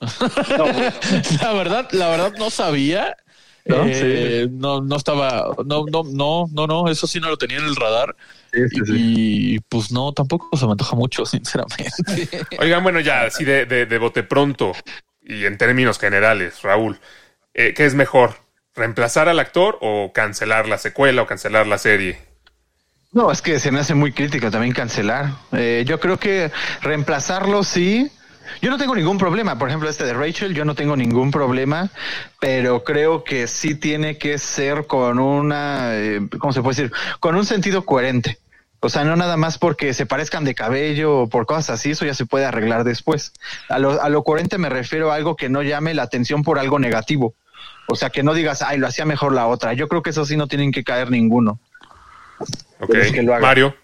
la 1.42 1.52
verdad, 1.52 1.88
la 1.92 2.08
verdad 2.08 2.32
no 2.38 2.50
sabía. 2.50 3.16
¿No? 3.64 3.84
Eh, 3.84 4.48
no, 4.50 4.80
no 4.80 4.96
estaba, 4.96 5.54
no, 5.66 5.84
no, 5.92 6.02
no, 6.02 6.46
no, 6.50 6.66
no, 6.66 6.88
eso 6.88 7.06
sí 7.06 7.20
no 7.20 7.28
lo 7.28 7.36
tenía 7.36 7.58
en 7.58 7.66
el 7.66 7.76
radar. 7.76 8.16
Sí, 8.50 8.60
sí, 8.70 8.80
sí. 8.86 8.92
Y 8.96 9.58
pues 9.60 9.92
no, 9.92 10.12
tampoco 10.12 10.56
se 10.56 10.64
me 10.64 10.72
antoja 10.72 10.96
mucho, 10.96 11.26
sinceramente. 11.26 11.90
Oigan, 12.58 12.82
bueno, 12.82 13.00
ya 13.00 13.24
así 13.24 13.44
de, 13.44 13.66
de, 13.66 13.84
de 13.84 13.98
bote 13.98 14.22
pronto 14.22 14.72
y 15.28 15.44
en 15.44 15.58
términos 15.58 15.98
generales, 15.98 16.62
Raúl, 16.62 16.98
eh, 17.52 17.74
¿qué 17.74 17.84
es 17.84 17.94
mejor? 17.94 18.36
¿Reemplazar 18.74 19.28
al 19.28 19.38
actor 19.38 19.78
o 19.82 20.12
cancelar 20.14 20.66
la 20.66 20.78
secuela 20.78 21.22
o 21.22 21.26
cancelar 21.26 21.66
la 21.66 21.76
serie? 21.76 22.18
No, 23.12 23.30
es 23.30 23.42
que 23.42 23.58
se 23.58 23.70
me 23.70 23.80
hace 23.80 23.94
muy 23.94 24.12
crítico 24.12 24.50
también 24.50 24.72
cancelar. 24.72 25.32
Eh, 25.52 25.84
yo 25.86 26.00
creo 26.00 26.18
que 26.18 26.50
reemplazarlo 26.80 27.62
sí. 27.62 28.10
Yo 28.60 28.70
no 28.70 28.78
tengo 28.78 28.94
ningún 28.94 29.18
problema. 29.18 29.58
Por 29.58 29.68
ejemplo, 29.68 29.88
este 29.88 30.04
de 30.04 30.14
Rachel, 30.14 30.54
yo 30.54 30.64
no 30.64 30.74
tengo 30.74 30.96
ningún 30.96 31.30
problema, 31.30 31.90
pero 32.40 32.84
creo 32.84 33.24
que 33.24 33.46
sí 33.46 33.74
tiene 33.74 34.18
que 34.18 34.38
ser 34.38 34.86
con 34.86 35.18
una, 35.18 35.94
eh, 35.94 36.20
¿cómo 36.38 36.52
se 36.52 36.62
puede 36.62 36.76
decir? 36.76 36.92
Con 37.20 37.36
un 37.36 37.44
sentido 37.44 37.84
coherente. 37.84 38.38
O 38.80 38.88
sea, 38.88 39.04
no 39.04 39.16
nada 39.16 39.36
más 39.36 39.58
porque 39.58 39.92
se 39.92 40.06
parezcan 40.06 40.44
de 40.44 40.54
cabello 40.54 41.22
o 41.22 41.28
por 41.28 41.46
cosas 41.46 41.70
así, 41.70 41.90
eso 41.90 42.04
ya 42.04 42.14
se 42.14 42.26
puede 42.26 42.44
arreglar 42.44 42.84
después. 42.84 43.32
A 43.68 43.78
lo, 43.78 44.00
a 44.00 44.08
lo 44.08 44.22
coherente 44.22 44.56
me 44.56 44.68
refiero 44.68 45.10
a 45.10 45.16
algo 45.16 45.34
que 45.34 45.48
no 45.48 45.62
llame 45.62 45.94
la 45.94 46.04
atención 46.04 46.44
por 46.44 46.60
algo 46.60 46.78
negativo. 46.78 47.34
O 47.88 47.96
sea, 47.96 48.10
que 48.10 48.22
no 48.22 48.34
digas, 48.34 48.62
ay, 48.62 48.78
lo 48.78 48.86
hacía 48.86 49.04
mejor 49.04 49.32
la 49.32 49.46
otra. 49.46 49.72
Yo 49.72 49.88
creo 49.88 50.02
que 50.02 50.10
eso 50.10 50.24
sí 50.24 50.36
no 50.36 50.46
tienen 50.46 50.70
que 50.70 50.84
caer 50.84 51.10
ninguno. 51.10 51.58
Ok, 52.80 52.94
es 52.94 53.12
que 53.12 53.22
lo. 53.22 53.38
Mario. 53.40 53.74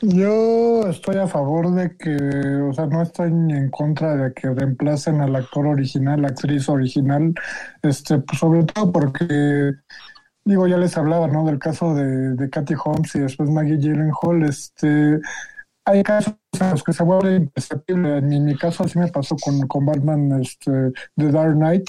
Yo 0.00 0.88
estoy 0.88 1.16
a 1.16 1.26
favor 1.26 1.74
de 1.74 1.96
que, 1.96 2.14
o 2.62 2.72
sea, 2.72 2.86
no 2.86 3.02
estoy 3.02 3.30
en 3.30 3.68
contra 3.70 4.14
de 4.14 4.32
que 4.32 4.48
reemplacen 4.48 5.20
al 5.20 5.34
actor 5.34 5.66
original, 5.66 6.22
la 6.22 6.28
actriz 6.28 6.68
original, 6.68 7.34
este, 7.82 8.18
pues 8.18 8.38
sobre 8.38 8.62
todo 8.62 8.92
porque, 8.92 9.72
digo, 10.44 10.68
ya 10.68 10.76
les 10.76 10.96
hablaba, 10.96 11.26
¿no? 11.26 11.44
Del 11.44 11.58
caso 11.58 11.94
de, 11.94 12.34
de 12.34 12.48
Katy 12.48 12.74
Holmes 12.84 13.12
y 13.16 13.20
después 13.20 13.50
Maggie 13.50 13.78
Gyllenhaal, 13.78 14.44
este, 14.44 15.18
hay 15.84 16.02
casos 16.04 16.34
en 16.60 16.70
los 16.70 16.84
que 16.84 16.92
se 16.92 17.02
vuelve 17.02 17.34
imperceptible. 17.34 18.18
En 18.18 18.28
mi, 18.28 18.40
mi 18.40 18.56
caso 18.56 18.84
así 18.84 18.98
me 19.00 19.08
pasó 19.08 19.36
con, 19.36 19.66
con 19.66 19.84
Batman, 19.84 20.40
este, 20.40 20.92
The 21.16 21.32
Dark 21.32 21.54
Knight, 21.54 21.88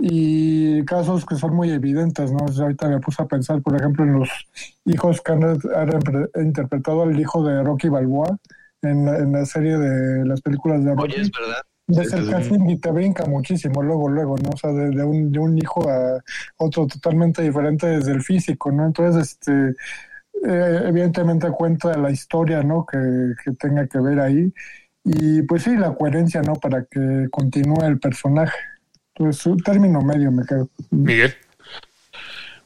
y 0.00 0.84
casos 0.84 1.26
que 1.26 1.36
son 1.36 1.54
muy 1.54 1.70
evidentes, 1.70 2.32
¿no? 2.32 2.46
Ahorita 2.60 2.88
me 2.88 3.00
puse 3.00 3.22
a 3.22 3.26
pensar, 3.26 3.60
por 3.60 3.76
ejemplo, 3.76 4.04
en 4.04 4.14
los 4.14 4.30
hijos 4.86 5.20
que 5.20 5.32
han, 5.32 5.58
interpretado 6.36 7.02
al 7.02 7.18
hijo 7.18 7.44
de 7.44 7.62
Rocky 7.62 7.88
Balboa 7.88 8.38
en 8.82 9.04
la, 9.04 9.18
en 9.18 9.32
la 9.32 9.44
serie 9.44 9.76
de 9.76 10.24
las 10.24 10.40
películas 10.40 10.84
de 10.84 10.94
Rocky. 10.94 11.12
Oye, 11.12 11.20
es 11.22 11.30
verdad. 11.30 11.62
Ves 11.86 12.12
el 12.12 12.30
casting 12.30 12.70
y 12.70 12.76
te 12.76 12.90
brinca 12.92 13.26
muchísimo 13.26 13.82
luego, 13.82 14.08
luego, 14.08 14.36
¿no? 14.38 14.50
O 14.54 14.56
sea, 14.56 14.70
de, 14.72 14.90
de 14.90 15.02
un, 15.02 15.32
de 15.32 15.38
un 15.40 15.58
hijo 15.58 15.90
a 15.90 16.20
otro 16.56 16.86
totalmente 16.86 17.42
diferente 17.42 17.86
desde 17.88 18.12
el 18.12 18.22
físico, 18.22 18.70
¿no? 18.70 18.86
Entonces, 18.86 19.32
este, 19.32 19.74
eh, 20.46 20.82
evidentemente 20.86 21.50
cuenta 21.50 21.96
la 21.98 22.10
historia, 22.10 22.62
¿no? 22.62 22.86
Que, 22.86 23.34
que 23.44 23.52
tenga 23.52 23.86
que 23.86 23.98
ver 23.98 24.20
ahí. 24.20 24.52
Y 25.04 25.42
pues 25.42 25.64
sí, 25.64 25.76
la 25.76 25.92
coherencia, 25.92 26.42
¿no? 26.42 26.54
Para 26.54 26.84
que 26.84 27.28
continúe 27.30 27.84
el 27.84 27.98
personaje. 27.98 28.56
Entonces, 29.20 29.44
un 29.44 29.58
término 29.60 30.00
medio 30.00 30.32
me 30.32 30.44
quedo. 30.46 30.68
Miguel. 30.90 31.34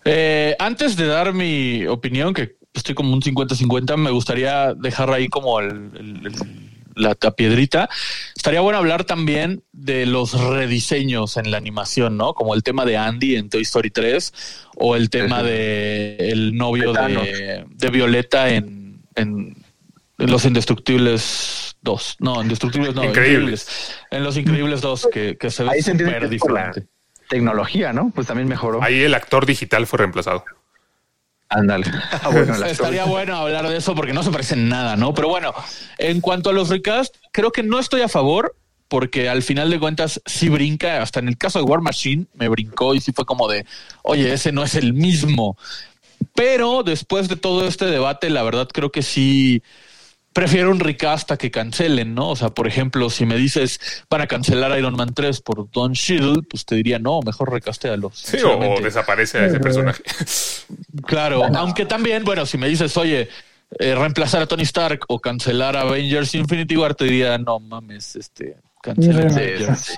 Eh, 0.05 0.55
antes 0.61 0.97
de 0.97 1.07
dar 1.07 1.33
mi 1.33 1.85
opinión, 1.87 2.33
que 2.33 2.57
estoy 2.73 2.95
como 2.95 3.13
un 3.13 3.21
50-50, 3.23 3.97
me 3.97 4.11
gustaría 4.11 4.73
dejar 4.75 5.11
ahí 5.11 5.29
como 5.29 5.59
el- 5.61 5.91
el- 5.97 6.27
el- 6.27 6.71
la, 6.95 7.17
la 7.21 7.31
piedrita. 7.33 7.89
Estaría 8.37 8.61
bueno 8.61 8.79
hablar 8.79 9.03
también 9.03 9.65
de 9.73 10.07
los 10.07 10.33
rediseños 10.41 11.37
en 11.37 11.51
la 11.51 11.57
animación, 11.57 12.17
¿no? 12.17 12.35
Como 12.35 12.55
el 12.55 12.63
tema 12.63 12.85
de 12.85 12.97
Andy 12.97 13.35
en 13.35 13.49
Toy 13.49 13.63
Story 13.63 13.91
3 13.91 14.33
o 14.77 14.95
el 14.95 15.11
tema 15.11 15.43
de 15.43 16.17
el 16.21 16.55
novio 16.55 16.89
De 16.93 16.95
Thanos. 16.95 17.25
de, 17.25 17.65
de 17.69 17.91
Violeta 17.91 18.49
en, 18.51 19.01
en, 19.17 19.57
en 20.19 20.31
Los 20.31 20.45
Indestructibles 20.45 21.74
2. 21.85 22.16
No, 22.18 22.43
Indestructibles 22.43 22.95
no. 22.95 23.05
Increíbles. 23.05 23.95
En 24.11 24.24
Los 24.24 24.37
Increíbles 24.37 24.80
2, 24.80 25.09
que, 25.12 25.37
que 25.37 25.51
se 25.51 25.62
ve 25.62 25.80
súper 25.80 26.28
diferente. 26.28 26.87
Tecnología, 27.28 27.93
¿no? 27.93 28.11
Pues 28.14 28.26
también 28.26 28.49
mejoró. 28.49 28.82
Ahí 28.82 29.03
el 29.03 29.14
actor 29.14 29.47
digital 29.47 29.87
fue 29.87 29.99
reemplazado. 29.99 30.45
Ándale. 31.49 31.87
Ah, 32.11 32.28
bueno, 32.32 32.55
Estaría 32.66 33.05
bueno 33.05 33.37
hablar 33.37 33.68
de 33.68 33.76
eso 33.76 33.95
porque 33.95 34.12
no 34.12 34.22
se 34.22 34.30
parece 34.30 34.55
en 34.55 34.68
nada, 34.68 34.97
¿no? 34.97 35.14
Pero 35.14 35.28
bueno, 35.28 35.55
en 35.99 36.20
cuanto 36.20 36.51
a 36.51 36.53
los 36.53 36.70
recast, 36.70 37.16
creo 37.32 37.53
que 37.53 37.62
no 37.62 37.78
estoy 37.78 38.01
a 38.01 38.09
favor 38.09 38.57
porque 38.89 39.28
al 39.28 39.43
final 39.43 39.70
de 39.70 39.78
cuentas 39.78 40.20
sí 40.26 40.49
brinca, 40.49 41.03
hasta 41.03 41.20
en 41.20 41.28
el 41.28 41.39
caso 41.39 41.59
de 41.59 41.64
War 41.64 41.80
Machine 41.80 42.26
me 42.35 42.49
brincó 42.49 42.95
y 42.95 43.01
sí 43.01 43.12
fue 43.12 43.24
como 43.24 43.49
de, 43.49 43.66
oye, 44.03 44.32
ese 44.32 44.53
no 44.53 44.62
es 44.62 44.74
el 44.74 44.93
mismo. 44.93 45.57
Pero 46.35 46.82
después 46.82 47.28
de 47.28 47.37
todo 47.37 47.66
este 47.66 47.87
debate, 47.87 48.30
la 48.30 48.43
verdad 48.43 48.68
creo 48.72 48.91
que 48.91 49.03
sí 49.03 49.62
prefiero 50.35 50.70
un 50.70 50.80
recast 50.80 51.30
a 51.30 51.39
que 51.39 51.51
cancelen, 51.51 52.14
¿no? 52.14 52.30
O 52.30 52.37
sea, 52.37 52.51
por 52.51 52.66
ejemplo, 52.66 53.09
si 53.09 53.24
me 53.24 53.37
dices 53.37 53.80
para 54.09 54.26
cancelar 54.26 54.76
Iron 54.78 54.97
Man 54.97 55.14
3 55.14 55.41
por 55.41 55.70
Don 55.70 55.93
Shield, 55.93 56.47
pues 56.51 56.66
te 56.66 56.74
diría, 56.74 56.99
no, 56.99 57.20
mejor 57.22 57.51
recastéalo. 57.53 58.11
Sí, 58.12 58.37
o, 58.45 58.80
desaparece 58.82 59.39
a 59.39 59.47
ese 59.47 59.61
personaje. 59.61 60.03
Claro, 61.07 61.45
aunque 61.57 61.87
también, 61.87 62.24
bueno, 62.24 62.45
si 62.47 62.59
me 62.59 62.68
dices, 62.68 62.97
oye, 62.97 63.28
eh, 63.78 63.95
reemplazar 63.95 64.43
a 64.43 64.47
Tony 64.47 64.64
Stark 64.64 65.05
o 65.09 65.20
cancelar 65.20 65.76
a 65.76 65.82
Avengers 65.82 66.35
Infinity 66.35 66.76
War, 66.76 66.95
te 66.95 67.05
diría, 67.05 67.39
no 67.39 67.61
mames, 67.61 68.16
este, 68.16 68.57
cancelen 68.82 69.30
Sí, 69.30 69.41
Avengers. 69.41 69.95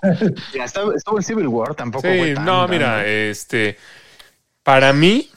Ya 0.54 0.64
estuvo, 0.64 0.92
estuvo 0.92 1.16
en 1.16 1.22
Civil 1.22 1.48
War, 1.48 1.74
tampoco. 1.74 2.06
Sí, 2.06 2.18
fue 2.18 2.34
tan- 2.34 2.44
no, 2.44 2.60
tan- 2.62 2.70
mira, 2.70 3.06
este, 3.06 3.78
para 4.62 4.92
mí, 4.92 5.30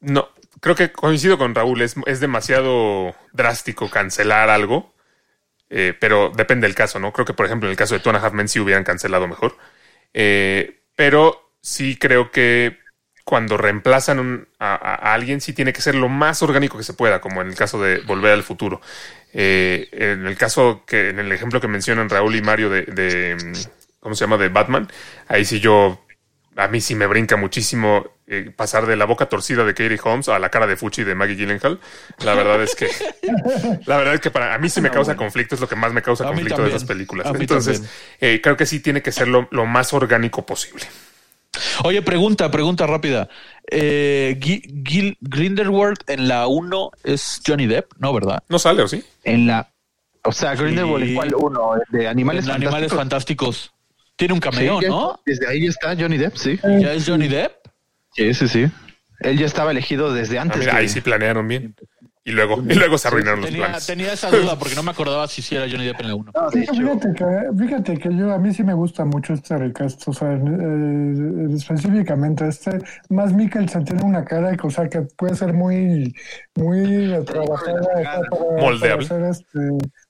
no, 0.00 0.28
creo 0.64 0.74
que 0.74 0.92
coincido 0.92 1.36
con 1.36 1.54
Raúl, 1.54 1.82
es, 1.82 1.94
es 2.06 2.20
demasiado 2.20 3.14
drástico 3.34 3.90
cancelar 3.90 4.48
algo, 4.48 4.94
eh, 5.68 5.92
pero 6.00 6.32
depende 6.34 6.66
del 6.66 6.74
caso, 6.74 6.98
¿no? 6.98 7.12
Creo 7.12 7.26
que, 7.26 7.34
por 7.34 7.44
ejemplo, 7.44 7.68
en 7.68 7.72
el 7.72 7.76
caso 7.76 7.94
de 7.94 8.00
Two 8.00 8.10
and 8.10 8.18
a 8.18 8.26
Half 8.26 8.32
Men 8.32 8.48
sí 8.48 8.60
hubieran 8.60 8.84
cancelado 8.84 9.28
mejor, 9.28 9.56
Eh, 10.14 10.80
pero 10.96 11.52
sí 11.60 11.98
creo 11.98 12.30
que 12.30 12.78
cuando 13.24 13.56
reemplazan 13.58 14.48
a 14.58 15.12
alguien 15.14 15.40
sí 15.42 15.52
tiene 15.52 15.72
que 15.74 15.82
ser 15.82 15.96
lo 15.96 16.08
más 16.08 16.42
orgánico 16.42 16.78
que 16.78 16.84
se 16.84 16.94
pueda, 16.94 17.20
como 17.20 17.42
en 17.42 17.48
el 17.48 17.56
caso 17.56 17.80
de 17.82 17.98
Volver 18.00 18.32
al 18.32 18.42
Futuro. 18.44 18.80
Eh, 19.34 19.88
en 19.92 20.26
el 20.26 20.36
caso 20.38 20.84
que, 20.86 21.10
en 21.10 21.18
el 21.18 21.32
ejemplo 21.32 21.60
que 21.60 21.68
mencionan 21.68 22.08
Raúl 22.10 22.36
y 22.36 22.42
Mario 22.42 22.70
de, 22.70 22.82
de, 22.82 23.36
mm, 23.36 23.52
¿cómo 24.00 24.14
se 24.14 24.24
llama? 24.24 24.38
De 24.38 24.48
Batman, 24.50 24.88
ahí 25.28 25.44
sí 25.44 25.60
yo, 25.60 26.03
a 26.56 26.68
mí 26.68 26.80
sí 26.80 26.94
me 26.94 27.06
brinca 27.06 27.36
muchísimo 27.36 28.06
eh, 28.26 28.52
pasar 28.54 28.86
de 28.86 28.96
la 28.96 29.04
boca 29.04 29.26
torcida 29.26 29.64
de 29.64 29.74
Katie 29.74 29.98
Holmes 30.02 30.28
a 30.28 30.38
la 30.38 30.48
cara 30.48 30.66
de 30.66 30.76
Fuchi 30.76 31.04
de 31.04 31.14
Maggie 31.14 31.36
Gyllenhaal. 31.36 31.80
La 32.24 32.34
verdad 32.34 32.62
es 32.62 32.74
que, 32.74 32.88
la 33.86 33.96
verdad 33.96 34.14
es 34.14 34.20
que 34.20 34.30
para 34.30 34.54
a 34.54 34.58
mí 34.58 34.68
sí 34.68 34.80
me 34.80 34.90
causa 34.90 35.16
conflicto, 35.16 35.54
es 35.54 35.60
lo 35.60 35.68
que 35.68 35.76
más 35.76 35.92
me 35.92 36.02
causa 36.02 36.24
conflicto 36.24 36.62
de 36.62 36.68
esas 36.68 36.84
películas. 36.84 37.26
Entonces, 37.34 37.82
eh, 38.20 38.40
creo 38.42 38.56
que 38.56 38.66
sí 38.66 38.80
tiene 38.80 39.02
que 39.02 39.12
ser 39.12 39.28
lo, 39.28 39.48
lo 39.50 39.66
más 39.66 39.92
orgánico 39.92 40.46
posible. 40.46 40.84
Oye, 41.84 42.02
pregunta, 42.02 42.50
pregunta 42.50 42.86
rápida. 42.86 43.28
Eh, 43.70 44.38
Grindelwald 45.20 45.98
en 46.06 46.28
la 46.28 46.46
1 46.46 46.90
es 47.04 47.40
Johnny 47.46 47.66
Depp, 47.66 47.92
¿no, 47.98 48.12
verdad? 48.12 48.42
¿No 48.48 48.58
sale 48.58 48.82
o 48.82 48.88
sí? 48.88 49.04
En 49.22 49.46
la. 49.46 49.70
O 50.22 50.32
sea, 50.32 50.54
Grindelwald, 50.54 51.04
¿en 51.04 51.14
cuál 51.14 51.34
uno? 51.34 51.74
¿El 51.74 51.82
¿De 51.98 52.08
Animales 52.08 52.46
En 52.46 52.52
Animales 52.52 52.92
Fantásticos? 52.92 53.72
Tiene 54.16 54.34
un 54.34 54.40
cameo, 54.40 54.78
Sí, 54.78 54.84
ya- 54.84 54.88
¿no? 54.90 55.20
Desde 55.26 55.48
ahí 55.48 55.66
está 55.66 55.96
Johnny 55.98 56.16
Depp, 56.18 56.36
sí. 56.36 56.58
Ya 56.62 56.92
es 56.92 57.06
Johnny 57.08 57.28
Depp. 57.28 57.52
Sí, 58.14 58.32
sí, 58.34 58.48
sí. 58.48 58.66
Él 59.20 59.38
ya 59.38 59.46
estaba 59.46 59.70
elegido 59.70 60.12
desde 60.12 60.38
Ah, 60.38 60.42
antes. 60.42 60.60
mira, 60.60 60.72
de- 60.74 60.78
ahí 60.78 60.88
sí 60.88 61.00
planearon 61.00 61.48
bien. 61.48 61.74
Y 62.26 62.30
luego, 62.32 62.62
y 62.66 62.74
luego 62.74 62.96
se 62.96 63.08
arruinaron 63.08 63.40
los 63.42 63.50
Tenía, 63.50 63.66
planes. 63.66 63.86
tenía 63.86 64.12
esa 64.14 64.30
duda 64.30 64.56
porque 64.58 64.74
no 64.74 64.82
me 64.82 64.92
acordaba 64.92 65.28
si 65.28 65.42
sí 65.42 65.56
era 65.56 65.66
Johnny 65.68 65.84
Depp 65.84 66.00
en 66.00 66.08
la 66.08 66.14
1. 66.14 66.32
No, 66.34 66.48
de 66.50 66.56
Sí, 66.56 66.62
hecho, 66.62 66.72
fíjate 66.74 67.08
que, 67.12 67.24
fíjate 67.58 67.98
que 67.98 68.16
yo 68.16 68.32
a 68.32 68.38
mí 68.38 68.54
sí 68.54 68.64
me 68.64 68.72
gusta 68.72 69.04
mucho 69.04 69.34
este 69.34 69.58
recast, 69.58 70.08
o 70.08 70.12
sea, 70.14 70.32
eh, 70.32 71.46
específicamente 71.54 72.48
este, 72.48 72.78
más 73.10 73.32
Mikkelsen 73.34 73.84
tiene 73.84 74.02
una 74.04 74.24
cara 74.24 74.56
que, 74.56 74.66
o 74.66 74.70
sea, 74.70 74.88
que 74.88 75.02
puede 75.02 75.34
ser 75.34 75.52
muy, 75.52 76.14
muy 76.54 77.12
trabajada 77.26 78.20
Moldeable. 78.58 79.06
para 79.06 79.34
ser, 79.34 79.42
este, 79.44 79.58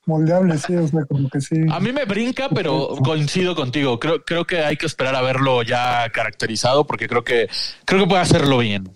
moldeable, 0.05 0.57
sí, 0.57 0.75
o 0.75 0.87
sea, 0.87 1.05
como 1.05 1.29
que 1.29 1.41
sí. 1.41 1.55
A 1.71 1.79
mí 1.79 1.91
me 1.91 2.05
brinca, 2.05 2.49
pero 2.49 2.89
coincido 3.03 3.55
contigo. 3.55 3.99
Creo, 3.99 4.23
creo 4.23 4.45
que 4.45 4.59
hay 4.59 4.77
que 4.77 4.85
esperar 4.85 5.15
a 5.15 5.21
verlo 5.21 5.63
ya 5.63 6.09
caracterizado 6.09 6.85
porque 6.85 7.07
creo 7.07 7.23
que 7.23 7.49
creo 7.85 8.01
que 8.01 8.07
puede 8.07 8.21
hacerlo 8.21 8.59
bien. 8.59 8.89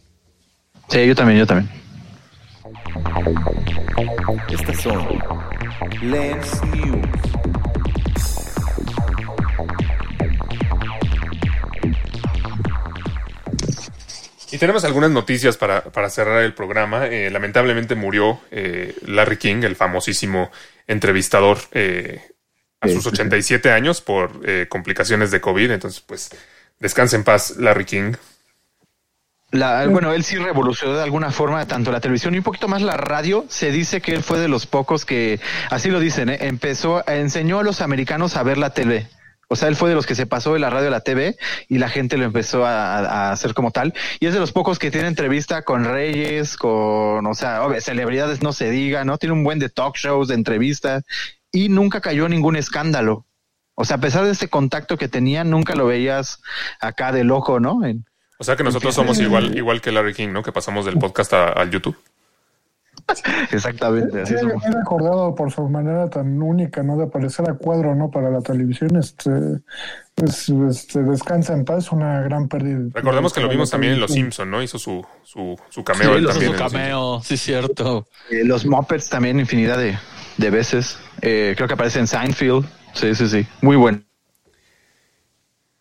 Sí, 0.89 1.05
yo 1.05 1.16
también, 1.16 1.39
yo 1.39 1.47
también. 1.47 1.70
Estas 4.49 4.82
son 4.82 5.07
Lens 6.01 6.64
News. 6.66 7.07
Y 14.51 14.57
tenemos 14.57 14.84
algunas 14.84 15.12
noticias 15.12 15.57
para, 15.57 15.84
para 15.84 16.10
cerrar 16.10 16.41
el 16.41 16.53
programa. 16.53 17.05
Eh, 17.05 17.30
lamentablemente 17.30 17.93
murió 17.93 18.39
eh, 18.49 18.95
Larry 19.05 19.38
King, 19.38 19.64
el 19.64 19.76
famosísimo 19.76 20.49
entrevistador, 20.90 21.60
eh, 21.72 22.22
a 22.82 22.88
sus 22.88 23.06
87 23.06 23.72
años 23.72 24.02
por 24.02 24.42
eh, 24.44 24.66
complicaciones 24.68 25.32
de 25.32 25.40
COVID. 25.40 25.72
Entonces, 25.72 26.02
pues, 26.02 26.32
descanse 26.80 27.16
en 27.16 27.24
paz, 27.24 27.58
Larry 27.58 27.86
King. 27.86 28.14
La, 29.52 29.88
bueno, 29.88 30.14
él 30.14 30.24
sí 30.24 30.38
revolucionó 30.38 30.96
de 30.96 31.04
alguna 31.04 31.32
forma 31.32 31.66
tanto 31.68 31.92
la 31.92 32.00
televisión 32.00 32.36
y 32.36 32.38
un 32.38 32.44
poquito 32.44 32.68
más 32.68 32.82
la 32.82 32.98
radio. 32.98 33.46
Se 33.50 33.72
dice 33.72 34.02
que 34.02 34.14
él 34.14 34.24
fue 34.24 34.40
de 34.40 34.48
los 34.48 34.66
pocos 34.66 35.06
que, 35.06 35.40
así 35.70 35.90
lo 35.90 36.00
dicen, 36.00 36.30
¿eh? 36.30 36.38
empezó, 36.42 37.08
enseñó 37.08 37.60
a 37.60 37.64
los 37.64 37.82
americanos 37.82 38.36
a 38.36 38.44
ver 38.44 38.58
la 38.58 38.72
tele. 38.72 39.08
O 39.52 39.56
sea, 39.56 39.68
él 39.68 39.76
fue 39.76 39.89
de 39.89 39.95
los 39.95 40.06
que 40.06 40.14
se 40.16 40.28
pasó 40.28 40.54
de 40.54 40.60
la 40.60 40.70
radio 40.70 40.89
a 40.89 40.91
la 40.91 41.00
TV 41.02 41.36
y 41.68 41.80
la 41.80 41.89
gente 41.89 42.18
lo 42.18 42.24
empezó 42.26 42.66
a, 42.66 43.00
a 43.00 43.32
hacer 43.32 43.54
como 43.56 43.72
tal. 43.72 43.93
Y 44.20 44.28
es 44.28 44.34
de 44.34 44.39
los 44.39 44.52
pocos 44.52 44.78
que 44.78 44.91
tiene 44.91 45.08
entrevista 45.08 45.64
con 45.64 45.86
reyes, 45.86 46.56
con, 46.56 47.26
o 47.26 47.34
sea, 47.34 47.64
obvio, 47.64 47.82
celebridades 47.82 48.43
no 48.43 48.54
se 48.54 48.70
diga, 48.70 49.04
¿no? 49.06 49.18
Tiene 49.18 49.34
un 49.34 49.43
buen 49.43 49.58
de 49.58 49.70
talk 49.70 49.95
shows, 49.97 50.28
de 50.28 50.36
entrevistas 50.36 51.04
y 51.52 51.70
nunca 51.70 52.00
cayó 52.00 52.26
en 52.26 52.32
ningún 52.32 52.56
escándalo. 52.56 53.26
O 53.74 53.86
sea, 53.86 53.97
a 53.97 54.00
pesar 54.00 54.24
de 54.26 54.32
este 54.32 54.50
contacto 54.50 54.97
que 54.97 55.08
tenía, 55.08 55.43
nunca 55.43 55.74
lo 55.74 55.88
veías 55.88 56.41
acá 56.80 57.12
de 57.12 57.24
loco, 57.24 57.60
¿no? 57.60 57.84
En- 57.86 58.06
O 58.38 58.43
sea 58.43 58.56
que 58.56 58.64
nosotros 58.64 58.93
somos 58.93 59.18
igual, 59.20 59.58
igual 59.58 59.82
que 59.82 59.91
Larry 59.91 60.14
King, 60.14 60.30
¿no? 60.30 60.43
Que 60.43 60.52
pasamos 60.52 60.86
del 60.86 60.97
podcast 61.00 61.34
a- 61.34 61.50
al 61.54 61.72
YouTube. 61.72 61.97
exactamente, 63.51 64.22
así 64.22 64.34
Sí, 64.34 64.39
somos. 64.39 64.66
he 64.66 64.72
recordado 64.72 65.36
por 65.36 65.51
su 65.51 65.68
manera 65.70 66.10
tan 66.10 66.41
única, 66.41 66.84
¿no? 66.84 66.97
De 66.97 67.05
aparecer 67.05 67.49
a 67.49 67.53
cuadro, 67.55 67.95
¿no? 67.95 68.10
Para 68.12 68.30
la 68.30 68.41
televisión, 68.41 68.95
este, 68.95 69.32
pues, 70.16 70.49
este, 70.49 71.03
descansa 71.03 71.53
en 71.53 71.66
paz, 71.66 71.91
una 71.91 72.22
gran 72.22 72.47
pérdida. 72.47 72.89
Recordemos 72.93 73.34
que 73.34 73.41
lo 73.41 73.49
vimos 73.49 73.70
también 73.70 73.93
en 73.93 73.99
Los. 73.99 74.12
Simpson, 74.12 74.49
¿no? 74.51 74.62
Hizo 74.62 74.78
su, 74.80 75.05
su, 75.24 75.55
su 75.70 75.84
cameo 75.84 76.12
Sí, 76.14 76.18
él 76.20 76.26
también. 76.28 76.51
Su 76.51 76.57
cameo, 76.57 77.22
sí, 77.24 77.38
cierto. 77.38 78.07
Eh, 78.30 78.43
los 78.43 78.66
Muppets 78.66 79.10
también 79.10 79.39
infinidad 79.39 79.78
de, 79.78 79.97
de 80.38 80.49
veces. 80.49 80.97
Eh, 81.22 81.53
creo 81.55 81.68
que 81.68 81.74
aparece 81.74 81.99
en 81.99 82.07
Seinfeld. 82.07 82.66
Sí, 82.93 83.14
sí, 83.16 83.28
sí. 83.30 83.47
Muy 83.62 83.76
bueno. 83.76 84.01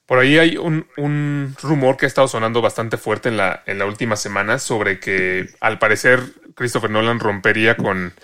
Por 0.09 0.19
ahí 0.19 0.39
hay 0.39 0.57
un, 0.57 0.87
un 0.97 1.55
rumor 1.63 1.99
que 1.99 2.07
ha 2.07 2.09
estado 2.09 2.29
sonando 2.29 2.63
bastante 2.63 2.97
fuerte 2.97 3.29
en 3.29 3.37
la, 3.37 3.63
en 3.67 3.79
la 3.79 3.85
última 3.85 4.17
semana 4.17 4.59
sobre 4.59 5.01
que 5.01 5.51
al 5.61 5.79
parecer 5.79 6.23
Christopher 6.55 6.89
Nolan 6.89 7.21
rompería 7.21 7.77
con, 7.77 8.15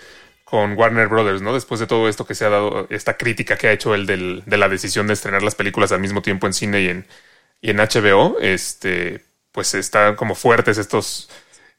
con 0.45 0.73
Warner 0.73 1.07
Brothers, 1.07 1.43
¿no? 1.43 1.53
Después 1.53 1.79
de 1.79 1.85
todo 1.85 2.09
esto 2.09 2.25
que 2.25 2.33
se 2.33 2.43
ha 2.43 2.49
dado, 2.49 2.87
esta 2.89 3.17
crítica 3.17 3.55
que 3.55 3.67
ha 3.67 3.71
hecho 3.71 3.93
él 3.93 4.07
de 4.07 4.57
la 4.57 4.67
decisión 4.67 5.05
de 5.05 5.13
estrenar 5.13 5.43
las 5.43 5.53
películas 5.53 5.91
al 5.91 5.99
mismo 5.99 6.23
tiempo 6.23 6.47
en 6.47 6.53
cine 6.53 6.81
y 6.81 6.89
en, 6.89 7.05
y 7.61 7.69
en 7.69 7.77
HBO, 7.77 8.37
este, 8.41 9.23
pues 9.51 9.75
están 9.75 10.15
como 10.15 10.33
fuertes 10.33 10.79
estos 10.79 11.29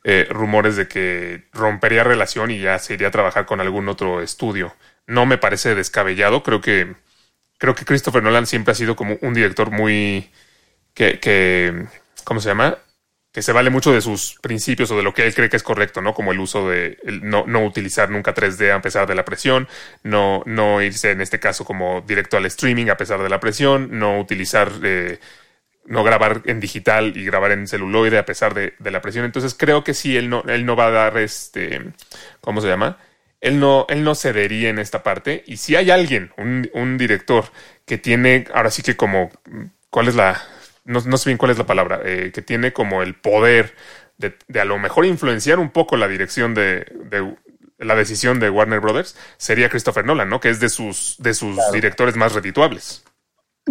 eh, 0.05 0.29
rumores 0.31 0.77
de 0.77 0.87
que 0.87 1.49
rompería 1.53 2.05
relación 2.05 2.53
y 2.53 2.61
ya 2.61 2.79
se 2.79 2.95
iría 2.95 3.09
a 3.09 3.11
trabajar 3.11 3.45
con 3.45 3.61
algún 3.61 3.89
otro 3.89 4.23
estudio. 4.23 4.73
No 5.09 5.27
me 5.27 5.37
parece 5.37 5.75
descabellado, 5.75 6.45
creo 6.45 6.61
que 6.61 6.95
creo 7.59 7.75
que 7.75 7.85
Christopher 7.85 8.23
Nolan 8.23 8.47
siempre 8.47 8.73
ha 8.73 8.75
sido 8.75 8.97
como 8.97 9.19
un 9.23 9.35
director 9.35 9.71
muy 9.71 10.31
que, 10.95 11.21
que 11.21 11.87
¿cómo 12.25 12.41
se 12.41 12.49
llama? 12.49 12.79
Que 13.33 13.43
se 13.43 13.53
vale 13.53 13.71
mucho 13.71 13.93
de 13.93 14.01
sus 14.01 14.39
principios 14.41 14.91
o 14.91 14.97
de 14.97 15.03
lo 15.03 15.13
que 15.13 15.27
él 15.27 15.35
cree 15.35 15.51
que 15.51 15.57
es 15.57 15.63
correcto, 15.63 16.01
¿no? 16.01 16.15
Como 16.15 16.33
el 16.33 16.41
uso 16.41 16.69
de 16.69 16.99
no, 17.23 17.45
no 17.47 17.65
utilizar 17.65 18.11
nunca 18.11 18.35
3D 18.35 18.73
a 18.73 18.81
pesar 18.81 19.07
de 19.07 19.15
la 19.15 19.25
presión, 19.25 19.69
no, 20.03 20.43
no 20.47 20.83
irse 20.83 21.11
en 21.11 21.21
este 21.21 21.39
caso 21.39 21.65
como 21.65 22.01
directo 22.01 22.37
al 22.37 22.47
streaming 22.47 22.89
a 22.89 22.97
pesar 22.97 23.23
de 23.23 23.29
la 23.29 23.41
presión, 23.41 23.99
no 23.99 24.19
utilizar, 24.19 24.73
eh, 24.83 25.21
no 25.85 26.03
grabar 26.03 26.43
en 26.47 26.61
digital 26.61 27.17
y 27.17 27.25
grabar 27.25 27.53
en 27.53 27.67
celuloide 27.69 28.19
a 28.19 28.25
pesar 28.25 28.55
de, 28.55 28.75
de 28.79 28.91
la 28.91 29.03
presión. 29.03 29.25
Entonces 29.27 29.55
creo 29.55 29.85
que 29.85 29.95
sí, 29.95 30.17
él 30.17 30.31
no, 30.31 30.43
él 30.49 30.65
no 30.65 30.77
va 30.77 30.87
a 30.87 30.91
dar 30.91 31.19
este, 31.19 31.93
¿cómo 32.41 32.61
se 32.63 32.69
llama? 32.69 32.99
Él 33.47 33.61
no, 33.61 33.87
él 33.89 34.03
no 34.03 34.15
cedería 34.15 34.69
en 34.69 34.79
esta 34.79 35.03
parte. 35.03 35.45
Y 35.47 35.59
si 35.59 35.77
hay 35.77 35.91
alguien, 35.91 36.33
un, 36.37 36.69
un 36.75 36.99
director, 36.99 37.47
que 37.85 37.99
tiene, 37.99 38.47
ahora 38.53 38.71
sí 38.71 38.83
que 38.83 38.97
como, 38.97 39.31
¿cuál 39.91 40.09
es 40.09 40.15
la, 40.15 40.43
no, 40.85 41.01
no 41.01 41.17
sé 41.17 41.31
bien 41.31 41.39
cuál 41.39 41.53
es 41.53 41.59
la 41.59 41.67
palabra, 41.67 42.01
eh, 42.05 42.33
que 42.35 42.43
tiene 42.43 42.73
como 42.73 43.03
el 43.03 43.15
poder 43.15 43.75
de, 44.19 44.37
de 44.49 44.61
a 44.61 44.65
lo 44.65 44.79
mejor 44.79 45.07
influenciar 45.07 45.59
un 45.59 45.71
poco 45.71 45.97
la 45.97 46.09
dirección 46.09 46.55
de, 46.55 46.87
de 47.11 47.37
la 47.79 47.95
decisión 47.95 48.41
de 48.41 48.51
Warner 48.51 48.81
Brothers, 48.81 49.17
sería 49.37 49.69
Christopher 49.69 50.05
Nolan, 50.05 50.29
¿no? 50.29 50.41
Que 50.41 50.51
es 50.51 50.61
de 50.61 50.69
sus, 50.69 51.17
de 51.19 51.35
sus 51.35 51.57
directores 51.73 52.17
más 52.17 52.33
redituables. 52.33 53.05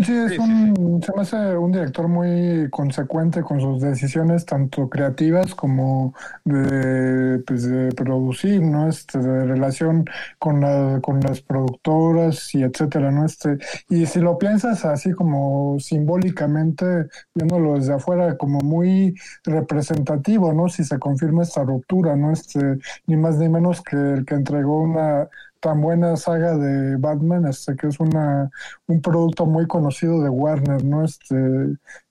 Sí, 0.04 0.12
es 0.12 0.38
un, 0.38 1.02
se 1.02 1.14
me 1.16 1.22
hace 1.22 1.56
un 1.58 1.72
director 1.72 2.10
muy 2.10 2.70
consecuente 2.70 3.42
con 3.44 3.62
sus 3.62 3.82
decisiones, 3.82 4.46
tanto 4.46 4.90
creativas 4.90 5.56
como 5.56 6.14
de, 6.44 7.40
pues, 7.48 7.64
de 7.64 7.94
producir, 7.94 8.62
¿no? 8.62 8.90
Este, 8.90 9.20
de 9.20 9.46
relación 9.46 10.04
con, 10.38 10.60
la, 10.60 11.00
con 11.02 11.22
las 11.22 11.40
productoras 11.40 12.54
y 12.54 12.64
etcétera, 12.64 13.10
¿no? 13.10 13.26
Este, 13.26 13.58
y 13.88 14.06
si 14.06 14.20
lo 14.20 14.38
piensas 14.38 14.84
así 14.84 15.14
como 15.14 15.78
simbólicamente, 15.80 17.08
viéndolo 17.34 17.76
desde 17.76 17.94
afuera, 17.94 18.36
como 18.36 18.60
muy 18.60 19.16
representativo, 19.46 20.52
¿no? 20.52 20.68
Si 20.68 20.84
se 20.84 21.00
confirma 21.00 21.44
esta 21.44 21.64
ruptura, 21.64 22.18
¿no? 22.18 22.34
Este, 22.34 22.80
ni 23.08 23.16
más 23.16 23.38
ni 23.38 23.48
menos 23.48 23.82
que 23.82 23.96
el 23.96 24.26
que 24.26 24.36
entregó 24.36 24.82
una 24.82 25.30
tan 25.66 25.82
buena 25.82 26.16
saga 26.16 26.56
de 26.56 26.96
Batman, 26.98 27.48
este 27.48 27.76
que 27.76 27.88
es 27.88 28.00
una 28.00 28.52
un 28.86 29.02
producto 29.02 29.48
muy 29.48 29.66
conocido 29.66 30.22
de 30.22 30.30
Warner, 30.30 30.84
¿no? 30.84 31.04
Este 31.04 31.36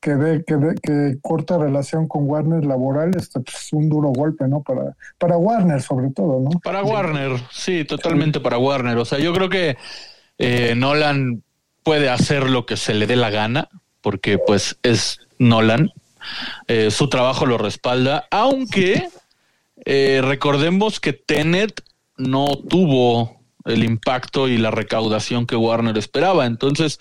que 0.00 0.16
de, 0.16 0.42
que, 0.42 0.56
de, 0.56 0.74
que 0.74 1.18
corta 1.22 1.56
relación 1.56 2.08
con 2.08 2.28
Warner 2.28 2.64
laboral, 2.64 3.12
este 3.16 3.38
pues 3.38 3.72
un 3.72 3.88
duro 3.88 4.08
golpe, 4.08 4.48
¿no? 4.48 4.60
Para 4.64 4.96
para 5.18 5.36
Warner 5.36 5.80
sobre 5.80 6.10
todo, 6.10 6.40
¿no? 6.40 6.50
Para 6.64 6.82
Warner, 6.82 7.38
sí, 7.52 7.84
totalmente 7.84 8.40
para 8.40 8.58
Warner. 8.58 8.98
O 8.98 9.04
sea, 9.04 9.20
yo 9.20 9.32
creo 9.32 9.48
que 9.48 9.76
eh, 10.38 10.74
Nolan 10.74 11.44
puede 11.84 12.10
hacer 12.10 12.50
lo 12.50 12.66
que 12.66 12.76
se 12.76 12.92
le 12.92 13.06
dé 13.06 13.14
la 13.14 13.30
gana, 13.30 13.68
porque 14.00 14.36
pues 14.36 14.80
es 14.82 15.20
Nolan. 15.38 15.92
Eh, 16.66 16.90
su 16.90 17.08
trabajo 17.08 17.46
lo 17.46 17.56
respalda, 17.56 18.26
aunque 18.32 19.10
eh, 19.84 20.22
recordemos 20.24 20.98
que 20.98 21.12
Tenet 21.12 21.82
no 22.16 22.46
tuvo 22.56 23.43
el 23.64 23.84
impacto 23.84 24.48
y 24.48 24.58
la 24.58 24.70
recaudación 24.70 25.46
que 25.46 25.56
Warner 25.56 25.96
esperaba. 25.98 26.46
Entonces, 26.46 26.98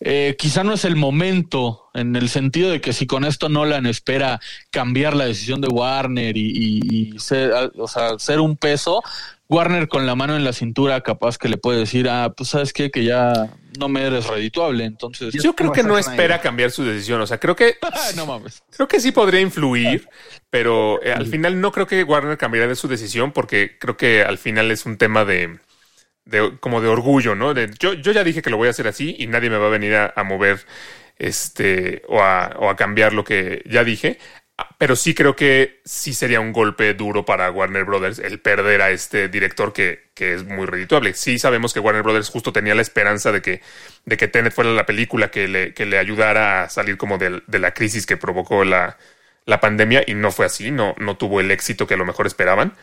eh, 0.00 0.36
quizá 0.38 0.62
no 0.62 0.74
es 0.74 0.84
el 0.84 0.96
momento 0.96 1.88
en 1.94 2.16
el 2.16 2.28
sentido 2.28 2.70
de 2.70 2.80
que 2.80 2.92
si 2.92 3.06
con 3.06 3.24
esto 3.24 3.48
Nolan 3.48 3.86
espera 3.86 4.40
cambiar 4.70 5.16
la 5.16 5.24
decisión 5.24 5.60
de 5.60 5.68
Warner 5.68 6.36
y, 6.36 6.50
y, 6.54 7.14
y 7.14 7.18
ser, 7.18 7.52
o 7.78 7.88
sea, 7.88 8.18
ser 8.18 8.40
un 8.40 8.56
peso, 8.56 9.02
Warner 9.48 9.88
con 9.88 10.06
la 10.06 10.14
mano 10.14 10.36
en 10.36 10.44
la 10.44 10.52
cintura 10.52 11.00
capaz 11.02 11.38
que 11.38 11.48
le 11.48 11.56
puede 11.56 11.78
decir, 11.78 12.08
ah, 12.08 12.34
pues 12.36 12.50
sabes 12.50 12.72
qué, 12.72 12.90
que 12.90 13.04
ya 13.04 13.54
no 13.78 13.88
me 13.88 14.02
eres 14.02 14.26
redituable, 14.26 14.84
entonces... 14.84 15.32
Yo 15.34 15.54
creo 15.54 15.70
que 15.70 15.82
no 15.82 15.96
espera 15.98 16.40
cambiar 16.40 16.70
su 16.70 16.84
decisión, 16.84 17.20
o 17.20 17.26
sea, 17.26 17.38
creo 17.38 17.54
que... 17.54 17.76
no 18.16 18.26
mames. 18.26 18.62
Creo 18.70 18.88
que 18.88 19.00
sí 19.00 19.12
podría 19.12 19.40
influir, 19.40 20.08
pero 20.50 21.00
eh, 21.02 21.12
al 21.12 21.26
final 21.26 21.60
no 21.60 21.70
creo 21.72 21.86
que 21.86 22.02
Warner 22.02 22.36
cambiaría 22.36 22.68
de 22.68 22.74
su 22.74 22.88
decisión 22.88 23.32
porque 23.32 23.76
creo 23.78 23.96
que 23.96 24.22
al 24.22 24.38
final 24.38 24.70
es 24.70 24.84
un 24.84 24.98
tema 24.98 25.24
de 25.24 25.58
de, 26.26 26.58
como 26.60 26.80
de 26.80 26.88
orgullo, 26.88 27.34
¿no? 27.34 27.54
De, 27.54 27.70
yo, 27.78 27.94
yo 27.94 28.12
ya 28.12 28.24
dije 28.24 28.42
que 28.42 28.50
lo 28.50 28.58
voy 28.58 28.68
a 28.68 28.72
hacer 28.72 28.86
así 28.88 29.16
y 29.18 29.26
nadie 29.28 29.48
me 29.50 29.56
va 29.58 29.68
a 29.68 29.70
venir 29.70 29.94
a, 29.94 30.24
mover 30.24 30.66
este 31.18 32.02
o 32.08 32.20
a, 32.22 32.56
o 32.58 32.68
a, 32.68 32.76
cambiar 32.76 33.12
lo 33.14 33.24
que 33.24 33.62
ya 33.66 33.84
dije. 33.84 34.18
Pero 34.78 34.96
sí 34.96 35.14
creo 35.14 35.36
que 35.36 35.80
sí 35.84 36.14
sería 36.14 36.40
un 36.40 36.52
golpe 36.52 36.94
duro 36.94 37.26
para 37.26 37.50
Warner 37.50 37.84
Brothers 37.84 38.18
el 38.18 38.40
perder 38.40 38.80
a 38.80 38.90
este 38.90 39.28
director 39.28 39.72
que, 39.72 40.10
que 40.14 40.34
es 40.34 40.44
muy 40.44 40.66
redituable. 40.66 41.12
Sí 41.14 41.38
sabemos 41.38 41.74
que 41.74 41.80
Warner 41.80 42.02
Brothers 42.02 42.30
justo 42.30 42.52
tenía 42.52 42.74
la 42.74 42.82
esperanza 42.82 43.32
de 43.32 43.42
que, 43.42 43.60
de 44.06 44.16
que 44.16 44.28
Tenet 44.28 44.54
fuera 44.54 44.70
la 44.70 44.86
película 44.86 45.30
que 45.30 45.46
le, 45.48 45.74
que 45.74 45.84
le 45.86 45.98
ayudara 45.98 46.64
a 46.64 46.68
salir 46.70 46.96
como 46.96 47.18
de, 47.18 47.42
de 47.46 47.58
la 47.58 47.74
crisis 47.74 48.06
que 48.06 48.16
provocó 48.16 48.64
la, 48.64 48.96
la 49.46 49.60
pandemia 49.60 50.02
y 50.06 50.14
no 50.14 50.32
fue 50.32 50.46
así, 50.46 50.70
no, 50.70 50.94
no 50.98 51.16
tuvo 51.16 51.40
el 51.40 51.50
éxito 51.50 51.86
que 51.86 51.94
a 51.94 51.98
lo 51.98 52.06
mejor 52.06 52.26
esperaban. 52.26 52.74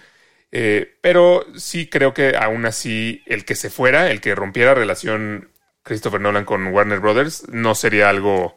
Eh, 0.55 0.99
pero 1.01 1.47
sí 1.55 1.87
creo 1.87 2.13
que 2.13 2.37
aún 2.37 2.67
así 2.67 3.23
el 3.25 3.43
que 3.43 3.55
se 3.55 3.71
fuera, 3.71 4.11
el 4.11 4.21
que 4.21 4.35
rompiera 4.35 4.75
relación 4.75 5.49
Christopher 5.81 6.21
Nolan 6.21 6.45
con 6.45 6.67
Warner 6.67 6.99
Brothers, 6.99 7.47
no 7.49 7.73
sería 7.73 8.07
algo 8.07 8.55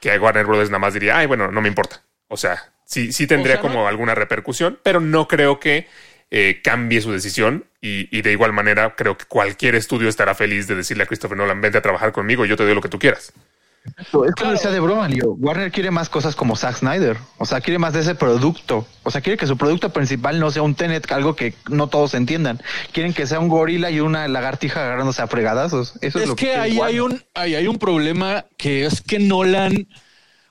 que 0.00 0.16
Warner 0.16 0.46
Brothers 0.46 0.70
nada 0.70 0.78
más 0.78 0.94
diría, 0.94 1.18
ay, 1.18 1.26
bueno, 1.26 1.50
no 1.50 1.60
me 1.60 1.66
importa. 1.66 2.04
O 2.28 2.36
sea, 2.36 2.72
sí, 2.86 3.12
sí 3.12 3.26
tendría 3.26 3.54
o 3.54 3.56
sea, 3.56 3.62
como 3.62 3.80
no. 3.80 3.88
alguna 3.88 4.14
repercusión, 4.14 4.78
pero 4.84 5.00
no 5.00 5.26
creo 5.26 5.58
que 5.58 5.88
eh, 6.30 6.60
cambie 6.62 7.00
su 7.00 7.10
decisión 7.10 7.66
y, 7.80 8.16
y, 8.16 8.22
de 8.22 8.30
igual 8.30 8.52
manera 8.52 8.94
creo 8.94 9.18
que 9.18 9.24
cualquier 9.24 9.74
estudio 9.74 10.08
estará 10.08 10.36
feliz 10.36 10.68
de 10.68 10.76
decirle 10.76 11.02
a 11.02 11.06
Christopher 11.06 11.36
Nolan, 11.36 11.60
vente 11.60 11.78
a 11.78 11.82
trabajar 11.82 12.12
conmigo 12.12 12.44
y 12.44 12.48
yo 12.48 12.56
te 12.56 12.62
doy 12.62 12.74
lo 12.74 12.80
que 12.80 12.88
tú 12.88 13.00
quieras. 13.00 13.32
Es 13.98 14.08
como 14.10 14.24
claro. 14.34 14.52
decía 14.52 14.70
de 14.70 14.80
broma, 14.80 15.08
Leo. 15.08 15.32
Warner 15.34 15.70
quiere 15.70 15.90
más 15.90 16.08
cosas 16.08 16.34
como 16.34 16.56
Zack 16.56 16.76
Snyder. 16.76 17.18
O 17.38 17.44
sea, 17.44 17.60
quiere 17.60 17.78
más 17.78 17.92
de 17.92 18.00
ese 18.00 18.14
producto. 18.14 18.86
O 19.02 19.10
sea, 19.10 19.20
quiere 19.20 19.36
que 19.36 19.46
su 19.46 19.58
producto 19.58 19.90
principal 19.90 20.40
no 20.40 20.50
sea 20.50 20.62
un 20.62 20.74
Tenet, 20.74 21.10
algo 21.12 21.36
que 21.36 21.54
no 21.68 21.88
todos 21.88 22.14
entiendan. 22.14 22.62
Quieren 22.92 23.12
que 23.12 23.26
sea 23.26 23.40
un 23.40 23.48
gorila 23.48 23.90
y 23.90 24.00
una 24.00 24.26
lagartija 24.26 24.82
agarrándose 24.82 25.20
a 25.20 25.26
fregadazos. 25.26 25.94
Eso 26.00 26.18
es, 26.18 26.24
es 26.24 26.28
lo 26.30 26.36
que, 26.36 26.46
que 26.46 26.56
ahí 26.56 26.78
hay 26.80 26.98
un, 26.98 27.22
ahí 27.34 27.54
hay 27.54 27.66
un 27.66 27.78
problema 27.78 28.46
que 28.56 28.86
es 28.86 29.02
que 29.02 29.18
Nolan. 29.18 29.86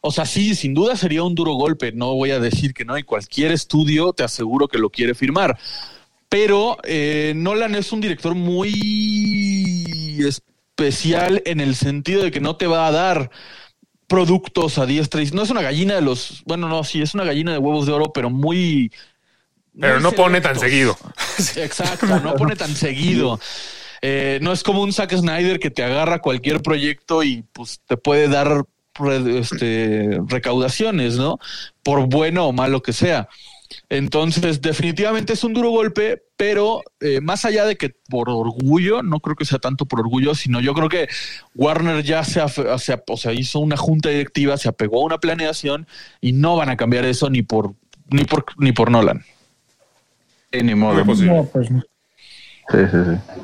O 0.02 0.12
sea, 0.12 0.26
sí, 0.26 0.54
sin 0.54 0.76
duda 0.76 0.96
sería 0.96 1.24
un 1.24 1.34
duro 1.34 1.54
golpe. 1.54 1.92
No 1.92 2.14
voy 2.14 2.32
a 2.32 2.40
decir 2.40 2.74
que 2.74 2.86
no. 2.86 2.98
Y 2.98 3.04
cualquier 3.04 3.52
estudio 3.52 4.14
te 4.14 4.24
aseguro 4.24 4.68
que 4.68 4.78
lo 4.78 4.92
quiere 4.92 5.16
firmar. 5.16 5.58
Pero 6.30 6.78
eh, 6.84 7.34
Nolan 7.36 7.74
es 7.76 7.92
un 7.92 8.02
director 8.02 8.36
muy 8.36 8.72
especial 10.76 11.44
en 11.46 11.60
el 11.60 11.76
sentido 11.76 12.24
de 12.24 12.32
que 12.32 12.40
no 12.40 12.56
te 12.56 12.68
va 12.68 12.88
a 12.88 12.92
dar 12.92 13.30
productos 14.08 14.78
a 14.78 14.86
diestra 14.86 15.22
y 15.22 15.30
no 15.32 15.44
es 15.44 15.50
una 15.50 15.62
gallina 15.62 15.96
de 15.96 16.02
los, 16.02 16.44
bueno, 16.46 16.68
no, 16.68 16.84
sí 16.84 17.02
es 17.02 17.14
una 17.14 17.24
gallina 17.24 17.52
de 17.52 17.58
huevos 17.60 17.86
de 17.86 17.94
oro, 17.94 18.12
pero 18.12 18.30
muy 18.30 18.92
pero 19.80 20.00
no 20.00 20.12
pone 20.12 20.40
tan 20.40 20.60
seguido. 20.60 20.96
Exacto, 21.56 22.20
no 22.20 22.36
pone 22.36 22.56
tan 22.56 22.76
seguido. 22.76 23.40
Eh, 24.02 24.40
no 24.42 24.52
es 24.52 24.62
como 24.62 24.84
un 24.84 24.94
Zack 24.94 25.16
Snyder 25.16 25.60
que 25.60 25.72
te 25.72 25.84
agarra 25.84 26.20
cualquier 26.20 26.62
proyecto 26.62 27.24
y 27.24 27.44
pues 27.54 27.82
te 27.88 27.98
puede 27.98 28.28
dar 28.28 28.66
este, 29.28 30.20
recaudaciones, 30.28 31.16
¿no? 31.16 31.40
Por 31.82 32.08
bueno 32.08 32.48
o 32.48 32.54
malo 32.54 32.84
que 32.84 32.94
sea. 32.94 33.30
Entonces, 33.90 34.62
definitivamente 34.62 35.34
es 35.34 35.44
un 35.44 35.54
duro 35.54 35.70
golpe, 35.70 36.24
pero 36.38 36.82
eh, 37.00 37.22
más 37.22 37.46
allá 37.46 37.66
de 37.66 37.76
que 37.76 37.92
por 38.10 38.30
orgullo, 38.30 39.04
no 39.04 39.20
creo 39.20 39.36
que 39.36 39.46
sea 39.46 39.60
tanto 39.60 39.86
por 39.86 40.00
orgullo, 40.00 40.36
sino 40.36 40.60
yo 40.60 40.74
creo 40.74 40.90
que 40.90 41.08
Warner 41.56 42.04
ya 42.04 42.24
se, 42.24 42.42
se 42.78 43.04
o 43.08 43.18
sea, 43.18 43.34
hizo 43.34 43.60
una 43.60 43.78
junta 43.78 44.10
directiva, 44.10 44.58
se 44.58 44.70
apegó 44.70 45.02
a 45.02 45.06
una 45.06 45.20
planeación 45.20 45.88
y 46.22 46.34
no 46.34 46.56
van 46.56 46.70
a 46.70 46.78
cambiar 46.78 47.06
eso 47.06 47.30
ni 47.30 47.42
por 47.42 47.74
ni 48.10 48.26
por 48.26 48.46
ni 48.58 48.72
por 48.72 48.92
Nolan. 48.92 49.24
Sí, 50.52 50.62
ni 50.62 50.76
modo. 50.76 51.04
No, 51.04 51.06
pues 51.06 51.72
no. 51.72 51.84
Sí, 52.70 52.78
sí, 52.92 52.98
sí. 53.06 53.42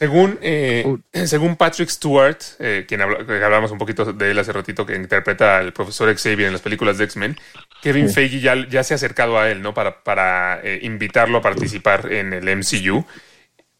Según, 0.00 0.38
eh, 0.40 0.96
según 1.26 1.56
Patrick 1.56 1.90
Stewart, 1.90 2.38
eh, 2.58 2.86
quien 2.88 3.02
hablamos 3.02 3.70
un 3.70 3.76
poquito 3.76 4.10
de 4.14 4.30
él 4.30 4.38
hace 4.38 4.50
ratito, 4.50 4.86
que 4.86 4.96
interpreta 4.96 5.58
al 5.58 5.74
profesor 5.74 6.08
Xavier 6.16 6.46
en 6.46 6.54
las 6.54 6.62
películas 6.62 6.96
de 6.96 7.04
X-Men, 7.04 7.36
Kevin 7.82 8.08
sí. 8.08 8.14
Feige 8.14 8.40
ya, 8.40 8.66
ya, 8.66 8.82
se 8.82 8.94
ha 8.94 8.96
acercado 8.96 9.38
a 9.38 9.50
él, 9.50 9.60
¿no? 9.60 9.74
Para, 9.74 10.02
para 10.02 10.58
eh, 10.64 10.80
invitarlo 10.84 11.36
a 11.36 11.42
participar 11.42 12.10
en 12.10 12.32
el 12.32 12.48
MCU. 12.48 13.04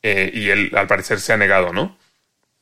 eh, 0.02 0.30
y 0.34 0.50
él, 0.50 0.70
al 0.74 0.86
parecer, 0.86 1.20
se 1.20 1.32
ha 1.32 1.38
negado, 1.38 1.72
¿no? 1.72 1.96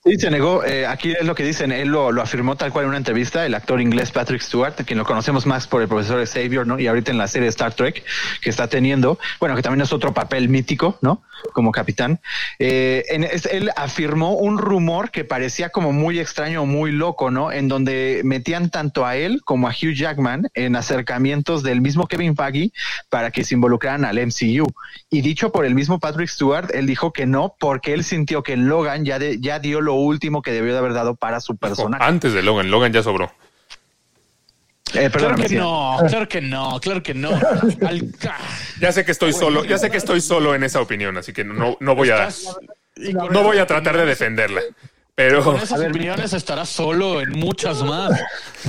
Sí, 0.08 0.16
se 0.16 0.30
negó. 0.30 0.64
Eh, 0.64 0.86
aquí 0.86 1.12
es 1.12 1.26
lo 1.26 1.34
que 1.34 1.44
dicen. 1.44 1.70
Él 1.70 1.88
lo, 1.88 2.08
afirmó 2.22 2.56
tal 2.56 2.72
cual 2.72 2.84
en 2.84 2.88
una 2.88 2.96
entrevista. 2.96 3.44
El 3.44 3.54
actor 3.54 3.78
inglés 3.78 4.10
Patrick 4.10 4.40
Stewart, 4.40 4.74
quien 4.86 4.98
lo 4.98 5.04
conocemos 5.04 5.44
más 5.44 5.66
por 5.66 5.82
el 5.82 5.88
profesor 5.88 6.26
Xavier, 6.26 6.66
¿no? 6.66 6.78
Y 6.78 6.86
ahorita 6.86 7.10
en 7.10 7.18
la 7.18 7.28
serie 7.28 7.46
Star 7.48 7.74
Trek 7.74 8.02
que 8.40 8.48
está 8.48 8.68
teniendo, 8.68 9.18
bueno, 9.38 9.54
que 9.54 9.60
también 9.60 9.82
es 9.82 9.92
otro 9.92 10.14
papel 10.14 10.48
mítico, 10.48 10.98
¿no? 11.02 11.22
Como 11.52 11.72
capitán. 11.72 12.20
Eh, 12.58 13.04
él 13.50 13.70
afirmó 13.76 14.32
un 14.32 14.56
rumor 14.56 15.10
que 15.10 15.24
parecía 15.24 15.68
como 15.68 15.92
muy 15.92 16.18
extraño, 16.18 16.64
muy 16.64 16.90
loco, 16.90 17.30
¿no? 17.30 17.52
En 17.52 17.68
donde 17.68 18.22
metían 18.24 18.70
tanto 18.70 19.04
a 19.04 19.14
él 19.14 19.42
como 19.44 19.68
a 19.68 19.72
Hugh 19.72 19.92
Jackman 19.92 20.48
en 20.54 20.74
acercamientos 20.74 21.62
del 21.62 21.82
mismo 21.82 22.06
Kevin 22.06 22.34
Feige 22.34 22.72
para 23.10 23.30
que 23.30 23.44
se 23.44 23.54
involucraran 23.54 24.06
al 24.06 24.18
MCU. 24.18 24.72
Y 25.10 25.20
dicho 25.20 25.52
por 25.52 25.66
el 25.66 25.74
mismo 25.74 25.98
Patrick 25.98 26.30
Stewart, 26.30 26.70
él 26.74 26.86
dijo 26.86 27.12
que 27.12 27.26
no, 27.26 27.54
porque 27.60 27.92
él 27.92 28.04
sintió 28.04 28.42
que 28.42 28.56
Logan 28.56 29.04
ya, 29.04 29.18
ya 29.38 29.58
dio 29.58 29.82
lo 29.82 29.97
último 29.98 30.42
que 30.42 30.52
debió 30.52 30.72
de 30.72 30.78
haber 30.78 30.92
dado 30.92 31.14
para 31.14 31.40
su 31.40 31.56
personaje. 31.56 32.04
Antes 32.04 32.32
de 32.32 32.42
Logan, 32.42 32.70
Logan 32.70 32.92
ya 32.92 33.02
sobró. 33.02 33.32
Eh, 34.94 35.10
claro 35.12 35.36
que 35.36 35.48
no, 35.50 35.98
claro 36.08 36.28
que 36.28 36.40
no, 36.40 36.80
claro 36.80 37.02
que 37.02 37.14
no. 37.14 37.30
Al... 37.86 38.12
Ya 38.80 38.92
sé 38.92 39.04
que 39.04 39.12
estoy 39.12 39.32
solo, 39.32 39.64
ya 39.64 39.78
sé 39.78 39.90
que 39.90 39.98
estoy 39.98 40.20
solo 40.20 40.54
en 40.54 40.64
esa 40.64 40.80
opinión, 40.80 41.16
así 41.18 41.32
que 41.32 41.44
no, 41.44 41.76
no 41.78 41.94
voy 41.94 42.10
a 42.10 42.28
no 43.30 43.42
voy 43.42 43.58
a 43.58 43.66
tratar 43.66 43.96
de 43.96 44.06
defenderla. 44.06 44.62
Pero 45.18 45.42
con 45.42 45.56
esas 45.56 45.80
opiniones 45.80 46.32
estará 46.32 46.64
solo 46.64 47.20
en 47.20 47.30
muchas 47.30 47.82
más. 47.82 48.12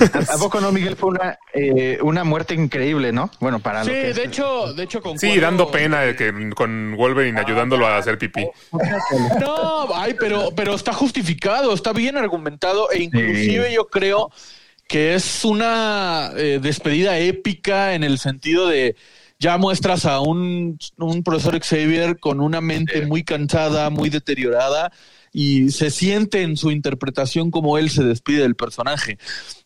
¿A, 0.01 0.37
poco 0.39 0.59
no, 0.59 0.71
Miguel? 0.71 0.95
Fue 0.95 1.11
una, 1.11 1.37
eh, 1.53 1.99
una 2.01 2.23
muerte 2.23 2.55
increíble, 2.55 3.11
¿no? 3.11 3.29
Bueno, 3.39 3.59
para 3.59 3.83
sí, 3.83 3.91
lo 3.91 3.95
que 3.95 4.01
de 4.01 4.09
es. 4.09 4.17
hecho, 4.17 4.73
de 4.73 4.81
hecho, 4.81 4.99
concuerdo. 4.99 5.31
Sí, 5.31 5.39
dando 5.39 5.69
pena 5.69 6.15
que 6.15 6.49
con 6.55 6.95
Wolverine 6.97 7.39
ayudándolo 7.39 7.85
a 7.85 7.97
hacer 7.99 8.17
pipí. 8.17 8.47
No, 9.39 9.93
ay, 9.93 10.15
pero, 10.19 10.49
pero 10.55 10.73
está 10.73 10.91
justificado, 10.91 11.71
está 11.71 11.93
bien 11.93 12.17
argumentado 12.17 12.89
e 12.89 13.03
inclusive 13.03 13.67
sí. 13.67 13.75
yo 13.75 13.85
creo 13.85 14.31
que 14.87 15.13
es 15.13 15.45
una 15.45 16.31
eh, 16.35 16.57
despedida 16.59 17.19
épica 17.19 17.93
en 17.93 18.03
el 18.03 18.17
sentido 18.17 18.67
de 18.67 18.95
ya 19.37 19.59
muestras 19.59 20.07
a 20.07 20.19
un, 20.19 20.79
un 20.97 21.23
profesor 21.23 21.59
Xavier 21.59 22.19
con 22.19 22.41
una 22.41 22.59
mente 22.59 23.05
muy 23.05 23.23
cansada, 23.23 23.91
muy 23.91 24.09
deteriorada 24.09 24.91
y 25.31 25.69
se 25.69 25.89
siente 25.91 26.41
en 26.41 26.57
su 26.57 26.71
interpretación 26.71 27.51
como 27.51 27.77
él 27.77 27.89
se 27.89 28.03
despide 28.03 28.41
del 28.41 28.55
personaje. 28.55 29.17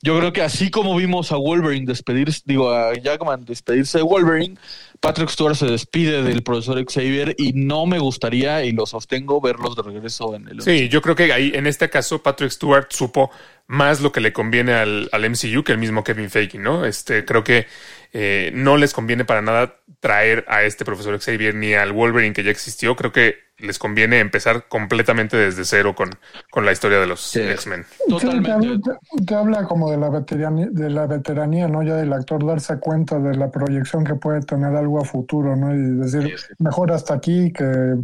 Yo 0.02 0.18
creo 0.18 0.34
que 0.34 0.41
así 0.41 0.69
como 0.69 0.95
vimos 0.95 1.31
a 1.31 1.38
Wolverine 1.38 1.85
despedirse, 1.85 2.41
digo, 2.45 2.72
a 2.72 2.94
Jackman 2.94 3.45
despedirse 3.45 3.99
de 3.99 4.03
Wolverine, 4.03 4.56
Patrick 4.99 5.30
Stewart 5.30 5.56
se 5.56 5.65
despide 5.65 6.23
del 6.23 6.44
profesor 6.44 6.81
Xavier 6.85 7.35
y 7.38 7.52
no 7.53 7.85
me 7.85 7.99
gustaría, 7.99 8.64
y 8.64 8.72
lo 8.72 8.85
sostengo, 8.85 9.41
verlos 9.41 9.76
de 9.76 9.81
regreso 9.81 10.34
en 10.34 10.48
el... 10.48 10.61
Sí, 10.61 10.88
yo 10.88 11.02
creo 11.02 11.15
que 11.15 11.34
ahí, 11.34 11.52
en 11.53 11.68
este 11.68 11.90
caso, 11.90 12.23
Patrick 12.23 12.52
Stewart 12.52 12.88
supo 12.90 13.30
más 13.68 14.02
lo 14.02 14.11
que 14.11 14.22
le 14.22 14.34
conviene 14.34 14.73
al, 14.73 15.10
al 15.11 15.30
MCU 15.30 15.64
que 15.64 15.72
el 15.72 15.77
mismo 15.77 16.03
Kevin 16.03 16.30
Feige, 16.30 16.57
¿no? 16.57 16.85
Este, 16.85 17.26
creo 17.26 17.44
que 17.44 17.65
eh, 18.11 18.52
no 18.53 18.77
les 18.77 18.94
conviene 18.94 19.26
para 19.26 19.41
nada 19.41 19.77
traer 19.99 20.45
a 20.48 20.64
este 20.64 20.85
profesor 20.85 21.18
Xavier 21.19 21.56
ni 21.56 21.73
al 21.73 21.91
Wolverine 21.94 22.34
que 22.34 22.44
ya 22.44 22.52
existió. 22.52 22.95
Creo 22.95 23.11
que 23.11 23.38
les 23.57 23.80
conviene 23.80 24.19
empezar 24.19 24.68
completamente 24.68 25.38
desde 25.38 25.64
cero 25.64 25.95
con, 25.95 26.10
con 26.52 26.65
la 26.65 26.72
historia 26.72 26.99
de 26.99 27.07
los 27.07 27.35
X-Men. 27.35 27.85
Totalmente. 28.07 28.91
Te, 29.18 29.26
te 29.26 29.35
habla 29.35 29.64
como 29.64 29.90
de 29.90 29.98
la, 29.98 30.10
veteranía, 30.10 30.68
de 30.69 30.90
la 30.90 31.07
veteranía, 31.07 31.68
¿no? 31.68 31.81
Ya 31.81 31.95
del 31.95 32.14
actor 32.14 32.45
darse 32.45 32.80
cuenta 32.80 33.18
de 33.19 33.35
la 33.35 33.49
proyección 33.49 34.03
que 34.03 34.15
puede 34.15 34.41
tener 34.41 34.76
algo 34.76 35.02
a 35.02 35.06
futuro, 35.06 35.56
¿no? 35.56 35.73
Y 35.73 35.99
decir, 35.99 36.35
mejor 36.60 36.91
hasta 36.91 37.15
aquí 37.15 37.52
que 37.53 37.95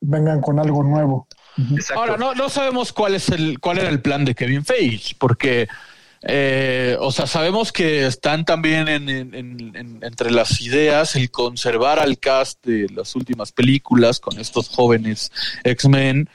vengan 0.00 0.40
con 0.40 0.60
algo 0.60 0.82
nuevo. 0.82 1.26
Exacto. 1.74 2.00
Ahora, 2.00 2.16
no, 2.16 2.34
no 2.34 2.48
sabemos 2.48 2.92
cuál 2.92 3.14
es 3.14 3.28
el, 3.30 3.58
cuál 3.60 3.78
era 3.78 3.88
el 3.88 4.00
plan 4.00 4.24
de 4.24 4.34
Kevin 4.34 4.64
Feige, 4.64 5.14
porque, 5.18 5.68
eh, 6.22 6.96
o 7.00 7.12
sea, 7.12 7.26
sabemos 7.26 7.72
que 7.72 8.06
están 8.06 8.44
también 8.44 8.88
en, 8.88 9.08
en- 9.08 9.34
en- 9.34 9.98
entre 10.02 10.30
las 10.30 10.60
ideas 10.60 11.14
el 11.16 11.30
conservar 11.30 11.98
al 11.98 12.18
cast 12.18 12.64
de 12.66 12.88
las 12.94 13.14
últimas 13.14 13.52
películas 13.52 14.18
con 14.20 14.38
estos 14.38 14.68
jóvenes 14.68 15.30
X-Men. 15.64 16.28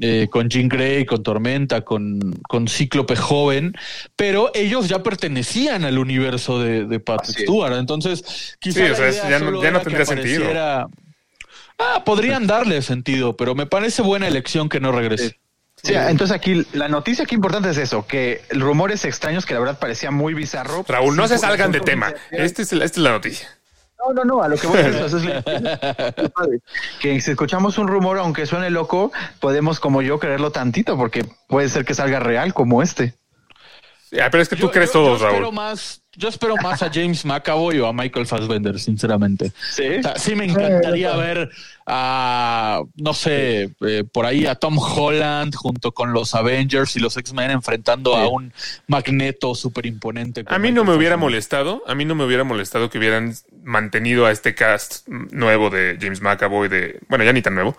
eh, 0.00 0.28
con 0.30 0.48
Jean 0.48 0.68
Grey, 0.68 1.04
con 1.04 1.24
Tormenta, 1.24 1.80
con, 1.80 2.20
con 2.48 2.68
Cíclope 2.68 3.16
joven, 3.16 3.74
pero 4.14 4.52
ellos 4.54 4.88
ya 4.88 5.02
pertenecían 5.02 5.84
al 5.84 5.98
universo 5.98 6.60
de, 6.60 6.84
de 6.86 7.00
Patrick. 7.00 7.38
Stewart. 7.40 7.74
Entonces, 7.74 8.56
quizá 8.60 8.78
Sí, 8.86 8.92
o 8.92 8.94
sea, 8.94 9.10
ya 9.28 9.38
no- 9.40 9.60
ya 9.60 9.72
tendría 9.82 10.04
sentido. 10.22 10.44
Ah, 11.78 12.02
podrían 12.04 12.46
darle 12.46 12.82
sentido, 12.82 13.36
pero 13.36 13.54
me 13.54 13.66
parece 13.66 14.02
buena 14.02 14.26
elección 14.26 14.68
que 14.68 14.80
no 14.80 14.92
regrese. 14.92 15.38
Sí, 15.82 15.94
entonces 15.94 16.34
aquí 16.34 16.66
la 16.72 16.88
noticia 16.88 17.22
aquí 17.24 17.36
importante 17.36 17.70
es 17.70 17.76
eso, 17.76 18.04
que 18.06 18.42
rumores 18.50 19.04
extraños 19.04 19.46
que 19.46 19.54
la 19.54 19.60
verdad 19.60 19.78
parecía 19.78 20.10
muy 20.10 20.34
bizarro. 20.34 20.84
Raúl, 20.88 21.14
no 21.16 21.28
se 21.28 21.38
salgan 21.38 21.70
de 21.70 21.80
tema. 21.80 22.12
Este 22.32 22.62
es, 22.62 22.72
el- 22.72 22.82
esta 22.82 22.98
es 22.98 23.04
la 23.04 23.10
noticia. 23.12 23.48
No, 24.00 24.12
no, 24.12 24.24
no, 24.24 24.42
a 24.42 24.48
lo 24.48 24.56
que 24.56 24.66
voy 24.66 24.78
a 24.78 24.82
decir, 24.90 25.42
que 27.00 27.20
si 27.20 27.30
escuchamos 27.30 27.78
un 27.78 27.88
rumor, 27.88 28.18
aunque 28.18 28.46
suene 28.46 28.70
loco, 28.70 29.12
podemos 29.40 29.80
como 29.80 30.02
yo 30.02 30.18
creerlo 30.18 30.50
tantito, 30.50 30.96
porque 30.96 31.24
puede 31.48 31.68
ser 31.68 31.84
que 31.84 31.94
salga 31.94 32.18
real 32.20 32.54
como 32.54 32.82
este. 32.82 33.14
Sí, 34.10 34.18
ah, 34.20 34.28
pero 34.30 34.42
es 34.42 34.48
que 34.48 34.56
tú 34.56 34.62
Yo- 34.66 34.70
crees 34.72 34.92
yo- 34.92 35.00
todos, 35.04 35.20
yo 35.20 35.28
Raúl. 35.28 35.52
más, 35.54 36.02
yo 36.18 36.28
espero 36.28 36.56
más 36.56 36.82
a 36.82 36.90
James 36.92 37.24
McAvoy 37.24 37.78
o 37.78 37.86
a 37.86 37.92
Michael 37.92 38.26
Fassbender, 38.26 38.78
sinceramente. 38.80 39.52
Sí. 39.72 39.86
O 40.00 40.02
sea, 40.02 40.18
sí 40.18 40.34
me 40.34 40.46
encantaría 40.46 41.14
ver 41.14 41.48
a, 41.86 42.82
no 42.96 43.14
sé, 43.14 43.70
eh, 43.80 44.04
por 44.12 44.26
ahí 44.26 44.44
a 44.44 44.56
Tom 44.56 44.78
Holland 44.78 45.54
junto 45.54 45.92
con 45.92 46.12
los 46.12 46.34
Avengers 46.34 46.96
y 46.96 47.00
los 47.00 47.16
X-Men 47.16 47.52
enfrentando 47.52 48.16
a 48.16 48.28
un 48.28 48.52
Magneto 48.88 49.54
súper 49.54 49.86
imponente. 49.86 50.44
A 50.48 50.58
mí 50.58 50.72
no 50.72 50.84
me 50.84 50.92
hubiera 50.94 51.16
molestado, 51.16 51.82
a 51.86 51.94
mí 51.94 52.04
no 52.04 52.14
me 52.14 52.24
hubiera 52.24 52.44
molestado 52.44 52.90
que 52.90 52.98
hubieran 52.98 53.34
mantenido 53.62 54.26
a 54.26 54.32
este 54.32 54.54
cast 54.54 55.06
nuevo 55.08 55.70
de 55.70 55.98
James 56.00 56.20
McAvoy, 56.20 56.68
de, 56.68 56.98
bueno, 57.08 57.24
ya 57.24 57.32
ni 57.32 57.42
tan 57.42 57.54
nuevo, 57.54 57.76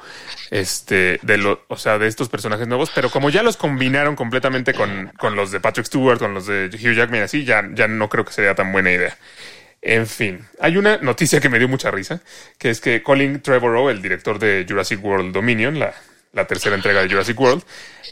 este, 0.49 1.20
de 1.22 1.38
lo, 1.38 1.61
o 1.68 1.78
sea, 1.78 1.99
de 1.99 2.07
estos 2.07 2.30
personajes 2.30 2.68
nuevos, 2.68 2.91
pero 2.95 3.10
como 3.10 3.30
ya 3.30 3.44
los 3.44 3.57
combinaron 3.57 4.16
completamente 4.16 4.74
con, 4.74 5.11
con 5.18 5.36
los 5.36 5.52
de 5.52 5.60
Patrick 5.60 5.86
Stewart, 5.86 6.20
con 6.20 6.34
los 6.34 6.48
de 6.48 6.68
Hugh 6.68 6.95
Jackman, 6.95 7.22
así, 7.22 7.44
ya, 7.44 7.68
ya 7.74 7.88
no 7.88 8.10
creo 8.10 8.26
que 8.26 8.28
sería 8.30 8.56
tan 8.56 8.72
buena 8.72 8.91
idea. 8.91 9.18
En 9.81 10.07
fin, 10.07 10.45
hay 10.60 10.77
una 10.77 10.97
noticia 10.97 11.39
que 11.39 11.49
me 11.49 11.57
dio 11.57 11.68
mucha 11.68 11.89
risa, 11.89 12.22
que 12.57 12.69
es 12.69 12.81
que 12.81 13.01
Colin 13.01 13.41
Trevorrow, 13.41 13.89
el 13.89 14.01
director 14.01 14.38
de 14.38 14.65
Jurassic 14.68 15.03
World 15.03 15.34
Dominion, 15.34 15.80
la, 15.80 15.93
tercera 16.47 16.76
entrega 16.76 17.01
de 17.01 17.10
Jurassic 17.10 17.39
World, 17.39 17.64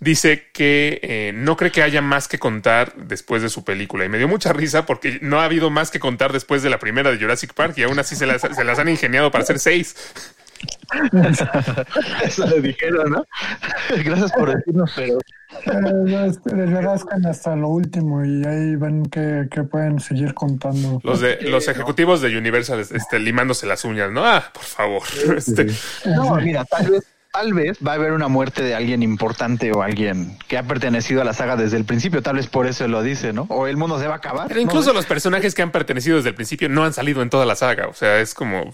dice 0.01 0.47
que 0.53 0.99
eh, 1.01 1.31
no 1.33 1.57
cree 1.57 1.71
que 1.71 1.81
haya 1.81 2.01
más 2.01 2.27
que 2.27 2.39
contar 2.39 2.93
después 2.95 3.41
de 3.41 3.49
su 3.49 3.63
película. 3.63 4.05
Y 4.05 4.09
me 4.09 4.17
dio 4.17 4.27
mucha 4.27 4.53
risa 4.53 4.85
porque 4.85 5.19
no 5.21 5.39
ha 5.39 5.45
habido 5.45 5.69
más 5.69 5.91
que 5.91 5.99
contar 5.99 6.33
después 6.33 6.61
de 6.61 6.69
la 6.69 6.79
primera 6.79 7.11
de 7.11 7.17
Jurassic 7.17 7.53
Park 7.53 7.77
y 7.77 7.83
aún 7.83 7.99
así 7.99 8.15
se 8.15 8.25
las 8.25 8.79
han 8.79 8.89
ingeniado 8.89 9.31
para 9.31 9.43
hacer 9.43 9.59
seis. 9.59 9.95
Eso 12.23 12.45
le 12.47 12.61
dijeron, 12.61 13.11
¿no? 13.11 13.25
Gracias 14.03 14.31
por 14.31 14.55
decirnos, 14.55 14.91
pero 14.95 15.17
Eh, 15.65 16.27
este, 16.29 16.55
le 16.55 16.81
rascan 16.81 17.25
hasta 17.25 17.55
lo 17.55 17.69
último 17.69 18.23
y 18.23 18.45
ahí 18.45 18.75
ven 18.75 19.05
que, 19.05 19.47
que 19.49 19.63
pueden 19.63 19.99
seguir 19.99 20.33
contando. 20.33 20.99
Los 21.03 21.21
de 21.21 21.41
los 21.43 21.67
ejecutivos 21.67 22.21
de 22.21 22.37
Universal 22.37 22.79
este, 22.79 23.19
limándose 23.19 23.65
las 23.65 23.85
uñas, 23.85 24.11
¿no? 24.11 24.25
Ah, 24.25 24.43
por 24.53 24.63
favor. 24.63 25.03
Este, 25.37 25.67
no, 26.05 26.35
mira, 26.35 26.65
tal 26.65 26.89
vez 26.91 27.03
tal 27.31 27.53
vez 27.53 27.77
va 27.85 27.91
a 27.91 27.95
haber 27.95 28.13
una 28.13 28.27
muerte 28.27 28.63
de 28.63 28.73
alguien 28.73 29.03
importante 29.03 29.71
o 29.71 29.83
alguien 29.83 30.37
que 30.47 30.57
ha 30.57 30.63
pertenecido 30.63 31.21
a 31.21 31.23
la 31.23 31.33
saga 31.33 31.55
desde 31.55 31.77
el 31.77 31.85
principio, 31.85 32.23
tal 32.23 32.37
vez 32.37 32.47
por 32.47 32.65
eso 32.65 32.87
lo 32.87 33.03
dice, 33.03 33.31
¿no? 33.31 33.43
O 33.49 33.67
el 33.67 33.77
mundo 33.77 33.99
se 33.99 34.07
va 34.07 34.15
a 34.15 34.17
acabar. 34.17 34.47
pero 34.47 34.59
incluso 34.59 34.91
los 34.93 35.05
personajes 35.05 35.53
que 35.53 35.61
han 35.61 35.71
pertenecido 35.71 36.17
desde 36.17 36.29
el 36.29 36.35
principio 36.35 36.67
no 36.67 36.83
han 36.83 36.93
salido 36.93 37.21
en 37.21 37.29
toda 37.29 37.45
la 37.45 37.55
saga. 37.55 37.87
O 37.87 37.93
sea, 37.93 38.19
es 38.19 38.33
como. 38.33 38.73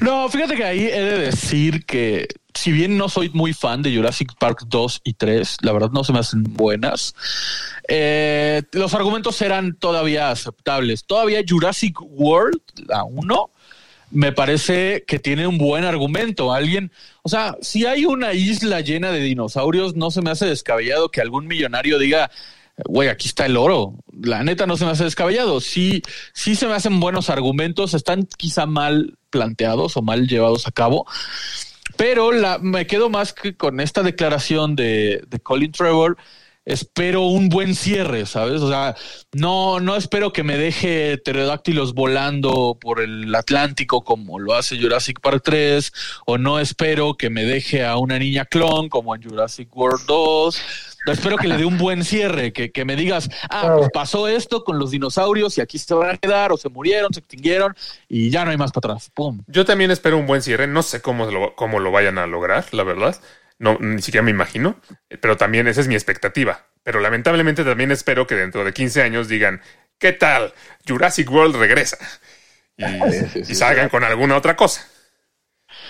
No, 0.00 0.28
fíjate 0.28 0.56
que 0.56 0.64
ahí 0.64 0.86
he 0.86 1.00
de 1.00 1.18
decir 1.18 1.84
que 1.84 2.26
si 2.54 2.72
bien 2.72 2.98
no 2.98 3.08
soy 3.08 3.30
muy 3.30 3.52
fan 3.52 3.82
de 3.82 3.94
Jurassic 3.94 4.34
Park 4.38 4.64
2 4.66 5.02
y 5.04 5.14
3, 5.14 5.58
la 5.62 5.72
verdad 5.72 5.90
no 5.92 6.02
se 6.02 6.12
me 6.12 6.18
hacen 6.18 6.42
buenas, 6.42 7.14
eh, 7.86 8.62
los 8.72 8.94
argumentos 8.94 9.40
eran 9.40 9.74
todavía 9.74 10.30
aceptables. 10.30 11.04
Todavía 11.04 11.42
Jurassic 11.46 11.96
World, 12.00 12.60
la 12.88 13.04
1, 13.04 13.50
me 14.10 14.32
parece 14.32 15.04
que 15.06 15.20
tiene 15.20 15.46
un 15.46 15.56
buen 15.56 15.84
argumento. 15.84 16.52
Alguien, 16.52 16.90
o 17.22 17.28
sea, 17.28 17.56
si 17.60 17.86
hay 17.86 18.06
una 18.06 18.32
isla 18.32 18.80
llena 18.80 19.12
de 19.12 19.20
dinosaurios, 19.20 19.94
no 19.94 20.10
se 20.10 20.22
me 20.22 20.30
hace 20.30 20.46
descabellado 20.46 21.10
que 21.10 21.20
algún 21.20 21.46
millonario 21.46 21.98
diga, 21.98 22.30
güey, 22.84 23.08
aquí 23.08 23.28
está 23.28 23.46
el 23.46 23.56
oro. 23.56 23.94
La 24.20 24.42
neta 24.42 24.66
no 24.66 24.76
se 24.76 24.84
me 24.84 24.92
hace 24.92 25.04
descabellado. 25.04 25.60
Sí, 25.60 26.02
sí 26.32 26.54
se 26.54 26.66
me 26.66 26.74
hacen 26.74 27.00
buenos 27.00 27.30
argumentos, 27.30 27.94
están 27.94 28.26
quizá 28.36 28.66
mal 28.66 29.18
planteados 29.30 29.96
o 29.96 30.02
mal 30.02 30.26
llevados 30.26 30.66
a 30.66 30.72
cabo. 30.72 31.06
Pero 31.96 32.32
la, 32.32 32.58
me 32.58 32.86
quedo 32.86 33.10
más 33.10 33.32
que 33.32 33.56
con 33.56 33.80
esta 33.80 34.02
declaración 34.02 34.76
de, 34.76 35.22
de 35.28 35.40
Colin 35.40 35.72
Trevor. 35.72 36.16
Espero 36.64 37.22
un 37.22 37.48
buen 37.48 37.74
cierre, 37.74 38.26
¿sabes? 38.26 38.60
O 38.60 38.68
sea, 38.68 38.94
no, 39.32 39.80
no 39.80 39.96
espero 39.96 40.34
que 40.34 40.42
me 40.42 40.58
deje 40.58 41.16
pterodáctilos 41.16 41.94
volando 41.94 42.76
por 42.78 43.00
el 43.00 43.34
Atlántico 43.34 44.04
como 44.04 44.38
lo 44.38 44.52
hace 44.52 44.78
Jurassic 44.78 45.18
Park 45.20 45.40
3, 45.42 45.92
o 46.26 46.36
no 46.36 46.60
espero 46.60 47.16
que 47.16 47.30
me 47.30 47.44
deje 47.44 47.86
a 47.86 47.96
una 47.96 48.18
niña 48.18 48.44
clon 48.44 48.90
como 48.90 49.14
en 49.14 49.22
Jurassic 49.22 49.74
World 49.74 50.04
2. 50.06 50.62
Espero 51.12 51.36
que 51.36 51.48
le 51.48 51.56
dé 51.56 51.64
un 51.64 51.78
buen 51.78 52.04
cierre, 52.04 52.52
que, 52.52 52.70
que 52.70 52.84
me 52.84 52.96
digas, 52.96 53.28
ah, 53.50 53.74
pues 53.76 53.90
pasó 53.92 54.28
esto 54.28 54.64
con 54.64 54.78
los 54.78 54.90
dinosaurios 54.90 55.58
y 55.58 55.60
aquí 55.60 55.78
se 55.78 55.94
van 55.94 56.10
a 56.10 56.16
quedar, 56.16 56.52
o 56.52 56.56
se 56.56 56.68
murieron, 56.68 57.12
se 57.12 57.20
extinguieron 57.20 57.74
y 58.08 58.30
ya 58.30 58.44
no 58.44 58.50
hay 58.50 58.56
más 58.56 58.72
para 58.72 58.92
atrás. 58.92 59.10
¡Pum! 59.14 59.42
Yo 59.46 59.64
también 59.64 59.90
espero 59.90 60.18
un 60.18 60.26
buen 60.26 60.42
cierre. 60.42 60.66
No 60.66 60.82
sé 60.82 61.00
cómo 61.00 61.26
lo, 61.26 61.54
cómo 61.54 61.80
lo 61.80 61.90
vayan 61.90 62.18
a 62.18 62.26
lograr, 62.26 62.72
la 62.72 62.84
verdad. 62.84 63.16
No, 63.58 63.76
ni 63.80 64.02
siquiera 64.02 64.22
me 64.22 64.30
imagino. 64.30 64.76
Pero 65.20 65.36
también 65.36 65.66
esa 65.68 65.80
es 65.80 65.88
mi 65.88 65.94
expectativa. 65.94 66.66
Pero 66.82 67.00
lamentablemente 67.00 67.64
también 67.64 67.90
espero 67.90 68.26
que 68.26 68.34
dentro 68.34 68.64
de 68.64 68.72
15 68.72 69.02
años 69.02 69.28
digan, 69.28 69.60
¿qué 69.98 70.12
tal? 70.12 70.52
Jurassic 70.86 71.30
World 71.30 71.56
regresa. 71.56 71.98
Y, 72.76 72.84
sí, 73.10 73.44
sí, 73.44 73.52
y 73.52 73.54
salgan 73.54 73.88
con 73.88 74.04
alguna 74.04 74.36
otra 74.36 74.56
cosa. 74.56 74.86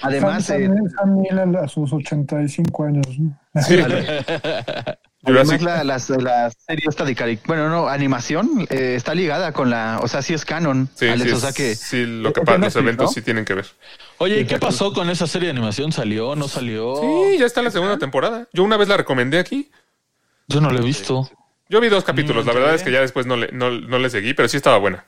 Además, 0.03 0.47
Sam, 0.47 1.25
eh, 1.25 1.59
a 1.63 1.69
sus 1.69 1.93
85 1.93 2.85
años. 2.85 3.07
¿no? 3.19 3.39
Además, 5.25 5.63
la, 5.63 5.83
la, 5.85 5.99
la 5.99 6.51
serie 6.51 6.85
esta 6.89 7.05
de 7.05 7.17
cari- 7.17 7.41
bueno, 7.45 7.69
no, 7.69 7.89
animación 7.89 8.67
eh, 8.71 8.95
está 8.97 9.15
ligada 9.15 9.53
con 9.53 9.69
la, 9.69 9.99
o 10.01 10.07
sea, 10.09 10.23
sí 10.23 10.33
es 10.33 10.45
canon. 10.45 10.89
Sí, 10.95 11.09
Alex, 11.09 11.31
sí, 11.31 11.37
o 11.37 11.41
sea 11.41 11.53
que 11.53 11.75
sí, 11.75 12.07
lo 12.07 12.33
que 12.33 12.41
pasa, 12.43 12.59
de 12.59 12.65
los 12.67 12.77
eventos 12.77 13.07
¿no? 13.07 13.13
sí 13.13 13.23
tienen 13.23 13.45
que 13.45 13.55
ver. 13.55 13.67
Oye, 14.19 14.41
¿y 14.41 14.47
qué 14.47 14.59
pasó 14.59 14.93
con 14.93 15.11
esa 15.11 15.27
serie 15.27 15.47
de 15.49 15.53
animación? 15.53 15.91
¿Salió? 15.93 16.37
¿No 16.37 16.47
salió? 16.47 16.97
Sí, 17.01 17.39
ya 17.39 17.47
está 17.47 17.63
la 17.63 17.71
segunda 17.71 17.99
temporada. 17.99 18.49
Yo 18.53 18.63
una 18.63 18.77
vez 18.77 18.89
la 18.89 18.97
recomendé 18.97 19.39
aquí. 19.41 19.71
Yo 20.47 20.61
no 20.61 20.71
lo 20.71 20.79
he 20.79 20.83
visto. 20.83 21.29
Yo 21.69 21.81
vi 21.81 21.89
dos 21.89 22.05
capítulos. 22.05 22.47
La 22.47 22.53
verdad 22.53 22.75
es 22.75 22.83
que 22.83 22.93
ya 22.93 23.01
después 23.01 23.27
no 23.27 23.37
le, 23.37 23.51
no, 23.53 23.71
no 23.71 23.99
le 23.99 24.11
seguí, 24.11 24.35
pero 24.35 24.49
sí 24.49 24.57
estaba 24.57 24.79
buena. 24.79 25.05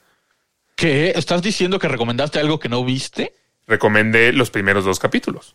¿Qué? 0.75 1.13
¿Estás 1.15 1.41
diciendo 1.41 1.79
que 1.79 1.89
recomendaste 1.89 2.41
algo 2.41 2.59
que 2.59 2.69
no 2.69 2.85
viste? 2.85 3.33
Recomendé 3.67 4.33
los 4.33 4.51
primeros 4.51 4.85
dos 4.85 4.99
capítulos. 4.99 5.55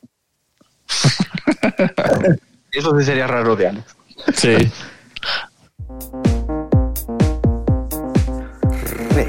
eso 2.72 2.98
sí 2.99 3.06
sería 3.06 3.27
raro 3.27 3.56
de 3.56 3.68
Alex. 3.68 3.95
Sí. 4.34 4.72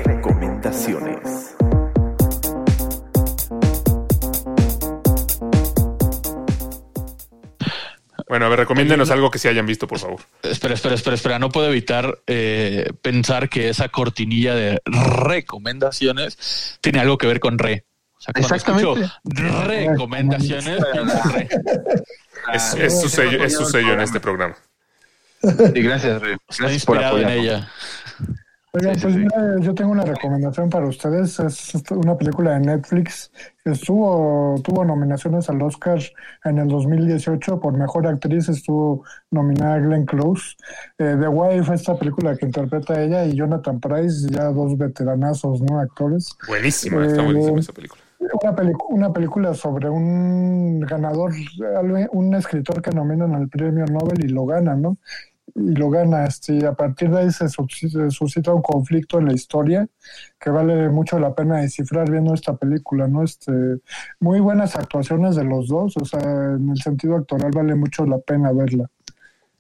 Recomendaciones. 0.05 1.57
Bueno, 8.29 8.47
a 8.47 8.49
ver, 8.49 8.59
recomiéndenos 8.59 9.11
algo 9.11 9.31
que 9.31 9.39
se 9.39 9.49
hayan 9.49 9.67
visto, 9.67 9.87
por 9.87 9.99
favor. 9.99 10.21
Espera, 10.43 10.75
espera, 10.75 10.95
espera, 10.97 11.15
espera. 11.15 11.39
No 11.39 11.49
puedo 11.49 11.69
evitar 11.69 12.19
eh, 12.27 12.91
pensar 13.01 13.49
que 13.49 13.69
esa 13.69 13.89
cortinilla 13.89 14.55
de 14.55 14.83
recomendaciones 14.85 16.79
tiene 16.81 16.99
algo 16.99 17.19
que 17.19 17.29
ver 17.29 17.39
con 17.39 17.59
re. 17.59 17.85
O 18.19 18.21
sea, 18.21 18.33
cuando 18.33 18.55
Exactamente. 18.55 19.05
escucho 19.05 19.65
recomendaciones, 19.65 20.85
pienso 20.93 21.15
en 21.25 21.33
re. 21.33 21.49
Es, 22.53 22.75
es 22.75 23.01
su 23.01 23.09
sello, 23.09 23.45
es 23.45 23.55
su 23.55 23.65
sello 23.65 23.93
en 23.93 24.01
este 24.01 24.19
programa. 24.21 24.57
Y 25.75 25.83
gracias, 25.83 26.21
Rey. 26.21 26.37
Está 26.49 26.65
Gracias 26.65 26.85
por 26.85 26.97
inspirado 26.97 27.19
en 27.21 27.29
ella. 27.29 27.69
Oigan, 28.73 28.95
Sí, 28.95 29.01
sí, 29.01 29.01
pues 29.01 29.15
sí. 29.15 29.21
mira, 29.21 29.57
yo 29.61 29.75
tengo 29.75 29.93
una 29.93 30.05
recomendación 30.05 30.69
para 30.69 30.87
ustedes. 30.87 31.41
Es 31.41 31.73
una 31.91 32.17
película 32.19 32.53
de 32.53 32.61
Netflix 32.61 33.33
que 33.65 33.71
estuvo, 33.71 34.61
tuvo 34.63 34.85
nominaciones 34.85 35.49
al 35.49 35.63
Oscar 35.63 35.99
en 36.45 36.59
el 36.59 36.69
2018 36.69 37.59
por 37.59 37.73
Mejor 37.73 38.07
Actriz. 38.07 38.51
Estuvo 38.51 39.03
nominada 39.31 39.79
Glenn 39.79 40.05
Close. 40.05 40.57
Eh, 40.99 41.17
The 41.19 41.29
Wife, 41.29 41.73
esta 41.73 41.99
película 41.99 42.37
que 42.37 42.45
interpreta 42.45 43.01
ella, 43.03 43.25
y 43.25 43.35
Jonathan 43.35 43.81
Price, 43.81 44.29
ya 44.31 44.45
dos 44.45 44.77
veteranazos, 44.77 45.63
¿no? 45.63 45.81
Actores. 45.81 46.37
Buenísima, 46.47 47.07
está 47.07 47.23
Eh, 47.23 47.25
buenísima 47.25 47.61
esa 47.61 47.73
película. 47.73 48.03
Una, 48.19 48.55
una 48.91 49.13
película 49.13 49.55
sobre 49.55 49.89
un 49.89 50.81
ganador, 50.81 51.33
un 52.13 52.35
escritor 52.35 52.83
que 52.83 52.91
nominan 52.91 53.35
al 53.35 53.49
premio 53.49 53.87
Nobel 53.87 54.23
y 54.25 54.29
lo 54.29 54.45
gana, 54.45 54.75
¿no? 54.75 54.99
Y 55.59 55.75
lo 55.75 55.89
gana, 55.89 56.27
este, 56.27 56.55
y 56.55 56.65
a 56.65 56.75
partir 56.75 57.09
de 57.11 57.21
ahí 57.21 57.31
se 57.31 57.49
sus- 57.49 57.79
se 57.91 58.11
suscita 58.11 58.53
un 58.53 58.61
conflicto 58.61 59.19
en 59.19 59.27
la 59.27 59.33
historia 59.33 59.89
que 60.39 60.51
vale 60.51 60.91
mucho 60.91 61.19
la 61.19 61.35
pena 61.35 61.61
descifrar 61.63 62.11
viendo 62.11 62.35
esta 62.35 62.55
película, 62.57 63.09
¿no? 63.09 63.23
Este, 63.25 63.53
muy 64.21 64.39
buenas 64.41 64.77
actuaciones 64.77 65.35
de 65.35 65.45
los 65.45 65.69
dos, 65.69 65.97
o 65.97 66.05
sea, 66.05 66.21
en 66.21 66.69
el 66.71 66.77
sentido 66.83 67.17
actoral 67.17 67.51
vale 67.55 67.75
mucho 67.75 68.05
la 68.05 68.19
pena 68.19 68.53
verla. 68.53 68.91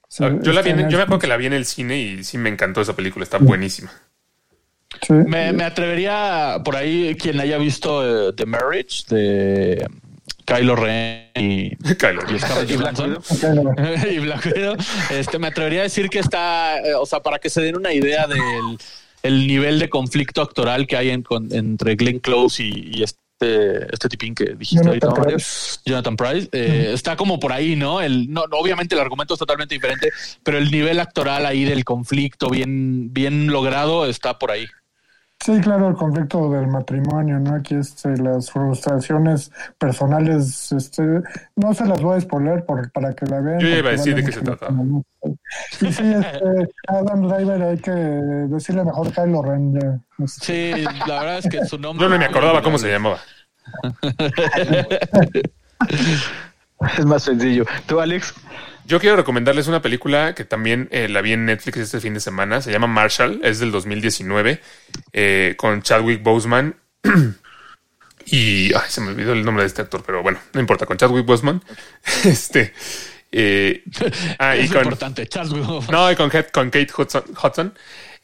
Sí, 0.08 0.22
Ah, 0.24 0.38
yo, 0.42 0.52
la 0.52 0.60
vi 0.62 0.70
en- 0.70 0.88
yo 0.90 0.98
me 0.98 1.04
acuerdo 1.04 1.18
que 1.20 1.26
la 1.26 1.36
vi 1.38 1.46
en 1.46 1.54
el 1.54 1.64
cine 1.64 1.98
y 1.98 2.24
sí 2.24 2.36
me 2.38 2.50
encantó 2.50 2.80
esa 2.82 2.94
película, 2.94 3.22
está 3.22 3.38
buenísima. 3.38 3.90
Sí. 5.02 5.14
Me, 5.14 5.52
me 5.52 5.64
atrevería 5.64 6.60
por 6.64 6.76
ahí 6.76 7.16
quien 7.20 7.40
haya 7.40 7.58
visto 7.58 8.28
eh, 8.28 8.32
The 8.34 8.46
Marriage 8.46 9.04
de 9.08 9.86
Kylo 10.46 10.76
Ren 10.76 11.30
y, 11.34 11.76
Kylo. 11.96 12.22
y 12.34 12.38
Scarlett 12.38 12.78
Johansson. 12.78 13.18
Y 14.10 14.18
Black 14.20 14.46
Widow, 14.54 14.76
este, 15.10 15.38
me 15.38 15.48
atrevería 15.48 15.80
a 15.80 15.82
decir 15.84 16.08
que 16.08 16.20
está, 16.20 16.78
eh, 16.78 16.94
o 16.94 17.04
sea, 17.04 17.20
para 17.20 17.38
que 17.38 17.50
se 17.50 17.60
den 17.60 17.76
una 17.76 17.92
idea 17.92 18.26
del 18.26 18.78
el 19.22 19.46
nivel 19.48 19.78
de 19.80 19.88
conflicto 19.90 20.40
actoral 20.40 20.86
que 20.86 20.96
hay 20.96 21.10
en- 21.10 21.22
con- 21.22 21.52
entre 21.52 21.96
Glenn 21.96 22.20
Close 22.20 22.62
y, 22.62 22.90
y 22.98 23.02
este, 23.02 23.92
este 23.92 24.08
tipín 24.08 24.34
que 24.36 24.54
dijiste 24.54 24.84
Jonathan 24.84 25.08
ahorita, 25.10 25.20
Mario, 25.20 25.36
Pryce. 25.36 25.78
Jonathan 25.84 26.16
Price, 26.16 26.48
eh, 26.52 26.90
está 26.94 27.16
como 27.16 27.40
por 27.40 27.52
ahí, 27.52 27.74
¿no? 27.74 28.00
El, 28.00 28.30
no, 28.32 28.44
no, 28.46 28.56
Obviamente 28.58 28.94
el 28.94 29.00
argumento 29.00 29.34
es 29.34 29.38
totalmente 29.40 29.74
diferente, 29.74 30.10
pero 30.44 30.58
el 30.58 30.70
nivel 30.70 31.00
actoral 31.00 31.44
ahí 31.44 31.64
del 31.64 31.84
conflicto 31.84 32.48
bien, 32.50 33.12
bien 33.12 33.48
logrado 33.48 34.06
está 34.06 34.38
por 34.38 34.52
ahí. 34.52 34.66
Sí, 35.38 35.60
claro, 35.60 35.88
el 35.88 35.94
conflicto 35.94 36.50
del 36.50 36.66
matrimonio, 36.66 37.38
¿no? 37.38 37.54
Aquí 37.56 37.74
este, 37.76 38.16
las 38.16 38.50
frustraciones 38.50 39.52
personales, 39.78 40.72
este, 40.72 41.22
no 41.54 41.74
se 41.74 41.86
las 41.86 42.00
voy 42.00 42.16
a 42.16 42.20
spoiler 42.20 42.64
por, 42.64 42.90
para 42.90 43.14
que 43.14 43.26
la 43.26 43.40
vean. 43.40 43.60
Yo 43.60 43.68
ya 43.68 43.78
iba 43.78 43.90
a 43.90 43.92
decir 43.92 44.14
vale 44.14 44.26
de 44.26 44.32
qué 44.32 44.38
se 44.38 44.72
¿no? 44.72 45.04
Y 45.80 45.92
sí, 45.92 46.14
este, 46.14 46.68
Adam 46.88 47.28
Driver 47.28 47.62
hay 47.62 47.78
que 47.78 47.90
decirle 47.90 48.84
mejor 48.84 49.12
Kylo 49.12 49.42
Ren. 49.42 49.80
ya. 49.80 50.00
Este, 50.24 50.74
Sí, 50.74 50.84
la 51.06 51.20
verdad 51.20 51.38
es 51.38 51.48
que 51.48 51.64
su 51.64 51.78
nombre. 51.78 52.04
Yo 52.04 52.08
no 52.10 52.18
me 52.18 52.24
acordaba 52.24 52.62
cómo 52.62 52.78
se 52.78 52.90
llamaba. 52.90 53.18
Es 56.98 57.06
más 57.06 57.22
sencillo. 57.22 57.64
¿Tú, 57.86 58.00
Alex? 58.00 58.34
Yo 58.86 59.00
quiero 59.00 59.16
recomendarles 59.16 59.66
una 59.66 59.82
película 59.82 60.34
que 60.34 60.44
también 60.44 60.88
eh, 60.92 61.08
la 61.08 61.20
vi 61.20 61.32
en 61.32 61.44
Netflix 61.44 61.78
este 61.78 62.00
fin 62.00 62.14
de 62.14 62.20
semana. 62.20 62.60
Se 62.62 62.70
llama 62.70 62.86
Marshall, 62.86 63.40
es 63.42 63.58
del 63.58 63.72
2019, 63.72 64.60
eh, 65.12 65.54
con 65.56 65.82
Chadwick 65.82 66.22
Boseman. 66.22 66.76
y 68.26 68.72
ay, 68.74 68.82
se 68.88 69.00
me 69.00 69.08
olvidó 69.08 69.32
el 69.32 69.44
nombre 69.44 69.64
de 69.64 69.68
este 69.68 69.82
actor, 69.82 70.04
pero 70.06 70.22
bueno, 70.22 70.38
no 70.52 70.60
importa, 70.60 70.86
con 70.86 70.96
Chadwick 70.96 71.26
Boseman. 71.26 71.62
este. 72.24 72.72
eh, 73.32 73.82
ah, 74.38 74.56
y 74.56 74.68
con, 74.68 74.84
importante, 74.84 75.28
no, 75.90 76.12
y 76.12 76.14
con, 76.14 76.30
Kate- 76.30 76.52
con 76.52 76.70
Kate 76.70 76.92
Hudson. 76.96 77.24
Hudson. 77.42 77.74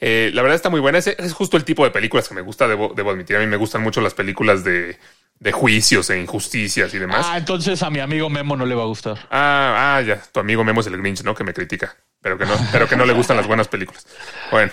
Eh, 0.05 0.33
la 0.35 0.43
verdad 0.43 0.57
está 0.57 0.69
muy 0.69 0.81
buena. 0.81 0.99
Es, 0.99 1.07
es 1.07 1.33
justo 1.33 1.57
el 1.57 1.65
tipo 1.65 1.85
de 1.85 1.93
películas 1.93 2.29
que 2.29 2.35
me 2.35 2.41
gusta, 2.41 2.67
debo, 2.67 2.93
debo 2.95 3.13
admitir. 3.13 3.37
A 3.37 3.39
mí 3.39 3.47
me 3.47 3.57
gustan 3.57 3.83
mucho 3.83 4.01
las 4.01 4.15
películas 4.15 4.65
de, 4.65 4.99
de 5.39 5.53
juicios 5.53 6.11
e 6.11 6.21
injusticias 6.21 6.93
y 6.93 6.99
demás. 6.99 7.25
Ah, 7.29 7.39
entonces 7.39 7.81
a 7.85 7.89
mi 7.91 8.01
amigo 8.01 8.29
Memo 8.29 8.57
no 8.57 8.67
le 8.67 8.75
va 8.75 8.83
a 8.83 8.87
gustar. 8.87 9.17
Ah, 9.31 9.95
ah, 9.97 10.03
ya. 10.03 10.21
Tu 10.21 10.41
amigo 10.41 10.65
Memo 10.65 10.81
es 10.81 10.89
el 10.89 10.97
Grinch, 10.99 11.23
¿no? 11.23 11.37
Que 11.37 11.45
me 11.45 11.55
critica. 11.55 11.97
Pero 12.21 12.37
que 12.37 12.47
no, 12.47 12.55
pero 12.73 12.89
que 12.89 12.97
no 12.97 13.05
le 13.05 13.13
gustan 13.13 13.37
las 13.37 13.47
buenas 13.47 13.69
películas. 13.69 14.07
Bueno, 14.51 14.73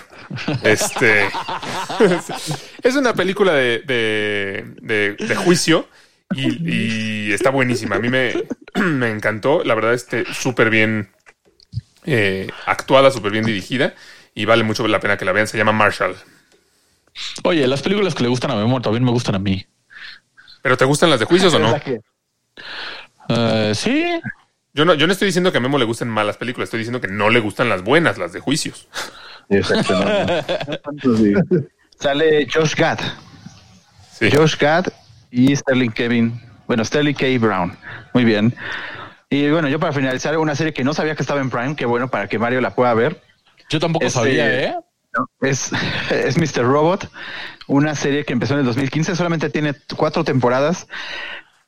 este 0.64 1.28
es 2.82 2.96
una 2.96 3.14
película 3.14 3.52
de, 3.54 3.80
de, 3.80 4.64
de- 4.80 5.14
de 5.14 5.34
juicio 5.36 5.88
y, 6.34 7.28
y 7.28 7.32
está 7.32 7.50
buenísima. 7.50 7.96
A 7.96 7.98
mí 8.00 8.08
me, 8.08 8.34
me 8.74 9.10
encantó. 9.10 9.62
La 9.64 9.74
verdad, 9.76 9.94
este 9.94 10.24
súper 10.32 10.70
bien 10.70 11.10
eh, 12.04 12.48
actuada, 12.66 13.10
súper 13.10 13.32
bien 13.32 13.44
dirigida 13.44 13.94
y 14.34 14.44
vale 14.44 14.62
mucho 14.64 14.86
la 14.86 15.00
pena 15.00 15.16
que 15.16 15.24
la 15.24 15.32
vean. 15.32 15.46
Se 15.46 15.58
llama 15.58 15.72
Marshall. 15.72 16.16
Oye, 17.44 17.66
las 17.66 17.82
películas 17.82 18.14
que 18.14 18.22
le 18.22 18.28
gustan 18.28 18.50
a 18.50 18.56
Memo 18.56 18.80
también 18.80 19.04
me 19.04 19.10
gustan 19.10 19.34
a 19.34 19.38
mí. 19.38 19.66
¿Pero 20.62 20.76
te 20.76 20.84
gustan 20.84 21.10
las 21.10 21.20
de 21.20 21.26
juicios 21.26 21.54
o 21.54 21.58
no? 21.58 21.74
Eh, 23.32 23.72
sí, 23.76 24.04
Yo 24.74 24.84
no, 24.84 24.94
yo 24.94 25.06
no 25.06 25.12
estoy 25.12 25.26
diciendo 25.26 25.52
que 25.52 25.58
a 25.58 25.60
Memo 25.60 25.78
le 25.78 25.84
gusten 25.84 26.08
malas 26.08 26.36
películas, 26.36 26.66
estoy 26.66 26.78
diciendo 26.78 27.00
que 27.00 27.06
no 27.06 27.30
le 27.30 27.38
gustan 27.38 27.68
las 27.68 27.84
buenas, 27.84 28.18
las 28.18 28.32
de 28.32 28.40
juicios. 28.40 28.88
Exacto. 29.48 29.92
no, 29.94 30.24
no. 30.24 31.16
Sí. 31.16 31.34
Sale 31.96 32.48
Josh 32.52 32.74
Gad. 32.74 32.98
Sí. 34.10 34.30
Josh 34.32 34.56
Gad 34.58 34.86
y 35.30 35.54
Sterling 35.54 35.90
Kevin. 35.90 36.40
Bueno, 36.66 36.84
Sterling 36.84 37.14
K. 37.14 37.26
Brown. 37.38 37.76
Muy 38.14 38.24
bien. 38.24 38.52
Y 39.28 39.48
bueno, 39.50 39.68
yo 39.68 39.78
para 39.78 39.92
finalizar, 39.92 40.36
una 40.38 40.56
serie 40.56 40.72
que 40.72 40.82
no 40.82 40.92
sabía 40.92 41.14
que 41.14 41.22
estaba 41.22 41.40
en 41.40 41.50
Prime, 41.50 41.76
que 41.76 41.86
bueno, 41.86 42.08
para 42.08 42.26
que 42.26 42.38
Mario 42.38 42.60
la 42.60 42.74
pueda 42.74 42.92
ver. 42.94 43.22
Yo 43.70 43.80
tampoco 43.80 44.04
Este- 44.04 44.18
sabía, 44.18 44.64
¿eh? 44.64 44.74
¿no? 45.16 45.26
Es, 45.40 45.70
es 46.10 46.36
Mr. 46.36 46.64
Robot, 46.64 47.08
una 47.66 47.94
serie 47.94 48.24
que 48.24 48.32
empezó 48.34 48.54
en 48.54 48.60
el 48.60 48.66
2015, 48.66 49.16
solamente 49.16 49.48
tiene 49.48 49.74
cuatro 49.96 50.24
temporadas, 50.24 50.86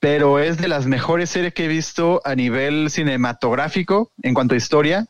pero 0.00 0.38
es 0.40 0.58
de 0.58 0.68
las 0.68 0.86
mejores 0.86 1.30
series 1.30 1.54
que 1.54 1.64
he 1.64 1.68
visto 1.68 2.20
a 2.24 2.34
nivel 2.34 2.90
cinematográfico 2.90 4.10
en 4.22 4.34
cuanto 4.34 4.54
a 4.54 4.56
historia 4.58 5.06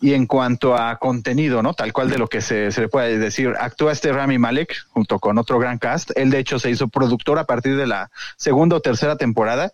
y 0.00 0.14
en 0.14 0.26
cuanto 0.26 0.74
a 0.74 0.96
contenido, 0.96 1.62
¿no? 1.62 1.74
Tal 1.74 1.92
cual 1.92 2.10
de 2.10 2.18
lo 2.18 2.26
que 2.26 2.40
se, 2.40 2.72
se 2.72 2.80
le 2.80 2.88
puede 2.88 3.18
decir. 3.18 3.54
Actúa 3.60 3.92
este 3.92 4.12
Rami 4.12 4.36
Malek 4.36 4.74
junto 4.88 5.20
con 5.20 5.38
otro 5.38 5.60
gran 5.60 5.78
cast. 5.78 6.10
Él, 6.16 6.30
de 6.30 6.40
hecho, 6.40 6.58
se 6.58 6.70
hizo 6.70 6.88
productor 6.88 7.38
a 7.38 7.44
partir 7.44 7.76
de 7.76 7.86
la 7.86 8.10
segunda 8.36 8.74
o 8.74 8.80
tercera 8.80 9.14
temporada. 9.16 9.70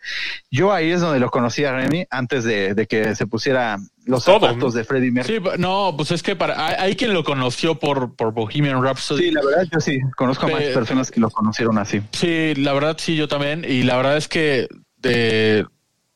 Yo 0.51 0.71
ahí 0.75 0.91
es 0.91 1.01
donde 1.01 1.19
lo 1.19 1.31
conocí 1.31 1.65
a 1.65 1.73
Remy 1.73 2.09
antes 2.11 2.45
de, 2.45 2.75
de 2.75 2.87
que 2.87 3.15
se 3.15 3.27
pusiera 3.27 3.79
los 4.09 4.25
Todo, 4.25 4.41
zapatos 4.41 4.75
de 4.75 4.85
Freddie 4.85 5.11
Mercury. 5.13 5.39
Sí, 5.39 5.51
no, 5.59 5.95
pues 5.97 6.11
es 6.11 6.23
que 6.23 6.35
para 6.35 6.67
hay, 6.67 6.75
hay 6.79 6.97
quien 6.97 7.13
lo 7.13 7.23
conoció 7.23 7.75
por, 7.75 8.17
por 8.17 8.33
Bohemian 8.33 8.83
Rhapsody. 8.83 9.25
Sí, 9.25 9.31
la 9.31 9.43
verdad, 9.45 9.69
yo 9.71 9.81
sí. 9.81 10.01
Conozco 10.17 10.47
a 10.47 10.49
más 10.51 10.63
Pe- 10.63 10.73
personas 10.73 11.11
que 11.11 11.21
lo 11.21 11.31
conocieron 11.31 11.77
así. 11.79 12.01
Sí, 12.13 12.55
la 12.57 12.73
verdad 12.73 12.97
sí, 12.99 13.17
yo 13.17 13.29
también. 13.29 13.65
Y 13.69 13.83
la 13.83 13.97
verdad 13.97 14.17
es 14.17 14.27
que 14.27 14.67
de- 14.97 15.67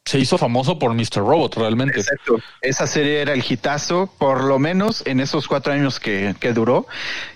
se 0.05 0.19
hizo 0.19 0.37
famoso 0.37 0.79
por 0.81 0.93
Mr. 0.95 1.19
Robot, 1.19 1.55
realmente. 1.59 2.01
Exacto. 2.01 2.39
Esa 2.61 2.87
serie 2.89 3.21
era 3.21 3.35
el 3.35 3.45
hitazo, 3.49 4.13
por 4.19 4.43
lo 4.43 4.59
menos 4.59 5.07
en 5.07 5.21
esos 5.21 5.47
cuatro 5.47 5.73
años 5.73 6.01
que, 6.01 6.35
que 6.41 6.53
duró. 6.53 6.87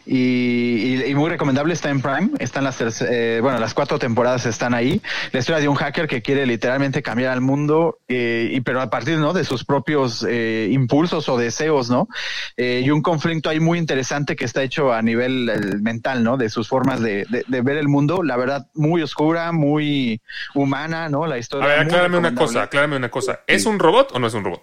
Y, 0.07 0.95
y- 0.95 1.05
y 1.11 1.15
muy 1.15 1.29
recomendable, 1.31 1.75
está 1.75 1.91
en 1.91 2.01
Prime. 2.01 2.31
Están 2.39 2.65
las, 2.65 2.81
eh, 3.03 3.41
bueno, 3.43 3.59
las 3.59 3.75
cuatro 3.75 3.99
temporadas 3.99 4.47
están 4.47 4.73
ahí. 4.75 5.03
La 5.33 5.41
historia 5.41 5.61
de 5.61 5.69
un 5.69 5.75
hacker 5.75 6.07
que 6.07 6.23
quiere 6.23 6.47
literalmente 6.47 7.03
cambiar 7.03 7.33
al 7.33 7.41
mundo, 7.41 7.99
eh, 8.09 8.51
y 8.53 8.61
pero 8.61 8.81
a 8.81 8.89
partir 8.89 9.19
¿no? 9.19 9.33
de 9.33 9.45
sus 9.45 9.65
propios 9.65 10.25
eh, 10.29 10.69
impulsos 10.71 11.29
o 11.29 11.37
deseos, 11.37 11.91
¿no? 11.91 12.09
Eh, 12.57 12.83
y 12.85 12.91
un 12.91 13.03
conflicto 13.03 13.51
ahí 13.51 13.59
muy 13.61 13.79
interesante 13.79 14.37
que 14.37 14.45
está 14.45 14.63
hecho 14.63 14.93
a 14.93 15.03
nivel 15.03 15.49
eh, 15.49 15.59
mental, 15.81 16.23
¿no? 16.23 16.37
De 16.37 16.49
sus 16.51 16.69
formas 16.69 17.01
de, 17.01 17.27
de- 17.29 17.45
de 17.47 17.61
ver 17.63 17.77
el 17.77 17.89
mundo. 17.89 18.23
La 18.23 18.37
verdad, 18.37 18.67
muy 18.75 19.03
oscura, 19.03 19.51
muy 19.53 20.21
humana, 20.55 21.09
¿no? 21.09 21.27
La 21.27 21.39
historia. 21.39 21.67
A 21.67 21.69
ver, 21.69 21.79
aclárame 21.81 22.19
una 22.19 22.35
cosa, 22.35 22.63
aclárame 22.63 22.97
una 22.97 23.11
cosa. 23.11 23.41
¿Es 23.47 23.67
un 23.67 23.79
robot 23.79 24.13
o 24.15 24.19
no 24.19 24.27
es 24.29 24.35
un 24.35 24.45
robot? 24.45 24.63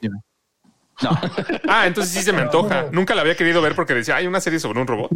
No. 1.02 1.10
Ah, 1.68 1.88
entonces 1.88 2.14
sí 2.14 2.22
se 2.22 2.34
me 2.34 2.42
antoja. 2.42 2.86
Nunca 2.92 3.16
la 3.16 3.22
había 3.22 3.36
querido 3.36 3.62
ver 3.62 3.76
porque 3.76 3.94
decía, 3.96 4.16
hay 4.18 4.28
una 4.28 4.40
serie 4.42 4.60
sobre 4.60 4.80
un 4.82 4.88
robot. 4.88 5.12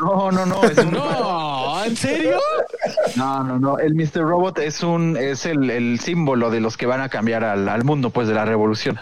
No, 0.00 0.30
no, 0.32 0.44
no, 0.46 0.62
es 0.64 0.76
un- 0.78 0.90
No, 0.92 1.84
¿en 1.84 1.96
serio? 1.96 2.38
no, 3.16 3.44
no, 3.44 3.58
no. 3.58 3.78
El 3.78 3.94
Mr. 3.94 4.22
Robot 4.22 4.58
es 4.58 4.82
un, 4.82 5.16
es 5.16 5.46
el, 5.46 5.70
el 5.70 6.00
símbolo 6.00 6.50
de 6.50 6.60
los 6.60 6.76
que 6.76 6.86
van 6.86 7.00
a 7.00 7.08
cambiar 7.08 7.44
al, 7.44 7.68
al 7.68 7.84
mundo, 7.84 8.10
pues, 8.10 8.26
de 8.28 8.34
la 8.34 8.44
revolución. 8.44 8.98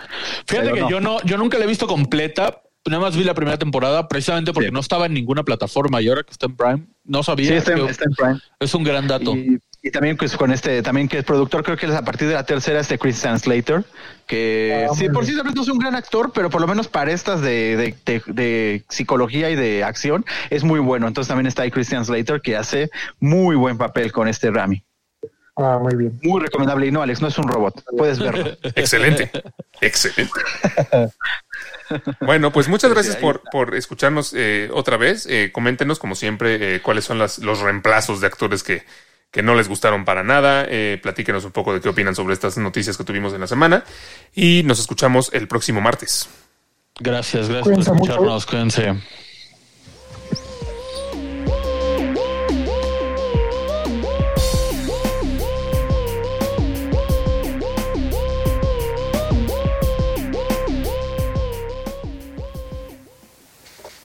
Fíjate 0.46 0.70
Pero 0.70 0.74
que 0.74 0.80
no. 0.82 0.90
yo 0.90 1.00
no, 1.00 1.20
yo 1.22 1.36
nunca 1.38 1.58
la 1.58 1.64
he 1.64 1.68
visto 1.68 1.86
completa. 1.86 2.60
Nada 2.84 3.00
más 3.00 3.16
vi 3.16 3.22
la 3.24 3.34
primera 3.34 3.58
temporada 3.58 4.08
precisamente 4.08 4.52
porque 4.52 4.68
Sí. 4.68 4.72
no 4.74 4.80
estaba 4.80 5.06
en 5.06 5.14
ninguna 5.14 5.44
plataforma 5.44 6.02
y 6.02 6.08
ahora 6.08 6.24
que 6.24 6.32
está 6.32 6.46
en 6.46 6.56
Prime 6.56 6.86
no 7.04 7.22
sabía. 7.22 7.48
Sí, 7.48 7.54
está 7.54 7.72
en, 7.72 7.84
que- 7.86 7.90
está 7.92 8.04
en 8.04 8.12
Prime. 8.14 8.40
Es 8.58 8.74
un 8.74 8.82
gran 8.84 9.06
dato. 9.06 9.34
Y, 9.36 9.58
Y 9.84 9.90
también 9.90 10.16
pues 10.16 10.36
con 10.36 10.52
este, 10.52 10.80
también 10.82 11.08
que 11.08 11.18
es 11.18 11.24
productor, 11.24 11.64
creo 11.64 11.76
que 11.76 11.86
es 11.86 11.92
a 11.92 12.04
partir 12.04 12.28
de 12.28 12.34
la 12.34 12.46
tercera, 12.46 12.78
este 12.78 12.98
Christian 13.00 13.36
Slater, 13.38 13.84
que 14.28 14.86
Ah, 14.88 14.94
sí, 14.94 15.08
por 15.08 15.26
sí 15.26 15.34
tal 15.34 15.44
vez 15.44 15.56
no 15.56 15.62
es 15.62 15.68
un 15.68 15.78
gran 15.78 15.96
actor, 15.96 16.30
pero 16.32 16.50
por 16.50 16.60
lo 16.60 16.68
menos 16.68 16.86
para 16.86 17.10
estas 17.10 17.40
de, 17.40 17.76
de, 17.76 17.94
de- 18.06 18.22
de 18.32 18.84
psicología 18.88 19.50
y 19.50 19.56
de 19.56 19.82
acción 19.82 20.24
es 20.50 20.62
muy 20.62 20.78
bueno. 20.78 21.08
Entonces 21.08 21.26
también 21.28 21.46
está 21.48 21.62
ahí 21.62 21.72
Christian 21.72 22.04
Slater, 22.04 22.40
que 22.40 22.56
hace 22.56 22.90
muy 23.18 23.56
buen 23.56 23.76
papel 23.76 24.12
con 24.12 24.28
este 24.28 24.52
Rami. 24.52 24.84
Ah, 25.56 25.78
muy 25.82 25.96
bien. 25.96 26.18
Muy 26.22 26.40
recomendable. 26.40 26.86
Y 26.86 26.92
no, 26.92 27.02
Alex, 27.02 27.20
no 27.20 27.26
es 27.28 27.36
un 27.38 27.48
robot. 27.48 27.82
Puedes 27.98 28.20
verlo. 28.20 28.56
Excelente. 28.76 29.30
Excelente. 29.80 30.30
Bueno, 32.20 32.52
pues 32.52 32.68
muchas 32.68 32.90
gracias 32.90 33.16
ahí 33.16 33.20
por, 33.20 33.42
por 33.50 33.74
escucharnos 33.74 34.32
eh, 34.34 34.70
otra 34.72 34.96
vez. 34.96 35.26
Eh, 35.28 35.50
coméntenos, 35.52 35.98
como 35.98 36.14
siempre, 36.14 36.76
eh, 36.76 36.80
cuáles 36.80 37.04
son 37.04 37.18
las, 37.18 37.38
los 37.38 37.60
reemplazos 37.60 38.20
de 38.22 38.28
actores 38.28 38.62
que, 38.62 38.82
que 39.32 39.42
no 39.42 39.56
les 39.56 39.66
gustaron 39.66 40.04
para 40.04 40.22
nada. 40.22 40.66
Eh, 40.68 41.00
platíquenos 41.02 41.44
un 41.44 41.50
poco 41.52 41.74
de 41.74 41.80
qué 41.80 41.88
opinan 41.88 42.14
sobre 42.14 42.34
estas 42.34 42.56
noticias 42.58 42.96
que 42.96 43.02
tuvimos 43.02 43.32
en 43.32 43.40
la 43.40 43.46
semana. 43.48 43.82
Y 44.34 44.62
nos 44.64 44.78
escuchamos 44.78 45.30
el 45.32 45.48
próximo 45.48 45.80
martes. 45.80 46.28
Gracias, 47.00 47.48
gracias 47.48 47.62
Cuídense 47.64 47.90
por 47.90 47.98
mucho. 47.98 48.12
escucharnos. 48.12 48.46
Cuídense. 48.46 48.94